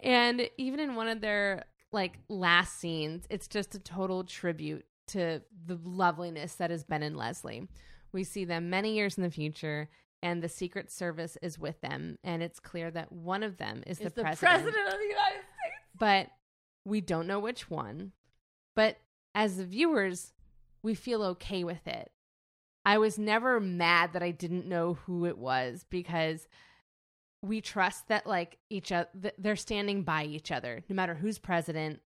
And 0.00 0.48
even 0.56 0.80
in 0.80 0.94
one 0.94 1.08
of 1.08 1.20
their 1.20 1.64
like 1.92 2.18
last 2.28 2.80
scenes, 2.80 3.26
it's 3.30 3.46
just 3.46 3.74
a 3.74 3.78
total 3.78 4.24
tribute 4.24 4.84
to 5.08 5.42
the 5.66 5.78
loveliness 5.84 6.54
that 6.54 6.70
is 6.70 6.84
Ben 6.84 7.02
and 7.02 7.16
Leslie. 7.16 7.68
We 8.12 8.24
see 8.24 8.44
them 8.44 8.70
many 8.70 8.94
years 8.94 9.16
in 9.18 9.22
the 9.22 9.30
future 9.30 9.90
and 10.22 10.42
the 10.42 10.48
Secret 10.48 10.90
Service 10.90 11.36
is 11.42 11.58
with 11.58 11.80
them 11.82 12.18
and 12.24 12.42
it's 12.42 12.58
clear 12.58 12.90
that 12.90 13.12
one 13.12 13.42
of 13.42 13.58
them 13.58 13.82
is 13.86 13.98
Is 13.98 14.04
the, 14.04 14.10
the 14.10 14.22
president, 14.22 14.38
president 14.62 14.86
of 14.88 14.98
the 14.98 15.06
United 15.06 15.40
States? 15.40 15.53
But 15.98 16.28
we 16.84 17.00
don't 17.00 17.26
know 17.26 17.38
which 17.38 17.70
one. 17.70 18.12
But 18.76 18.98
as 19.34 19.56
the 19.56 19.64
viewers, 19.64 20.32
we 20.82 20.94
feel 20.94 21.22
okay 21.22 21.64
with 21.64 21.86
it. 21.86 22.10
I 22.84 22.98
was 22.98 23.18
never 23.18 23.60
mad 23.60 24.12
that 24.12 24.22
I 24.22 24.30
didn't 24.30 24.66
know 24.66 24.94
who 24.94 25.24
it 25.24 25.38
was 25.38 25.86
because 25.88 26.46
we 27.44 27.60
trust 27.60 28.08
that 28.08 28.26
like 28.26 28.58
each 28.70 28.90
other 28.90 29.08
they're 29.38 29.56
standing 29.56 30.02
by 30.02 30.24
each 30.24 30.50
other 30.50 30.82
no 30.88 30.96
matter 30.96 31.14
who's 31.14 31.38
president 31.38 32.00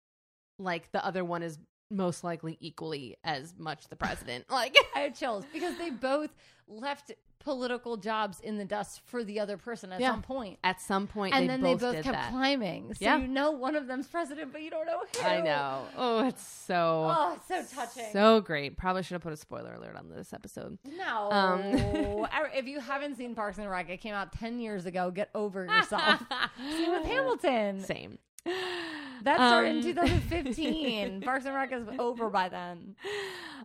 like 0.61 0.93
the 0.93 1.05
other 1.05 1.25
one 1.25 1.43
is 1.43 1.59
most 1.91 2.23
likely 2.23 2.57
equally 2.61 3.17
as 3.25 3.53
much 3.59 3.89
the 3.89 3.97
president 3.97 4.45
like 4.51 4.77
I 4.95 5.01
have 5.01 5.19
chills 5.19 5.45
because 5.53 5.77
they 5.77 5.91
both 5.91 6.31
left 6.69 7.13
political 7.45 7.97
jobs 7.97 8.41
in 8.41 8.57
the 8.59 8.65
dust 8.65 9.03
for 9.05 9.23
the 9.23 9.39
other 9.39 9.57
person 9.57 9.93
at 9.93 10.01
Yeah. 10.01 10.11
some 10.11 10.23
point. 10.23 10.59
at 10.65 10.81
some 10.81 11.07
point 11.07 11.35
And 11.35 11.45
they 11.45 11.49
then 11.49 11.61
both 11.61 11.81
they 11.81 11.87
both 11.87 12.03
kept 12.05 12.17
that 12.17 12.31
climbing. 12.31 12.95
So 12.95 13.05
Yeah. 13.05 13.19
you 13.19 13.29
know 13.29 13.51
one 13.53 13.77
of 13.77 13.87
them's 13.87 14.09
president, 14.09 14.51
but 14.53 14.63
you 14.63 14.71
don't 14.71 14.87
know 14.87 15.01
who. 15.17 15.23
i 15.27 15.41
know 15.41 15.83
oh 15.97 16.27
it's 16.27 16.43
so 16.47 17.07
Oh, 17.15 17.35
it's 17.51 17.71
so 17.71 17.77
touching. 17.77 18.13
so 18.13 18.41
great 18.41 18.77
probably 18.77 19.03
should 19.03 19.15
have 19.15 19.23
put 19.23 19.33
a 19.33 19.37
spoiler 19.37 19.75
alert 19.75 19.95
on 19.97 20.09
this 20.09 20.33
episode 20.33 20.79
No. 20.85 21.31
Um, 21.31 21.61
if 22.55 22.67
you 22.67 22.81
haven't 22.81 23.17
seen 23.17 23.35
Parks 23.35 23.59
and 23.59 23.69
Rec, 23.71 23.91
it 23.91 23.99
came 23.99 24.15
out 24.15 24.33
10 24.33 24.59
years 24.59 24.87
ago. 24.87 25.11
Get 25.11 25.29
over 25.35 25.65
yourself. 25.71 26.23
Same 26.59 26.91
with 26.93 27.05
Hamilton. 27.05 27.81
same 27.81 28.19
That 28.47 29.37
started 29.37 29.85
in 29.87 29.99
Um, 29.99 30.07
2015. 30.07 31.21
Parks 31.23 31.47
and 31.47 31.55
Rec 31.55 31.73
is 31.73 31.87
over 31.99 32.29
by 32.29 32.49
then. 32.51 32.95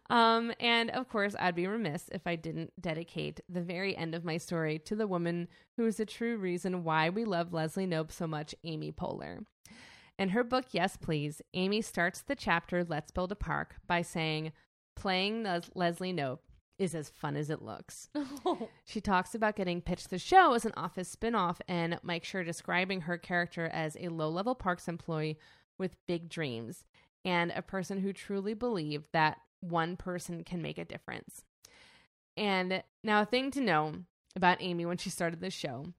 Um, 0.09 0.53
and 0.59 0.89
of 0.91 1.09
course, 1.09 1.35
I'd 1.37 1.55
be 1.55 1.67
remiss 1.67 2.09
if 2.13 2.25
I 2.25 2.35
didn't 2.37 2.71
dedicate 2.79 3.41
the 3.49 3.61
very 3.61 3.95
end 3.95 4.15
of 4.15 4.23
my 4.23 4.37
story 4.37 4.79
to 4.79 4.95
the 4.95 5.05
woman 5.07 5.47
who 5.75 5.85
is 5.85 5.97
the 5.97 6.05
true 6.05 6.37
reason 6.37 6.83
why 6.85 7.09
we 7.09 7.25
love 7.25 7.51
Leslie 7.53 7.85
Knope 7.87 8.11
so 8.11 8.25
much, 8.25 8.55
Amy 8.63 8.91
Poehler. 8.91 9.39
In 10.17 10.29
her 10.29 10.43
book, 10.43 10.65
Yes 10.71 10.97
Please, 10.97 11.41
Amy 11.53 11.81
starts 11.81 12.21
the 12.21 12.35
chapter 12.35 12.83
Let's 12.83 13.11
Build 13.11 13.31
a 13.31 13.35
Park 13.35 13.75
by 13.87 14.01
saying, 14.01 14.51
Playing 14.95 15.43
Les- 15.43 15.69
Leslie 15.75 16.13
Knope 16.13 16.39
is 16.79 16.95
as 16.95 17.09
fun 17.09 17.35
as 17.35 17.49
it 17.49 17.61
looks. 17.61 18.09
She 18.85 19.01
talks 19.01 19.35
about 19.35 19.55
getting 19.55 19.81
pitched 19.81 20.09
the 20.09 20.17
show 20.17 20.53
as 20.53 20.65
an 20.65 20.73
office 20.75 21.15
spinoff, 21.15 21.57
and 21.67 21.99
Mike 22.01 22.23
Schur 22.23 22.43
describing 22.43 23.01
her 23.01 23.19
character 23.19 23.67
as 23.67 23.95
a 23.99 24.09
low 24.09 24.29
level 24.29 24.55
parks 24.55 24.87
employee 24.87 25.37
with 25.77 25.95
big 26.07 26.27
dreams 26.29 26.85
and 27.23 27.51
a 27.55 27.61
person 27.61 27.99
who 27.99 28.11
truly 28.13 28.55
believed 28.55 29.05
that 29.13 29.37
one 29.59 29.95
person 29.95 30.43
can 30.43 30.61
make 30.61 30.79
a 30.79 30.85
difference. 30.85 31.43
And 32.35 32.81
now, 33.03 33.21
a 33.21 33.25
thing 33.25 33.51
to 33.51 33.61
know 33.61 33.93
about 34.35 34.57
Amy 34.61 34.85
when 34.85 34.97
she 34.97 35.09
started 35.11 35.41
this 35.41 35.53
show 35.53 35.93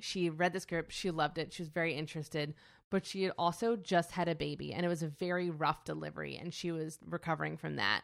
she 0.00 0.30
read 0.30 0.52
the 0.52 0.60
script, 0.60 0.92
she 0.92 1.10
loved 1.10 1.38
it, 1.38 1.52
she 1.52 1.62
was 1.62 1.68
very 1.68 1.94
interested, 1.94 2.54
but 2.90 3.06
she 3.06 3.22
had 3.24 3.32
also 3.38 3.76
just 3.76 4.12
had 4.12 4.28
a 4.28 4.34
baby, 4.34 4.72
and 4.72 4.84
it 4.84 4.88
was 4.88 5.02
a 5.02 5.08
very 5.08 5.50
rough 5.50 5.84
delivery, 5.84 6.36
and 6.36 6.52
she 6.52 6.72
was 6.72 6.98
recovering 7.04 7.56
from 7.56 7.76
that. 7.76 8.02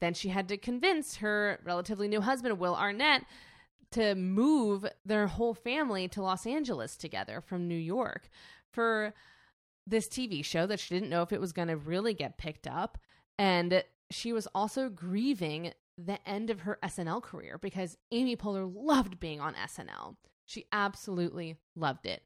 Then 0.00 0.14
she 0.14 0.28
had 0.28 0.48
to 0.48 0.56
convince 0.56 1.16
her 1.16 1.60
relatively 1.64 2.08
new 2.08 2.20
husband, 2.20 2.58
Will 2.58 2.76
Arnett, 2.76 3.24
to 3.90 4.14
move 4.14 4.86
their 5.04 5.26
whole 5.26 5.54
family 5.54 6.08
to 6.08 6.22
Los 6.22 6.46
Angeles 6.46 6.96
together 6.96 7.40
from 7.40 7.66
New 7.66 7.74
York 7.76 8.28
for 8.70 9.14
this 9.86 10.08
TV 10.08 10.44
show 10.44 10.66
that 10.66 10.78
she 10.78 10.94
didn't 10.94 11.08
know 11.10 11.22
if 11.22 11.32
it 11.32 11.40
was 11.40 11.52
going 11.52 11.68
to 11.68 11.76
really 11.76 12.12
get 12.14 12.36
picked 12.36 12.66
up. 12.66 12.98
And 13.38 13.82
she 14.10 14.32
was 14.32 14.46
also 14.54 14.88
grieving 14.88 15.72
the 15.96 16.18
end 16.28 16.50
of 16.50 16.60
her 16.60 16.78
SNL 16.82 17.22
career 17.22 17.58
because 17.58 17.96
Amy 18.12 18.36
Poehler 18.36 18.70
loved 18.72 19.18
being 19.18 19.40
on 19.40 19.54
SNL. 19.54 20.16
She 20.44 20.66
absolutely 20.70 21.56
loved 21.74 22.06
it 22.06 22.22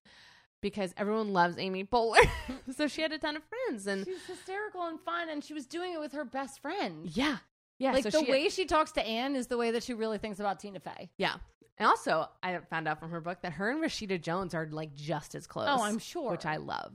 because 0.60 0.92
everyone 0.96 1.32
loves 1.32 1.56
Amy 1.58 1.84
Poehler. 1.84 2.26
so 2.76 2.86
she 2.86 3.02
had 3.02 3.12
a 3.12 3.18
ton 3.18 3.36
of 3.36 3.42
friends 3.44 3.86
and 3.86 4.04
She's 4.04 4.26
hysterical 4.26 4.82
and 4.82 5.00
fun, 5.00 5.28
and 5.28 5.42
she 5.42 5.54
was 5.54 5.66
doing 5.66 5.92
it 5.92 6.00
with 6.00 6.12
her 6.12 6.24
best 6.24 6.60
friend. 6.60 7.08
yeah. 7.14 7.38
Yeah, 7.82 7.92
like 7.92 8.04
so 8.04 8.10
the 8.10 8.24
she- 8.24 8.30
way 8.30 8.48
she 8.48 8.64
talks 8.64 8.92
to 8.92 9.04
Anne 9.06 9.34
is 9.36 9.48
the 9.48 9.56
way 9.56 9.72
that 9.72 9.82
she 9.82 9.94
really 9.94 10.18
thinks 10.18 10.38
about 10.40 10.60
Tina 10.60 10.80
Fey. 10.80 11.10
Yeah. 11.18 11.34
And 11.78 11.88
also, 11.88 12.28
I 12.42 12.58
found 12.70 12.86
out 12.86 13.00
from 13.00 13.10
her 13.10 13.20
book 13.20 13.38
that 13.42 13.52
her 13.54 13.70
and 13.70 13.82
Rashida 13.82 14.20
Jones 14.20 14.54
are 14.54 14.68
like 14.70 14.94
just 14.94 15.34
as 15.34 15.46
close. 15.46 15.66
Oh, 15.68 15.82
I'm 15.82 15.98
sure. 15.98 16.30
Which 16.30 16.46
I 16.46 16.58
love. 16.58 16.92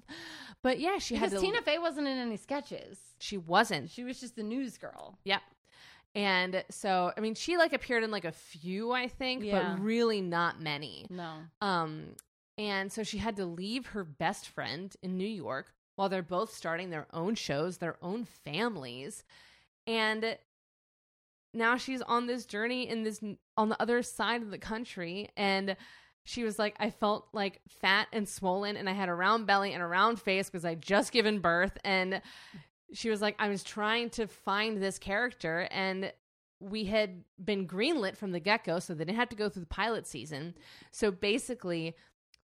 But 0.62 0.80
yeah, 0.80 0.98
she 1.00 1.16
Because 1.16 1.32
had 1.32 1.40
to. 1.42 1.46
Tina 1.46 1.62
Fey 1.62 1.78
wasn't 1.80 2.08
in 2.08 2.18
any 2.18 2.38
sketches. 2.38 2.98
she 3.20 3.38
wasn't. 3.38 3.90
She 3.90 4.04
was 4.04 4.20
just 4.22 4.36
the 4.36 4.44
news 4.44 4.78
girl. 4.78 5.18
Yep. 5.26 5.42
And 6.16 6.64
so, 6.70 7.12
I 7.18 7.20
mean, 7.20 7.36
she 7.36 7.58
like 7.58 7.74
appeared 7.74 8.04
in 8.04 8.12
like 8.12 8.26
a 8.26 8.32
few, 8.32 8.92
I 8.92 9.08
think, 9.08 9.44
Yeah. 9.44 9.76
but 9.76 9.84
really 9.84 10.22
not 10.22 10.62
many. 10.62 11.06
No. 11.10 11.34
Um, 11.62 12.16
and 12.58 12.92
so 12.92 13.04
she 13.04 13.18
had 13.18 13.36
to 13.38 13.46
leave 13.46 13.88
her 13.88 14.04
best 14.04 14.48
friend 14.48 14.96
in 15.04 15.18
New 15.18 15.28
York 15.28 15.74
while 15.96 16.08
they're 16.10 16.24
both 16.24 16.54
starting 16.54 16.92
their 16.92 17.08
own 17.14 17.36
shows, 17.36 17.80
their 17.80 17.98
own 18.02 18.24
families. 18.26 19.24
And 19.86 20.38
now 21.54 21.78
she's 21.78 22.02
on 22.02 22.28
this 22.28 22.46
journey 22.46 22.88
in 22.88 23.04
this 23.04 23.22
on 23.56 23.70
the 23.70 23.82
other 23.82 24.02
side 24.02 24.42
of 24.42 24.52
the 24.52 24.58
country 24.58 25.30
and 25.36 25.76
she 26.24 26.44
was 26.44 26.60
like 26.60 26.76
I 26.80 26.90
felt 26.90 27.28
like 27.34 27.62
fat 27.70 28.08
and 28.12 28.28
swollen 28.28 28.76
and 28.76 28.90
I 28.90 28.94
had 28.94 29.10
a 29.10 29.14
round 29.14 29.48
belly 29.48 29.74
and 29.74 29.82
a 29.82 29.88
round 29.88 30.20
face 30.20 30.50
because 30.50 30.66
I 30.66 30.76
just 30.76 31.12
given 31.12 31.40
birth 31.40 31.78
and 31.84 32.22
she 32.94 33.10
was 33.10 33.22
like 33.22 33.36
I 33.40 33.50
was 33.50 33.64
trying 33.64 34.10
to 34.12 34.28
find 34.28 34.82
this 34.82 35.00
character 35.00 35.68
and 35.72 36.12
we 36.60 36.86
had 36.86 37.24
been 37.44 37.68
greenlit 37.68 38.18
from 38.18 38.32
the 38.32 38.40
get-go 38.40 38.80
so 38.80 38.94
they 38.94 39.06
didn't 39.06 39.18
have 39.18 39.30
to 39.30 39.36
go 39.36 39.48
through 39.48 39.62
the 39.62 39.68
pilot 39.68 40.08
season. 40.08 40.56
So 40.92 41.12
basically 41.12 41.96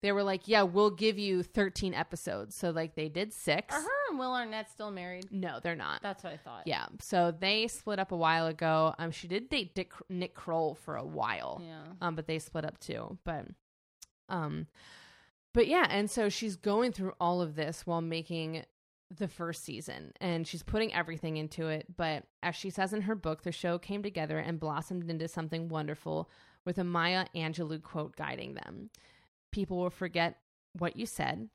they 0.02 0.12
were 0.12 0.22
like, 0.22 0.46
"Yeah, 0.46 0.62
we'll 0.62 0.90
give 0.90 1.18
you 1.18 1.42
13 1.42 1.94
episodes." 1.94 2.54
So 2.54 2.70
like 2.70 2.94
they 2.94 3.08
did 3.08 3.32
6. 3.32 3.74
Are 3.74 3.80
her 3.80 3.88
and 4.10 4.18
Will 4.18 4.34
Arnett 4.34 4.70
still 4.70 4.90
married? 4.90 5.28
No, 5.30 5.58
they're 5.62 5.74
not. 5.74 6.02
That's 6.02 6.22
what 6.22 6.34
I 6.34 6.36
thought. 6.36 6.66
Yeah, 6.66 6.86
so 7.00 7.34
they 7.36 7.66
split 7.68 7.98
up 7.98 8.12
a 8.12 8.16
while 8.16 8.46
ago. 8.46 8.94
Um, 8.98 9.10
she 9.10 9.26
did 9.26 9.48
date 9.48 9.74
Dick, 9.74 9.92
Nick 10.08 10.34
Kroll 10.34 10.74
for 10.74 10.96
a 10.96 11.04
while. 11.04 11.62
Yeah. 11.64 11.82
Um, 12.00 12.14
but 12.14 12.26
they 12.26 12.38
split 12.38 12.64
up 12.64 12.78
too. 12.78 13.18
But, 13.24 13.46
um, 14.28 14.66
but 15.54 15.66
yeah, 15.66 15.86
and 15.88 16.10
so 16.10 16.28
she's 16.28 16.56
going 16.56 16.92
through 16.92 17.14
all 17.20 17.40
of 17.40 17.54
this 17.54 17.86
while 17.86 18.00
making 18.00 18.64
the 19.16 19.28
first 19.28 19.64
season, 19.64 20.12
and 20.20 20.46
she's 20.46 20.62
putting 20.62 20.92
everything 20.94 21.36
into 21.36 21.68
it. 21.68 21.86
But 21.96 22.24
as 22.42 22.56
she 22.56 22.70
says 22.70 22.92
in 22.92 23.02
her 23.02 23.14
book, 23.14 23.42
the 23.42 23.52
show 23.52 23.78
came 23.78 24.02
together 24.02 24.38
and 24.38 24.60
blossomed 24.60 25.08
into 25.10 25.28
something 25.28 25.68
wonderful, 25.68 26.30
with 26.64 26.78
a 26.78 26.84
Maya 26.84 27.26
Angelou 27.34 27.82
quote 27.82 28.16
guiding 28.16 28.54
them. 28.54 28.90
People 29.52 29.78
will 29.78 29.90
forget 29.90 30.38
what 30.78 30.96
you 30.96 31.06
said. 31.06 31.48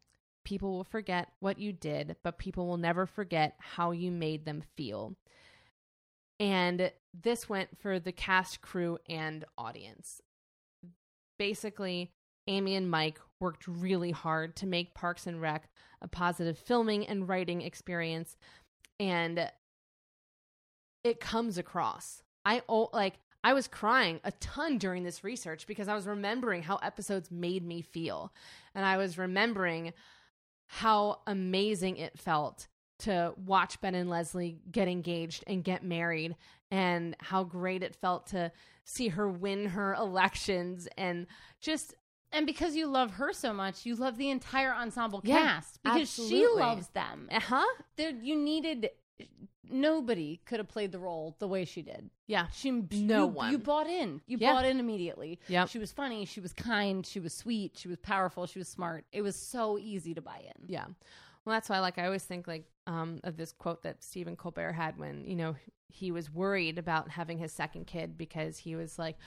People 0.45 0.72
will 0.72 0.84
forget 0.84 1.30
what 1.40 1.60
you 1.60 1.74
did, 1.74 2.15
but 2.24 2.38
people 2.38 2.68
will 2.68 2.78
never 2.78 3.06
forget 3.06 3.56
how 3.60 3.91
you 3.91 4.11
made 4.11 4.45
them 4.45 4.64
feel. 4.76 5.15
And 6.40 6.91
this 7.14 7.49
went 7.49 7.78
for 7.80 7.99
the 7.99 8.11
cast, 8.11 8.61
crew, 8.61 8.99
and 9.10 9.44
audience. 9.57 10.22
Basically, 11.40 12.11
Amy 12.48 12.76
and 12.76 12.90
Mike 12.90 13.19
worked 13.40 13.68
really 13.68 14.11
hard 14.11 14.56
to 14.57 14.68
make 14.68 14.94
Parks 14.94 15.28
and 15.28 15.41
Rec 15.41 15.69
a 16.02 16.07
positive 16.07 16.57
filming 16.57 17.06
and 17.07 17.28
writing 17.28 17.61
experience. 17.61 18.38
And 18.99 19.52
it 21.03 21.19
comes 21.19 21.57
across. 21.57 22.24
I 22.45 22.61
like 22.94 23.15
I 23.43 23.53
was 23.53 23.68
crying 23.68 24.19
a 24.23 24.31
ton 24.34 24.77
during 24.77 25.03
this 25.03 25.23
research 25.23 25.68
because 25.68 25.88
I 25.88 25.95
was 25.95 26.05
remembering 26.07 26.64
how 26.64 26.77
episodes 26.77 27.31
made 27.31 27.65
me 27.65 27.81
feel. 27.81 28.34
And 28.76 28.84
I 28.85 28.97
was 28.97 29.18
remembering 29.18 29.93
how 30.65 31.22
amazing 31.27 31.97
it 31.97 32.19
felt 32.19 32.68
to 32.99 33.34
watch 33.45 33.80
Ben 33.80 33.95
and 33.95 34.09
Leslie 34.09 34.59
get 34.72 34.88
engaged 34.88 35.43
and 35.47 35.64
get 35.64 35.84
married 35.84 36.35
and 36.72 37.15
how 37.19 37.43
great 37.43 37.84
it 37.84 37.95
felt 37.95 38.27
to 38.27 38.51
see 38.84 39.09
her 39.09 39.30
win 39.30 39.68
her 39.68 39.93
elections 39.93 40.88
and 40.97 41.27
just 41.61 41.93
And 42.34 42.45
because 42.45 42.76
you 42.76 42.88
love 42.88 43.11
her 43.11 43.31
so 43.34 43.53
much, 43.53 43.85
you 43.85 43.95
love 43.95 44.18
the 44.18 44.30
entire 44.30 44.73
ensemble 44.73 45.22
Yeah, 45.23 45.41
cast 45.43 45.81
because 45.84 46.11
she 46.11 46.45
loves 46.47 46.88
them. 46.89 47.30
uh-huh 47.31 47.65
There, 47.95 48.09
you 48.09 48.35
needed 48.35 48.89
nobody 49.69 50.39
could 50.45 50.60
have 50.60 50.68
played 50.68 50.91
the 50.91 50.99
role 50.99 51.35
the 51.39 51.48
way 51.48 51.65
she 51.65 51.81
did. 51.81 52.10
yeah 52.27 52.48
She 52.53 52.72
No 52.72 53.22
you, 53.22 53.27
one. 53.27 53.52
You 53.52 53.57
bought 53.57 53.88
in. 53.88 54.22
You 54.26 54.38
Yeah. 54.39 54.53
bought 54.53 54.65
in 54.65 54.80
immediately. 54.80 55.39
Yeah. 55.48 55.65
She 55.65 55.80
was 55.80 55.91
funny. 55.91 56.26
She 56.26 56.39
was 56.39 56.53
kind. 56.53 57.06
She 57.06 57.19
was 57.19 57.34
sweet. 57.34 57.77
She 57.77 57.88
was 57.88 57.98
powerful. 57.98 58.45
She 58.45 58.60
was 58.60 58.69
smart. 58.69 59.06
It 59.11 59.22
was 59.22 59.35
so 59.35 59.77
easy 59.77 60.14
to 60.14 60.22
buy 60.22 60.39
in. 60.56 60.69
Yeah. 60.69 60.85
Well, 61.45 61.53
that's 61.56 61.69
why, 61.69 61.80
like, 61.80 61.98
I 61.98 62.06
always 62.06 62.23
think, 62.23 62.48
like, 62.48 62.65
um, 62.88 63.19
of 63.23 63.38
this 63.38 63.52
quote 63.53 63.84
that 63.84 64.03
Stephen 64.03 64.35
Colbert 64.35 64.73
had 64.73 64.98
when, 64.98 65.26
you 65.26 65.35
know, 65.35 65.56
he 65.89 66.11
was 66.11 66.30
worried 66.34 66.77
about 66.77 67.10
having 67.10 67.38
his 67.38 67.52
second 67.53 67.88
kid 67.88 68.18
because 68.18 68.57
he 68.57 68.76
was 68.76 68.99
like, 68.99 69.18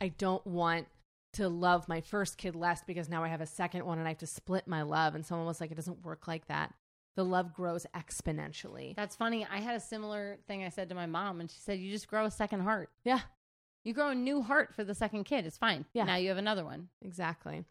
I 0.00 0.08
don't 0.08 0.44
want 0.46 0.86
to 1.34 1.48
love 1.48 1.88
my 1.88 2.00
first 2.00 2.36
kid 2.38 2.56
less 2.56 2.82
because 2.84 3.08
now 3.08 3.22
I 3.22 3.28
have 3.28 3.40
a 3.40 3.46
second 3.46 3.84
one 3.84 3.98
and 3.98 4.06
I 4.08 4.10
have 4.12 4.18
to 4.18 4.26
split 4.26 4.66
my 4.66 4.82
love. 4.82 5.14
And 5.14 5.24
someone 5.24 5.46
was 5.46 5.60
like, 5.60 5.70
it 5.70 5.76
doesn't 5.76 6.04
work 6.04 6.26
like 6.26 6.46
that. 6.48 6.74
The 7.18 7.24
love 7.24 7.52
grows 7.52 7.84
exponentially. 7.96 8.94
That's 8.94 9.16
funny. 9.16 9.44
I 9.50 9.58
had 9.58 9.74
a 9.74 9.80
similar 9.80 10.38
thing 10.46 10.62
I 10.62 10.68
said 10.68 10.88
to 10.90 10.94
my 10.94 11.06
mom, 11.06 11.40
and 11.40 11.50
she 11.50 11.58
said, 11.58 11.80
"You 11.80 11.90
just 11.90 12.06
grow 12.06 12.26
a 12.26 12.30
second 12.30 12.60
heart. 12.60 12.90
Yeah, 13.02 13.18
You 13.82 13.92
grow 13.92 14.10
a 14.10 14.14
new 14.14 14.40
heart 14.40 14.72
for 14.72 14.84
the 14.84 14.94
second 14.94 15.24
kid. 15.24 15.44
It's 15.44 15.58
fine. 15.58 15.84
Yeah. 15.92 16.04
Now 16.04 16.14
you 16.14 16.28
have 16.28 16.38
another 16.38 16.64
one. 16.64 16.90
exactly. 17.02 17.64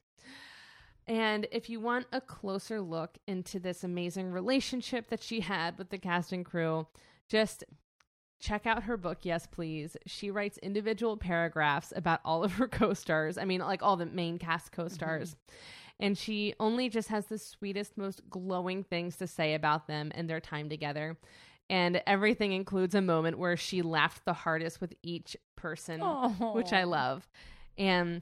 And 1.08 1.48
if 1.50 1.70
you 1.70 1.80
want 1.80 2.08
a 2.12 2.20
closer 2.20 2.82
look 2.82 3.18
into 3.26 3.58
this 3.58 3.86
amazing 3.86 4.34
relationship 4.34 5.08
that 5.12 5.24
she 5.24 5.40
had 5.40 5.78
with 5.78 5.92
the 5.92 5.98
cast 5.98 6.34
and 6.34 6.44
crew, 6.44 6.86
just 7.30 7.64
check 8.40 8.68
out 8.68 8.84
her 8.84 8.98
book, 8.98 9.20
Yes 9.22 9.48
Please. 9.48 9.96
She 10.06 10.30
writes 10.30 10.58
individual 10.58 11.16
paragraphs 11.16 11.94
about 11.96 12.20
all 12.26 12.44
of 12.44 12.52
her 12.56 12.68
co 12.82 12.94
stars. 12.94 13.38
I 13.38 13.46
mean, 13.46 13.62
like 13.62 13.82
all 13.82 13.96
the 13.96 14.06
main 14.06 14.40
cast 14.40 14.74
co 14.74 14.90
stars. 14.90 15.32
Mm-hmm. 15.32 15.56
And 16.00 16.18
she 16.18 16.54
only 16.60 16.90
just 16.90 17.08
has 17.10 17.26
the 17.26 17.38
sweetest, 17.38 17.98
most 17.98 18.22
glowing 18.30 18.84
things 18.84 19.16
to 19.18 19.28
say 19.28 19.56
about 19.56 19.88
them 19.88 20.12
and 20.14 20.30
their 20.30 20.40
time 20.40 20.70
together. 20.70 21.18
And 21.70 22.02
everything 22.08 22.54
includes 22.54 22.96
a 22.96 23.02
moment 23.02 23.40
where 23.40 23.58
she 23.58 23.82
laughed 23.82 24.24
the 24.26 24.34
hardest 24.34 24.80
with 24.80 24.94
each 25.04 25.36
person 25.56 26.00
which 26.54 26.72
I 26.72 26.84
love. 26.84 27.28
And 27.78 28.22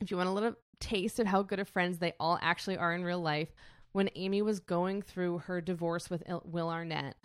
if 0.00 0.10
you 0.10 0.16
want 0.16 0.28
a 0.28 0.32
little 0.32 0.54
taste 0.80 1.18
of 1.20 1.26
how 1.26 1.42
good 1.42 1.60
of 1.60 1.68
friends 1.68 1.98
they 1.98 2.14
all 2.18 2.38
actually 2.40 2.78
are 2.78 2.94
in 2.94 3.04
real 3.04 3.20
life, 3.20 3.52
when 3.92 4.08
Amy 4.14 4.42
was 4.42 4.60
going 4.60 5.02
through 5.02 5.38
her 5.38 5.60
divorce 5.60 6.08
with 6.08 6.22
Will 6.44 6.70
Arnett, 6.70 7.16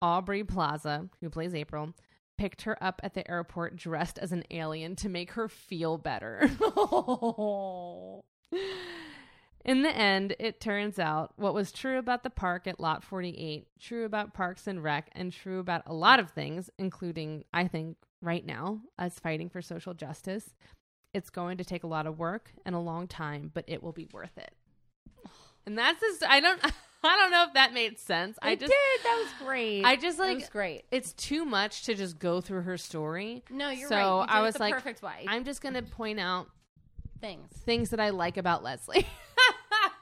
Aubrey 0.00 0.44
Plaza, 0.44 1.08
who 1.20 1.30
plays 1.30 1.54
April, 1.54 1.92
picked 2.36 2.62
her 2.62 2.82
up 2.82 3.00
at 3.04 3.14
the 3.14 3.28
airport 3.30 3.76
dressed 3.76 4.18
as 4.18 4.32
an 4.32 4.44
alien 4.50 4.96
to 4.96 5.08
make 5.08 5.32
her 5.32 5.48
feel 5.48 5.98
better. 5.98 6.50
In 9.64 9.82
the 9.82 9.96
end, 9.96 10.36
it 10.38 10.60
turns 10.60 10.98
out 10.98 11.32
what 11.36 11.54
was 11.54 11.72
true 11.72 11.98
about 11.98 12.22
the 12.22 12.30
park 12.30 12.66
at 12.66 12.78
Lot 12.80 13.02
48, 13.02 13.66
true 13.80 14.04
about 14.04 14.34
Parks 14.34 14.66
and 14.66 14.82
Rec, 14.82 15.08
and 15.12 15.32
true 15.32 15.58
about 15.58 15.82
a 15.86 15.94
lot 15.94 16.20
of 16.20 16.30
things, 16.30 16.68
including, 16.78 17.44
I 17.52 17.66
think, 17.66 17.96
right 18.20 18.44
now, 18.44 18.80
us 18.98 19.18
fighting 19.18 19.48
for 19.48 19.62
social 19.62 19.94
justice. 19.94 20.52
It's 21.14 21.30
going 21.30 21.56
to 21.58 21.64
take 21.64 21.82
a 21.84 21.86
lot 21.86 22.06
of 22.06 22.18
work 22.18 22.50
and 22.66 22.74
a 22.74 22.78
long 22.78 23.06
time, 23.08 23.50
but 23.54 23.64
it 23.66 23.82
will 23.82 23.92
be 23.92 24.06
worth 24.12 24.36
it. 24.36 24.52
And 25.66 25.78
that's 25.78 26.00
just, 26.00 26.22
I 26.24 26.40
don't, 26.40 26.60
I 27.02 27.16
don't 27.16 27.30
know 27.30 27.44
if 27.48 27.54
that 27.54 27.72
made 27.72 27.98
sense. 27.98 28.38
I 28.42 28.50
I 28.50 28.54
just, 28.56 28.70
did. 28.70 29.04
That 29.04 29.22
was 29.24 29.46
great. 29.46 29.84
I 29.84 29.96
just 29.96 30.18
like, 30.18 30.38
was 30.40 30.48
great. 30.50 30.84
it's 30.90 31.12
too 31.14 31.44
much 31.46 31.84
to 31.84 31.94
just 31.94 32.18
go 32.18 32.40
through 32.42 32.62
her 32.62 32.76
story. 32.76 33.44
No, 33.50 33.70
you're 33.70 33.88
So 33.88 33.94
right. 33.96 34.24
You 34.24 34.26
I 34.28 34.42
was 34.42 34.54
the 34.54 34.60
like, 34.60 34.74
perfect 34.74 35.02
way. 35.02 35.24
I'm 35.26 35.44
just 35.44 35.62
going 35.62 35.74
to 35.74 35.82
point 35.82 36.20
out 36.20 36.48
Things. 37.24 37.52
things 37.64 37.90
that 37.90 38.00
I 38.00 38.10
like 38.10 38.36
about 38.36 38.62
Leslie. 38.62 39.06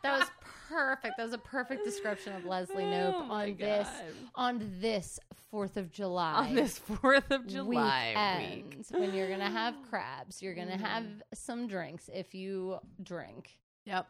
That 0.03 0.19
was 0.19 0.29
perfect. 0.69 1.17
That 1.17 1.23
was 1.25 1.33
a 1.33 1.39
perfect 1.39 1.85
description 1.85 2.35
of 2.35 2.45
Leslie 2.45 2.83
Knope 2.83 3.15
Oh 3.15 3.31
on 3.31 3.57
this 3.57 3.89
on 4.35 4.77
this 4.81 5.21
Fourth 5.51 5.77
of 5.77 5.93
July. 5.93 6.49
on 6.49 6.55
this 6.57 6.81
4th 6.81 7.31
of 7.31 7.47
July 7.47 8.57
week. 8.57 8.77
when 8.91 9.15
you're 9.15 9.29
gonna 9.29 9.49
have 9.51 9.75
crabs. 9.89 10.43
You're 10.43 10.55
gonna 10.55 10.77
have 10.77 11.05
some 11.35 11.69
drinks 11.69 12.11
if 12.13 12.35
you 12.35 12.79
drink, 13.01 13.51
Yep. 13.85 14.09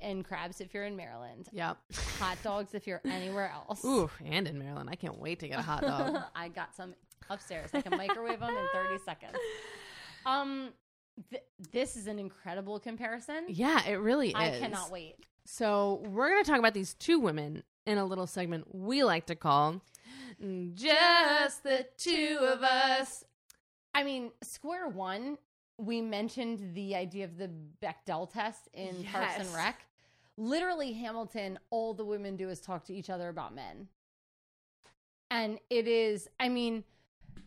and 0.00 0.24
crabs 0.24 0.60
if 0.60 0.74
you're 0.74 0.84
in 0.86 0.96
Maryland. 0.96 1.46
Yep. 1.52 1.76
Hot 2.18 2.38
dogs 2.42 2.74
if 2.74 2.86
you're 2.88 3.02
anywhere 3.04 3.52
else. 3.54 3.84
Ooh, 3.84 4.10
and 4.24 4.48
in 4.48 4.58
Maryland. 4.58 4.88
I 4.90 4.96
can't 4.96 5.18
wait 5.20 5.38
to 5.40 5.48
get 5.48 5.60
a 5.60 5.62
hot 5.62 5.82
dog. 5.82 6.16
I 6.34 6.48
got 6.48 6.74
some 6.74 6.94
upstairs. 7.30 7.70
I 7.72 7.82
can 7.82 7.96
microwave 7.96 8.40
them 8.40 8.50
in 8.50 8.66
30 8.72 8.98
seconds. 9.04 9.36
Um, 10.26 10.70
th- 11.30 11.42
this 11.72 11.96
is 11.96 12.06
an 12.06 12.18
incredible 12.18 12.78
comparison. 12.78 13.44
Yeah, 13.48 13.84
it 13.86 13.94
really 13.94 14.28
is. 14.28 14.34
I 14.34 14.58
cannot 14.58 14.90
wait. 14.90 15.16
So 15.44 16.02
we're 16.04 16.30
going 16.30 16.42
to 16.44 16.50
talk 16.50 16.58
about 16.58 16.74
these 16.74 16.94
two 16.94 17.18
women 17.18 17.62
in 17.86 17.98
a 17.98 18.04
little 18.04 18.26
segment 18.26 18.74
we 18.74 19.04
like 19.04 19.26
to 19.26 19.34
call 19.34 19.82
"Just 20.74 21.62
the 21.62 21.86
Two 21.96 22.38
of 22.40 22.62
Us." 22.62 23.24
I 23.94 24.02
mean, 24.02 24.32
Square 24.42 24.88
One, 24.88 25.38
we 25.78 26.00
mentioned 26.00 26.74
the 26.74 26.96
idea 26.96 27.24
of 27.24 27.36
the 27.36 27.50
Bechdel 27.82 28.32
test 28.32 28.68
in 28.72 29.04
Parks 29.04 29.34
and 29.38 29.54
Rec. 29.54 29.86
Literally, 30.36 30.92
Hamilton, 30.94 31.58
all 31.70 31.94
the 31.94 32.04
women 32.04 32.36
do 32.36 32.48
is 32.48 32.60
talk 32.60 32.84
to 32.86 32.94
each 32.94 33.08
other 33.10 33.28
about 33.28 33.54
men. 33.54 33.88
And 35.30 35.58
it 35.70 35.86
is, 35.86 36.28
I 36.40 36.48
mean, 36.48 36.84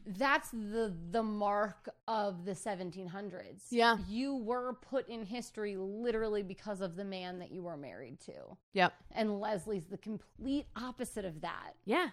that's 0.05 0.49
the 0.51 0.93
the 1.11 1.23
mark 1.23 1.89
of 2.07 2.45
the 2.45 2.51
1700s. 2.51 3.63
Yeah. 3.69 3.97
You 4.07 4.35
were 4.35 4.73
put 4.73 5.07
in 5.09 5.25
history 5.25 5.75
literally 5.77 6.43
because 6.43 6.81
of 6.81 6.95
the 6.95 7.03
man 7.03 7.39
that 7.39 7.51
you 7.51 7.63
were 7.63 7.77
married 7.77 8.19
to. 8.21 8.33
Yep. 8.73 8.93
And 9.11 9.39
Leslie's 9.39 9.85
the 9.85 9.97
complete 9.97 10.67
opposite 10.75 11.25
of 11.25 11.41
that. 11.41 11.73
Yeah, 11.85 12.09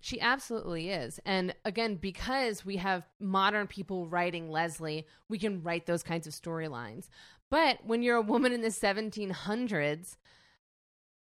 she 0.00 0.20
absolutely 0.20 0.90
is. 0.90 1.20
And 1.24 1.54
again, 1.64 1.96
because 1.96 2.64
we 2.64 2.76
have 2.76 3.06
modern 3.20 3.66
people 3.66 4.06
writing 4.08 4.50
Leslie, 4.50 5.06
we 5.28 5.38
can 5.38 5.62
write 5.62 5.86
those 5.86 6.02
kinds 6.02 6.26
of 6.26 6.32
storylines. 6.32 7.08
But 7.50 7.78
when 7.84 8.02
you're 8.02 8.16
a 8.16 8.22
woman 8.22 8.52
in 8.52 8.60
the 8.60 8.68
1700s, 8.68 10.16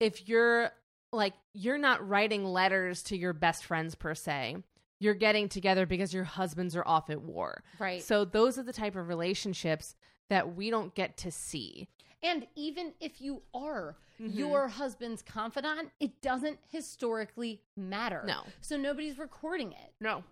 if 0.00 0.28
you're 0.28 0.70
like, 1.12 1.34
you're 1.52 1.78
not 1.78 2.06
writing 2.06 2.44
letters 2.44 3.02
to 3.04 3.16
your 3.16 3.32
best 3.32 3.64
friends 3.64 3.94
per 3.94 4.14
se, 4.14 4.56
you're 5.04 5.14
getting 5.14 5.48
together 5.48 5.86
because 5.86 6.12
your 6.12 6.24
husbands 6.24 6.74
are 6.74 6.82
off 6.86 7.10
at 7.10 7.20
war. 7.22 7.62
Right. 7.78 8.02
So 8.02 8.24
those 8.24 8.58
are 8.58 8.62
the 8.64 8.72
type 8.72 8.96
of 8.96 9.06
relationships 9.08 9.94
that 10.30 10.56
we 10.56 10.70
don't 10.70 10.94
get 10.94 11.16
to 11.18 11.30
see. 11.30 11.88
And 12.22 12.46
even 12.56 12.94
if 13.00 13.20
you 13.20 13.42
are 13.54 13.96
Mm-hmm. 14.22 14.38
your 14.38 14.68
husband's 14.68 15.22
confidant, 15.22 15.90
it 15.98 16.22
doesn't 16.22 16.60
historically 16.70 17.60
matter. 17.76 18.22
No. 18.24 18.42
So 18.60 18.76
nobody's 18.76 19.18
recording 19.18 19.72
it. 19.72 19.92
No, 20.00 20.22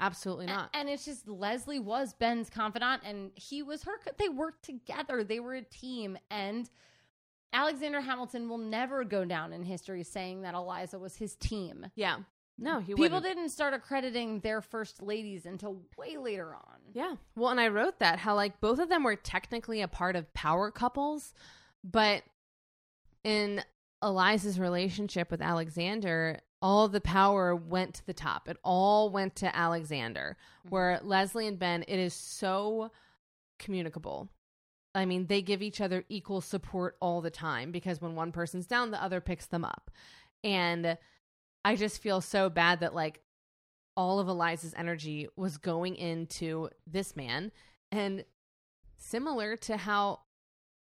absolutely 0.00 0.46
not. 0.46 0.70
And 0.72 0.88
it's 0.88 1.04
just 1.04 1.28
Leslie 1.28 1.78
was 1.78 2.14
Ben's 2.14 2.48
confidant 2.48 3.02
and 3.04 3.32
he 3.34 3.62
was 3.62 3.82
her. 3.82 3.92
They 4.16 4.30
worked 4.30 4.64
together. 4.64 5.22
They 5.22 5.38
were 5.40 5.52
a 5.52 5.60
team. 5.60 6.16
And 6.30 6.70
Alexander 7.52 8.00
Hamilton 8.00 8.48
will 8.48 8.56
never 8.56 9.04
go 9.04 9.26
down 9.26 9.52
in 9.52 9.62
history 9.64 10.02
saying 10.02 10.40
that 10.40 10.54
Eliza 10.54 10.98
was 10.98 11.16
his 11.16 11.34
team. 11.36 11.84
yeah. 11.94 12.20
No, 12.58 12.80
he 12.80 12.94
People 12.94 13.02
wouldn't. 13.02 13.24
didn't 13.24 13.50
start 13.50 13.74
accrediting 13.74 14.40
their 14.40 14.62
first 14.62 15.02
ladies 15.02 15.44
until 15.44 15.82
way 15.98 16.16
later 16.16 16.54
on. 16.54 16.78
Yeah. 16.94 17.16
Well, 17.34 17.50
and 17.50 17.60
I 17.60 17.68
wrote 17.68 17.98
that 17.98 18.18
how 18.18 18.34
like 18.34 18.60
both 18.60 18.78
of 18.78 18.88
them 18.88 19.04
were 19.04 19.16
technically 19.16 19.82
a 19.82 19.88
part 19.88 20.16
of 20.16 20.32
power 20.32 20.70
couples, 20.70 21.34
but 21.84 22.22
in 23.24 23.62
Eliza's 24.02 24.58
relationship 24.58 25.30
with 25.30 25.42
Alexander, 25.42 26.40
all 26.62 26.88
the 26.88 27.00
power 27.00 27.54
went 27.54 27.94
to 27.94 28.06
the 28.06 28.14
top. 28.14 28.48
It 28.48 28.56
all 28.64 29.10
went 29.10 29.36
to 29.36 29.54
Alexander. 29.54 30.38
Mm-hmm. 30.60 30.68
Where 30.70 31.00
Leslie 31.02 31.46
and 31.46 31.58
Ben, 31.58 31.84
it 31.86 31.98
is 31.98 32.14
so 32.14 32.90
communicable. 33.58 34.30
I 34.94 35.04
mean, 35.04 35.26
they 35.26 35.42
give 35.42 35.60
each 35.60 35.82
other 35.82 36.04
equal 36.08 36.40
support 36.40 36.96
all 37.00 37.20
the 37.20 37.30
time 37.30 37.70
because 37.70 38.00
when 38.00 38.14
one 38.14 38.32
person's 38.32 38.66
down, 38.66 38.90
the 38.90 39.02
other 39.02 39.20
picks 39.20 39.46
them 39.46 39.64
up. 39.64 39.90
And 40.42 40.96
I 41.66 41.74
just 41.74 42.00
feel 42.00 42.20
so 42.20 42.48
bad 42.48 42.78
that 42.78 42.94
like 42.94 43.20
all 43.96 44.20
of 44.20 44.28
Eliza's 44.28 44.72
energy 44.76 45.26
was 45.34 45.58
going 45.58 45.96
into 45.96 46.70
this 46.86 47.16
man. 47.16 47.50
And 47.90 48.24
similar 48.98 49.56
to 49.56 49.76
how 49.76 50.20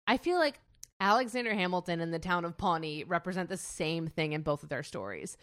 I 0.08 0.16
feel 0.16 0.38
like 0.38 0.58
Alexander 0.98 1.54
Hamilton 1.54 2.00
and 2.00 2.12
the 2.12 2.18
town 2.18 2.44
of 2.44 2.56
Pawnee 2.56 3.04
represent 3.04 3.48
the 3.48 3.56
same 3.56 4.08
thing 4.08 4.32
in 4.32 4.42
both 4.42 4.64
of 4.64 4.68
their 4.68 4.82
stories. 4.82 5.36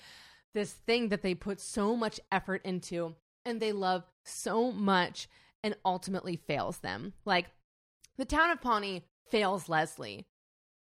This 0.54 0.74
thing 0.74 1.08
that 1.08 1.22
they 1.22 1.36
put 1.36 1.62
so 1.62 1.96
much 1.96 2.20
effort 2.30 2.62
into 2.66 3.16
and 3.46 3.62
they 3.62 3.72
love 3.72 4.04
so 4.26 4.74
much 4.74 5.30
and 5.64 5.78
ultimately 5.86 6.36
fails 6.36 6.80
them. 6.80 7.14
Like 7.24 7.46
the 8.18 8.26
town 8.26 8.50
of 8.50 8.60
Pawnee 8.60 9.06
fails 9.32 9.70
Leslie 9.70 10.28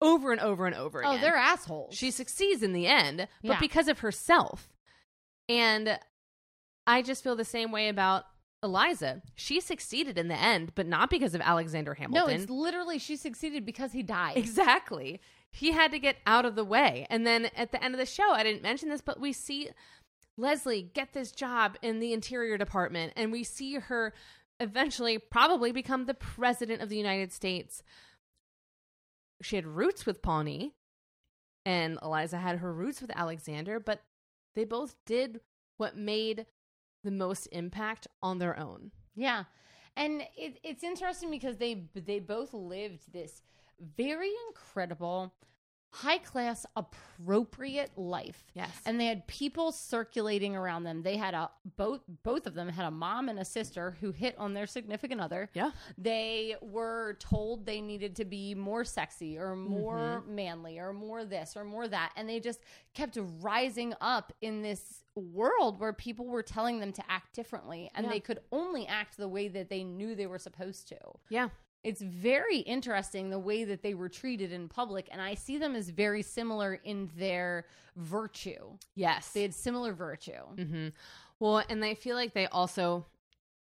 over 0.02 0.32
and 0.32 0.40
over 0.40 0.66
and 0.66 0.74
over 0.74 1.04
oh, 1.04 1.10
again. 1.10 1.18
Oh, 1.18 1.22
they're 1.22 1.36
assholes. 1.36 1.94
She 1.94 2.10
succeeds 2.10 2.62
in 2.62 2.72
the 2.72 2.86
end, 2.86 3.28
but 3.42 3.52
Yeah. 3.52 3.60
because 3.60 3.88
of 3.88 4.00
herself. 4.00 4.68
And 5.48 5.98
I 6.86 7.02
just 7.02 7.22
feel 7.22 7.36
the 7.36 7.44
same 7.44 7.72
way 7.72 7.88
about 7.88 8.26
Eliza. 8.62 9.22
She 9.34 9.60
succeeded 9.60 10.18
in 10.18 10.28
the 10.28 10.40
end, 10.40 10.72
but 10.74 10.86
not 10.86 11.10
because 11.10 11.34
of 11.34 11.40
Alexander 11.40 11.94
Hamilton. 11.94 12.28
no, 12.28 12.32
it's 12.32 12.50
literally 12.50 12.98
she 12.98 13.16
succeeded 13.16 13.64
because 13.64 13.92
he 13.92 14.02
died. 14.02 14.36
exactly. 14.36 15.20
He 15.50 15.72
had 15.72 15.90
to 15.92 15.98
get 15.98 16.16
out 16.26 16.44
of 16.44 16.54
the 16.54 16.64
way. 16.64 17.06
And 17.10 17.26
then 17.26 17.46
at 17.56 17.72
the 17.72 17.82
end 17.82 17.94
of 17.94 17.98
the 17.98 18.06
show, 18.06 18.32
I 18.32 18.42
didn't 18.42 18.62
mention 18.62 18.88
this, 18.88 19.00
but 19.00 19.20
we 19.20 19.32
see 19.32 19.70
Leslie 20.36 20.90
get 20.94 21.12
this 21.12 21.30
job 21.30 21.76
in 21.82 22.00
the 22.00 22.12
interior 22.12 22.56
department 22.56 23.12
and 23.16 23.30
we 23.32 23.44
see 23.44 23.74
her 23.74 24.14
eventually 24.60 25.18
probably 25.18 25.72
become 25.72 26.06
the 26.06 26.14
president 26.14 26.80
of 26.80 26.88
the 26.88 26.96
United 26.96 27.32
States. 27.32 27.82
She 29.42 29.56
had 29.56 29.66
roots 29.66 30.06
with 30.06 30.22
Pawnee 30.22 30.74
and 31.64 31.98
Eliza 32.02 32.38
had 32.38 32.58
her 32.58 32.72
roots 32.72 33.00
with 33.00 33.10
Alexander, 33.14 33.78
but 33.78 34.02
they 34.54 34.64
both 34.64 34.96
did 35.06 35.40
what 35.76 35.96
made 35.96 36.46
the 37.04 37.10
most 37.10 37.46
impact 37.46 38.06
on 38.22 38.38
their 38.38 38.58
own. 38.58 38.92
Yeah, 39.14 39.44
and 39.96 40.22
it, 40.36 40.58
it's 40.62 40.84
interesting 40.84 41.30
because 41.30 41.56
they 41.56 41.84
they 41.94 42.20
both 42.20 42.54
lived 42.54 43.12
this 43.12 43.42
very 43.80 44.30
incredible, 44.48 45.34
high 45.92 46.18
class, 46.18 46.64
appropriate 46.74 47.90
life. 47.96 48.44
Yes. 48.54 48.70
and 48.86 48.98
they 48.98 49.06
had 49.06 49.26
people 49.26 49.72
circulating 49.72 50.56
around 50.56 50.84
them. 50.84 51.02
They 51.02 51.16
had 51.16 51.34
a 51.34 51.50
both 51.76 52.00
both 52.22 52.46
of 52.46 52.54
them 52.54 52.68
had 52.68 52.86
a 52.86 52.90
mom 52.90 53.28
and 53.28 53.38
a 53.38 53.44
sister 53.44 53.96
who 54.00 54.10
hit 54.10 54.34
on 54.38 54.54
their 54.54 54.66
significant 54.66 55.20
other. 55.20 55.50
Yeah. 55.54 55.70
They 55.98 56.56
were 56.62 57.16
told 57.20 57.66
they 57.66 57.80
needed 57.80 58.16
to 58.16 58.24
be 58.24 58.54
more 58.54 58.84
sexy 58.84 59.38
or 59.38 59.54
more 59.54 60.22
mm-hmm. 60.22 60.34
manly 60.34 60.78
or 60.78 60.92
more 60.92 61.24
this 61.24 61.56
or 61.56 61.64
more 61.64 61.86
that. 61.86 62.12
And 62.16 62.28
they 62.28 62.40
just 62.40 62.60
kept 62.94 63.18
rising 63.40 63.94
up 64.00 64.32
in 64.40 64.62
this 64.62 65.04
world 65.14 65.78
where 65.78 65.92
people 65.92 66.26
were 66.26 66.42
telling 66.42 66.80
them 66.80 66.92
to 66.92 67.02
act 67.10 67.34
differently 67.34 67.90
and 67.94 68.06
Yeah. 68.06 68.12
they 68.12 68.20
could 68.20 68.40
only 68.50 68.86
act 68.86 69.18
the 69.18 69.28
way 69.28 69.48
that 69.48 69.68
they 69.68 69.84
knew 69.84 70.14
they 70.14 70.26
were 70.26 70.38
supposed 70.38 70.88
to. 70.88 70.96
Yeah. 71.28 71.48
It's 71.84 72.00
very 72.00 72.58
interesting 72.58 73.30
the 73.30 73.38
way 73.38 73.64
that 73.64 73.82
they 73.82 73.94
were 73.94 74.08
treated 74.08 74.52
in 74.52 74.68
public. 74.68 75.08
And 75.10 75.20
I 75.20 75.34
see 75.34 75.58
them 75.58 75.74
as 75.74 75.88
very 75.88 76.22
similar 76.22 76.74
in 76.74 77.10
their 77.16 77.66
virtue. 77.96 78.78
Yes. 78.94 79.30
They 79.32 79.42
had 79.42 79.54
similar 79.54 79.92
virtue. 79.92 80.44
hmm 80.56 80.88
Well, 81.40 81.62
and 81.68 81.84
I 81.84 81.94
feel 81.94 82.16
like 82.16 82.34
they 82.34 82.46
also 82.46 83.06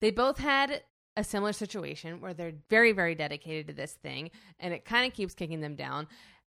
they 0.02 0.12
both 0.12 0.40
had 0.40 0.84
a 1.16 1.24
similar 1.24 1.54
situation 1.54 2.22
where 2.22 2.34
they're 2.34 2.54
very, 2.70 2.92
very 2.92 3.16
dedicated 3.16 3.68
to 3.68 3.74
this 3.74 3.94
thing, 3.94 4.32
and 4.60 4.74
it 4.74 4.86
kind 4.86 5.06
of 5.06 5.14
keeps 5.14 5.34
kicking 5.34 5.62
them 5.62 5.76
down. 5.76 6.08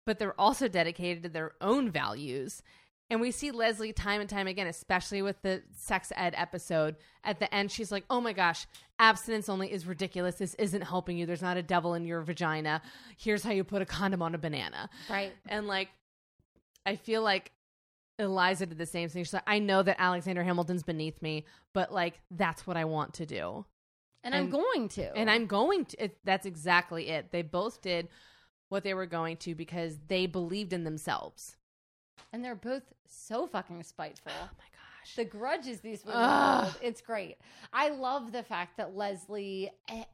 But 0.05 0.19
they're 0.19 0.39
also 0.41 0.69
dedicated 0.69 1.23
to 1.25 1.29
their 1.29 1.53
own 1.61 1.91
values. 1.91 2.63
And 3.11 3.21
we 3.21 3.31
see 3.31 3.51
Leslie 3.51 3.93
time 3.93 4.21
and 4.21 4.29
time 4.29 4.47
again, 4.47 4.67
especially 4.67 5.23
with 5.23 5.41
the 5.43 5.63
sex 5.77 6.13
ed 6.15 6.35
episode. 6.37 6.97
At 7.25 7.41
the 7.41 7.53
end, 7.55 7.73
she's 7.73 7.91
like, 7.91 8.05
Oh 8.11 8.21
my 8.21 8.33
gosh, 8.33 8.67
abstinence 8.99 9.49
only 9.49 9.73
is 9.73 9.87
ridiculous. 9.87 10.37
This 10.37 10.55
isn't 10.55 10.83
helping 10.83 11.17
you. 11.17 11.25
There's 11.25 11.43
not 11.43 11.57
a 11.57 11.63
devil 11.63 11.95
in 11.95 12.05
your 12.05 12.21
vagina. 12.21 12.83
Here's 13.17 13.43
how 13.43 13.53
you 13.53 13.65
put 13.65 13.81
a 13.81 13.87
condom 13.87 14.21
on 14.23 14.35
a 14.35 14.39
banana. 14.39 14.91
Right. 15.09 15.33
And 15.47 15.67
like, 15.67 15.89
I 16.85 16.97
feel 16.97 17.23
like 17.23 17.53
Eliza 18.19 18.67
did 18.67 18.79
the 18.79 18.87
same 18.87 19.09
thing. 19.09 19.25
She's 19.25 19.33
like, 19.33 19.43
I 19.47 19.59
know 19.59 19.83
that 19.83 19.97
Alexander 19.99 20.43
Hamilton's 20.43 20.83
beneath 20.83 21.21
me, 21.23 21.47
but 21.73 21.93
like, 21.93 22.21
that's 22.31 22.67
what 22.67 22.77
I 22.77 22.85
want 22.85 23.15
to 23.15 23.27
do. 23.27 23.65
And, 24.25 24.35
I'm 24.35 24.51
going 24.51 24.89
to. 24.91 25.17
And 25.17 25.31
I'm 25.31 25.47
going 25.47 25.85
to, 25.87 26.05
it, 26.05 26.19
that's 26.25 26.45
exactly 26.45 27.09
it. 27.09 27.31
They 27.31 27.43
both 27.43 27.81
did 27.81 28.09
what 28.69 28.83
they 28.83 28.93
were 28.93 29.07
going 29.07 29.37
to 29.39 29.55
because 29.55 29.97
they 30.09 30.27
believed 30.27 30.73
in 30.73 30.85
themselves. 30.85 31.57
And 32.33 32.45
they're 32.45 32.55
both 32.55 32.83
so 33.07 33.47
fucking 33.47 33.83
spiteful. 33.83 34.33
Oh 34.35 34.51
my 34.59 34.65
gosh. 34.65 35.17
The 35.17 35.25
grudges 35.25 35.81
these 35.81 36.05
women 36.05 36.21
Ugh. 36.23 36.65
hold, 36.65 36.77
it's 36.83 37.01
great. 37.01 37.37
I 37.73 37.91
love 37.91 38.33
the 38.33 38.43
fact 38.43 38.77
that 38.77 38.95
Leslie 38.95 39.71
eh, 39.89 40.05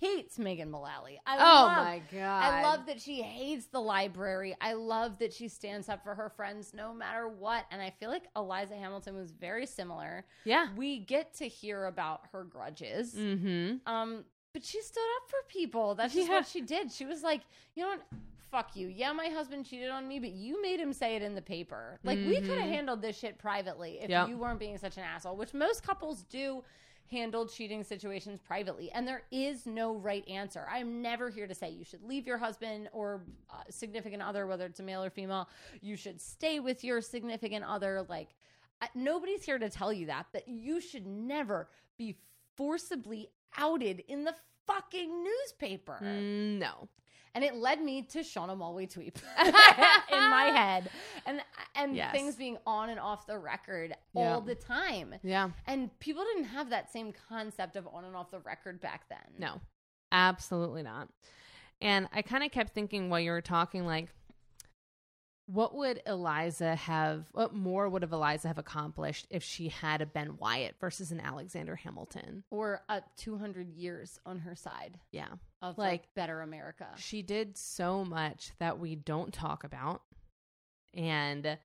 hates 0.00 0.38
Megan 0.38 0.70
Mullally. 0.70 1.20
I 1.26 1.36
oh 1.36 1.66
love, 1.66 1.76
my 1.84 2.02
God. 2.12 2.44
I 2.44 2.62
love 2.62 2.86
that 2.86 3.00
she 3.00 3.22
hates 3.22 3.66
the 3.66 3.80
library. 3.80 4.54
I 4.60 4.74
love 4.74 5.18
that 5.18 5.32
she 5.32 5.48
stands 5.48 5.88
up 5.88 6.02
for 6.02 6.14
her 6.14 6.28
friends 6.28 6.72
no 6.74 6.92
matter 6.92 7.28
what. 7.28 7.64
And 7.70 7.80
I 7.80 7.90
feel 7.90 8.10
like 8.10 8.24
Eliza 8.36 8.74
Hamilton 8.74 9.16
was 9.16 9.30
very 9.30 9.66
similar. 9.66 10.24
Yeah. 10.44 10.68
We 10.76 11.00
get 11.00 11.34
to 11.34 11.48
hear 11.48 11.86
about 11.86 12.22
her 12.32 12.44
grudges. 12.44 13.14
Mm 13.14 13.40
hmm. 13.40 13.92
Um, 13.92 14.24
but 14.52 14.64
she 14.64 14.80
stood 14.82 15.00
up 15.16 15.28
for 15.28 15.38
people. 15.48 15.94
That's 15.94 16.14
just 16.14 16.28
Yeah. 16.28 16.36
what 16.36 16.46
she 16.46 16.60
did. 16.60 16.92
She 16.92 17.04
was 17.04 17.22
like, 17.22 17.40
you 17.74 17.82
know 17.82 17.90
what? 17.90 18.02
Fuck 18.54 18.76
you. 18.76 18.86
Yeah, 18.86 19.12
my 19.12 19.26
husband 19.26 19.66
cheated 19.66 19.90
on 19.90 20.06
me, 20.06 20.20
but 20.20 20.30
you 20.30 20.62
made 20.62 20.78
him 20.78 20.92
say 20.92 21.16
it 21.16 21.22
in 21.22 21.34
the 21.34 21.42
paper. 21.42 21.98
Like, 22.04 22.18
we 22.18 22.36
could 22.40 22.58
have 22.58 22.68
handled 22.68 23.02
this 23.02 23.18
shit 23.18 23.36
privately 23.36 23.98
if 24.00 24.08
Yep. 24.08 24.28
you 24.28 24.38
weren't 24.38 24.60
being 24.60 24.78
such 24.78 24.96
an 24.96 25.02
asshole, 25.02 25.36
which 25.36 25.52
most 25.52 25.82
couples 25.82 26.22
do 26.22 26.62
handle 27.10 27.46
cheating 27.46 27.82
situations 27.82 28.38
privately. 28.40 28.92
And 28.92 29.08
there 29.08 29.22
is 29.32 29.66
no 29.66 29.96
right 29.96 30.26
answer. 30.28 30.66
I'm 30.70 31.02
never 31.02 31.30
here 31.30 31.48
to 31.48 31.54
say 31.54 31.68
you 31.70 31.84
should 31.84 32.02
leave 32.04 32.26
your 32.28 32.38
husband 32.38 32.88
or 32.92 33.24
uh, 33.50 33.54
significant 33.70 34.22
other, 34.22 34.46
whether 34.46 34.66
it's 34.66 34.78
a 34.80 34.84
male 34.84 35.02
or 35.02 35.10
female. 35.10 35.48
You 35.80 35.96
should 35.96 36.20
stay 36.20 36.60
with 36.60 36.84
your 36.84 37.00
significant 37.00 37.64
other. 37.64 38.06
Like, 38.08 38.28
nobody's 38.94 39.44
here 39.44 39.58
to 39.58 39.68
tell 39.68 39.92
you 39.92 40.06
that, 40.06 40.26
but 40.32 40.46
you 40.46 40.80
should 40.80 41.06
never 41.06 41.68
be 41.98 42.16
forcibly 42.56 43.30
outed 43.58 44.04
in 44.06 44.22
the 44.24 44.34
fucking 44.66 45.24
newspaper. 45.24 45.98
Mm, 46.02 46.58
no. 46.58 46.88
And 47.34 47.42
it 47.42 47.56
led 47.56 47.80
me 47.82 48.02
to 48.02 48.20
Shauna 48.20 48.56
Malwae-Tweep 48.56 49.16
in 50.12 50.30
my 50.30 50.44
head, 50.54 50.88
and 51.26 51.42
and 51.74 51.96
Yes. 51.96 52.12
things 52.12 52.36
being 52.36 52.56
on 52.66 52.90
and 52.90 53.00
off 53.00 53.26
the 53.26 53.36
record 53.38 53.94
Yeah. 54.14 54.34
all 54.34 54.40
the 54.40 54.54
time. 54.54 55.14
Yeah. 55.22 55.50
And 55.66 55.96
people 55.98 56.22
didn't 56.24 56.44
have 56.50 56.70
that 56.70 56.92
same 56.92 57.12
concept 57.28 57.74
of 57.76 57.88
on 57.88 58.04
and 58.04 58.14
off 58.14 58.30
the 58.30 58.38
record 58.40 58.80
back 58.80 59.08
then. 59.08 59.18
No, 59.38 59.60
absolutely 60.12 60.82
not. 60.84 61.08
And 61.80 62.08
I 62.12 62.22
kind 62.22 62.44
of 62.44 62.52
kept 62.52 62.72
thinking 62.72 63.10
while 63.10 63.18
you 63.20 63.32
were 63.32 63.40
talking, 63.42 63.84
like, 63.84 64.08
what 65.46 65.74
would 65.74 66.00
Eliza 66.06 66.74
have, 66.74 67.26
what 67.32 67.54
more 67.54 67.88
would 67.88 68.00
have 68.02 68.12
Eliza 68.12 68.48
have 68.48 68.56
accomplished 68.58 69.26
if 69.28 69.42
she 69.42 69.68
had 69.68 70.00
a 70.00 70.06
Ben 70.06 70.36
Wyatt 70.38 70.76
versus 70.80 71.12
an 71.12 71.20
Alexander 71.20 71.76
Hamilton? 71.76 72.44
Or 72.50 72.82
uh, 72.88 73.00
200 73.18 73.68
years 73.68 74.18
on 74.24 74.38
her 74.40 74.54
side 74.56 74.98
Yeah. 75.12 75.28
of 75.60 75.76
like, 75.76 75.90
Like- 76.02 76.14
better 76.14 76.40
America. 76.40 76.88
She 76.96 77.20
did 77.22 77.56
so 77.58 78.04
much 78.04 78.52
that 78.58 78.78
we 78.78 78.96
don't 78.96 79.34
talk 79.34 79.64
about. 79.64 80.02
And 80.94 81.58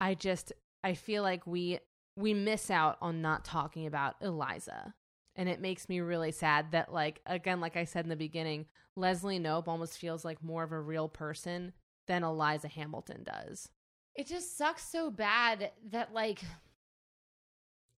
I 0.00 0.14
just, 0.14 0.52
I 0.82 0.94
feel 0.94 1.22
like 1.22 1.46
we, 1.46 1.80
we 2.16 2.32
miss 2.34 2.70
out 2.70 2.96
on 3.02 3.20
not 3.20 3.44
talking 3.44 3.86
about 3.86 4.16
Eliza. 4.20 4.94
And 5.36 5.48
it 5.48 5.60
makes 5.60 5.88
me 5.88 6.00
really 6.00 6.32
sad 6.32 6.72
that, 6.72 6.92
like, 6.92 7.20
again, 7.26 7.60
like 7.60 7.76
I 7.76 7.84
said 7.84 8.04
in 8.04 8.08
the 8.08 8.16
beginning, 8.16 8.66
Leslie 8.96 9.38
Knope 9.38 9.68
almost 9.68 9.98
feels 9.98 10.24
like 10.24 10.42
more 10.42 10.62
of 10.64 10.72
a 10.72 10.80
real 10.80 11.08
person 11.08 11.72
than 12.08 12.24
Eliza 12.24 12.66
Hamilton 12.68 13.22
does. 13.22 13.68
It 14.16 14.26
just 14.26 14.58
sucks 14.58 14.82
so 14.90 15.10
bad 15.10 15.70
that 15.90 16.12
like 16.12 16.40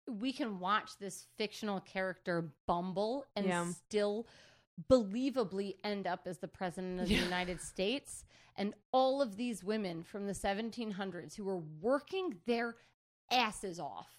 we 0.07 0.33
can 0.33 0.59
watch 0.59 0.97
this 0.99 1.27
fictional 1.37 1.79
character 1.79 2.51
bumble 2.67 3.25
and 3.35 3.45
Yeah. 3.45 3.71
still 3.71 4.27
believably 4.89 5.75
end 5.83 6.07
up 6.07 6.25
as 6.25 6.39
the 6.39 6.47
president 6.47 6.99
of 6.99 7.09
Yeah. 7.09 7.19
the 7.19 7.23
United 7.25 7.61
States 7.61 8.25
and 8.55 8.73
all 8.91 9.21
of 9.21 9.35
these 9.37 9.63
women 9.63 10.03
from 10.03 10.25
the 10.25 10.33
1700s 10.33 11.35
who 11.35 11.43
were 11.45 11.57
working 11.59 12.41
their 12.45 12.75
asses 13.29 13.79
off 13.79 14.09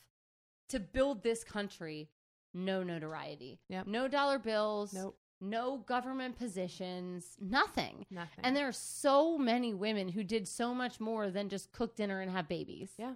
to 0.68 0.78
build 0.78 1.22
this 1.22 1.42
country 1.42 2.08
no 2.54 2.82
notoriety 2.82 3.60
Yep. 3.68 3.86
no 3.86 4.06
dollar 4.08 4.38
bills 4.38 4.92
Nope. 4.92 5.18
No 5.40 5.78
government 5.78 6.36
positions 6.38 7.36
nothing 7.40 8.04
Nothing. 8.10 8.44
and 8.44 8.54
there 8.54 8.68
are 8.68 8.72
so 8.72 9.38
many 9.38 9.72
women 9.72 10.08
who 10.08 10.22
did 10.22 10.46
so 10.46 10.74
much 10.74 11.00
more 11.00 11.30
than 11.30 11.48
just 11.48 11.72
cook 11.72 11.96
dinner 11.96 12.20
and 12.20 12.30
have 12.30 12.48
babies. 12.48 12.90
Yeah. 12.98 13.14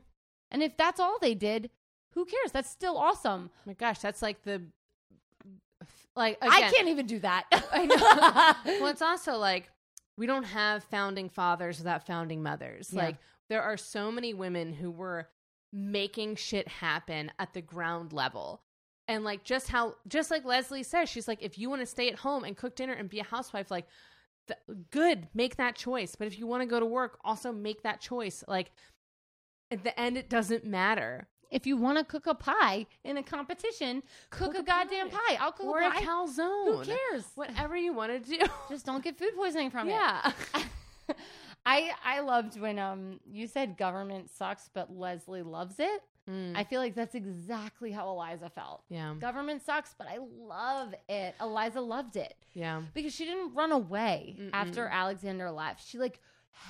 And 0.51 0.63
if 0.63 0.77
that's 0.77 1.01
all 1.01 1.19
they 1.21 1.35
did, 1.35 1.71
who 2.11 2.25
cares? 2.25 2.53
That's 2.53 2.71
still 2.71 2.97
awesome. 2.97 3.51
oh 3.55 3.61
my 3.67 3.73
gosh, 3.75 3.99
that's 3.99 4.23
like 4.23 4.43
the, 4.45 4.63
like, 6.17 6.39
I 6.41 6.71
can't 6.71 6.89
even 6.89 7.07
do 7.07 7.19
that. 7.21 7.45
I 7.73 7.87
know. 7.87 8.79
well, 8.81 8.91
it's 8.91 9.03
also 9.03 9.37
like 9.37 9.71
we 10.17 10.27
don't 10.27 10.45
have 10.45 10.85
founding 10.85 11.29
fathers 11.29 11.79
without 11.79 12.07
founding 12.07 12.43
mothers. 12.43 12.91
Yeah. 12.93 13.03
Like 13.03 13.17
there 13.49 13.63
are 13.63 13.77
so 13.77 14.13
many 14.13 14.33
women 14.33 14.73
who 14.73 14.91
were 14.91 15.29
making 15.73 16.37
shit 16.37 16.69
happen 16.69 17.33
at 17.39 17.53
the 17.53 17.61
ground 17.61 18.13
level. 18.13 18.63
And 19.07 19.23
like 19.25 19.45
just 19.45 19.69
how 19.69 19.97
just 20.09 20.31
like 20.31 20.45
Leslie 20.45 20.83
says, 20.83 21.09
she's 21.09 21.29
like 21.29 21.43
if 21.43 21.59
you 21.59 21.69
want 21.69 21.81
to 21.83 21.87
stay 21.87 22.09
at 22.09 22.19
home 22.19 22.45
and 22.45 22.57
cook 22.57 22.75
dinner 22.75 22.95
and 22.95 23.09
be 23.09 23.21
a 23.21 23.25
housewife 23.25 23.71
like 23.71 23.87
th- 24.49 24.79
good, 24.91 25.29
make 25.35 25.57
that 25.57 25.77
choice. 25.77 26.17
But 26.17 26.27
if 26.27 26.39
you 26.39 26.47
want 26.47 26.63
to 26.63 26.67
go 26.67 26.81
to 26.81 26.87
work, 26.87 27.19
also 27.25 27.53
make 27.53 27.83
that 27.83 28.01
choice. 28.01 28.43
Like 28.49 28.71
at 29.71 29.85
the 29.85 29.99
end 30.01 30.17
it 30.17 30.29
doesn't 30.31 30.65
matter. 30.65 31.29
if 31.51 31.67
you 31.67 31.77
want 31.77 31.99
to 31.99 32.05
cook 32.05 32.27
a 32.27 32.35
pie 32.35 32.87
in 33.05 33.17
a 33.19 33.23
competition, 33.23 34.03
cook, 34.31 34.53
Cook 34.53 34.57
a, 34.57 34.61
a 34.61 34.63
goddamn 34.65 35.11
pie. 35.11 35.19
pie. 35.29 35.39
I'll 35.41 35.53
cook 35.53 35.67
Or 35.67 35.81
a 35.81 35.89
a 35.89 35.93
calzone. 35.93 36.79
Who 36.79 36.85
cares? 36.85 37.25
Whatever 37.35 37.77
you 37.77 37.93
want 37.93 38.11
to 38.25 38.39
do. 38.39 38.45
Just 38.71 38.87
don't 38.87 39.05
get 39.05 39.19
food 39.19 39.35
poisoning 39.37 39.71
from 39.71 39.89
it. 39.89 39.93
yeah. 39.93 40.33
I 41.67 41.93
I 42.05 42.21
loved 42.21 42.59
when 42.61 42.79
um 42.79 43.21
you 43.31 43.47
said 43.47 43.77
government 43.77 44.31
sucks, 44.31 44.69
but 44.73 44.95
Leslie 44.95 45.43
loves 45.43 45.77
it. 45.79 46.03
Mm, 46.31 46.57
I 46.57 46.65
feel 46.65 46.81
like 46.81 46.95
that's 46.95 47.15
exactly 47.15 47.91
how 47.93 48.09
Eliza 48.11 48.49
felt. 48.49 48.83
yeah. 48.89 49.15
Government 49.21 49.63
sucks, 49.65 49.95
but 49.99 50.07
I 50.09 50.19
love 50.47 50.95
it. 51.09 51.35
Eliza 51.41 51.81
loved 51.81 52.17
it. 52.17 52.35
Yeah. 52.55 52.83
because 52.95 53.15
she 53.15 53.25
didn't 53.25 53.55
run 53.55 53.73
away 53.73 54.37
Mm-mm. 54.39 54.51
after 54.53 54.87
Alexander 54.87 55.51
left. 55.51 55.87
She 55.87 55.99
like 55.99 56.21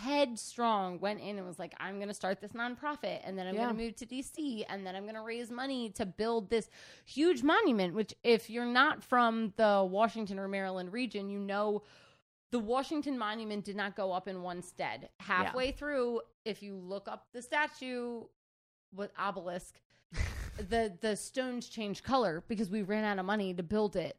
headstrong 0.09 0.99
went 1.01 1.21
in 1.21 1.37
and 1.39 1.47
was 1.47 1.59
like, 1.59 1.75
I'm 1.79 1.97
going 1.97 2.09
to 2.09 2.15
start 2.15 2.41
this 2.41 2.53
nonprofit 2.53 3.21
and 3.25 3.39
then 3.39 3.47
I'm 3.47 3.55
Yeah. 3.55 3.65
going 3.65 3.77
to 3.77 3.83
move 3.85 3.97
to 3.97 4.07
DC 4.07 4.65
and 4.69 4.87
then 4.87 4.95
I'm 4.97 5.03
going 5.05 5.15
to 5.15 5.21
raise 5.23 5.51
money 5.51 5.91
to 5.91 6.07
build 6.07 6.51
this 6.51 6.69
huge 7.05 7.43
monument, 7.43 7.95
which 7.95 8.15
if 8.25 8.49
you're 8.51 8.65
not 8.67 9.03
from 9.03 9.53
the 9.57 9.87
Washington 9.89 10.39
or 10.39 10.49
Maryland 10.49 10.93
region, 10.93 11.29
you 11.31 11.39
know 11.39 11.83
the 12.51 12.59
Washington 12.61 13.19
Monument 13.19 13.65
did 13.65 13.75
not 13.75 13.97
go 13.97 14.13
up 14.13 14.29
in 14.29 14.41
one 14.43 14.63
stead. 14.63 15.09
Halfway 15.19 15.73
through, 15.73 16.21
if 16.45 16.63
you 16.63 16.77
look 16.77 17.09
up 17.09 17.27
the 17.33 17.43
statue 17.43 18.23
with 18.95 19.11
obelisk, 19.19 19.81
the 20.57 20.93
the 21.01 21.17
stones 21.17 21.69
changed 21.69 22.05
color 22.05 22.45
because 22.49 22.71
we 22.71 22.83
ran 22.83 23.05
out 23.05 23.19
of 23.19 23.27
money 23.27 23.53
to 23.55 23.63
build 23.63 23.97
it. 23.97 24.17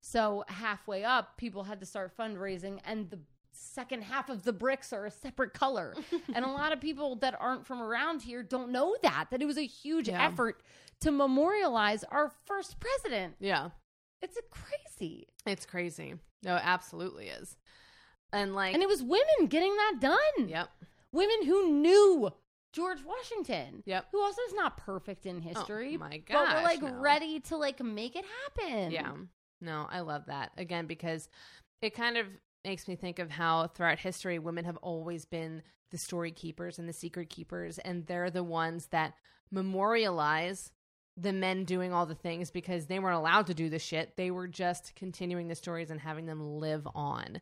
So 0.00 0.44
halfway 0.48 1.04
up, 1.04 1.36
people 1.36 1.64
had 1.64 1.80
to 1.80 1.86
start 1.86 2.16
fundraising, 2.16 2.78
and 2.84 3.10
the 3.10 3.18
second 3.52 4.02
half 4.04 4.28
of 4.28 4.44
the 4.44 4.52
bricks 4.52 4.92
are 4.92 5.06
a 5.06 5.10
separate 5.10 5.52
color. 5.52 5.94
and 6.34 6.44
a 6.44 6.48
lot 6.48 6.72
of 6.72 6.80
people 6.80 7.16
that 7.16 7.34
aren't 7.40 7.66
from 7.66 7.80
around 7.82 8.22
here 8.22 8.42
don't 8.42 8.70
know 8.70 8.96
that 9.02 9.26
that 9.30 9.42
it 9.42 9.46
was 9.46 9.58
a 9.58 9.66
huge 9.66 10.08
Yeah. 10.08 10.24
effort 10.24 10.62
to 11.00 11.10
memorialize 11.10 12.04
our 12.04 12.30
first 12.46 12.76
president. 12.78 13.34
Yeah. 13.40 13.70
It's 14.22 14.36
a 14.36 14.42
crazy, 14.50 15.28
It's 15.46 15.64
crazy. 15.66 16.14
No, 16.42 16.56
it 16.56 16.62
absolutely 16.64 17.28
is. 17.28 17.56
And 18.32 18.54
like, 18.54 18.74
and 18.74 18.82
it 18.82 18.88
was 18.88 19.02
women 19.02 19.46
getting 19.48 19.74
that 19.74 19.94
done. 20.00 20.48
yep, 20.48 20.68
Women 21.12 21.44
who 21.46 21.72
knew 21.72 22.30
George 22.72 22.98
Washington. 23.04 23.82
Yep. 23.86 24.06
Who 24.12 24.20
also 24.20 24.40
is 24.48 24.54
not 24.54 24.76
perfect 24.76 25.26
in 25.26 25.36
oh 25.38 25.40
history. 25.40 25.94
Oh, 25.96 25.98
my 25.98 26.22
But 26.28 26.54
we're 26.54 26.62
like 26.62 26.82
no. 26.82 26.92
ready 27.00 27.40
to 27.40 27.56
like 27.56 27.82
make 27.82 28.14
it 28.16 28.24
happen. 28.44 28.90
yeah. 28.90 29.12
No, 29.60 29.88
I 29.90 30.00
love 30.00 30.26
that 30.26 30.52
again 30.56 30.86
because 30.86 31.28
it 31.82 31.94
kind 31.94 32.16
of 32.16 32.26
makes 32.64 32.86
me 32.86 32.94
think 32.96 33.18
of 33.18 33.30
how 33.30 33.66
throughout 33.68 33.98
history 33.98 34.38
women 34.38 34.64
have 34.64 34.76
always 34.78 35.24
been 35.24 35.62
the 35.90 35.98
story 35.98 36.30
keepers 36.30 36.78
and 36.78 36.88
the 36.88 36.92
secret 36.92 37.30
keepers, 37.30 37.78
and 37.78 38.06
they're 38.06 38.30
the 38.30 38.44
ones 38.44 38.86
that 38.88 39.14
memorialize 39.50 40.70
the 41.16 41.32
men 41.32 41.64
doing 41.64 41.92
all 41.92 42.06
the 42.06 42.14
things 42.14 42.50
because 42.50 42.86
they 42.86 42.98
weren't 42.98 43.16
allowed 43.16 43.46
to 43.46 43.54
do 43.54 43.68
the 43.68 43.78
shit. 43.78 44.16
They 44.16 44.30
were 44.30 44.46
just 44.46 44.94
continuing 44.94 45.48
the 45.48 45.54
stories 45.54 45.90
and 45.90 46.00
having 46.00 46.26
them 46.26 46.58
live 46.60 46.86
on. 46.94 47.40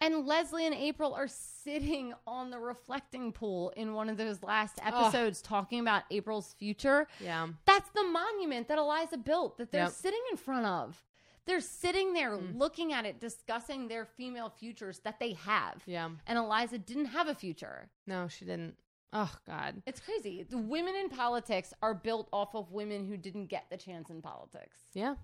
And 0.00 0.26
Leslie 0.26 0.66
and 0.66 0.74
April 0.74 1.14
are 1.14 1.28
sitting 1.28 2.12
on 2.26 2.50
the 2.50 2.58
reflecting 2.58 3.32
pool 3.32 3.70
in 3.76 3.94
one 3.94 4.08
of 4.08 4.16
those 4.16 4.42
last 4.42 4.78
Ugh. 4.84 4.92
episodes 4.94 5.40
talking 5.40 5.80
about 5.80 6.02
April's 6.10 6.52
future. 6.58 7.08
Yeah. 7.20 7.48
That's 7.64 7.88
the 7.90 8.04
monument 8.04 8.68
that 8.68 8.78
Eliza 8.78 9.16
built 9.16 9.56
that 9.58 9.70
they're 9.72 9.84
Yep. 9.84 9.92
sitting 9.92 10.22
in 10.30 10.36
front 10.36 10.66
of. 10.66 11.02
They're 11.46 11.60
sitting 11.60 12.12
there 12.12 12.32
Mm. 12.36 12.58
looking 12.58 12.92
at 12.92 13.06
it, 13.06 13.20
discussing 13.20 13.88
their 13.88 14.04
female 14.04 14.50
futures 14.50 14.98
that 15.00 15.18
they 15.20 15.32
have. 15.34 15.82
Yeah. 15.86 16.10
And 16.26 16.38
Eliza 16.38 16.78
didn't 16.78 17.06
have 17.06 17.28
a 17.28 17.34
future. 17.34 17.88
No, 18.06 18.28
she 18.28 18.44
didn't. 18.44 18.76
Oh 19.12 19.32
God. 19.46 19.82
It's 19.86 20.00
crazy. 20.00 20.42
The 20.42 20.58
women 20.58 20.94
in 20.96 21.08
politics 21.08 21.72
are 21.80 21.94
built 21.94 22.28
off 22.32 22.54
of 22.54 22.72
women 22.72 23.06
who 23.06 23.16
didn't 23.16 23.46
get 23.46 23.70
the 23.70 23.76
chance 23.76 24.10
in 24.10 24.20
politics. 24.20 24.78
Yeah. 24.92 25.14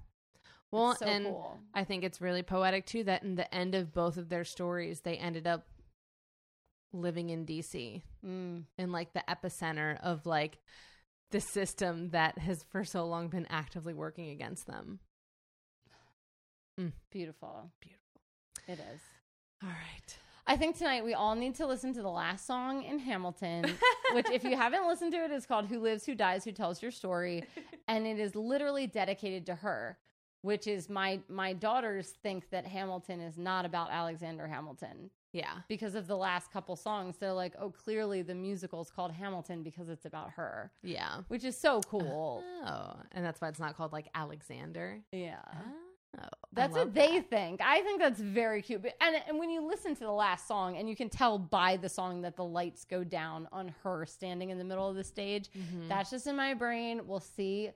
Well, 0.72 0.96
so 0.96 1.06
and 1.06 1.26
cool. 1.26 1.58
I 1.74 1.84
think 1.84 2.02
it's 2.02 2.20
really 2.20 2.42
poetic 2.42 2.86
too 2.86 3.04
that 3.04 3.22
in 3.22 3.36
the 3.36 3.52
end 3.54 3.74
of 3.74 3.92
both 3.92 4.16
of 4.16 4.28
their 4.28 4.44
stories, 4.44 5.00
they 5.00 5.16
ended 5.16 5.46
up 5.46 5.66
living 6.92 7.30
in 7.30 7.44
DC 7.46 8.02
Mm. 8.24 8.64
in 8.78 8.92
like 8.92 9.12
the 9.12 9.22
epicenter 9.28 9.98
of 10.02 10.26
like 10.26 10.58
the 11.30 11.40
system 11.40 12.10
that 12.10 12.38
has 12.38 12.62
for 12.64 12.84
so 12.84 13.06
long 13.06 13.28
been 13.28 13.46
actively 13.50 13.94
working 13.94 14.30
against 14.30 14.66
them. 14.66 14.98
Beautiful. 17.10 17.70
Beautiful. 17.80 18.20
It 18.66 18.78
is. 18.94 19.00
All 19.62 19.68
right. 19.68 20.18
I 20.46 20.56
think 20.56 20.76
tonight 20.76 21.04
we 21.04 21.14
all 21.14 21.34
need 21.36 21.54
to 21.56 21.66
listen 21.66 21.92
to 21.94 22.02
the 22.02 22.08
last 22.10 22.46
song 22.46 22.82
in 22.82 22.98
Hamilton, 22.98 23.64
which, 24.12 24.28
if 24.30 24.42
you 24.42 24.56
haven't 24.56 24.86
listened 24.88 25.12
to 25.12 25.18
it, 25.24 25.30
is 25.30 25.46
called 25.46 25.66
Who 25.66 25.78
Lives, 25.78 26.04
Who 26.04 26.14
Dies, 26.16 26.44
Who 26.44 26.50
Tells 26.52 26.82
Your 26.82 26.90
Story. 26.90 27.44
And 27.88 28.06
it 28.06 28.18
is 28.20 28.34
literally 28.36 28.86
dedicated 28.86 29.44
to 29.46 29.56
her, 29.56 29.98
which 30.42 30.66
is 30.66 30.88
my, 30.90 31.18
my 31.28 31.52
daughters 31.52 32.10
think 32.22 32.50
that 32.50 32.66
Hamilton 32.66 33.20
is 33.20 33.38
not 33.38 33.64
about 33.64 33.90
Alexander 33.90 34.46
Hamilton. 34.46 35.10
Yeah. 35.34 35.54
because 35.66 35.94
of 35.94 36.06
the 36.08 36.16
last 36.16 36.52
couple 36.52 36.76
songs. 36.76 37.16
They're 37.16 37.32
like, 37.32 37.54
oh, 37.58 37.70
clearly 37.70 38.20
the 38.20 38.34
musical's 38.34 38.90
called 38.90 39.12
Hamilton 39.12 39.62
because 39.62 39.88
it's 39.88 40.04
about 40.04 40.32
her, 40.32 40.70
Yeah. 40.82 41.22
which 41.28 41.42
is 41.42 41.56
so 41.56 41.80
cool. 41.80 42.44
Oh, 42.66 42.96
and 43.12 43.24
that's 43.24 43.40
why 43.40 43.48
it's 43.48 43.58
not 43.58 43.74
called 43.74 43.92
like 43.94 44.08
Alexander. 44.14 45.00
yeah. 45.10 45.40
Oh, 46.20 46.24
That's 46.52 46.74
what 46.74 46.92
they 46.92 47.20
think. 47.22 47.62
I 47.64 47.80
think 47.80 47.98
that's 47.98 48.20
very 48.20 48.60
cute. 48.60 48.82
But, 48.82 48.92
and 49.00 49.16
and 49.26 49.38
when 49.38 49.48
you 49.48 49.66
listen 49.66 49.94
to 49.94 50.00
the 50.04 50.10
last 50.12 50.46
song, 50.46 50.76
and 50.76 50.86
you 50.86 50.94
can 50.94 51.08
tell 51.08 51.38
by 51.38 51.78
the 51.78 51.88
song 51.88 52.20
that 52.20 52.36
the 52.36 52.44
lights 52.44 52.84
go 52.84 53.02
down 53.02 53.48
on 53.50 53.74
her 53.82 54.04
standing 54.04 54.50
in 54.50 54.58
the 54.58 54.64
middle 54.64 54.86
of 54.86 54.94
the 54.94 55.04
stage. 55.04 55.48
Mm-hmm. 55.56 55.88
That's 55.88 56.10
just 56.10 56.26
in 56.26 56.36
my 56.36 56.52
brain. 56.52 57.00
We'll 57.06 57.20
see 57.20 57.70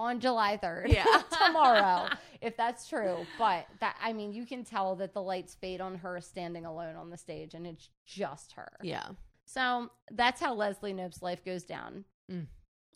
on 0.00 0.20
July 0.20 0.56
third. 0.56 0.90
Yeah. 0.90 1.04
tomorrow, 1.46 2.08
if 2.40 2.56
that's 2.56 2.88
true. 2.88 3.18
But 3.38 3.66
that 3.80 3.96
I 4.02 4.12
mean, 4.12 4.32
you 4.32 4.46
can 4.46 4.64
tell 4.64 4.96
that 4.96 5.12
the 5.12 5.22
lights 5.22 5.54
fade 5.54 5.80
on 5.80 5.96
her 5.96 6.20
standing 6.20 6.64
alone 6.64 6.96
on 6.96 7.10
the 7.10 7.16
stage, 7.16 7.54
and 7.54 7.66
it's 7.66 7.90
just 8.06 8.52
her. 8.52 8.72
Yeah. 8.82 9.08
So 9.44 9.90
that's 10.12 10.40
how 10.40 10.54
Leslie 10.54 10.92
Knope's 10.92 11.22
life 11.22 11.44
goes 11.44 11.64
down 11.64 12.04
mm. 12.30 12.46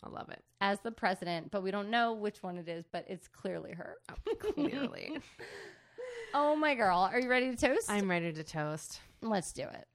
I 0.03 0.09
love 0.09 0.29
it. 0.29 0.41
as 0.61 0.79
the 0.79 0.91
president. 0.91 1.51
But 1.51 1.63
we 1.63 1.71
don't 1.71 1.89
know 1.89 2.13
which 2.13 2.41
one 2.41 2.57
it 2.57 2.69
is. 2.69 2.85
But 2.91 3.05
it's 3.09 3.27
clearly 3.27 3.73
her. 3.73 3.95
Oh, 4.09 4.35
clearly. 4.35 5.17
Oh 6.37 6.53
my 6.53 6.75
girl, 6.75 6.97
are 6.99 7.17
you 7.17 7.29
ready 7.29 7.49
to 7.49 7.55
toast? 7.55 7.89
I'm 7.89 8.09
ready 8.09 8.33
to 8.33 8.43
toast. 8.43 8.99
Let's 9.21 9.53
do 9.53 9.61
it. 9.61 9.87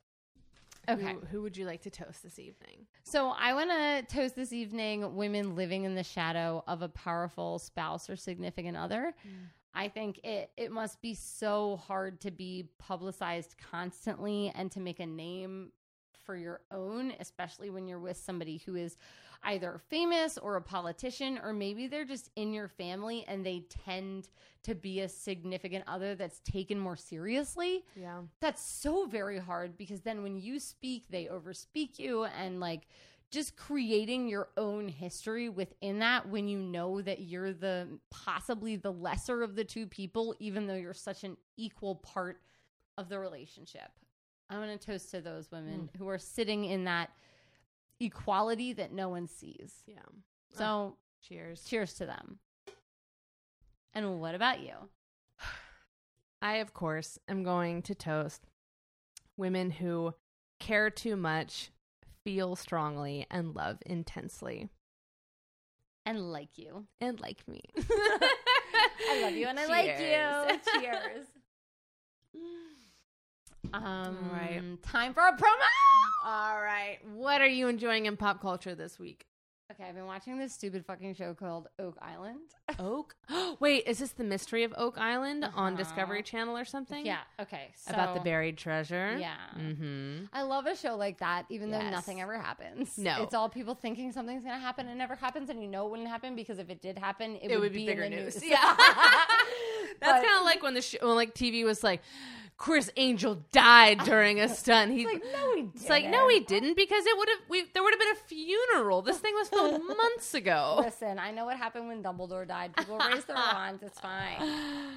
Okay. 0.90 1.12
Who, 1.12 1.26
who 1.26 1.42
would 1.42 1.56
you 1.56 1.66
like 1.66 1.82
to 1.82 1.90
toast 1.90 2.22
this 2.22 2.38
evening? 2.38 2.86
So 3.04 3.32
I 3.38 3.54
want 3.54 3.70
to 3.70 4.14
toast 4.14 4.34
this 4.36 4.52
evening 4.52 5.14
women 5.14 5.54
living 5.54 5.84
in 5.84 5.94
the 5.94 6.02
shadow 6.02 6.64
of 6.66 6.82
a 6.82 6.88
powerful 6.88 7.58
spouse 7.58 8.10
or 8.10 8.16
significant 8.16 8.76
other. 8.76 9.14
Mm. 9.26 9.30
I 9.72 9.88
think 9.88 10.18
it 10.24 10.50
it 10.56 10.72
must 10.72 11.00
be 11.00 11.14
so 11.14 11.76
hard 11.76 12.20
to 12.22 12.30
be 12.30 12.68
publicized 12.78 13.54
constantly 13.70 14.52
and 14.54 14.70
to 14.72 14.80
make 14.80 14.98
a 14.98 15.06
name 15.06 15.70
for 16.30 16.36
your 16.36 16.60
own, 16.70 17.12
especially 17.18 17.70
when 17.70 17.88
you're 17.88 17.98
with 17.98 18.16
somebody 18.16 18.58
who 18.64 18.76
is 18.76 18.96
either 19.42 19.80
famous 19.88 20.38
or 20.38 20.54
a 20.54 20.62
politician 20.62 21.40
or 21.42 21.52
maybe 21.52 21.88
they're 21.88 22.04
just 22.04 22.30
in 22.36 22.52
your 22.52 22.68
family 22.68 23.24
and 23.26 23.44
they 23.44 23.64
tend 23.84 24.28
to 24.62 24.76
be 24.76 25.00
a 25.00 25.08
significant 25.08 25.82
other 25.88 26.14
that's 26.14 26.38
taken 26.40 26.78
more 26.78 26.94
seriously 26.96 27.82
Yeah. 27.96 28.20
that's 28.38 28.62
so 28.62 29.06
very 29.06 29.38
hard 29.38 29.76
because 29.76 30.02
then 30.02 30.22
when 30.22 30.36
you 30.36 30.60
speak 30.60 31.06
they 31.10 31.24
overspeak 31.24 31.98
you 31.98 32.24
and 32.26 32.60
like 32.60 32.82
just 33.32 33.56
creating 33.56 34.28
your 34.28 34.50
own 34.56 34.86
history 34.86 35.48
within 35.48 35.98
that 35.98 36.28
when 36.28 36.46
you 36.46 36.60
know 36.60 37.00
that 37.00 37.22
you're 37.22 37.52
the 37.52 37.88
possibly 38.10 38.76
the 38.76 38.92
lesser 38.92 39.42
of 39.42 39.56
the 39.56 39.64
two 39.64 39.86
people 39.86 40.32
even 40.38 40.68
though 40.68 40.76
you're 40.76 40.94
such 40.94 41.24
an 41.24 41.36
equal 41.56 41.96
part 41.96 42.40
of 42.98 43.08
the 43.08 43.18
relationship 43.18 43.90
i'm 44.50 44.60
going 44.60 44.76
to 44.76 44.84
toast 44.84 45.10
to 45.10 45.20
those 45.20 45.50
women 45.50 45.88
mm. 45.92 45.98
who 45.98 46.08
are 46.08 46.18
sitting 46.18 46.64
in 46.64 46.84
that 46.84 47.10
equality 48.00 48.72
that 48.72 48.92
no 48.92 49.08
one 49.08 49.26
sees 49.26 49.82
Yeah. 49.86 49.96
so 50.54 50.96
Cheers. 51.26 51.64
cheers 51.64 51.94
to 51.94 52.06
them 52.06 52.38
and 53.94 54.20
what 54.20 54.34
about 54.34 54.60
you 54.60 54.74
I, 56.42 56.56
of 56.56 56.72
course, 56.72 57.18
am 57.28 57.42
going 57.42 57.82
to 57.82 57.94
toast 57.94 58.46
women 59.36 59.70
who 59.70 60.14
care 60.58 60.88
too 60.88 61.14
much, 61.16 61.70
feel 62.24 62.56
strongly, 62.56 63.26
and 63.30 63.54
love 63.54 63.78
intensely. 63.84 64.70
and 66.06 66.32
like 66.32 66.56
you 66.56 66.86
And 67.00 67.20
like 67.20 67.46
me. 67.46 67.60
I 67.78 69.20
love 69.22 69.32
you 69.34 69.46
and 69.48 69.58
I 69.60 69.66
like 69.66 69.86
you. 69.86 70.80
Cheers. 70.80 71.26
Um, 73.72 74.30
right. 74.32 74.62
Time 74.82 75.14
for 75.14 75.20
a 75.26 75.32
promo. 75.32 75.66
All 76.24 76.60
right. 76.60 76.98
What 77.14 77.40
are 77.40 77.46
you 77.46 77.68
enjoying 77.68 78.06
in 78.06 78.16
pop 78.16 78.40
culture 78.40 78.74
this 78.74 78.98
week? 78.98 79.26
Okay, 79.72 79.84
I've 79.88 79.94
been 79.94 80.06
watching 80.06 80.36
this 80.36 80.52
stupid 80.52 80.84
fucking 80.84 81.14
show 81.14 81.32
called 81.32 81.68
Oak 81.78 81.96
Island. 82.02 82.40
Oak? 82.80 83.14
Wait, 83.60 83.84
is 83.86 84.00
this 84.00 84.10
the 84.10 84.24
mystery 84.24 84.64
of 84.64 84.74
Oak 84.76 84.98
Island 84.98 85.44
on 85.44 85.74
Uh-huh. 85.74 85.76
Discovery 85.76 86.24
Channel 86.24 86.58
or 86.58 86.64
something? 86.64 87.06
Yeah. 87.06 87.20
Okay. 87.38 87.70
So, 87.76 87.92
About 87.94 88.14
the 88.16 88.20
buried 88.20 88.58
treasure? 88.58 89.16
Yeah. 89.20 89.36
Mm-hmm. 89.56 90.24
I 90.32 90.42
love 90.42 90.66
a 90.66 90.74
show 90.74 90.96
like 90.96 91.18
that, 91.18 91.44
even 91.50 91.70
though 91.70 91.88
nothing 91.88 92.20
ever 92.20 92.36
happens. 92.36 92.98
No. 92.98 93.22
it's 93.22 93.32
all 93.32 93.48
people 93.48 93.76
thinking 93.76 94.10
something's 94.10 94.42
gonna 94.42 94.58
happen 94.58 94.86
and 94.88 94.96
it 94.96 94.98
never 94.98 95.14
happens, 95.14 95.50
and 95.50 95.62
you 95.62 95.68
know 95.68 95.86
it 95.86 95.90
wouldn't 95.92 96.08
happen 96.08 96.34
because 96.34 96.58
if 96.58 96.68
it 96.68 96.82
did 96.82 96.98
happen, 96.98 97.36
it, 97.36 97.52
It 97.52 97.60
would 97.60 97.72
be 97.72 97.82
in 97.82 97.86
bigger 97.86 98.02
the 98.02 98.10
news. 98.10 98.34
news. 98.42 98.50
Yeah. 98.50 98.76
That's 100.00 100.24
kind 100.26 100.38
of 100.38 100.44
like 100.44 100.62
when 100.64 100.74
the 100.74 100.82
sh- 100.82 100.96
when 101.00 101.14
like 101.14 101.32
TV 101.34 101.64
was 101.64 101.84
like, 101.84 102.02
Criss 102.60 102.90
Angel 102.96 103.42
died 103.52 103.98
during 104.04 104.38
a 104.38 104.46
stunt. 104.46 104.92
He, 104.92 105.04
It's 105.04 105.12
like 105.14 105.22
no, 105.32 105.54
he 105.54 105.62
didn't. 105.62 105.74
it's 105.76 105.88
like 105.88 106.08
no, 106.10 106.28
he 106.28 106.40
didn't 106.40 106.76
because 106.76 107.06
it 107.06 107.16
would 107.16 107.28
have 107.30 107.38
we 107.48 107.64
there 107.72 107.82
would 107.82 107.94
have 107.94 107.98
been 107.98 108.12
a 108.12 108.26
funeral. 108.28 109.00
This 109.00 109.16
thing 109.18 109.32
was 109.34 109.48
filmed 109.48 109.82
months 109.96 110.34
ago. 110.34 110.76
Listen, 110.84 111.18
I 111.18 111.30
know 111.30 111.46
what 111.46 111.56
happened 111.56 111.88
when 111.88 112.02
Dumbledore 112.02 112.46
died. 112.46 112.76
People 112.76 112.98
raise 112.98 113.24
their 113.24 113.36
wands. 113.54 113.82
It's 113.82 113.98
fine. 113.98 114.42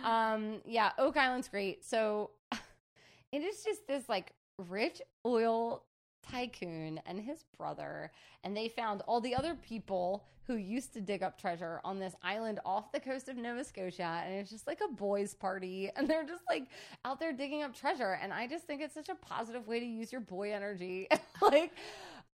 Um, 0.04 0.62
yeah, 0.66 0.92
Oak 0.98 1.16
Island's 1.16 1.48
great. 1.48 1.86
So 1.86 2.32
it 3.32 3.42
is 3.42 3.64
just 3.64 3.88
this 3.88 4.10
like 4.10 4.34
rich 4.58 5.02
oil 5.26 5.84
tycoon 6.30 7.00
and 7.06 7.20
his 7.20 7.44
brother, 7.58 8.12
and 8.44 8.56
they 8.56 8.68
found 8.68 9.02
all 9.08 9.22
the 9.22 9.36
other 9.36 9.56
people 9.56 10.26
who 10.46 10.56
used 10.56 10.94
to 10.94 11.02
dig 11.02 11.24
up 11.24 11.40
treasure 11.40 11.80
on 11.86 12.00
this 12.00 12.16
island 12.22 12.60
off 12.66 12.92
the 12.92 13.00
coast 13.00 13.30
of 13.30 13.38
Nova 13.38 13.64
Scotia, 13.64 14.24
and 14.26 14.36
it's 14.36 14.50
just 14.50 14.68
like 14.68 14.82
a 14.84 14.94
boys' 14.94 15.34
party, 15.34 15.90
and 15.96 16.08
they're 16.08 16.26
just 16.26 16.44
like 16.50 16.68
out 17.06 17.20
there 17.20 17.34
digging 17.34 17.64
up 17.64 17.76
treasure, 17.76 18.18
and 18.22 18.34
I 18.34 18.48
just 18.48 18.66
think 18.66 18.82
it's 18.82 18.94
such 18.94 19.10
a 19.10 19.16
positive 19.16 19.68
way 19.68 19.80
to 19.80 19.86
use 19.86 20.12
your 20.12 20.22
boy 20.22 20.54
energy, 20.54 21.08
like. 21.42 21.72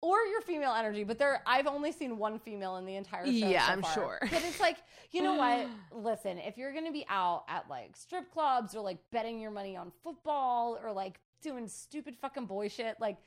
Or 0.02 0.18
your 0.32 0.40
female 0.40 0.72
energy, 0.72 1.04
but 1.04 1.20
there 1.20 1.42
I've 1.46 1.68
only 1.68 1.92
seen 1.92 2.18
one 2.18 2.40
female 2.40 2.78
in 2.78 2.86
the 2.86 2.96
entire 2.96 3.26
show. 3.26 3.32
Yeah, 3.32 3.66
so 3.66 3.74
I'm 3.74 3.82
far. 3.82 3.94
sure. 3.94 4.18
But 4.22 4.44
it's 4.46 4.62
like, 4.62 4.78
you 5.12 5.22
know 5.22 5.34
what? 5.34 5.68
Listen, 5.92 6.38
if 6.38 6.58
you're 6.58 6.74
gonna 6.74 6.94
be 6.94 7.06
out 7.10 7.44
at 7.50 7.70
like 7.70 7.98
strip 7.98 8.32
clubs 8.32 8.76
or 8.76 8.80
like 8.82 9.00
betting 9.12 9.42
your 9.42 9.52
money 9.52 9.76
on 9.76 9.92
football 10.02 10.80
or 10.82 10.94
like 10.94 11.20
doing 11.42 11.68
stupid 11.68 12.16
fucking 12.16 12.46
boy 12.46 12.70
shit, 12.70 12.96
like 13.02 13.18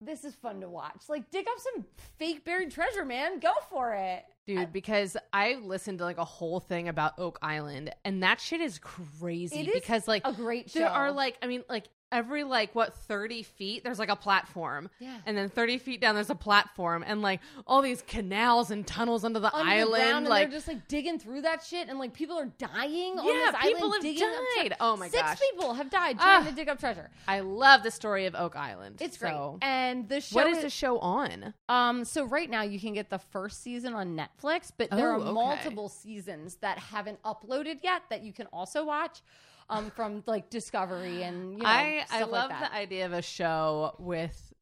this 0.00 0.24
is 0.24 0.34
fun 0.34 0.60
to 0.60 0.68
watch. 0.68 1.02
Like 1.08 1.30
dig 1.30 1.46
up 1.48 1.58
some 1.58 1.84
fake 2.18 2.44
buried 2.44 2.70
treasure, 2.70 3.04
man. 3.04 3.38
Go 3.40 3.52
for 3.68 3.94
it. 3.94 4.24
Dude, 4.48 4.72
because 4.72 5.16
I 5.32 5.54
listened 5.62 5.98
to 5.98 6.04
like 6.04 6.18
a 6.18 6.24
whole 6.24 6.58
thing 6.58 6.88
about 6.88 7.18
Oak 7.18 7.38
Island 7.42 7.94
and 8.04 8.22
that 8.24 8.40
shit 8.40 8.60
is 8.60 8.78
crazy 8.80 9.60
It 9.60 9.68
is 9.68 9.74
because 9.74 10.08
like 10.08 10.22
a 10.26 10.32
great 10.32 10.70
show. 10.70 10.80
there 10.80 10.88
are 10.90 11.12
like 11.12 11.36
I 11.42 11.46
mean 11.46 11.62
like 11.68 11.84
every 12.10 12.42
like 12.42 12.74
what 12.74 12.94
30 12.94 13.42
feet 13.42 13.84
there's 13.84 13.98
like 13.98 14.08
a 14.08 14.16
platform 14.16 14.88
Yeah. 14.98 15.14
and 15.26 15.36
then 15.36 15.50
30 15.50 15.76
feet 15.76 16.00
down 16.00 16.14
there's 16.14 16.30
a 16.30 16.34
platform 16.34 17.04
and 17.06 17.20
like 17.20 17.40
all 17.66 17.82
these 17.82 18.00
canals 18.00 18.70
and 18.70 18.86
tunnels 18.86 19.24
under 19.24 19.38
the 19.40 19.54
under 19.54 19.70
island 19.70 20.02
and 20.16 20.26
like 20.26 20.48
they're 20.48 20.56
just 20.56 20.68
like 20.68 20.88
digging 20.88 21.18
through 21.18 21.42
that 21.42 21.62
shit, 21.62 21.86
and 21.90 21.98
like 21.98 22.14
people 22.14 22.38
are 22.38 22.46
dying. 22.46 23.18
on 23.18 23.26
Yeah, 23.26 23.50
this 23.52 23.60
people 23.72 23.88
island 23.92 24.04
have 24.06 24.22
up 24.22 24.32
tre- 24.56 24.68
died. 24.70 24.76
Oh 24.80 24.96
my 24.96 25.08
Six 25.10 25.22
gosh. 25.22 25.38
people 25.38 25.74
have 25.74 25.90
died 25.90 26.18
trying 26.18 26.44
Ah. 26.46 26.48
to 26.48 26.54
dig 26.54 26.70
up 26.70 26.78
treasure. 26.80 27.10
I 27.26 27.40
love 27.40 27.82
the 27.82 27.90
story 27.90 28.24
of 28.24 28.34
Oak 28.34 28.56
Island. 28.56 29.02
It's 29.02 29.18
great. 29.18 29.32
So, 29.32 29.58
And 29.60 30.08
the 30.08 30.22
show 30.22 30.36
what 30.36 30.46
is 30.46 30.60
the 30.62 30.70
show 30.70 30.98
on? 31.00 31.52
Um, 31.68 32.06
so 32.06 32.24
right 32.24 32.48
now 32.48 32.62
you 32.62 32.80
can 32.80 32.94
get 32.94 33.10
the 33.10 33.18
first 33.18 33.62
season 33.62 33.92
on 33.92 34.16
Netflix, 34.42 34.70
but 34.76 34.90
there 34.90 35.12
Oh, 35.12 35.16
are 35.16 35.20
okay. 35.20 35.32
multiple 35.32 35.88
seasons 35.88 36.56
that 36.56 36.78
haven't 36.78 37.22
uploaded 37.22 37.78
yet 37.82 38.02
that 38.10 38.22
you 38.22 38.32
can 38.32 38.46
also 38.52 38.84
watch. 38.84 39.22
Um, 39.70 39.90
from 39.90 40.22
like 40.26 40.48
Discovery 40.48 41.22
and 41.24 41.52
you 41.52 41.58
know, 41.58 41.68
I 41.68 42.02
I 42.10 42.22
love 42.24 42.48
like 42.50 42.60
the 42.60 42.72
idea 42.74 43.04
of 43.04 43.12
a 43.12 43.20
show 43.20 43.94
with 43.98 44.54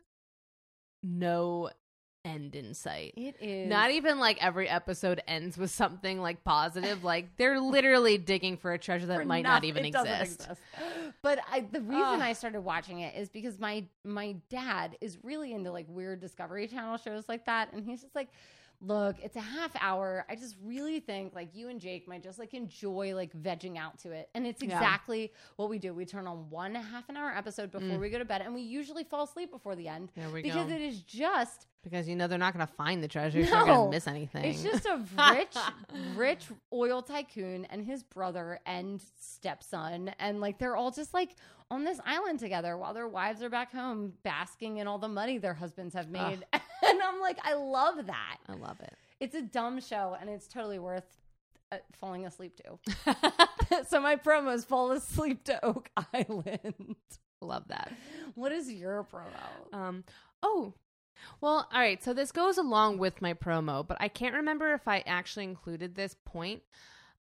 no 1.03 1.71
end 2.25 2.57
in 2.57 2.75
sight. 2.75 3.15
It 3.17 3.37
is 3.41 3.71
Not 3.71 3.93
even 3.93 4.19
like 4.19 4.43
every 4.45 4.69
episode 4.69 5.23
ends 5.29 5.57
with 5.57 5.71
something 5.71 6.21
like 6.21 6.43
positive. 6.43 7.05
Like 7.05 7.37
they're 7.37 7.61
literally 7.61 8.19
digging 8.19 8.57
for 8.57 8.73
a 8.73 8.79
treasure 8.81 9.07
that 9.07 9.21
for 9.21 9.25
might 9.25 9.43
noth- 9.43 9.63
not 9.63 9.65
even 9.65 9.91
doesn't 9.93 10.23
exist. 10.23 10.49
But 11.23 11.39
I, 11.51 11.61
the 11.61 11.81
reason 11.83 12.03
Ugh. 12.03 12.21
I 12.21 12.33
started 12.33 12.63
watching 12.63 13.01
it 13.01 13.15
is 13.17 13.29
because 13.29 13.61
my 13.61 13.85
my 14.05 14.35
dad 14.51 14.97
is 15.01 15.19
really 15.23 15.53
into 15.53 15.71
like 15.71 15.87
weird 15.89 16.21
Discovery 16.21 16.67
Channel 16.67 16.97
shows 16.97 17.29
like 17.29 17.47
that, 17.47 17.73
and 17.73 17.85
he's 17.85 18.03
just 18.03 18.17
like, 18.17 18.29
"Look, 18.81 19.17
it's 19.23 19.37
a 19.37 19.41
half 19.41 19.71
hour. 19.81 20.25
I 20.29 20.35
just 20.37 20.57
really 20.63 21.01
think 21.01 21.35
like 21.35 21.55
you 21.55 21.69
and 21.69 21.81
Jake 21.81 22.07
might 22.09 22.23
just 22.23 22.39
like 22.39 22.55
enjoy 22.55 23.15
like 23.15 23.33
vegging 23.35 23.77
out 23.79 23.99
to 24.01 24.13
it, 24.13 24.29
and 24.35 24.47
it's 24.47 24.63
Yeah. 24.63 24.75
exactly 24.75 25.33
what 25.57 25.69
we 25.71 25.79
do. 25.79 25.95
We 25.95 26.05
turn 26.05 26.27
on 26.27 26.51
one 26.51 26.75
half 26.75 27.09
an 27.09 27.17
hour 27.17 27.31
episode 27.31 27.71
before 27.71 27.99
we 27.99 28.11
go 28.11 28.19
to 28.19 28.25
bed, 28.25 28.43
and 28.43 28.55
we 28.55 28.63
usually 28.63 29.05
fall 29.05 29.25
asleep 29.25 29.51
before 29.51 29.75
the 29.77 29.89
end 29.89 30.11
Mm. 30.11 30.15
There 30.15 30.31
we 30.31 30.43
because 30.43 30.69
go. 30.69 30.75
it 30.75 30.81
is 30.83 31.01
just 31.03 31.67
Because 31.87 32.09
you 32.09 32.17
know 32.17 32.27
they're 32.27 32.37
not 32.37 32.53
going 32.53 32.67
to 32.67 32.73
find 32.73 33.01
the 33.01 33.07
treasure. 33.07 33.45
So 33.47 33.57
you're 33.57 33.65
going 33.65 33.85
to 33.85 33.91
miss 33.95 34.09
anything. 34.09 34.47
it's 34.47 34.63
just 34.65 34.87
a 34.87 35.01
rich, 35.33 35.57
rich 36.17 36.47
oil 36.73 37.01
tycoon 37.01 37.65
and 37.67 37.85
his 37.85 38.03
brother 38.03 38.59
and 38.67 39.01
stepson. 39.21 40.11
And 40.19 40.41
like 40.41 40.59
they're 40.59 40.75
all 40.75 40.91
just 40.91 41.15
like 41.15 41.37
on 41.71 41.85
this 41.85 42.01
island 42.05 42.41
together 42.41 42.77
while 42.77 42.93
their 42.93 43.07
wives 43.07 43.41
are 43.41 43.49
back 43.49 43.71
home 43.71 44.15
basking 44.25 44.79
in 44.79 44.89
all 44.89 44.99
the 44.99 45.07
money 45.07 45.39
their 45.39 45.55
husbands 45.55 45.95
have 45.95 46.11
made. 46.11 46.45
and 46.53 47.03
I'm 47.03 47.21
like, 47.21 47.39
I 47.45 47.55
love 47.55 48.07
that. 48.07 48.39
I 48.49 48.55
love 48.55 48.81
it. 48.81 48.95
It's 49.21 49.37
a 49.37 49.43
dumb 49.43 49.81
show 49.81 50.17
and 50.21 50.29
it's 50.29 50.49
totally 50.49 50.81
worth 50.81 51.07
uh, 51.71 51.79
falling 51.93 52.27
asleep 52.27 52.57
to. 52.57 53.85
so 53.89 54.01
my 54.01 54.17
promo 54.17 54.53
is 54.55 54.65
fall 54.65 54.91
asleep 54.91 55.45
to 55.45 55.65
Oak 55.65 55.89
Island. 56.13 56.97
love 57.41 57.69
that. 57.69 57.93
What 58.35 58.51
is 58.53 58.73
your 58.73 59.05
promo? 59.05 59.77
Um, 59.77 60.05
oh, 60.43 60.75
well, 61.41 61.69
all 61.73 61.81
right. 61.81 62.03
So 62.03 62.13
this 62.13 62.33
goes 62.33 62.59
along 62.59 62.99
with 62.99 63.23
my 63.23 63.35
promo, 63.35 63.87
but 63.87 63.97
I 64.01 64.09
can't 64.09 64.35
remember 64.35 64.73
if 64.75 64.87
I 64.89 65.03
actually 65.07 65.45
included 65.45 65.95
this 65.95 66.17
point. 66.25 66.63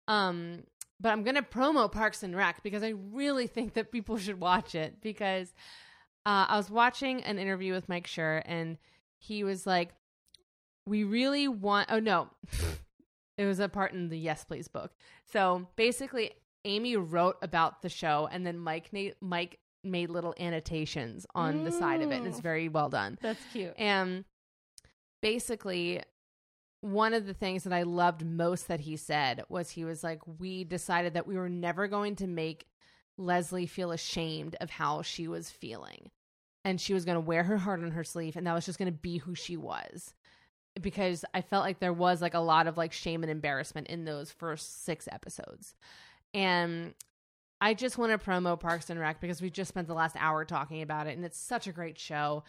Um, 0.08 0.64
but 1.00 1.12
I'm 1.12 1.22
gonna 1.22 1.42
promo 1.42 1.90
Parks 1.90 2.22
and 2.22 2.34
Rec 2.34 2.62
because 2.62 2.82
I 2.82 2.94
really 3.12 3.46
think 3.46 3.74
that 3.74 3.92
people 3.92 4.16
should 4.16 4.40
watch 4.40 4.74
it 4.74 5.00
because 5.00 5.52
uh, 6.24 6.46
I 6.48 6.56
was 6.56 6.70
watching 6.70 7.22
an 7.22 7.38
interview 7.38 7.72
with 7.72 7.88
Mike 7.88 8.06
Schur 8.06 8.42
and 8.46 8.78
he 9.18 9.44
was 9.44 9.66
like, 9.66 9.90
"We 10.86 11.04
really 11.04 11.48
want." 11.48 11.90
Oh 11.90 12.00
no, 12.00 12.28
it 13.38 13.44
was 13.44 13.60
a 13.60 13.68
part 13.68 13.92
in 13.92 14.08
the 14.08 14.18
Yes 14.18 14.44
Please 14.44 14.68
book. 14.68 14.92
So 15.26 15.68
basically, 15.76 16.32
Amy 16.64 16.96
wrote 16.96 17.36
about 17.42 17.82
the 17.82 17.88
show, 17.88 18.28
and 18.30 18.46
then 18.46 18.58
Mike 18.58 18.90
Mike 19.20 19.58
made 19.86 20.10
little 20.10 20.34
annotations 20.38 21.26
on 21.34 21.64
the 21.64 21.72
side 21.72 22.02
of 22.02 22.10
it, 22.12 22.16
and 22.18 22.26
it's 22.26 22.40
Mm. 22.40 22.42
very 22.42 22.68
well 22.68 22.88
done. 22.90 23.18
That's 23.22 23.42
cute. 23.52 23.74
And 23.78 24.24
basically, 25.22 26.02
one 26.80 27.14
of 27.14 27.26
the 27.26 27.34
things 27.34 27.64
that 27.64 27.72
I 27.72 27.82
loved 27.82 28.24
most 28.24 28.68
that 28.68 28.80
he 28.80 28.96
said 28.96 29.44
was 29.48 29.70
he 29.70 29.84
was 29.84 30.04
like, 30.04 30.20
We 30.38 30.64
decided 30.64 31.14
that 31.14 31.26
we 31.26 31.36
were 31.36 31.48
never 31.48 31.88
going 31.88 32.16
to 32.16 32.26
make 32.26 32.66
Leslie 33.18 33.66
feel 33.66 33.92
ashamed 33.92 34.56
of 34.60 34.70
how 34.70 35.02
she 35.02 35.26
was 35.26 35.50
feeling. 35.50 36.10
And 36.64 36.80
she 36.80 36.94
was 36.94 37.04
going 37.04 37.14
to 37.16 37.20
wear 37.20 37.44
her 37.44 37.58
heart 37.58 37.80
on 37.82 37.92
her 37.92 38.04
sleeve, 38.04 38.36
and 38.36 38.46
that 38.46 38.52
was 38.54 38.66
just 38.66 38.78
going 38.78 38.92
to 38.92 38.98
be 38.98 39.18
who 39.18 39.34
she 39.34 39.56
was. 39.56 40.14
Because 40.80 41.24
I 41.32 41.40
felt 41.40 41.64
like 41.64 41.78
there 41.78 41.92
was 41.92 42.20
like 42.20 42.34
a 42.34 42.38
lot 42.40 42.66
of 42.66 42.76
like 42.76 42.92
shame 42.92 43.22
and 43.22 43.30
embarrassment 43.30 43.86
in 43.86 44.04
those 44.04 44.30
first 44.30 44.84
six 44.84 45.08
episodes. 45.10 45.74
And 46.34 46.92
I 47.60 47.74
just 47.74 47.96
want 47.98 48.12
to 48.12 48.18
promo 48.18 48.58
Parks 48.58 48.90
and 48.90 49.00
Rec 49.00 49.20
because 49.20 49.40
we 49.40 49.50
just 49.50 49.68
spent 49.68 49.88
the 49.88 49.94
last 49.94 50.16
hour 50.18 50.44
talking 50.44 50.82
about 50.82 51.06
it, 51.06 51.16
and 51.16 51.24
it's 51.24 51.38
such 51.38 51.66
a 51.66 51.72
great 51.72 51.98
show. 51.98 52.44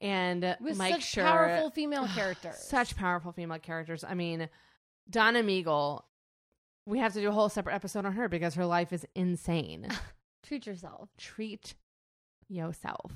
And 0.00 0.56
With 0.60 0.76
Mike 0.76 0.94
such 0.94 1.14
Schur, 1.14 1.22
powerful 1.24 1.70
female 1.70 2.06
characters. 2.08 2.56
such 2.68 2.96
powerful 2.96 3.32
female 3.32 3.58
characters. 3.58 4.04
I 4.04 4.14
mean, 4.14 4.48
Donna 5.08 5.42
Meagle. 5.42 6.02
We 6.86 6.98
have 6.98 7.14
to 7.14 7.20
do 7.20 7.28
a 7.28 7.32
whole 7.32 7.48
separate 7.48 7.74
episode 7.74 8.04
on 8.04 8.12
her 8.12 8.28
because 8.28 8.54
her 8.54 8.66
life 8.66 8.92
is 8.92 9.06
insane. 9.14 9.88
Treat 10.42 10.66
yourself. 10.66 11.08
Treat 11.16 11.74
yourself. 12.48 13.12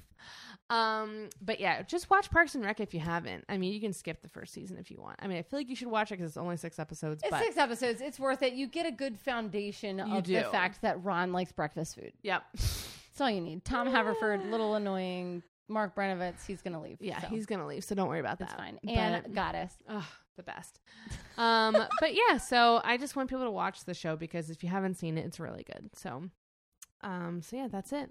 Um, 0.71 1.31
but 1.41 1.61
yeah, 1.61 1.83
just 1.83 2.11
watch 2.11 2.31
Parks 2.31 2.55
and 2.55 2.65
Rec 2.65 2.81
if 2.81 2.93
you 2.93 3.01
haven't. 3.01 3.45
I 3.49 3.57
mean, 3.57 3.73
you 3.73 3.81
can 3.81 3.93
skip 3.93 4.21
the 4.21 4.29
first 4.29 4.53
season 4.53 4.77
if 4.77 4.91
you 4.91 5.01
want. 5.01 5.17
I 5.21 5.27
mean, 5.27 5.39
I 5.39 5.43
feel 5.43 5.59
like 5.59 5.69
you 5.69 5.77
should 5.77 5.89
watch 5.89 6.13
it 6.13 6.17
because 6.19 6.31
it's 6.33 6.37
only 6.37 6.57
six 6.59 6.79
episodes. 6.79 7.23
It's 7.23 7.31
but 7.31 7.43
six 7.43 7.57
episodes. 7.57 8.01
It's 8.01 8.21
worth 8.21 8.43
it. 8.43 8.53
You 8.53 8.67
get 8.67 8.85
a 8.87 8.93
good 8.93 9.19
foundation 9.19 9.99
of 10.01 10.25
the 10.25 10.43
fact 10.53 10.83
that 10.83 11.03
Ron 11.03 11.33
likes 11.33 11.53
breakfast 11.53 11.95
food. 11.95 12.13
yep, 12.23 12.43
That's 12.53 13.21
all 13.21 13.31
you 13.31 13.41
need. 13.41 13.65
Tom 13.65 13.89
Haverford, 13.89 14.45
little 14.51 14.75
annoying. 14.75 15.43
Mark 15.71 15.95
Brendanawicz, 15.95 16.47
he's 16.47 16.63
gonna 16.63 16.81
leave. 16.81 16.97
yeah, 17.01 17.21
so 17.21 17.27
he's 17.27 17.45
gonna 17.45 17.67
leave, 17.67 17.85
so 17.85 17.95
don't 17.95 18.09
worry 18.09 18.21
about 18.21 18.39
that. 18.39 18.49
that's 18.49 18.53
that. 18.53 18.59
fine. 18.59 18.79
But- 18.83 18.93
And 18.95 19.35
Goddess. 19.35 19.73
Ugh, 19.87 20.03
the 20.37 20.43
best. 20.43 20.81
Um, 21.37 21.77
but 22.01 22.15
yeah, 22.15 22.39
so 22.39 22.81
I 22.85 22.97
just 22.97 23.17
want 23.17 23.29
people 23.29 23.45
to 23.45 23.51
watch 23.51 23.85
the 23.85 23.93
show 23.93 24.17
because 24.17 24.49
if 24.49 24.63
you 24.63 24.71
haven't 24.71 24.95
seen 24.95 25.19
it, 25.19 25.27
it's 25.27 25.39
really 25.39 25.65
good. 25.65 25.91
So, 25.95 26.25
um, 27.03 27.43
so 27.43 27.57
yeah, 27.57 27.69
that's 27.69 27.93
it. 27.93 28.11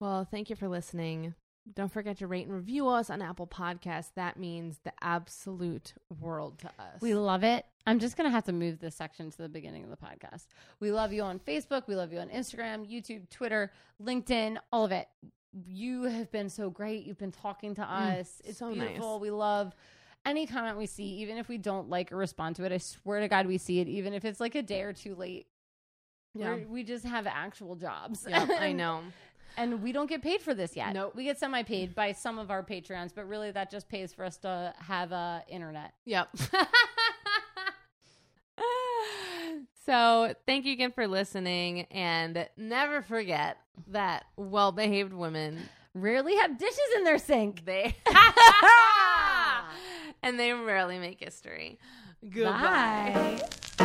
Well, 0.00 0.24
thank 0.24 0.50
you 0.50 0.56
for 0.56 0.68
listening. 0.68 1.34
Don't 1.74 1.92
forget 1.92 2.18
to 2.18 2.26
rate 2.26 2.46
and 2.46 2.54
review 2.54 2.88
us 2.88 3.10
on 3.10 3.20
Apple 3.20 3.46
Podcasts. 3.46 4.12
That 4.14 4.38
means 4.38 4.78
the 4.84 4.92
absolute 5.02 5.94
world 6.20 6.58
to 6.60 6.68
us. 6.68 7.00
We 7.00 7.14
love 7.14 7.44
it. 7.44 7.64
I'm 7.86 7.98
just 7.98 8.16
going 8.16 8.26
to 8.28 8.30
have 8.30 8.44
to 8.44 8.52
move 8.52 8.78
this 8.80 8.94
section 8.94 9.30
to 9.30 9.38
the 9.38 9.48
beginning 9.48 9.84
of 9.84 9.90
the 9.90 9.96
podcast. 9.96 10.46
We 10.80 10.90
love 10.92 11.12
you 11.12 11.22
on 11.22 11.38
Facebook. 11.38 11.86
We 11.86 11.94
love 11.96 12.12
you 12.12 12.18
on 12.20 12.28
Instagram, 12.28 12.90
YouTube, 12.90 13.28
Twitter, 13.30 13.72
LinkedIn, 14.02 14.58
all 14.72 14.84
of 14.84 14.92
it. 14.92 15.08
You 15.66 16.02
have 16.04 16.30
been 16.30 16.50
so 16.50 16.70
great. 16.70 17.04
You've 17.06 17.18
been 17.18 17.32
talking 17.32 17.74
to 17.76 17.82
mm, 17.82 18.20
us. 18.20 18.40
it's 18.44 18.58
so 18.58 18.72
beautiful. 18.72 19.14
nice. 19.14 19.22
We 19.22 19.30
love 19.30 19.74
any 20.26 20.46
comment 20.46 20.76
we 20.76 20.86
see, 20.86 21.04
even 21.20 21.38
if 21.38 21.48
we 21.48 21.56
don't 21.58 21.88
like 21.88 22.12
or 22.12 22.16
respond 22.16 22.56
to 22.56 22.64
it. 22.64 22.72
I 22.72 22.78
swear 22.78 23.20
to 23.20 23.28
God, 23.28 23.46
we 23.46 23.56
see 23.58 23.80
it, 23.80 23.88
even 23.88 24.12
if 24.12 24.24
it's 24.24 24.40
like 24.40 24.54
a 24.54 24.62
day 24.62 24.82
or 24.82 24.92
two 24.92 25.14
late. 25.14 25.46
yeah, 26.34 26.54
We're- 26.54 26.66
We 26.66 26.84
just 26.84 27.04
have 27.06 27.26
actual 27.26 27.76
jobs. 27.76 28.26
Yep, 28.28 28.50
I 28.60 28.72
know. 28.82 29.02
And 29.58 29.82
we 29.82 29.92
don't 29.92 30.08
get 30.08 30.22
paid 30.22 30.40
for 30.40 30.54
this 30.54 30.76
yet. 30.76 30.94
Nope. 30.94 31.14
We 31.14 31.24
get 31.24 31.38
semi 31.38 31.62
paid 31.62 31.94
by 31.94 32.12
some 32.12 32.38
of 32.38 32.50
our 32.50 32.62
Patreons, 32.62 33.12
but 33.14 33.28
really 33.28 33.50
that 33.50 33.70
just 33.70 33.88
pays 33.88 34.12
for 34.12 34.24
us 34.24 34.36
to 34.38 34.72
have 34.78 35.12
uh, 35.12 35.40
internet. 35.48 35.92
Yep. 36.04 36.28
so, 39.84 40.34
thank 40.46 40.64
you 40.64 40.72
again 40.72 40.92
for 40.92 41.06
listening, 41.06 41.82
and 41.90 42.48
never 42.56 43.02
forget 43.02 43.58
that 43.88 44.24
well-behaved 44.36 45.12
women 45.12 45.68
Rarely 45.94 46.36
have 46.36 46.58
dishes 46.58 46.78
in 46.96 47.04
their 47.04 47.18
sink. 47.18 47.64
they 47.64 47.96
and 50.22 50.38
they 50.38 50.52
rarely 50.52 50.98
make 50.98 51.20
history. 51.20 51.78
Goodbye. 52.28 53.40
Bye. 53.78 53.84